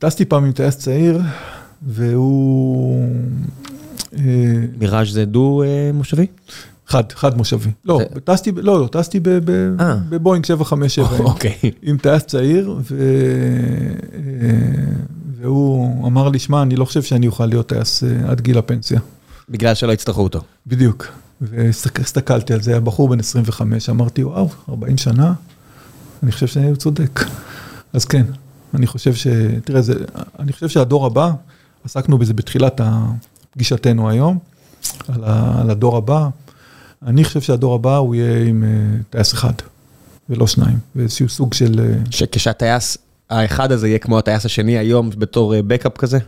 טסתי 0.00 0.24
פעם 0.24 0.44
עם 0.44 0.52
טייס 0.52 0.76
צעיר, 0.78 1.20
והוא... 1.82 3.06
מיראז' 4.78 5.12
זה 5.12 5.24
דו 5.24 5.62
מושבי? 5.94 6.26
חד, 6.86 7.12
חד 7.12 7.36
מושבי. 7.36 7.70
לא, 7.84 8.00
טסתי, 8.24 8.52
לא, 8.52 8.80
לא, 8.80 8.88
טסתי 8.92 9.20
בבואינג 9.22 10.44
757. 10.44 11.18
אוקיי. 11.18 11.52
עם 11.82 11.98
טייס 11.98 12.22
צעיר, 12.22 12.78
והוא 15.40 16.06
אמר 16.06 16.28
לי, 16.28 16.38
שמע, 16.38 16.62
אני 16.62 16.76
לא 16.76 16.84
חושב 16.84 17.02
שאני 17.02 17.26
אוכל 17.26 17.46
להיות 17.46 17.68
טייס 17.68 18.02
עד 18.28 18.40
גיל 18.40 18.58
הפנסיה. 18.58 19.00
בגלל 19.48 19.74
שלא 19.74 19.92
יצטרכו 19.92 20.22
אותו. 20.22 20.40
בדיוק. 20.66 21.06
והסתכלתי 21.40 22.54
על 22.54 22.62
זה, 22.62 22.70
היה 22.70 22.80
בחור 22.80 23.08
בן 23.08 23.20
25, 23.20 23.90
אמרתי, 23.90 24.24
וואו, 24.24 24.48
40 24.68 24.96
שנה, 24.96 25.32
אני 26.22 26.32
חושב 26.32 26.46
שאני 26.46 26.76
צודק. 26.76 27.20
אז 27.92 28.04
כן, 28.04 28.24
אני 28.74 28.86
חושב 28.86 29.14
ש... 29.14 29.26
תראה, 29.64 29.82
זה, 29.82 29.94
אני 30.38 30.52
חושב 30.52 30.68
שהדור 30.68 31.06
הבא, 31.06 31.32
עסקנו 31.84 32.18
בזה 32.18 32.34
בתחילת 32.34 32.80
פגישתנו 33.50 34.10
היום, 34.10 34.38
על, 35.08 35.24
ה, 35.24 35.60
על 35.60 35.70
הדור 35.70 35.96
הבא. 35.96 36.28
אני 37.06 37.24
חושב 37.24 37.40
שהדור 37.40 37.74
הבא 37.74 37.96
הוא 37.96 38.14
יהיה 38.14 38.48
עם 38.48 38.64
טייס 39.10 39.32
אחד, 39.32 39.52
ולא 40.30 40.46
שניים, 40.46 40.78
ואיזשהו 40.96 41.28
סוג 41.28 41.54
של... 41.54 41.94
שכשהטייס 42.10 42.98
האחד 43.30 43.72
הזה 43.72 43.88
יהיה 43.88 43.98
כמו 43.98 44.18
הטייס 44.18 44.46
השני 44.46 44.78
היום 44.78 45.10
בתור 45.10 45.54
בקאפ 45.66 45.96
כזה? 45.96 46.18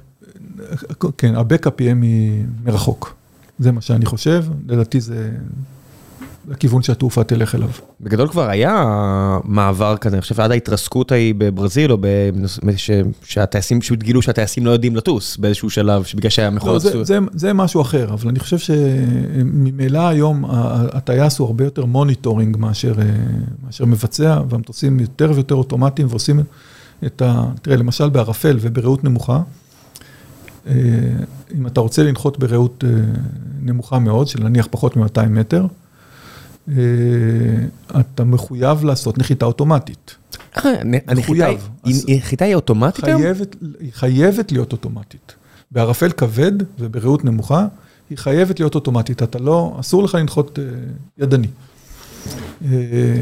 כן, 1.18 1.34
הבקאפ 1.34 1.80
יהיה 1.80 1.94
מרחוק. 2.64 3.14
זה 3.58 3.72
מה 3.72 3.80
שאני 3.80 4.06
חושב, 4.06 4.44
לדעתי 4.68 5.00
זה 5.00 5.30
הכיוון 6.50 6.82
שהתעופה 6.82 7.24
תלך 7.24 7.54
אליו. 7.54 7.68
בגדול 8.00 8.28
כבר 8.28 8.48
היה 8.48 8.84
מעבר 9.44 9.96
כזה, 9.96 10.16
אני 10.16 10.22
חושב 10.22 10.40
עד 10.40 10.50
ההתרסקות 10.50 11.12
ההיא 11.12 11.34
בברזיל, 11.38 11.92
או 11.92 11.98
שהטייסים 13.22 13.80
פשוט 13.80 14.02
גילו 14.02 14.22
שהטייסים 14.22 14.66
לא 14.66 14.70
יודעים 14.70 14.96
לטוס 14.96 15.36
באיזשהו 15.36 15.70
שלב, 15.70 16.04
בגלל 16.14 16.30
שהמכונות... 16.30 16.84
לא, 16.84 17.04
זה, 17.04 17.18
זה 17.32 17.52
משהו 17.52 17.80
אחר, 17.80 18.12
אבל 18.12 18.28
אני 18.28 18.38
חושב 18.38 18.58
שממילא 18.58 20.08
היום 20.08 20.44
הטייס 20.92 21.38
הוא 21.38 21.46
הרבה 21.46 21.64
יותר 21.64 21.84
monitoring 21.84 22.56
מאשר, 22.56 22.94
מאשר 23.66 23.84
מבצע, 23.84 24.40
והמטוסים 24.48 25.00
יותר 25.00 25.32
ויותר 25.34 25.54
אוטומטיים 25.54 26.08
ועושים 26.10 26.40
את 27.06 27.22
ה... 27.22 27.44
תראה, 27.62 27.76
למשל 27.76 28.08
בערפל 28.08 28.58
ובראות 28.60 29.04
נמוכה, 29.04 29.40
אם 30.66 31.66
אתה 31.66 31.80
רוצה 31.80 32.02
לנחות 32.02 32.38
בראות 32.38 32.84
נמוכה 33.62 33.98
מאוד, 33.98 34.28
של 34.28 34.42
נניח 34.42 34.68
פחות 34.70 34.96
מ-200 34.96 35.28
מטר, 35.28 35.66
אתה 38.00 38.24
מחויב 38.24 38.84
לעשות 38.84 39.18
נחיתה 39.18 39.46
אוטומטית. 39.46 40.14
מחויב. 41.16 41.68
נחיתה 42.08 42.44
היא 42.44 42.54
אוטומטית 42.54 43.04
היום? 43.04 43.22
היא 43.80 43.92
חייבת 43.92 44.52
להיות 44.52 44.72
אוטומטית. 44.72 45.34
בערפל 45.70 46.10
כבד 46.10 46.52
ובראות 46.78 47.24
נמוכה, 47.24 47.66
היא 48.10 48.18
חייבת 48.18 48.60
להיות 48.60 48.74
אוטומטית. 48.74 49.22
אתה 49.22 49.38
לא, 49.38 49.76
אסור 49.80 50.02
לך 50.02 50.14
לנחות 50.14 50.58
ידני. 51.18 51.48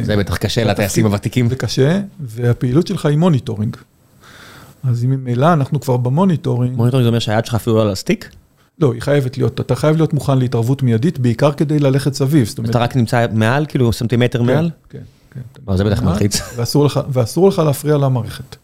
זה 0.03 0.17
בטח 0.19 0.37
קשה 0.37 0.65
לטייסים 0.65 1.07
הוותיקים. 1.07 1.49
זה 1.49 1.57
קשה, 1.57 2.01
והפעילות 2.21 2.87
שלך 2.87 3.07
היא 3.07 3.19
monitoring. 3.19 3.77
אז 4.85 5.05
אם 5.05 5.11
ממילא 5.11 5.53
אנחנו 5.53 5.81
כבר 5.81 5.97
ב 5.97 6.02
monitoring... 6.02 6.77
monitoring 6.77 7.05
זה 7.05 7.09
אומר 7.09 7.19
שהיד 7.19 7.45
שלך 7.45 7.55
אפילו 7.55 7.77
לא 7.77 7.83
על 7.83 7.91
ה 7.91 7.96
stick? 7.96 8.31
לא, 8.79 8.93
היא 8.93 9.03
חייבת 9.03 9.39
להיות, 9.39 9.61
אתה 9.61 9.75
חייב 9.75 9.97
להיות 9.97 10.13
מוכן 10.13 10.39
להתערבות 10.39 10.83
מיידית, 10.83 11.19
בעיקר 11.19 11.53
כדי 11.53 11.79
ללכת 11.79 12.15
סביב. 12.15 12.55
אתה 12.71 12.79
רק 12.79 12.97
נמצא 12.97 13.27
מעל, 13.33 13.67
כאילו 13.67 13.93
סנטימטר 13.93 14.43
מעל? 14.43 14.71
כן, 14.91 14.99
כן. 15.31 15.77
זה 15.77 15.85
בטח 15.85 16.03
מלחיץ. 16.03 16.41
ואסור 17.13 17.49
לך 17.49 17.59
להפריע 17.59 17.97
למערכת. 17.97 18.57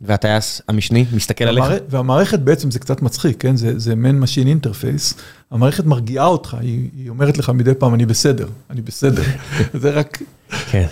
והטייס 0.00 0.62
המשני 0.68 1.04
מסתכל 1.12 1.44
עליך? 1.44 1.64
והמערכת 1.88 2.38
בעצם 2.38 2.70
זה 2.70 2.78
קצת 2.78 3.02
מצחיק, 3.02 3.42
כן? 3.42 3.56
זה 3.56 3.92
man 3.92 4.24
machine 4.24 4.66
interface. 4.66 5.20
המערכת 5.50 5.84
מרגיעה 5.84 6.26
אותך, 6.26 6.56
היא 6.60 7.08
אומרת 7.08 7.38
לך 7.38 7.50
מדי 7.50 7.74
פעם, 7.74 7.94
אני 7.94 8.06
בסדר, 8.06 8.48
אני 8.70 8.80
בסדר. 8.80 9.22
זה 9.82 9.90
רק... 9.90 10.22
כן, 10.70 10.86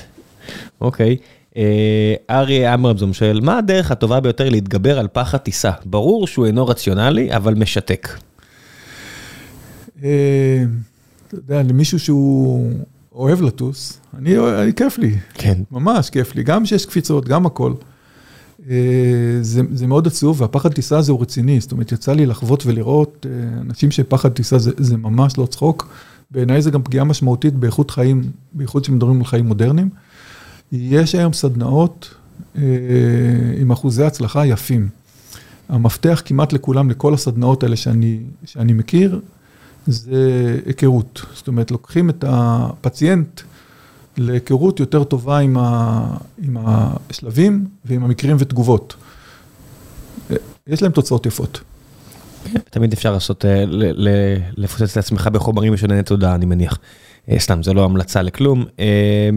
אוקיי. 0.80 1.16
אה, 1.56 2.14
אריה 2.30 2.74
אמרמזון 2.74 3.12
שואל, 3.12 3.40
מה 3.40 3.58
הדרך 3.58 3.90
הטובה 3.90 4.20
ביותר 4.20 4.48
להתגבר 4.48 4.98
על 4.98 5.08
פחד 5.12 5.38
טיסה? 5.38 5.70
ברור 5.84 6.26
שהוא 6.26 6.46
אינו 6.46 6.66
רציונלי, 6.66 7.36
אבל 7.36 7.54
משתק. 7.54 8.08
אה, 10.04 10.64
אתה 11.28 11.36
יודע, 11.36 11.62
למישהו 11.62 11.98
שהוא 11.98 12.72
אוהב 13.12 13.42
לטוס, 13.42 14.00
אני, 14.18 14.38
אני 14.38 14.72
כיף 14.74 14.98
לי, 14.98 15.16
כן. 15.34 15.62
ממש 15.70 16.10
כיף 16.10 16.34
לי, 16.34 16.42
גם 16.42 16.66
שיש 16.66 16.86
קפיצות, 16.86 17.28
גם 17.28 17.46
הכל. 17.46 17.72
אה, 18.70 19.38
זה, 19.40 19.62
זה 19.72 19.86
מאוד 19.86 20.06
עצוב, 20.06 20.40
והפחד 20.40 20.72
טיסה 20.72 20.98
הזה 20.98 21.12
הוא 21.12 21.22
רציני, 21.22 21.60
זאת 21.60 21.72
אומרת, 21.72 21.92
יצא 21.92 22.12
לי 22.12 22.26
לחוות 22.26 22.66
ולראות 22.66 23.26
אה, 23.28 23.60
אנשים 23.60 23.90
שפחד 23.90 24.28
טיסה 24.28 24.58
זה, 24.58 24.70
זה 24.76 24.96
ממש 24.96 25.38
לא 25.38 25.46
צחוק. 25.46 25.88
בעיניי 26.30 26.62
זה 26.62 26.70
גם 26.70 26.82
פגיעה 26.82 27.04
משמעותית 27.04 27.54
באיכות 27.54 27.90
חיים, 27.90 28.22
בייחוד 28.52 28.82
כשמדברים 28.82 29.18
על 29.18 29.24
חיים 29.24 29.46
מודרניים. 29.46 29.90
יש 30.72 31.14
היום 31.14 31.32
סדנאות 31.32 32.14
אה, 32.56 32.62
עם 33.60 33.70
אחוזי 33.70 34.04
הצלחה 34.04 34.46
יפים. 34.46 34.88
המפתח 35.68 36.22
כמעט 36.24 36.52
לכולם, 36.52 36.90
לכל 36.90 37.14
הסדנאות 37.14 37.62
האלה 37.62 37.76
שאני, 37.76 38.20
שאני 38.44 38.72
מכיר, 38.72 39.20
זה 39.88 40.56
היכרות. 40.66 41.22
זאת 41.34 41.48
אומרת, 41.48 41.70
לוקחים 41.70 42.10
את 42.10 42.24
הפציינט 42.28 43.40
להיכרות 44.16 44.80
יותר 44.80 45.04
טובה 45.04 45.38
עם, 45.38 46.56
השלבים 46.56 47.66
ועם 47.84 48.04
המקרים 48.04 48.36
ותגובות. 48.38 48.94
יש 50.66 50.82
להם 50.82 50.92
תוצאות 50.92 51.26
יפות. 51.26 51.60
תמיד 52.70 52.92
אפשר 52.92 53.12
לעשות, 53.12 53.44
אה, 53.44 53.64
לפוצץ 54.56 54.90
את 54.90 54.96
עצמך 54.96 55.26
בחומרים 55.26 55.72
משונני 55.72 56.02
תודעה, 56.02 56.34
אני 56.34 56.46
מניח. 56.46 56.78
אה, 57.30 57.38
סתם, 57.38 57.62
זה 57.62 57.72
לא 57.72 57.84
המלצה 57.84 58.22
לכלום. 58.22 58.64
אה, 58.80 59.30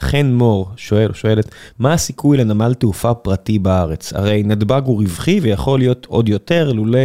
חן 0.00 0.32
מור 0.32 0.70
שואל, 0.76 1.12
שואלת, 1.12 1.50
מה 1.78 1.92
הסיכוי 1.92 2.36
לנמל 2.36 2.74
תעופה 2.74 3.14
פרטי 3.14 3.58
בארץ? 3.58 4.12
הרי 4.12 4.42
נתב"ג 4.42 4.82
הוא 4.84 5.02
רווחי 5.02 5.40
ויכול 5.40 5.78
להיות 5.78 6.06
עוד 6.06 6.28
יותר 6.28 6.72
לולא 6.72 6.98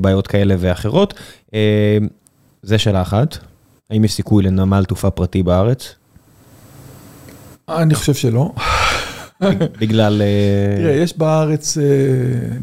בעיות 0.00 0.26
כאלה 0.26 0.54
ואחרות. 0.58 1.14
אה, 1.54 1.98
זה 2.62 2.78
שאלה 2.78 3.02
אחת, 3.02 3.38
האם 3.90 4.04
יש 4.04 4.12
סיכוי 4.12 4.42
לנמל 4.42 4.84
תעופה 4.84 5.10
פרטי 5.10 5.42
בארץ? 5.42 5.94
אני 7.68 7.94
חושב 7.94 8.14
שלא. 8.14 8.52
בגלל... 9.80 10.22
אה, 10.22 10.76
תראה, 10.76 10.92
יש 10.92 11.18
בארץ, 11.18 11.78
אה, 11.78 11.84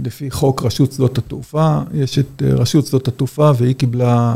לפי 0.06 0.32
חוק 0.32 0.64
רשות 0.64 0.92
שדות 0.92 1.18
התעופה, 1.18 1.80
יש 1.94 2.20
את 2.20 2.44
אה, 2.46 2.54
רשות 2.54 2.86
שדות 2.86 3.08
התעופה 3.08 3.52
והיא 3.58 3.76
קיבלה 3.76 4.36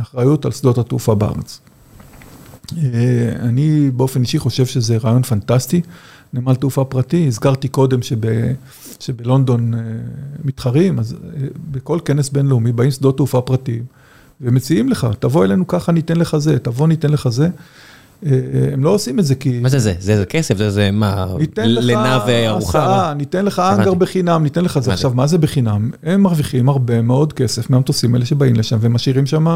אחריות 0.00 0.44
על 0.44 0.52
שדות 0.52 0.78
התעופה 0.78 1.14
בארץ. 1.14 1.60
אה, 2.78 2.82
אני 3.40 3.90
באופן 3.90 4.20
אישי 4.20 4.38
חושב 4.38 4.66
שזה 4.66 4.96
רעיון 4.96 5.22
פנטסטי, 5.22 5.80
נמל 6.36 6.54
תעופה 6.54 6.84
פרטי, 6.84 7.26
הזכרתי 7.26 7.68
קודם 7.68 8.02
שב, 8.02 8.16
שבלונדון 9.00 9.74
אה, 9.74 9.80
מתחרים, 10.44 10.98
אז 10.98 11.12
אה, 11.12 11.46
בכל 11.70 11.98
כנס 12.04 12.28
בינלאומי 12.28 12.72
באים 12.72 12.90
שדות 12.90 13.16
תעופה 13.16 13.40
פרטיים 13.40 13.84
ומציעים 14.40 14.88
לך, 14.88 15.06
תבוא 15.18 15.44
אלינו 15.44 15.66
ככה 15.66 15.92
ניתן 15.92 16.16
לך 16.16 16.36
זה, 16.36 16.58
תבוא 16.58 16.88
ניתן 16.88 17.10
לך 17.10 17.28
זה. 17.28 17.48
אה, 18.26 18.30
הם 18.72 18.84
לא 18.84 18.90
עושים 18.90 19.18
את 19.18 19.24
זה 19.24 19.34
כי... 19.34 19.60
מה 19.60 19.68
זה 19.68 19.78
זה? 19.78 19.94
זה 19.98 20.16
זה 20.16 20.24
כסף? 20.24 20.56
זה 20.56 20.70
זה 20.70 20.90
מה? 20.90 21.26
ניתן 21.38 21.70
לך 21.70 21.84
לינה 21.84 22.24
וארוחה? 22.26 22.84
הסעה, 22.84 23.14
ניתן 23.14 23.44
לך 23.44 23.58
אנגר. 23.58 23.94
בחינם, 23.94 24.42
ניתן 24.42 24.64
לך 24.64 24.78
זה. 24.78 24.92
עכשיו, 24.92 25.12
מה 25.14 25.26
זה 25.26 25.38
בחינם? 25.38 25.90
הם 26.02 26.22
מרוויחים 26.22 26.68
הרבה 26.68 27.02
מאוד 27.02 27.32
כסף 27.32 27.70
מהמטוסים 27.70 28.14
האלה 28.14 28.26
שבאים 28.26 28.54
לשם 28.54 28.78
ומשאירים 28.80 29.26
שם 29.26 29.46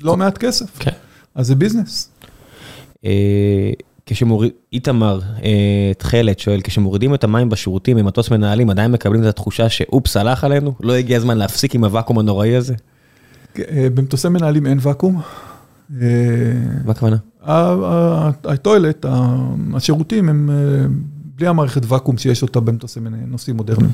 לא 0.00 0.16
מעט 0.16 0.38
כסף. 0.38 0.78
כן. 0.78 0.90
אז 1.34 1.46
זה 1.46 1.54
ביזנס. 1.54 2.10
כשמוריד, 4.10 4.52
איתמר 4.72 5.20
אה, 5.44 5.92
תכלת 5.98 6.38
שואל, 6.38 6.60
כשמורידים 6.64 7.14
את 7.14 7.24
המים 7.24 7.48
בשירותים 7.48 7.96
ממטוס 7.96 8.30
מנהלים, 8.30 8.70
עדיין 8.70 8.92
מקבלים 8.92 9.22
את 9.22 9.28
התחושה 9.28 9.68
שאופס, 9.68 10.16
הלך 10.16 10.44
עלינו? 10.44 10.74
לא 10.80 10.92
הגיע 10.92 11.16
הזמן 11.16 11.38
להפסיק 11.38 11.74
עם 11.74 11.84
הוואקום 11.84 12.18
הנוראי 12.18 12.56
הזה? 12.56 12.74
אה, 13.58 13.88
במטוסי 13.94 14.28
מנהלים 14.28 14.66
אין 14.66 14.78
ואקום. 14.80 15.20
אה, 16.00 16.06
מה 16.84 16.92
הכוונה? 16.92 17.16
הטוילט, 18.44 19.06
השירותים 19.74 20.28
הם 20.28 20.50
אה, 20.50 20.86
בלי 21.36 21.46
המערכת 21.46 21.82
ואקום 21.88 22.18
שיש 22.18 22.42
אותה 22.42 22.60
במטוסי 22.60 23.00
נוסעים 23.26 23.56
מודרניים. 23.56 23.92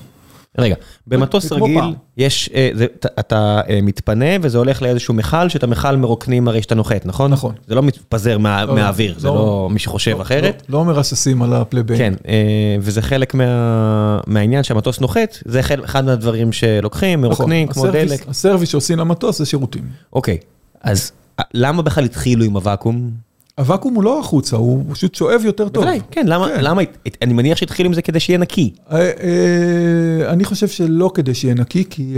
רגע, 0.59 0.75
במטוס 1.07 1.53
כמו 1.53 1.65
רגיל. 1.65 1.81
יש, 2.17 2.51
אה, 2.55 2.71
זה- 2.75 2.85
אתה- 2.99 3.09
אתה 3.21 3.61
אה, 3.69 3.79
מתפנה 3.83 4.25
וזה 4.43 4.59
הולך 4.59 4.83
לאיזשהו 4.83 5.15
מכל, 5.15 5.49
שאת 5.49 5.63
המכל 5.63 5.97
מרוקנים 5.97 6.49
הרי 6.49 6.63
שאתה 6.63 6.75
נוחת, 6.75 7.07
נכון? 7.07 7.31
נכון. 7.31 7.55
זה 7.67 7.75
לא 7.75 7.83
מתפזר 7.83 8.39
מה- 8.39 8.65
לא, 8.65 8.75
מהאוויר, 8.75 9.15
זה 9.19 9.29
לא. 9.29 9.35
לא 9.35 9.69
מי 9.71 9.79
שחושב 9.79 10.17
לא- 10.17 10.23
אחרת. 10.23 10.63
לא 10.69 10.79
לא 10.79 10.85
מרססים 10.85 11.43
על 11.43 11.53
הפלבאים. 11.53 11.99
כן, 11.99 12.15
אה, 12.29 12.35
וזה 12.81 13.03
חלק 13.03 13.35
מה- 13.35 14.19
מהעניין 14.27 14.63
שהמטוס 14.63 15.01
נוחת, 15.01 15.39
זה 15.45 15.63
חל- 15.63 15.85
אחד 15.85 16.05
מהדברים 16.05 16.53
שלוקחים, 16.53 17.21
מרוקנים, 17.21 17.69
כמו 17.69 17.83
נכון. 17.87 17.97
ה 17.97 17.98
service- 17.98 18.11
דלק. 18.11 18.29
ה 18.29 18.34
service 18.34 18.69
שעושים 18.69 18.99
למטוס 18.99 19.39
זה 19.39 19.47
שירותים. 19.47 19.83
אוקיי, 20.13 20.39
אז 20.83 21.13
למה 21.55 21.83
בכלל 21.83 22.05
התחילו 22.05 22.45
עם 22.45 22.55
הוואקום? 22.55 23.11
הוואקום 23.59 23.95
הוא 23.95 24.05
לא 24.05 24.21
החוצה, 24.21 24.57
הוא 24.57 24.85
פשוט 24.91 25.15
שואב 25.15 25.41
יותר 25.45 25.69
טוב. 25.69 25.85
בוודאי, 25.85 26.01
כן, 26.11 26.27
למה, 26.27 26.49
כן. 26.49 27.11
אני 27.23 27.33
מניח 27.33 27.59
שהתחילו 27.59 27.87
עם 27.87 27.95
זה 27.95 28.03
כדי 28.03 28.21
שיהיה 28.21 28.39
נקי. 28.39 28.73
אה, 28.91 28.99
אה, 29.01 30.31
אני 30.31 30.45
חושב 30.45 30.69
שלא 30.69 31.11
כדי 31.15 31.35
שיהיה 31.35 31.55
נקי, 31.55 31.85
כי 31.91 32.17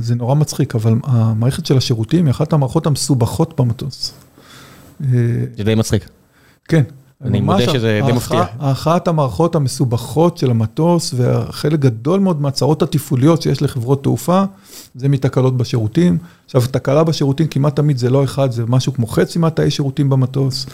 זה 0.00 0.14
נורא 0.14 0.34
מצחיק, 0.34 0.74
אבל 0.74 0.94
המערכת 1.04 1.66
של 1.66 1.76
השירותים 1.76 2.26
היא 2.26 2.30
אחת 2.30 2.52
המערכות 2.52 2.86
המסובכות 2.86 3.60
במטוס. 3.60 4.12
אה, 5.02 5.08
זה 5.56 5.64
די 5.64 5.74
מצחיק. 5.74 6.08
כן. 6.68 6.82
אני 7.24 7.40
מודה 7.40 7.72
שזה 7.72 8.00
די 8.06 8.12
מפתיע. 8.12 8.44
אחת 8.58 9.08
המערכות 9.08 9.54
המסובכות 9.56 10.38
של 10.38 10.50
המטוס, 10.50 11.14
וחלק 11.16 11.80
גדול 11.80 12.20
מאוד 12.20 12.40
מהצרות 12.40 12.82
התפעוליות 12.82 13.42
שיש 13.42 13.62
לחברות 13.62 14.02
תעופה, 14.02 14.42
זה 14.94 15.08
מתקלות 15.08 15.56
בשירותים. 15.56 16.18
עכשיו, 16.44 16.62
תקלה 16.70 17.04
בשירותים 17.04 17.46
כמעט 17.46 17.76
תמיד 17.76 17.98
זה 17.98 18.10
לא 18.10 18.24
אחד, 18.24 18.50
זה 18.50 18.62
משהו 18.68 18.92
כמו 18.92 19.06
חצי 19.06 19.38
מהתאי 19.38 19.70
שירותים 19.70 20.10
במטוס. 20.10 20.66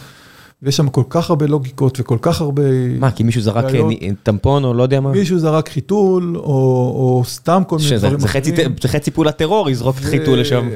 ויש 0.63 0.77
שם 0.77 0.89
כל 0.89 1.03
כך 1.09 1.29
הרבה 1.29 1.47
לוגיקות 1.47 1.99
וכל 1.99 2.17
כך 2.21 2.41
הרבה... 2.41 2.63
מה, 2.99 3.11
כי 3.11 3.23
מישהו 3.23 3.41
זרק. 3.41 3.65
אה, 3.65 3.81
טמפון 4.23 4.63
או 4.63 4.73
לא 4.73 4.83
יודע 4.83 4.99
מה? 4.99 5.11
מישהו 5.11 5.39
זרק 5.39 5.69
חיתול, 5.69 6.33
או, 6.37 6.43
או 6.43 7.23
סתם 7.25 7.61
כל 7.67 7.77
מיני 7.77 7.97
דברים 7.97 8.15
אחרים. 8.25 8.75
זה 8.81 8.87
חצי 8.87 9.11
פעולת 9.11 9.37
טרור, 9.37 9.69
יזרוק 9.69 9.95
זה- 9.99 10.09
חיתול 10.09 10.39
לשם. 10.39 10.69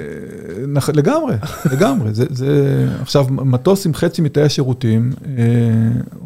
לגמרי, 0.94 1.36
לגמרי. 1.72 2.14
זה, 2.14 2.26
זה, 2.30 2.48
עכשיו, 3.02 3.26
מטוס 3.30 3.86
עם 3.86 3.94
חצי 3.94 4.22
מתאי 4.22 4.44
השירותים, 4.44 5.12
אה, 5.26 5.44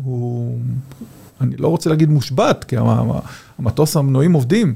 הוא, 0.03 0.57
אני 1.41 1.55
לא 1.57 1.67
רוצה 1.67 1.89
להגיד 1.89 2.09
מושבת, 2.09 2.63
כי 2.63 2.77
המ- 2.77 3.11
המטוס 3.59 3.97
המנועים 3.97 4.33
עובדים, 4.33 4.73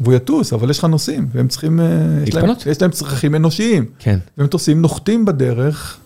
והוא 0.00 0.14
יטוס, 0.14 0.52
אבל 0.52 0.70
יש 0.70 0.78
לך 0.78 0.84
נוסעים, 0.84 1.26
והם 1.32 1.48
צריכים, 1.48 1.80
אה, 1.80 1.86
יש 2.26 2.34
להם. 2.34 2.44
יש 2.66 2.82
להם 2.82 2.90
צרכים 2.90 3.34
אנושיים. 3.34 3.84
כן. 3.98 4.18
ומטוסים 4.38 4.82
נוחתים 4.82 5.24
בדרך 5.24 5.96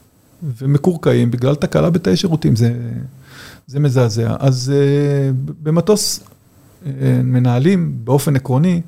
ומקורקעים 0.59 1.31
בגלל 1.31 1.55
תקלה 1.55 1.91
בתאי 1.91 2.17
שירותים, 2.17 2.57
זה, 2.57 2.73
זה 3.67 3.81
מזעזע. 3.81 4.35
אז 4.39 4.73
uh, 4.73 5.53
במטוס 5.63 6.21
uh, 6.21 6.87
מנהלים 7.25 7.93
באופן 8.05 8.37
עקרוני, 8.37 8.81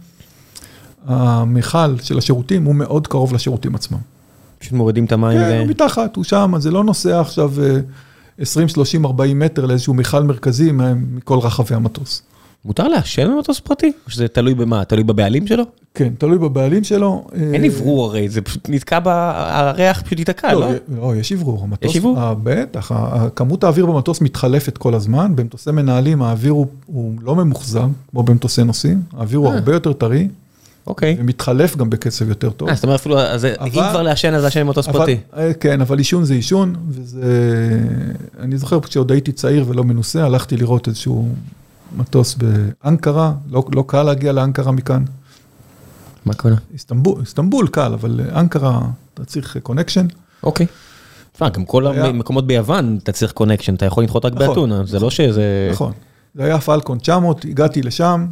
המכל 1.07 1.99
של 2.03 2.19
השירותים 2.19 2.65
הוא 2.65 2.75
מאוד 2.75 3.07
קרוב 3.07 3.35
לשירותים 3.35 3.75
עצמם. 3.75 3.99
פשוט 4.59 4.73
מורידים 4.73 5.05
את 5.05 5.13
המים 5.13 5.39
כן. 5.39 5.59
הוא 5.59 5.67
מתחת, 5.67 6.17
הוא 6.17 6.25
שם, 6.25 6.53
זה 6.59 6.71
לא 6.71 6.85
נוסע 6.85 7.21
עכשיו 7.21 7.53
uh, 7.57 8.41
20, 8.43 8.69
30, 8.69 9.05
40 9.07 9.39
מטר 9.39 9.67
לאיזשהו 9.67 9.95
מכל 9.95 10.23
מרכזי 10.23 10.71
מכל 10.73 11.39
רחבי 11.39 11.75
המטוס. 11.75 12.23
מותר 12.65 12.89
לעשן 12.89 13.31
במטוס 13.37 13.61
פרטי? 13.61 13.93
או 14.07 14.11
שזה 14.11 14.29
תלוי 14.29 14.55
במה? 14.55 14.85
תלוי 14.85 15.05
בבעלים 15.05 15.47
שלו? 15.47 15.65
כן, 15.95 16.13
תלוי 16.19 16.39
בבעלים 16.39 16.85
שלו. 16.85 17.27
אין 17.53 17.65
אוורור 17.65 18.05
הרי, 18.05 18.29
זה 18.29 18.41
פשוט 18.43 18.69
נתקע, 18.69 18.99
הריח 19.05 20.03
פשוט 20.03 20.19
ייתקע, 20.19 20.53
לא? 20.55 20.61
לא, 20.61 20.77
לא, 20.89 21.17
יש 21.17 21.33
אוורור. 21.33 21.67
יש 21.83 21.97
אוורור? 21.97 22.19
אה, 22.19 22.35
בטח, 22.43 22.91
כמות 23.37 23.65
האוויר 23.65 23.87
במטוס 23.87 24.21
מתחלפת 24.21 24.79
כל 24.79 24.95
הזמן, 24.95 25.37
במטוסי 25.37 25.71
מנהלים 25.71 26.23
האוויר 26.23 26.53
הוא- 26.53 27.13
לא 27.23 27.37
ממוחזר, 27.37 27.87
כמו 28.11 28.23
במטוסי 28.23 28.65
נוסעים, 28.65 29.03
האוויר 29.17 29.39
הוא 29.39 29.49
אה. 29.49 29.55
הרבה 29.55 29.73
יותר 29.73 29.93
טרי, 29.93 30.29
אוקיי. 30.89 31.17
ומתחלף 31.21 31.77
גם 31.77 31.91
בקצב 31.91 32.29
יותר 32.29 32.51
טוב. 32.51 32.69
אה, 32.69 32.75
זאת 32.75 32.85
אומרת 32.85 33.01
אפילו, 33.01 33.21
אז 33.21 33.45
אם 33.45 33.51
אבל- 33.61 33.71
כבר 33.71 34.03
לעשן 34.03 34.35
אז 34.35 34.45
לעשן 34.45 34.67
במטוס 34.67 34.89
אבל- 34.89 34.99
פרטי. 34.99 35.17
אה, 35.37 35.55
כן, 35.55 35.81
אבל 35.81 35.99
עישון 35.99 36.25
זה 36.25 36.35
עישון, 36.35 36.75
וזה... 36.89 37.23
אני 38.41 38.59
זוכר 38.59 38.81
כשעוד 38.81 39.13
הייתי 39.13 39.33
צעיר 39.33 39.65
ולא 39.69 39.85
מנוסה, 39.85 40.25
הלכתי 40.25 40.57
לראות 40.57 40.89
איזשהו 40.89 41.29
מטוס 41.97 42.37
באנקרה, 42.85 43.33
לא 43.51 43.65
לא 43.75 43.85
קל 43.87 44.03
להגיע 44.03 44.33
לאנקרה 44.33 44.73
מכאן. 44.73 45.05
מה 46.27 46.33
הכוונה? 46.33 46.57
איסטנבול, 46.73 47.21
איסטנבול 47.21 47.69
קל, 47.69 47.93
אבל 47.93 48.21
אנקרה, 48.35 48.81
אתה 49.15 49.25
צריך 49.25 49.57
connection. 49.63 50.07
אוקיי. 50.43 50.67
תשמע, 51.33 51.49
גם 51.49 51.65
כל 51.65 51.87
היה- 51.87 52.05
המקומות 52.05 52.47
ביוון 52.47 52.99
אתה 53.03 53.13
צריך 53.13 53.33
connection, 53.33 53.75
אתה 53.75 53.87
יכול 53.87 54.03
לנחות 54.03 54.25
רק 54.25 54.33
נכון, 54.33 54.47
באתונה, 54.49 54.85
זה 54.85 54.99
לא 54.99 55.11
שזה... 55.11 55.69
נכון. 55.73 55.93
זה 56.35 56.45
היה 56.45 56.61
פלקון 56.61 56.99
900, 56.99 57.45
הגעתי 57.45 57.83
לשם, 57.83 58.27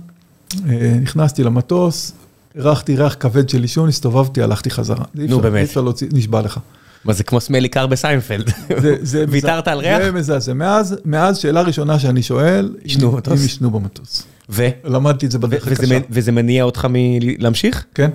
אה, 0.68 0.96
נכנסתי 1.02 1.44
למטוס, 1.44 2.12
הרחתי 2.56 2.96
ריח 2.96 3.16
כבד 3.20 3.48
של 3.48 3.62
עישון, 3.62 3.88
הסתובבתי, 3.88 4.42
הלכתי 4.42 4.70
חזרה. 4.70 5.04
נו, 5.14 5.40
באמת. 5.40 5.56
אי 5.58 5.64
אפשר 5.64 5.80
להוציא, 5.80 6.08
נשבע 6.12 6.42
לך. 6.42 6.58
מה 7.04 7.12
זה 7.12 7.24
כמו 7.24 7.40
smelly 7.40 7.68
car 7.68 7.86
בסיינפלד, 7.86 8.50
ויתרת 9.28 9.68
על 9.68 9.78
ריח? 9.78 10.02
זה 10.02 10.12
מזעזע. 10.12 10.52
מאז, 10.54 10.96
מאז 11.04 11.38
שאלה 11.38 11.62
ראשונה 11.62 11.98
שאני 11.98 12.22
שואל, 12.22 12.74
ישנו 12.84 13.18
אם- 13.28 13.34
ישנו 13.44 13.70
במטוס. 13.70 14.22
ו? 14.50 14.68
למדתי 14.84 15.26
את 15.26 15.30
זה 15.30 15.38
בדרך 15.38 15.66
הקשה. 15.68 15.98
וזה 16.10 16.32
מניע 16.32 16.64
אותך 16.64 16.86
מלהמשיך? 16.90 17.84
כן. 17.94 18.10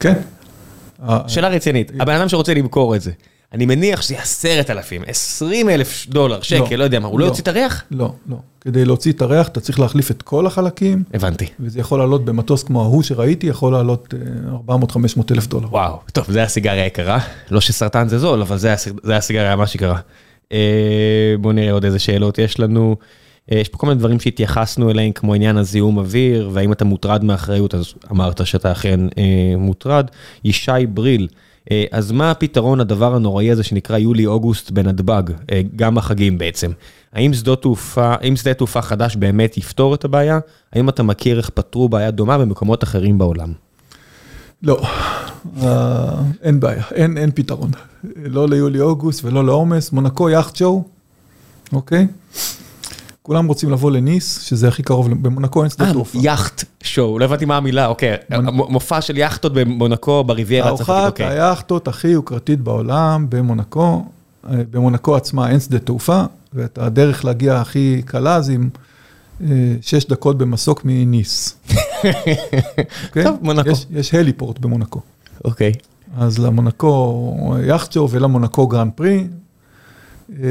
כן. 0.00 0.14
אה, 1.08 1.18
שאלה 1.28 1.48
רצינית, 1.48 1.92
הבן 2.00 2.14
אדם 2.14 2.28
שרוצה 2.28 2.54
למכור 2.54 2.96
את 2.96 3.02
זה, 3.02 3.10
אני 3.54 3.66
מניח 3.66 4.02
שזה 4.02 4.14
יהיה 4.14 4.22
עשרת 4.22 4.70
אלפים, 4.70 5.02
עשרים 5.06 5.68
אלף 5.70 6.06
דולר, 6.08 6.40
שקל, 6.42 6.76
לא 6.76 6.84
יודע 6.84 6.98
מה, 7.00 7.08
הוא 7.08 7.20
לא 7.20 7.26
לא. 7.26 7.30
יוציא 7.30 7.42
את 7.42 7.48
הריח? 7.48 7.84
לא, 7.90 8.12
לא. 8.28 8.36
כדי 8.60 8.84
להוציא 8.84 9.12
את 9.12 9.22
הריח 9.22 9.48
אתה 9.48 9.60
צריך 9.60 9.80
להחליף 9.80 10.10
את 10.10 10.22
כל 10.22 10.46
החלקים, 10.46 11.02
הבנתי. 11.14 11.46
וזה 11.60 11.80
יכול 11.80 11.98
לעלות 11.98 12.24
במטוס 12.24 12.62
כמו 12.62 12.82
ההוא 12.82 13.02
שראיתי, 13.02 13.46
יכול 13.46 13.72
לעלות 13.72 14.14
אה, 14.68 14.74
400-500 14.76 15.20
אלף 15.32 15.46
דולר. 15.46 15.66
וואו, 15.70 15.98
טוב, 16.12 16.24
זה 16.28 16.42
הסיגריה 16.42 16.86
יקרה. 16.86 17.18
לא 17.50 17.60
שסרטן 17.60 18.08
זה 18.08 18.18
זול, 18.18 18.40
אבל 18.42 18.58
זה 18.58 18.72
הסיג- 18.72 19.00
זה 19.02 19.16
הסיגריה 19.16 19.56
ממש 19.56 19.74
יקרה. 19.74 19.98
אה, 20.52 20.58
בואו 21.40 21.52
נראה 21.52 21.72
עוד 21.72 21.84
איזה 21.84 21.98
שאלות 21.98 22.38
יש 22.38 22.60
לנו. 22.60 22.96
אה, 23.52 23.58
יש 23.58 23.68
פה 23.68 23.78
כל 23.78 23.86
מיני 23.86 23.98
דברים 23.98 24.20
שהתייחסנו 24.20 24.90
אליהם, 24.90 25.12
כמו 25.12 25.34
עניין 25.34 25.56
הזיהום 25.56 25.98
אוויר, 25.98 26.50
והאם 26.52 26.72
אתה 26.72 26.84
מוטרד 26.84 27.24
מאחריות, 27.24 27.74
אז 27.74 27.84
אמרת 28.10 28.46
שאתה 28.46 28.72
אכן 28.72 29.00
אה, 29.18 29.22
מוטרד. 29.58 30.06
ישי 30.44 30.70
בריל, 30.88 31.28
אה, 31.32 31.36
אז 31.90 32.12
מה 32.12 32.30
הפתרון 32.30 32.80
לדבר 32.80 33.14
הנוראי 33.14 33.50
הזה 33.50 33.62
שנקרא 33.62 33.98
יולי-אוגוסט 33.98 34.70
בנתב"ג, 34.70 35.22
אה, 35.52 35.62
גם 35.76 35.98
החגים 35.98 36.38
בעצם? 36.38 36.70
האם 37.12 37.34
שדות 37.34 37.62
תעופה, 37.62 38.14
האם 38.20 38.36
שדה 38.36 38.54
תעופה 38.54 38.82
חדש 38.82 39.16
באמת 39.16 39.56
יפתור 39.56 39.94
את 39.94 40.04
הבעיה? 40.04 40.38
האם 40.72 40.88
אתה 40.88 41.02
מכיר 41.02 41.38
איך 41.38 41.50
פתרו 41.50 41.88
בעיה 41.88 42.10
דומה 42.10 42.38
במקומות 42.38 42.84
אחרים 42.84 43.18
בעולם? 43.18 43.52
לא, 44.62 44.82
אה, 45.62 46.20
אין 46.42 46.60
בעיה, 46.60 46.82
אין, 46.90 47.18
אין 47.18 47.30
פתרון. 47.34 47.70
לא 48.16 48.48
ליולי-אוגוסט 48.48 49.24
ולא 49.24 49.44
לעומס, 49.44 49.92
מונקו 49.92 50.30
יאכט 50.30 50.56
שואו, 50.56 50.84
אוקיי? 51.72 52.06
כולם 53.32 53.46
רוצים 53.46 53.70
לבוא 53.70 53.90
לניס, 53.90 54.40
שזה 54.42 54.68
הכי 54.68 54.82
קרוב, 54.82 55.08
במונקו 55.22 55.62
אין 55.62 55.70
שדה 55.70 55.86
אה, 55.86 55.92
תעופה. 55.92 56.18
יאכט 56.22 56.64
שואו, 56.82 57.18
לא 57.18 57.24
הבנתי 57.24 57.44
מה 57.44 57.56
המילה, 57.56 57.86
אוקיי. 57.86 58.16
מ- 58.30 58.72
מופע 58.72 59.00
של 59.00 59.16
יאכטות 59.16 59.52
במונקו, 59.52 60.24
בריביירה, 60.24 60.68
צרפתית, 60.68 60.88
הארוחת 60.88 61.06
אוקיי. 61.10 61.26
היאכטות 61.26 61.88
הכי 61.88 62.08
יוקרתית 62.08 62.60
בעולם 62.60 63.26
במונקו. 63.28 64.04
אה, 64.50 64.56
במונקו 64.70 65.16
עצמה 65.16 65.50
אין 65.50 65.60
שדה 65.60 65.78
תעופה, 65.78 66.22
ואת 66.54 66.78
הדרך 66.78 67.24
להגיע 67.24 67.56
הכי 67.60 68.02
קלה 68.04 68.40
זה 68.40 68.52
עם 68.52 68.68
אה, 69.42 69.46
שש 69.80 70.04
דקות 70.04 70.38
במסוק 70.38 70.80
מניס. 70.84 71.56
אוקיי? 73.06 73.24
טוב, 73.24 73.36
מונקו. 73.42 73.70
יש, 73.70 73.86
יש 73.90 74.14
heliport 74.14 74.58
במונקו. 74.58 75.00
אוקיי. 75.44 75.72
אז 76.18 76.38
למונקו 76.38 77.34
yacht 77.66 77.89
show 77.89 78.08
ולמונקו 78.10 78.66
Grand 78.66 78.92
Prix. 78.94 79.26
אה, 80.42 80.46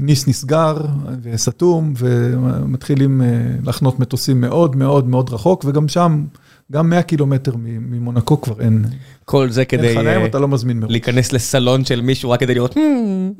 ניס 0.00 0.28
נסגר 0.28 0.76
וסתום 1.22 1.94
ומתחילים 1.98 3.22
אה, 3.22 3.26
לחנות 3.64 4.00
מטוסים 4.00 4.40
מאוד 4.40 4.76
מאוד 4.76 5.08
מאוד 5.08 5.30
רחוק 5.32 5.64
וגם 5.68 5.88
שם, 5.88 6.24
גם 6.72 6.90
100 6.90 7.02
קילומטר 7.02 7.52
ממונקו 7.58 8.40
כבר 8.40 8.60
אין, 8.60 8.84
כל 9.24 9.50
זה 9.50 9.64
כדי 9.64 9.88
אין 9.98 10.06
אה, 10.06 10.26
אתה 10.26 10.38
לא 10.38 10.48
מזמין 10.48 10.80
מראש. 10.80 10.90
להיכנס 10.90 11.32
לסלון 11.32 11.84
של 11.84 12.00
מישהו 12.00 12.30
רק 12.30 12.40
כדי 12.40 12.54
לראות, 12.54 12.74
"Hmm, 12.74 12.78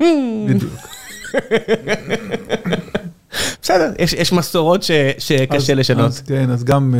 hmm." 0.01 0.53
בדיוק. 0.53 0.73
בסדר, 3.61 3.91
יש- 3.99 4.13
יש 4.13 4.33
מסורות 4.33 4.83
ש- 4.83 4.91
שקשה 5.17 5.55
אז- 5.73 5.79
לשנות. 5.79 6.05
אז 6.05 6.19
כן, 6.21 6.49
אז 6.49 6.63
גם 6.63 6.95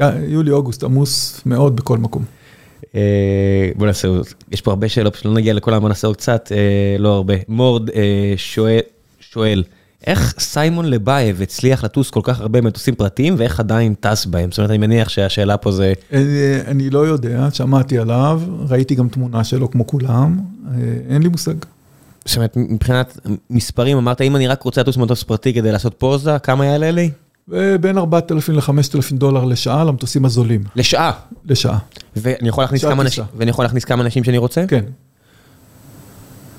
אה, 0.00 0.10
יולי-אוגוסט 0.28 0.82
עמוס 0.84 1.40
מאוד 1.46 1.76
בכל 1.76 1.98
מקום. 1.98 2.24
אה, 2.94 3.00
בוא 3.76 3.86
נעשה, 3.86 4.08
עוד- 4.08 4.26
יש 4.52 4.60
פה 4.60 4.70
הרבה 4.70 4.88
שאלות, 4.88 5.12
פשוט 5.14 5.24
לא 5.26 5.34
נגיע 5.34 5.54
לכולם, 5.54 5.80
בוא 5.80 5.88
נעשה 5.88 6.06
עוד 6.06 6.16
קצת, 6.16 6.52
אה, 6.54 6.56
לא 6.98 7.08
הרבה. 7.08 7.34
מורד 7.48 7.90
אה, 7.90 8.04
שואל- 8.36 8.80
שואל, 9.20 9.62
איך 10.06 10.34
סיימון 10.38 10.84
לבייב 10.84 11.42
הצליח 11.42 11.84
לטוס 11.84 12.10
כל 12.10 12.20
כך 12.22 12.40
הרבה 12.40 12.60
מטוסים 12.60 12.94
פרטיים 12.94 13.34
ואיך 13.38 13.60
עדיין 13.60 13.94
טס 14.00 14.26
בהם? 14.26 14.50
זאת 14.50 14.58
אומרת, 14.58 14.70
אני 14.70 14.78
מניח 14.78 15.08
שהשאלה 15.08 15.56
פה 15.56 15.72
זה, 15.72 15.92
אני 16.66 16.90
לא 16.90 17.06
יודע, 17.06 17.48
שמעתי 17.52 17.98
עליו, 17.98 18.42
ראיתי 18.68 18.94
גם 18.94 19.08
תמונה 19.08 19.44
שלו 19.44 19.70
כמו 19.70 19.86
כולם, 19.86 20.38
אין 21.10 21.22
לי 21.22 21.28
מושג. 21.28 21.54
זאת 22.24 22.36
אומרת, 22.36 22.56
מבחינת 22.56 23.18
מספרים, 23.50 23.96
אמרת, 23.96 24.20
אם 24.20 24.36
אני 24.36 24.48
רק 24.48 24.62
רוצה 24.62 24.80
לטוס 24.80 24.96
מטוס 24.96 25.22
פרטי 25.22 25.54
כדי 25.54 25.72
לעשות 25.72 25.94
פוזה, 25.98 26.38
כמה 26.38 26.66
יעלה 26.66 26.90
לי? 26.90 27.10
בין 27.80 27.98
4,000 27.98 28.54
ל-5,000 28.56 28.72
דולר 29.14 29.44
לשעה 29.44 29.84
למטוסים 29.84 30.24
הזולים, 30.24 30.64
לשעה. 30.76 31.10
לשעה. 31.44 31.78
ואני 32.16 32.48
יכול 32.48 32.64
להכניס 32.64 32.84
כמה. 32.84 33.02
אנשים, 33.02 33.24
ואני 33.36 33.50
יכול 33.50 33.64
להכניס 33.64 33.84
כמה 33.84 34.02
אנשים 34.02 34.24
שאני 34.24 34.38
רוצה? 34.38 34.64
כן, 34.68 34.84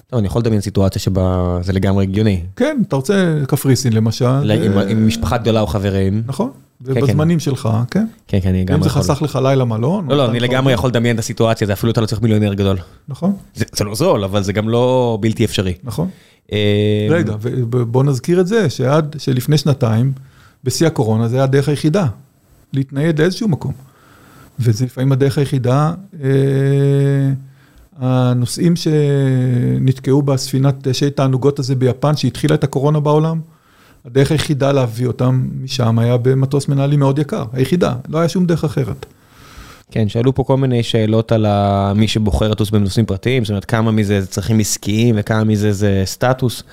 טוב, 0.09 0.17
אני 0.17 0.27
יכול 0.27 0.41
לדמיין 0.41 0.61
סיטואציה 0.61 1.01
שבה 1.01 1.57
זה 1.61 1.73
לגמרי 1.73 2.03
הגיוני. 2.03 2.41
כן, 2.55 2.81
אתה 2.87 2.95
רוצה 2.95 3.37
קפריסין 3.47 3.93
למשל. 3.93 4.39
לה- 4.43 4.53
עם- 4.53 4.77
אה, 4.77 4.87
עם 4.89 5.07
משפחה 5.07 5.37
גדולה 5.37 5.61
או 5.61 5.67
חברים. 5.67 6.23
נכון, 6.25 6.51
כן. 6.85 6.91
ובזמנים 7.01 7.39
שלך, 7.39 7.69
כן. 7.91 8.05
כן, 8.27 8.39
כן, 8.43 8.49
אני 8.49 8.57
אם 8.61 8.63
לגמרי 8.65 8.83
זה 8.83 8.89
יכול. 8.89 9.01
חסך 9.01 9.21
לך 9.21 9.39
לילה 9.43 9.65
מלון. 9.65 10.07
לא, 10.09 10.17
לא, 10.17 10.29
אני 10.29 10.39
לגמרי 10.39 10.73
עוד- 10.73 10.79
יכול 10.79 10.89
לדמיין 10.89 11.15
את 11.15 11.19
הסיטואציה, 11.19 11.67
זה 11.67 11.73
אפילו 11.73 11.91
אתה 11.91 12.01
לא 12.01 12.05
צריך 12.05 12.21
מיליונר 12.21 12.53
גדול. 12.53 12.77
נכון, 13.07 13.33
זה 13.55 13.65
זה 13.73 13.83
לא 13.83 13.95
זול, 13.95 14.23
אבל 14.23 14.43
זה 14.43 14.53
גם 14.53 14.69
לא 14.69 15.17
בלתי 15.21 15.45
אפשרי. 15.45 15.73
נכון. 15.83 16.09
אה, 16.51 16.57
רגע, 17.09 17.35
ובוא 17.41 18.03
נזכיר 18.03 18.41
את 18.41 18.47
זה, 18.47 18.69
שעד 18.69 19.15
שלפני 19.19 19.57
שנתיים, 19.57 20.13
בשיא 20.63 20.87
הקורונה, 20.87 21.27
זה 21.27 21.35
היה 21.35 21.43
הדרך 21.43 21.69
היחידה, 21.69 22.07
להתנייד 22.73 23.21
לאיזשהו 23.21 23.47
מקום. 23.47 23.73
וזה 24.59 24.85
לפעמים 24.85 25.11
הדרך 25.11 25.37
היחידה, 25.37 25.93
אה, 26.23 26.29
הנוסעים 27.97 28.73
שנתקעו 28.75 30.21
בספינת 30.21 30.87
שי 30.91 31.09
תענוגות 31.09 31.59
הזה 31.59 31.75
ביפן, 31.75 32.15
שהתחילה 32.15 32.55
את 32.55 32.63
הקורונה 32.63 32.99
בעולם, 32.99 33.39
הדרך 34.05 34.31
היחידה 34.31 34.71
להביא 34.71 35.07
אותם 35.07 35.47
משם 35.61 35.99
היה 35.99 36.17
במטוס 36.17 36.67
מנהלים 36.67 36.99
מאוד 36.99 37.19
יקר, 37.19 37.45
היחידה, 37.53 37.93
לא 38.09 38.17
היה 38.17 38.29
שום 38.29 38.45
דרך 38.45 38.63
אחרת. 38.63 39.05
כן, 39.91 40.09
שאלו 40.09 40.35
פה 40.35 40.43
כל 40.43 40.57
מיני 40.57 40.83
שאלות 40.83 41.31
על 41.31 41.45
מי 41.95 42.07
שבוחר 42.07 42.47
לטוס 42.47 42.69
במטוסים 42.69 43.05
פרטיים, 43.05 43.45
זאת 43.45 43.49
אומרת, 43.49 43.65
כמה 43.65 43.91
מזה 43.91 44.21
זה 44.21 44.27
צרכים 44.27 44.59
עסקיים 44.59 45.15
וכמה 45.17 45.43
מזה 45.43 45.73
זה 45.73 46.01
סטטוס. 46.05 46.63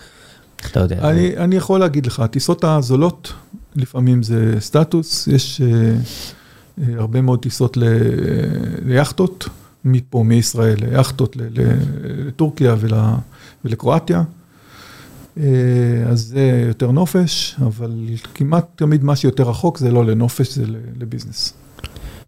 אתה 0.70 0.81
יודע? 0.81 0.98
אני, 1.10 1.36
אני 1.36 1.56
יכול 1.56 1.81
להגיד 1.81 2.06
לך, 2.06 2.20
הטיסות 2.20 2.65
הזולות, 2.65 3.32
לפעמים 3.76 4.22
זה 4.22 4.54
סטטוס, 4.60 5.26
יש 5.26 5.60
אה, 5.60 5.66
אה, 6.82 6.98
הרבה 6.98 7.20
מאוד 7.20 7.42
טיסות 7.42 7.76
ל, 7.76 7.84
ליאכטות, 8.84 9.48
מפה, 9.84 10.22
מישראל, 10.24 10.76
ליאכטות 10.80 11.36
לטורקיה 11.36 12.74
ול, 12.78 12.92
ולקרואטיה. 13.64 14.22
אה, 15.38 15.44
אז 16.06 16.20
זה 16.20 16.64
יותר 16.68 16.90
נופש, 16.90 17.56
אבל 17.66 17.92
כמעט 18.34 18.66
תמיד 18.76 19.04
מה 19.04 19.16
שיותר 19.16 19.42
רחוק 19.42 19.78
זה 19.78 19.90
לא 19.90 20.04
לנופש, 20.04 20.54
זה 20.54 20.64
לביזנס. 21.00 21.52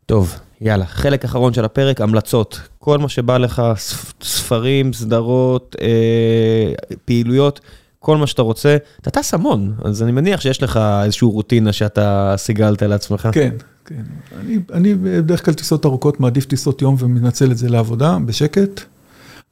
טוב, 0.06 0.34
יאללה, 0.60 0.86
חלק 0.86 1.24
אחרון 1.24 1.54
של 1.54 1.64
הפרק, 1.64 2.00
המלצות. 2.00 2.60
כל 2.78 2.98
מה 2.98 3.08
שבא 3.08 3.38
לך, 3.38 3.62
ספ- 3.76 4.24
ספרים, 4.24 4.92
סדרות, 4.92 5.76
אה, 5.80 6.72
פעילויות, 7.04 7.60
כל 8.02 8.16
מה 8.16 8.26
שאתה 8.26 8.42
רוצה. 8.42 8.76
אתה 9.00 9.10
טס 9.10 9.34
המון, 9.34 9.74
אז 9.84 10.02
אני 10.02 10.12
מניח 10.12 10.40
שיש 10.40 10.62
לך 10.62 10.80
איזושהי 11.04 11.26
רוטינה 11.26 11.72
שאתה 11.72 12.34
סיגלת 12.36 12.82
לעצמך. 12.82 13.28
כן, 13.32 13.54
כן. 13.84 14.02
אני, 14.40 14.58
אני 14.72 14.94
בדרך 14.94 15.44
כלל 15.44 15.54
טיסות 15.54 15.86
ארוכות, 15.86 16.20
מעדיף 16.20 16.44
טיסות 16.44 16.82
יום 16.82 16.96
ומנצל 16.98 17.50
את 17.50 17.58
זה 17.58 17.68
לעבודה, 17.68 18.18
בשקט. 18.26 18.80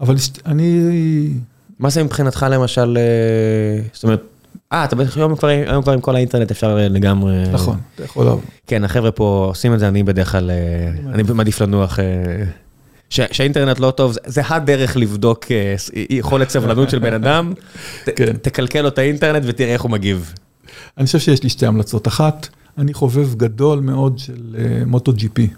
אבל 0.00 0.14
אני, 0.46 0.80
מה 1.78 1.90
זה 1.90 2.04
מבחינתך 2.04 2.46
למשל, 2.50 2.98
אה, 2.98 3.82
זאת 3.92 4.04
אומרת, 4.04 4.22
אה, 4.72 4.84
אתה 4.84 4.96
בטח 4.96 5.16
היום 5.16 5.36
כבר, 5.36 5.48
היום 5.48 5.82
כבר 5.82 5.92
עם 5.92 6.00
כל 6.00 6.16
האינטרנט 6.16 6.50
אפשר 6.50 6.78
אה, 6.78 6.88
לגמרי... 6.88 7.44
נכון, 7.52 7.78
אתה 7.94 8.04
יכול 8.04 8.24
לעבוד. 8.24 8.44
כן, 8.66 8.84
החבר'ה 8.84 9.10
פה 9.10 9.44
עושים 9.48 9.74
את 9.74 9.78
זה, 9.78 9.88
אני 9.88 10.02
בדרך 10.02 10.32
כלל, 10.32 10.50
אה, 10.50 11.10
אני 11.14 11.22
מעדיף 11.34 11.60
לנוח. 11.60 11.98
שהאינטרנט 13.10 13.78
לא 13.80 13.90
טוב, 13.90 14.16
זה- 14.26 14.42
הדרך 14.48 14.96
לבדוק 14.96 15.44
אה, 15.52 15.74
יכולת 16.10 16.50
סבלנות 16.50 16.90
של 16.90 16.98
בן 16.98 17.12
אדם. 17.14 17.52
ת- 18.04 18.08
כן. 18.16 18.32
תקלקל 18.42 18.80
לו 18.80 18.88
את 18.88 18.98
האינטרנט 18.98 19.42
ותראה 19.46 19.72
איך 19.72 19.82
הוא 19.82 19.90
מגיב. 19.90 20.32
אני 20.98 21.06
חושב 21.06 21.18
שיש 21.18 21.42
לי 21.42 21.48
שתי 21.48 21.66
המלצות. 21.66 22.08
אחת, 22.08 22.48
אני 22.78 22.94
חובב 22.94 23.34
גדול 23.34 23.80
מאוד 23.80 24.18
של 24.18 24.56
מוטו 24.86 25.12
ג'י 25.12 25.28
פי. 25.28 25.48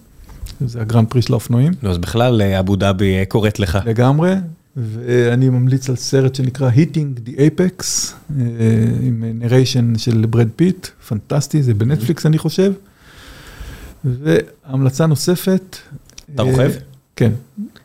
זה 0.66 0.80
הגרנד 0.80 1.08
פרי 1.08 1.22
של 1.22 1.32
האופנועים, 1.32 1.72
נו, 1.82 1.90
אז 1.90 1.98
בכלל 1.98 2.42
אה, 2.42 2.60
אבו 2.60 2.76
דאבי 2.76 3.18
אה, 3.18 3.24
קוראת 3.24 3.58
לך. 3.58 3.78
לגמרי. 3.86 4.34
ואני 4.76 5.48
ממליץ 5.48 5.90
על 5.90 5.96
סרט 5.96 6.34
שנקרא 6.34 6.70
Hitting 6.70 7.28
the 7.28 7.32
Apex, 7.38 7.84
עם 9.00 9.24
narration 9.34 9.92
של 9.98 10.26
ברד 10.30 10.48
פיט, 10.56 10.86
פנטסטי, 11.08 11.62
זה 11.62 11.74
בנטפליקס 11.74 12.26
אני 12.26 12.38
חושב. 12.38 12.72
והמלצה 14.04 15.06
נוספת. 15.06 15.76
אתה 16.34 16.42
רוכב? 16.42 16.70
כן. 17.20 17.32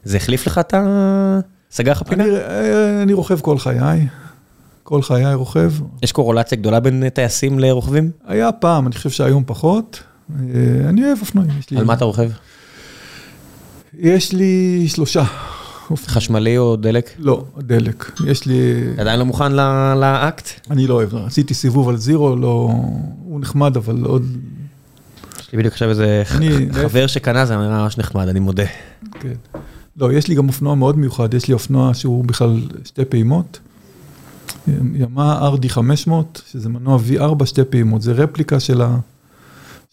זה 0.03 0.17
החליף 0.17 0.47
לך 0.47 0.57
את 0.57 0.73
ה... 0.73 1.39
סגר 1.71 1.91
לך 1.91 2.03
פינה? 2.03 2.23
אני, 2.23 2.35
אה, 2.35 3.01
אני 3.03 3.13
רוכב 3.13 3.39
כל 3.39 3.57
חיי, 3.57 4.07
כל 4.83 5.01
חיי 5.01 5.33
רוכב. 5.33 5.71
יש 6.03 6.11
קורלציה 6.11 6.57
גדולה 6.57 6.79
בין 6.79 7.09
טייסים 7.09 7.59
לרוכבים? 7.59 8.11
היה 8.27 8.51
פעם, 8.51 8.87
אני 8.87 8.95
חושב 8.95 9.09
שהיום 9.09 9.43
פחות. 9.45 10.03
אה, 10.39 10.45
אני 10.89 11.05
אוהב 11.05 11.17
אופנועים. 11.21 11.51
יש 11.59 11.69
לי- 11.71 11.77
על 11.77 11.85
מה 11.85 11.93
אתה 11.93 12.05
רוכב? 12.05 12.29
יש 13.99 14.33
לי 14.33 14.85
שלושה. 14.87 15.23
חשמלי 15.95 16.57
או 16.57 16.75
דלק? 16.75 17.09
לא, 17.19 17.43
דלק. 17.57 18.11
יש 18.27 18.45
לי... 18.45 18.53
עדיין 18.97 19.19
לא 19.19 19.25
מוכן 19.25 19.51
לאקט? 19.95 20.49
אני 20.71 20.87
לא 20.87 20.93
אוהב, 20.93 21.15
עשיתי 21.15 21.53
סיבוב 21.53 21.89
על 21.89 21.97
זירו, 21.97 22.35
לא... 22.35 22.71
הוא 23.25 23.39
נחמד, 23.41 23.77
אבל 23.77 24.03
עוד... 24.05 24.25
יש 25.45 25.51
לי 25.51 25.57
בדיוק 25.57 25.73
עכשיו 25.73 25.89
איזה 25.89 26.23
חבר 26.71 27.07
שקנה, 27.07 27.45
זה 27.45 27.53
היה 27.59 27.69
ממש 27.69 27.97
נחמד, 27.97 28.27
אני 28.27 28.39
מודה. 28.39 28.63
כן. 29.19 29.33
לא, 29.97 30.13
יש 30.13 30.27
לי 30.27 30.35
גם 30.35 30.47
אופנוע 30.47 30.75
מאוד 30.75 30.97
מיוחד, 30.97 31.33
יש 31.33 31.47
לי 31.47 31.53
אופנוע 31.53 31.93
שהוא 31.93 32.25
בכלל 32.25 32.59
שתי 32.85 33.05
פעימות. 33.05 33.59
ימה 34.93 35.49
RD 35.55 35.69
500, 35.69 36.41
שזה 36.51 36.69
מנוע 36.69 36.99
V4 37.09 37.45
שתי 37.45 37.61
פעימות, 37.69 38.01
זה 38.01 38.11
רפליקה 38.11 38.59
של, 38.59 38.81
ה... 38.81 38.97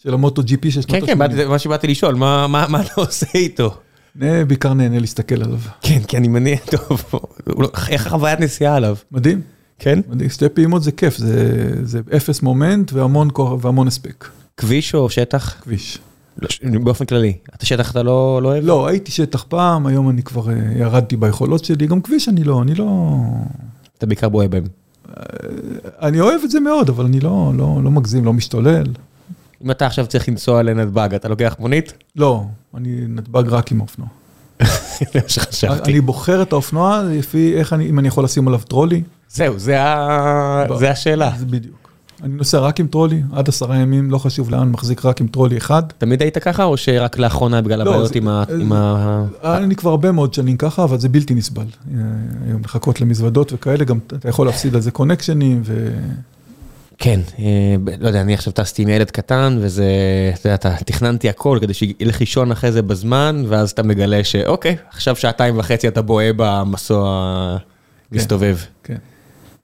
של 0.03 0.13
המוטו 0.13 0.41
GP 0.41 0.71
של 0.71 0.81
שנות 0.81 0.87
כן, 0.87 1.05
כן, 1.05 1.17
באתי- 1.19 1.45
מה 1.45 1.59
שבאתי 1.59 1.87
לשאול, 1.87 2.15
מה 2.15 2.47
מה- 2.47 2.65
מה 2.67 2.81
אתה 2.81 2.91
עושה 2.95 3.25
איתו? 3.35 3.75
אני 4.21 4.45
בעיקר 4.45 4.73
נהנה 4.73 4.99
להסתכל 4.99 5.43
עליו. 5.43 5.59
כן, 5.81 5.99
כי 6.07 6.17
אני 6.17 6.27
מניח, 6.27 6.59
טוב, 6.65 7.03
לא- 7.47 7.69
איך 7.89 8.07
החוויית 8.07 8.39
נסיעה 8.39 8.75
עליו? 8.75 8.95
מדהים, 9.11 9.41
כן? 9.79 9.99
מדהים, 10.09 10.29
שתי 10.29 10.49
פעימות 10.49 10.83
זה 10.83 10.91
כיף, 10.91 11.17
זה, 11.17 11.69
זה 11.83 11.99
אפס 12.17 12.41
מומנט 12.41 12.93
והמון 12.93 13.87
הספק. 13.87 14.25
כביש 14.57 14.95
או 14.95 15.09
שטח? 15.09 15.61
כביש. 15.61 15.99
לא, 16.37 16.79
באופן 16.83 17.05
כללי. 17.05 17.33
אתה 17.55 17.65
שטח 17.65 17.91
אתה 17.91 18.03
לא 18.03 18.39
לא 18.43 18.49
אוהב? 18.49 18.65
לא, 18.65 18.87
הייתי 18.87 19.11
שטח 19.11 19.45
פעם, 19.47 19.87
היום 19.87 20.09
אני 20.09 20.23
כבר 20.23 20.49
אה, 20.49 20.55
ירדתי 20.75 21.15
ביכולות 21.15 21.65
שלי, 21.65 21.87
גם 21.87 22.01
כביש 22.01 22.29
אני 22.29 22.43
לא, 22.43 22.61
אני 22.61 22.75
לא... 22.75 23.15
אתה 23.97 24.05
בעיקר 24.05 24.29
בוהה 24.29 24.47
בהם. 24.47 24.63
אני 26.01 26.19
אוהב 26.19 26.41
את 26.43 26.51
זה 26.51 26.59
מאוד, 26.59 26.89
אבל 26.89 27.05
אני 27.05 27.19
לא, 27.19 27.51
לא, 27.57 27.79
לא 27.83 27.91
מגזים, 27.91 28.25
לא 28.25 28.33
משתולל. 28.33 28.83
אם 29.63 29.71
אתה 29.71 29.85
עכשיו 29.85 30.07
צריך 30.07 30.29
לנסוע 30.29 30.63
לנתב"ג, 30.63 31.13
אתה 31.15 31.27
לוקח 31.27 31.55
מונית? 31.59 31.93
לא, 32.15 32.43
אני 32.77 33.01
נתב"ג 33.07 33.47
רק 33.47 33.71
עם 33.71 33.79
האופנוע. 33.79 34.07
זה 34.99 35.05
מה 35.15 35.29
שחשבתי. 35.29 35.91
אני 35.91 36.01
בוחר 36.01 36.41
את 36.41 36.51
האופנוע 36.51 37.03
לפי 37.03 37.53
איך 37.55 37.73
אני, 37.73 37.89
אם 37.89 37.99
אני 37.99 38.07
יכול 38.07 38.23
לשים 38.23 38.47
עליו 38.47 38.59
טרולי. 38.59 39.01
זהו, 39.29 39.59
זה 39.59 39.77
לא. 40.69 40.77
זה 40.77 40.91
השאלה. 40.91 41.31
בדיוק. 41.39 41.82
אני 42.23 42.33
נוסע 42.33 42.59
רק 42.59 42.79
עם 42.79 42.87
טרולי, 42.87 43.21
עד 43.33 43.49
עשרה 43.49 43.77
ימים, 43.77 44.11
לא 44.11 44.17
חשוב 44.17 44.49
לאן, 44.51 44.69
מחזיק 44.69 45.05
רק 45.05 45.21
עם 45.21 45.27
טרולי 45.27 45.57
אחד. 45.57 45.83
תמיד 45.97 46.21
היית 46.21 46.37
ככה, 46.37 46.63
או 46.63 46.77
שרק 46.77 47.17
לאחרונה 47.17 47.61
בגלל 47.61 47.83
לא, 47.83 47.89
הבעיות 47.91 48.07
זה- 48.13 48.17
עם 48.19 48.27
ה... 48.27 48.43
אה, 48.49 48.55
עם 48.61 48.73
ה- 48.73 49.23
אני 49.57 49.75
כבר 49.75 49.89
הרבה 49.89 50.11
מאוד 50.11 50.33
שנים 50.33 50.57
ככה, 50.57 50.83
אבל 50.83 50.99
זה 50.99 51.09
בלתי 51.09 51.33
נסבל. 51.35 51.63
אה, 51.63 51.99
היום 52.47 52.61
לחכות 52.65 53.01
למזוודות 53.01 53.53
וכאלה, 53.53 53.83
גם 53.85 53.99
אתה 54.07 54.29
יכול 54.29 54.45
להפסיד 54.47 54.75
על 54.75 54.81
זה 54.81 54.91
קונקשנים, 54.91 55.61
ו... 55.65 55.89
כן, 56.97 57.19
אה, 57.39 57.45
לא 57.99 58.07
יודע, 58.07 58.21
אני 58.21 58.33
עכשיו 58.33 58.53
טסתי 58.53 58.81
עם 58.81 58.89
ילד 58.89 59.11
קטן, 59.11 59.57
וזה, 59.61 59.85
אתה 60.33 60.47
יודע, 60.47 60.55
אתה- 60.55 60.75
תכננתי 60.85 61.29
הכל 61.29 61.57
כדי 61.61 61.73
שילך 61.73 62.19
לישון 62.19 62.51
אחרי 62.51 62.71
זה 62.71 62.81
בזמן, 62.81 63.43
ואז 63.47 63.71
אתה 63.71 63.83
מגלה 63.83 64.23
שאוקיי, 64.23 64.75
עכשיו 64.91 65.15
שעתיים 65.15 65.57
וחצי 65.59 65.87
אתה 65.87 66.01
בוהה 66.01 66.31
במסוע 66.35 67.57
מסתובב. 68.11 68.57
כן. 68.83 68.95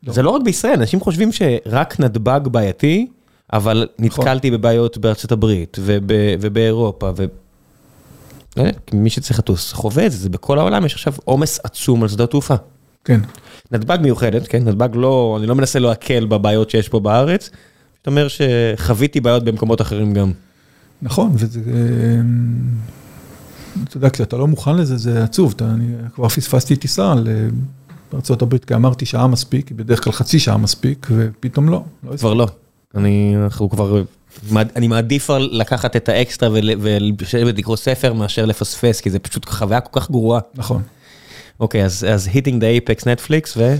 לא. 0.03 0.13
זה 0.13 0.21
לא 0.21 0.29
רק 0.29 0.41
בישראל, 0.41 0.73
אנשים 0.73 0.99
חושבים 0.99 1.31
שרק 1.31 1.99
נתב"ג 1.99 2.39
בעייתי, 2.43 3.07
אבל 3.53 3.87
נכון. 3.99 4.25
נתקלתי 4.25 4.51
בבעיות 4.51 4.97
בארצות 4.97 5.31
הברית 5.31 5.77
וב- 5.81 6.03
ובאירופה, 6.41 7.11
ו... 7.17 7.25
לא 8.57 8.63
מי 8.93 9.09
שצריך 9.09 9.39
לטוס 9.39 9.73
חווה 9.73 10.05
את 10.05 10.11
זה, 10.11 10.17
זה 10.17 10.29
בכל 10.29 10.59
העולם, 10.59 10.85
יש 10.85 10.93
עכשיו 10.93 11.13
עומס 11.25 11.59
עצום 11.63 12.03
על 12.03 12.09
שדות 12.09 12.31
תעופה. 12.31 12.55
כן. 13.03 13.19
נתב"ג 13.71 13.97
מיוחדת, 14.01 14.47
כן, 14.47 14.63
נתב"ג 14.67 14.89
לא, 14.93 15.35
אני 15.39 15.47
לא 15.47 15.55
מנסה 15.55 15.79
להקל 15.79 16.25
בבעיות 16.25 16.69
שיש 16.69 16.89
פה 16.89 16.99
בארץ, 16.99 17.49
זאת 17.97 18.07
אומרת 18.07 18.31
שחוויתי 18.31 19.21
בעיות 19.21 19.43
במקומות 19.43 19.81
אחרים 19.81 20.13
גם. 20.13 20.31
נכון, 21.01 21.31
וזה... 21.35 21.59
אה, 21.67 22.21
אתה 23.83 23.97
יודע, 23.97 24.09
כשאתה 24.09 24.37
לא 24.37 24.47
מוכן 24.47 24.75
לזה, 24.75 24.97
זה 24.97 25.23
עצוב. 25.23 25.53
אתה, 25.55 25.65
אני 25.65 25.93
כבר 26.13 26.29
פספסתי 26.29 26.75
טיסה 26.75 27.13
לארה"ב, 28.13 28.57
כי 28.57 28.75
אמרתי 28.75 29.05
שעה 29.05 29.27
מספיק, 29.27 29.71
בדרך 29.71 30.03
כלל 30.03 30.13
חצי 30.13 30.39
שעה 30.39 30.57
מספיק, 30.57 31.07
ופתאום 31.11 31.69
לא. 31.69 31.83
לא 32.03 32.17
כבר 32.17 32.33
לא. 32.33 32.47
אני, 32.95 33.35
אנחנו 33.43 33.69
כבר, 33.69 34.03
אני 34.53 34.87
מעדיף 34.87 35.29
לקחת 35.51 35.95
את 35.95 36.09
האקסטרה 36.09 36.49
ול- 36.49 36.69
ולשבת 36.79 37.57
לקרוא 37.57 37.75
ספר 37.75 38.13
מאשר 38.13 38.45
לפספס, 38.45 39.01
כי 39.01 39.09
זה 39.09 39.19
פשוט 39.19 39.49
חוויה 39.49 39.81
כל 39.81 39.99
כך 39.99 40.11
גרועה. 40.11 40.41
נכון. 40.55 40.81
אוקיי, 41.59 41.85
אז, 41.85 42.05
אז 42.09 42.29
Hitting 42.33 42.61
the 42.61 42.67
Apex 42.67 43.07
נטפליקס 43.07 43.57
ו... 43.57 43.75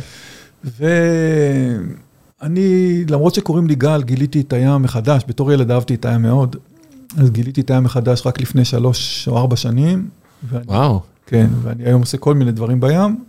ואני, 2.41 3.03
למרות 3.09 3.35
שקוראים 3.35 3.67
לי 3.67 3.75
גל, 3.75 4.03
גיליתי 4.03 4.41
את 4.41 4.53
הים 4.53 4.81
מחדש, 4.81 5.23
בתור 5.27 5.51
ילד 5.51 5.71
אהבתי 5.71 5.95
את 5.95 6.05
הים 6.05 6.21
מאוד, 6.21 6.55
אז 7.17 7.29
גיליתי 7.29 7.61
את 7.61 7.69
הים 7.69 7.83
מחדש 7.83 8.21
רק 8.25 8.41
לפני 8.41 8.65
שלוש 8.65 9.27
או 9.27 9.37
ארבע 9.37 9.55
שנים. 9.55 10.09
ואני, 10.49 10.63
וואו. 10.67 11.01
כן, 11.27 11.47
ואני 11.61 11.83
היום 11.83 12.01
עושה 12.01 12.17
כל 12.17 12.33
מיני 12.33 12.51
דברים 12.51 12.79
בים, 12.79 13.23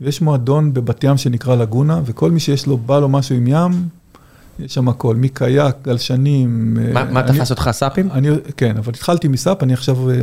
ויש 0.00 0.22
מועדון 0.22 0.74
בבת 0.74 1.04
ים 1.04 1.16
שנקרא 1.16 1.54
לגונה, 1.56 2.00
וכל 2.04 2.30
מי 2.30 2.40
שיש 2.40 2.66
לו, 2.66 2.76
בא 2.78 2.98
לו 2.98 3.08
משהו 3.08 3.34
עם 3.36 3.46
ים, 3.46 3.70
יש 4.58 4.74
שם 4.74 4.88
הכל, 4.88 5.16
מקייק, 5.16 5.74
גלשנים. 5.84 6.76
מה, 6.92 7.20
אה, 7.20 7.22
תפס 7.22 7.50
אותך 7.50 7.68
סאפים? 7.72 8.10
אני, 8.10 8.28
כן, 8.56 8.76
אבל 8.76 8.92
התחלתי 8.92 9.28
מסאפ, 9.28 9.62
אני 9.62 9.72
עכשיו, 9.72 10.10
אה, 10.10 10.14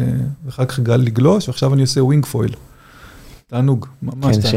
ואחר 0.46 0.66
כך 0.66 0.80
גל 0.80 0.96
לגלוש, 0.98 1.48
ועכשיו 1.48 1.74
אני 1.74 1.82
עושה 1.82 2.04
wing 2.04 2.26
foil. 2.26 2.54
תענוג, 3.48 3.86
ממש 4.04 4.36
כן, 4.36 4.42
תענוג. 4.42 4.52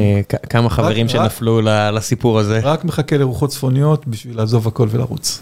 שכמה 0.46 0.70
חברים 0.70 1.06
רק- 1.06 1.12
שנפלו 1.12 1.60
ל- 1.60 1.90
לסיפור 1.90 2.38
הזה. 2.38 2.60
רק 2.62 2.84
מחכה 2.84 3.16
לרוחות 3.16 3.50
צפוניות 3.50 4.06
בשביל 4.06 4.36
לעזוב 4.36 4.68
הכל 4.68 4.88
ולרוץ. 4.90 5.40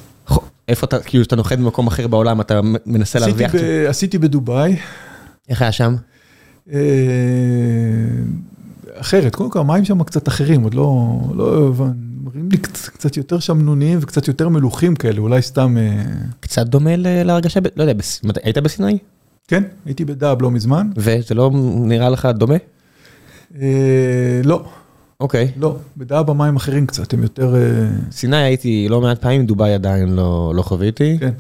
איפה 0.69 0.87
אתה, 0.87 0.99
כאילו, 0.99 1.25
שאתה 1.25 1.37
נוחת 1.37 1.59
במקום 1.59 1.87
אחר 1.87 2.07
בעולם, 2.07 2.41
אתה 2.41 2.61
מנסה 2.87 3.19
להרוויח... 3.19 3.53
עשיתי 3.89 4.19
בדובאי, 4.19 4.77
איך 5.49 5.63
היה 5.63 5.73
שם? 5.73 5.97
אחרת, 8.95 9.35
קודם 9.35 9.51
כל 9.51 9.59
המים 9.59 9.85
שם 9.85 10.03
קצת 10.03 10.29
אחרים, 10.29 10.63
עוד 10.63 10.75
לא, 10.75 11.19
לא 11.35 11.73
מראים 12.25 12.49
לי 12.53 12.59
קצת, 12.59 12.89
קצת 12.89 13.17
יותר 13.17 13.39
שמנוניים 13.39 13.99
וקצת 14.03 14.29
יותר 14.29 14.49
מלוכים 14.49 14.97
כאלה, 14.97 15.19
אולי 15.21 15.43
סתם, 15.43 15.77
אה, 15.79 16.03
קצת 16.41 16.67
דומה 16.67 16.97
ל- 16.97 17.23
להרגשה, 17.23 17.61
לא 17.77 17.83
יודע, 17.83 17.93
בס- 17.95 18.21
היית 18.43 18.59
בסיני? 18.59 18.99
כן, 19.49 19.63
הייתי 19.87 20.05
בדאב 20.05 20.43
לא 20.43 20.51
מזמן, 20.51 20.91
וזה 20.97 21.35
לא 21.35 21.51
נראה 21.75 22.09
לך 22.11 22.29
דומה? 22.35 22.55
אה, 23.61 24.41
לא, 24.45 24.65
אוקיי. 25.21 25.53
לא, 25.57 25.77
בדאב 25.97 26.31
המים 26.31 26.57
אחרים 26.57 26.87
קצת, 26.87 27.15
הם 27.15 27.23
יותר, 27.23 27.55
אה, 27.57 27.61
סיני 28.11 28.37
הייתי 28.37 28.87
לא 28.91 29.01
מעט 29.01 29.19
פעמים, 29.21 29.47
דובאי 29.47 29.75
עדיין 29.75 30.09
לא 30.17 30.53
לא 30.57 30.63
חוויתי. 30.63 31.17
כן, 31.21 31.31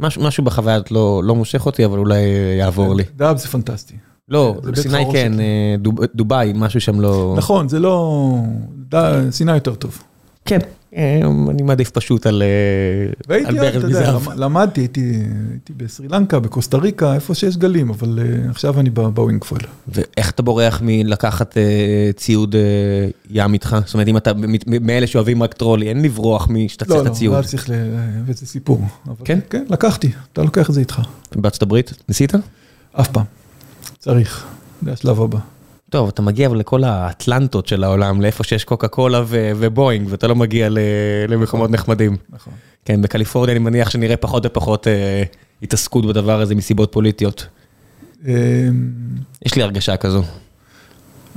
משהו 0.00 0.22
משהו 0.24 0.44
בחוויה 0.44 0.78
לא 0.90 1.22
לא 1.24 1.34
מושך 1.34 1.66
אותי, 1.66 1.84
אבל 1.84 1.98
אולי 1.98 2.20
יעבור 2.58 2.94
לי. 2.94 3.02
דאב 3.16 3.36
זה 3.36 3.48
פנטסטי. 3.48 3.94
לא, 4.28 4.56
סיני. 4.74 5.04
כן, 5.12 5.32
אה, 5.40 5.44
דוב- 5.78 5.98
דובאי, 6.14 6.52
משהו 6.54 6.80
שם 6.80 7.00
לא... 7.00 7.34
נכון, 7.38 7.68
זה 7.68 7.78
לא, 7.80 8.36
סיני 9.30 9.54
יותר 9.54 9.74
טוב. 9.74 10.02
כן, 10.44 10.58
אה, 10.96 11.20
אני 11.50 11.62
מעדיף 11.62 11.90
פשוט 11.90 12.26
על 12.26 12.42
אה, 12.42 13.42
ברז 13.52 13.84
מזהב. 13.84 14.28
למ- 14.28 14.38
למדתי, 14.38 14.80
הייתי, 14.80 15.22
בסרי 15.76 16.08
לנקה, 16.08 16.40
בקוסטה 16.40 16.76
ריקה, 16.78 17.14
איפה 17.14 17.34
שיש 17.34 17.56
גלים, 17.56 17.90
אבל 17.90 18.18
עכשיו 18.50 18.80
אני 18.80 18.90
ב- 18.90 19.00
בווינג 19.00 19.44
פויל. 19.44 19.62
ואיך 19.88 20.30
אתה 20.30 20.42
בורח 20.42 20.80
מלקחת 20.84 21.56
ציוד 22.16 22.54
ים 23.30 23.52
איתך? 23.52 23.76
זאת 23.86 23.94
אומרת, 23.94 24.08
אם 24.08 24.16
אתה 24.16 24.32
מאלה 24.80 25.06
שאוהבים 25.06 25.42
רק 25.42 25.54
טרולי, 25.54 25.88
אין 25.88 26.02
לברוח 26.02 26.48
משאתה 26.50 26.84
צריך 26.84 26.96
לא, 26.96 27.02
את 27.02 27.06
לא, 27.06 27.10
הציוד. 27.12 27.36
לא 27.36 27.42
צריך, 27.42 27.70
ל- 27.70 27.72
וזה 28.26 28.46
סיפור. 28.46 28.82
כן? 29.24 29.38
כן, 29.50 29.64
לקחתי, 29.68 30.10
אתה 30.32 30.42
לוקח 30.42 30.68
את 30.68 30.74
זה 30.74 30.80
איתך. 30.80 31.00
בארצות 31.36 31.62
הברית? 31.62 31.92
ניסית? 32.08 32.32
אף 32.92 33.08
פעם. 33.08 33.24
צריך, 34.04 34.46
זה 34.82 34.92
השלב 34.92 35.20
הבא. 35.20 35.38
טוב, 35.90 36.08
אתה 36.08 36.22
מגיע 36.22 36.48
לכל 36.48 36.84
האטלנטות 36.84 37.66
של 37.66 37.84
העולם, 37.84 38.20
לאיפה 38.20 38.44
שיש 38.44 38.64
קוקה 38.64 38.88
קולה 38.88 39.22
ו- 39.26 39.50
ובואינג, 39.56 40.06
ואתה 40.10 40.28
לא 40.28 40.36
מגיע 40.36 40.68
ל- 40.68 40.78
למקומות 41.28 41.70
נחמדים. 41.70 42.16
נכון. 42.30 42.52
כן, 42.84 43.02
בקליפורניה 43.02 43.52
אני 43.56 43.64
מניח 43.64 43.90
שנראה 43.90 44.16
פחות 44.16 44.46
ופחות 44.46 44.88
אה, 44.88 45.22
התעסקות 45.62 46.06
בדבר 46.06 46.40
הזה 46.40 46.54
מסיבות 46.54 46.92
פוליטיות. 46.92 47.46
אמ, 48.26 48.32
יש 49.46 49.54
לי 49.54 49.62
הרגשה 49.62 49.96
כזו. 49.96 50.22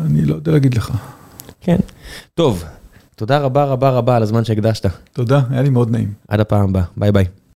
אני 0.06 0.26
לא 0.26 0.36
יודע 0.36 0.52
להגיד 0.52 0.74
לך. 0.74 0.92
כן. 1.62 1.78
טוב, 2.36 2.64
תודה 3.16 3.38
רבה 3.38 3.66
רבה 3.66 3.90
רבה 3.90 4.16
על 4.16 4.24
הזמן 4.24 4.46
שהקדשת. 4.46 4.86
תודה, 5.14 5.42
היה 5.50 5.62
לי 5.62 5.70
מאוד 5.70 5.92
נעים. 5.92 6.14
עד 6.28 6.40
הפעם 6.40 6.70
הבאה, 6.70 6.84
ביי 6.98 7.12
ביי. 7.12 7.26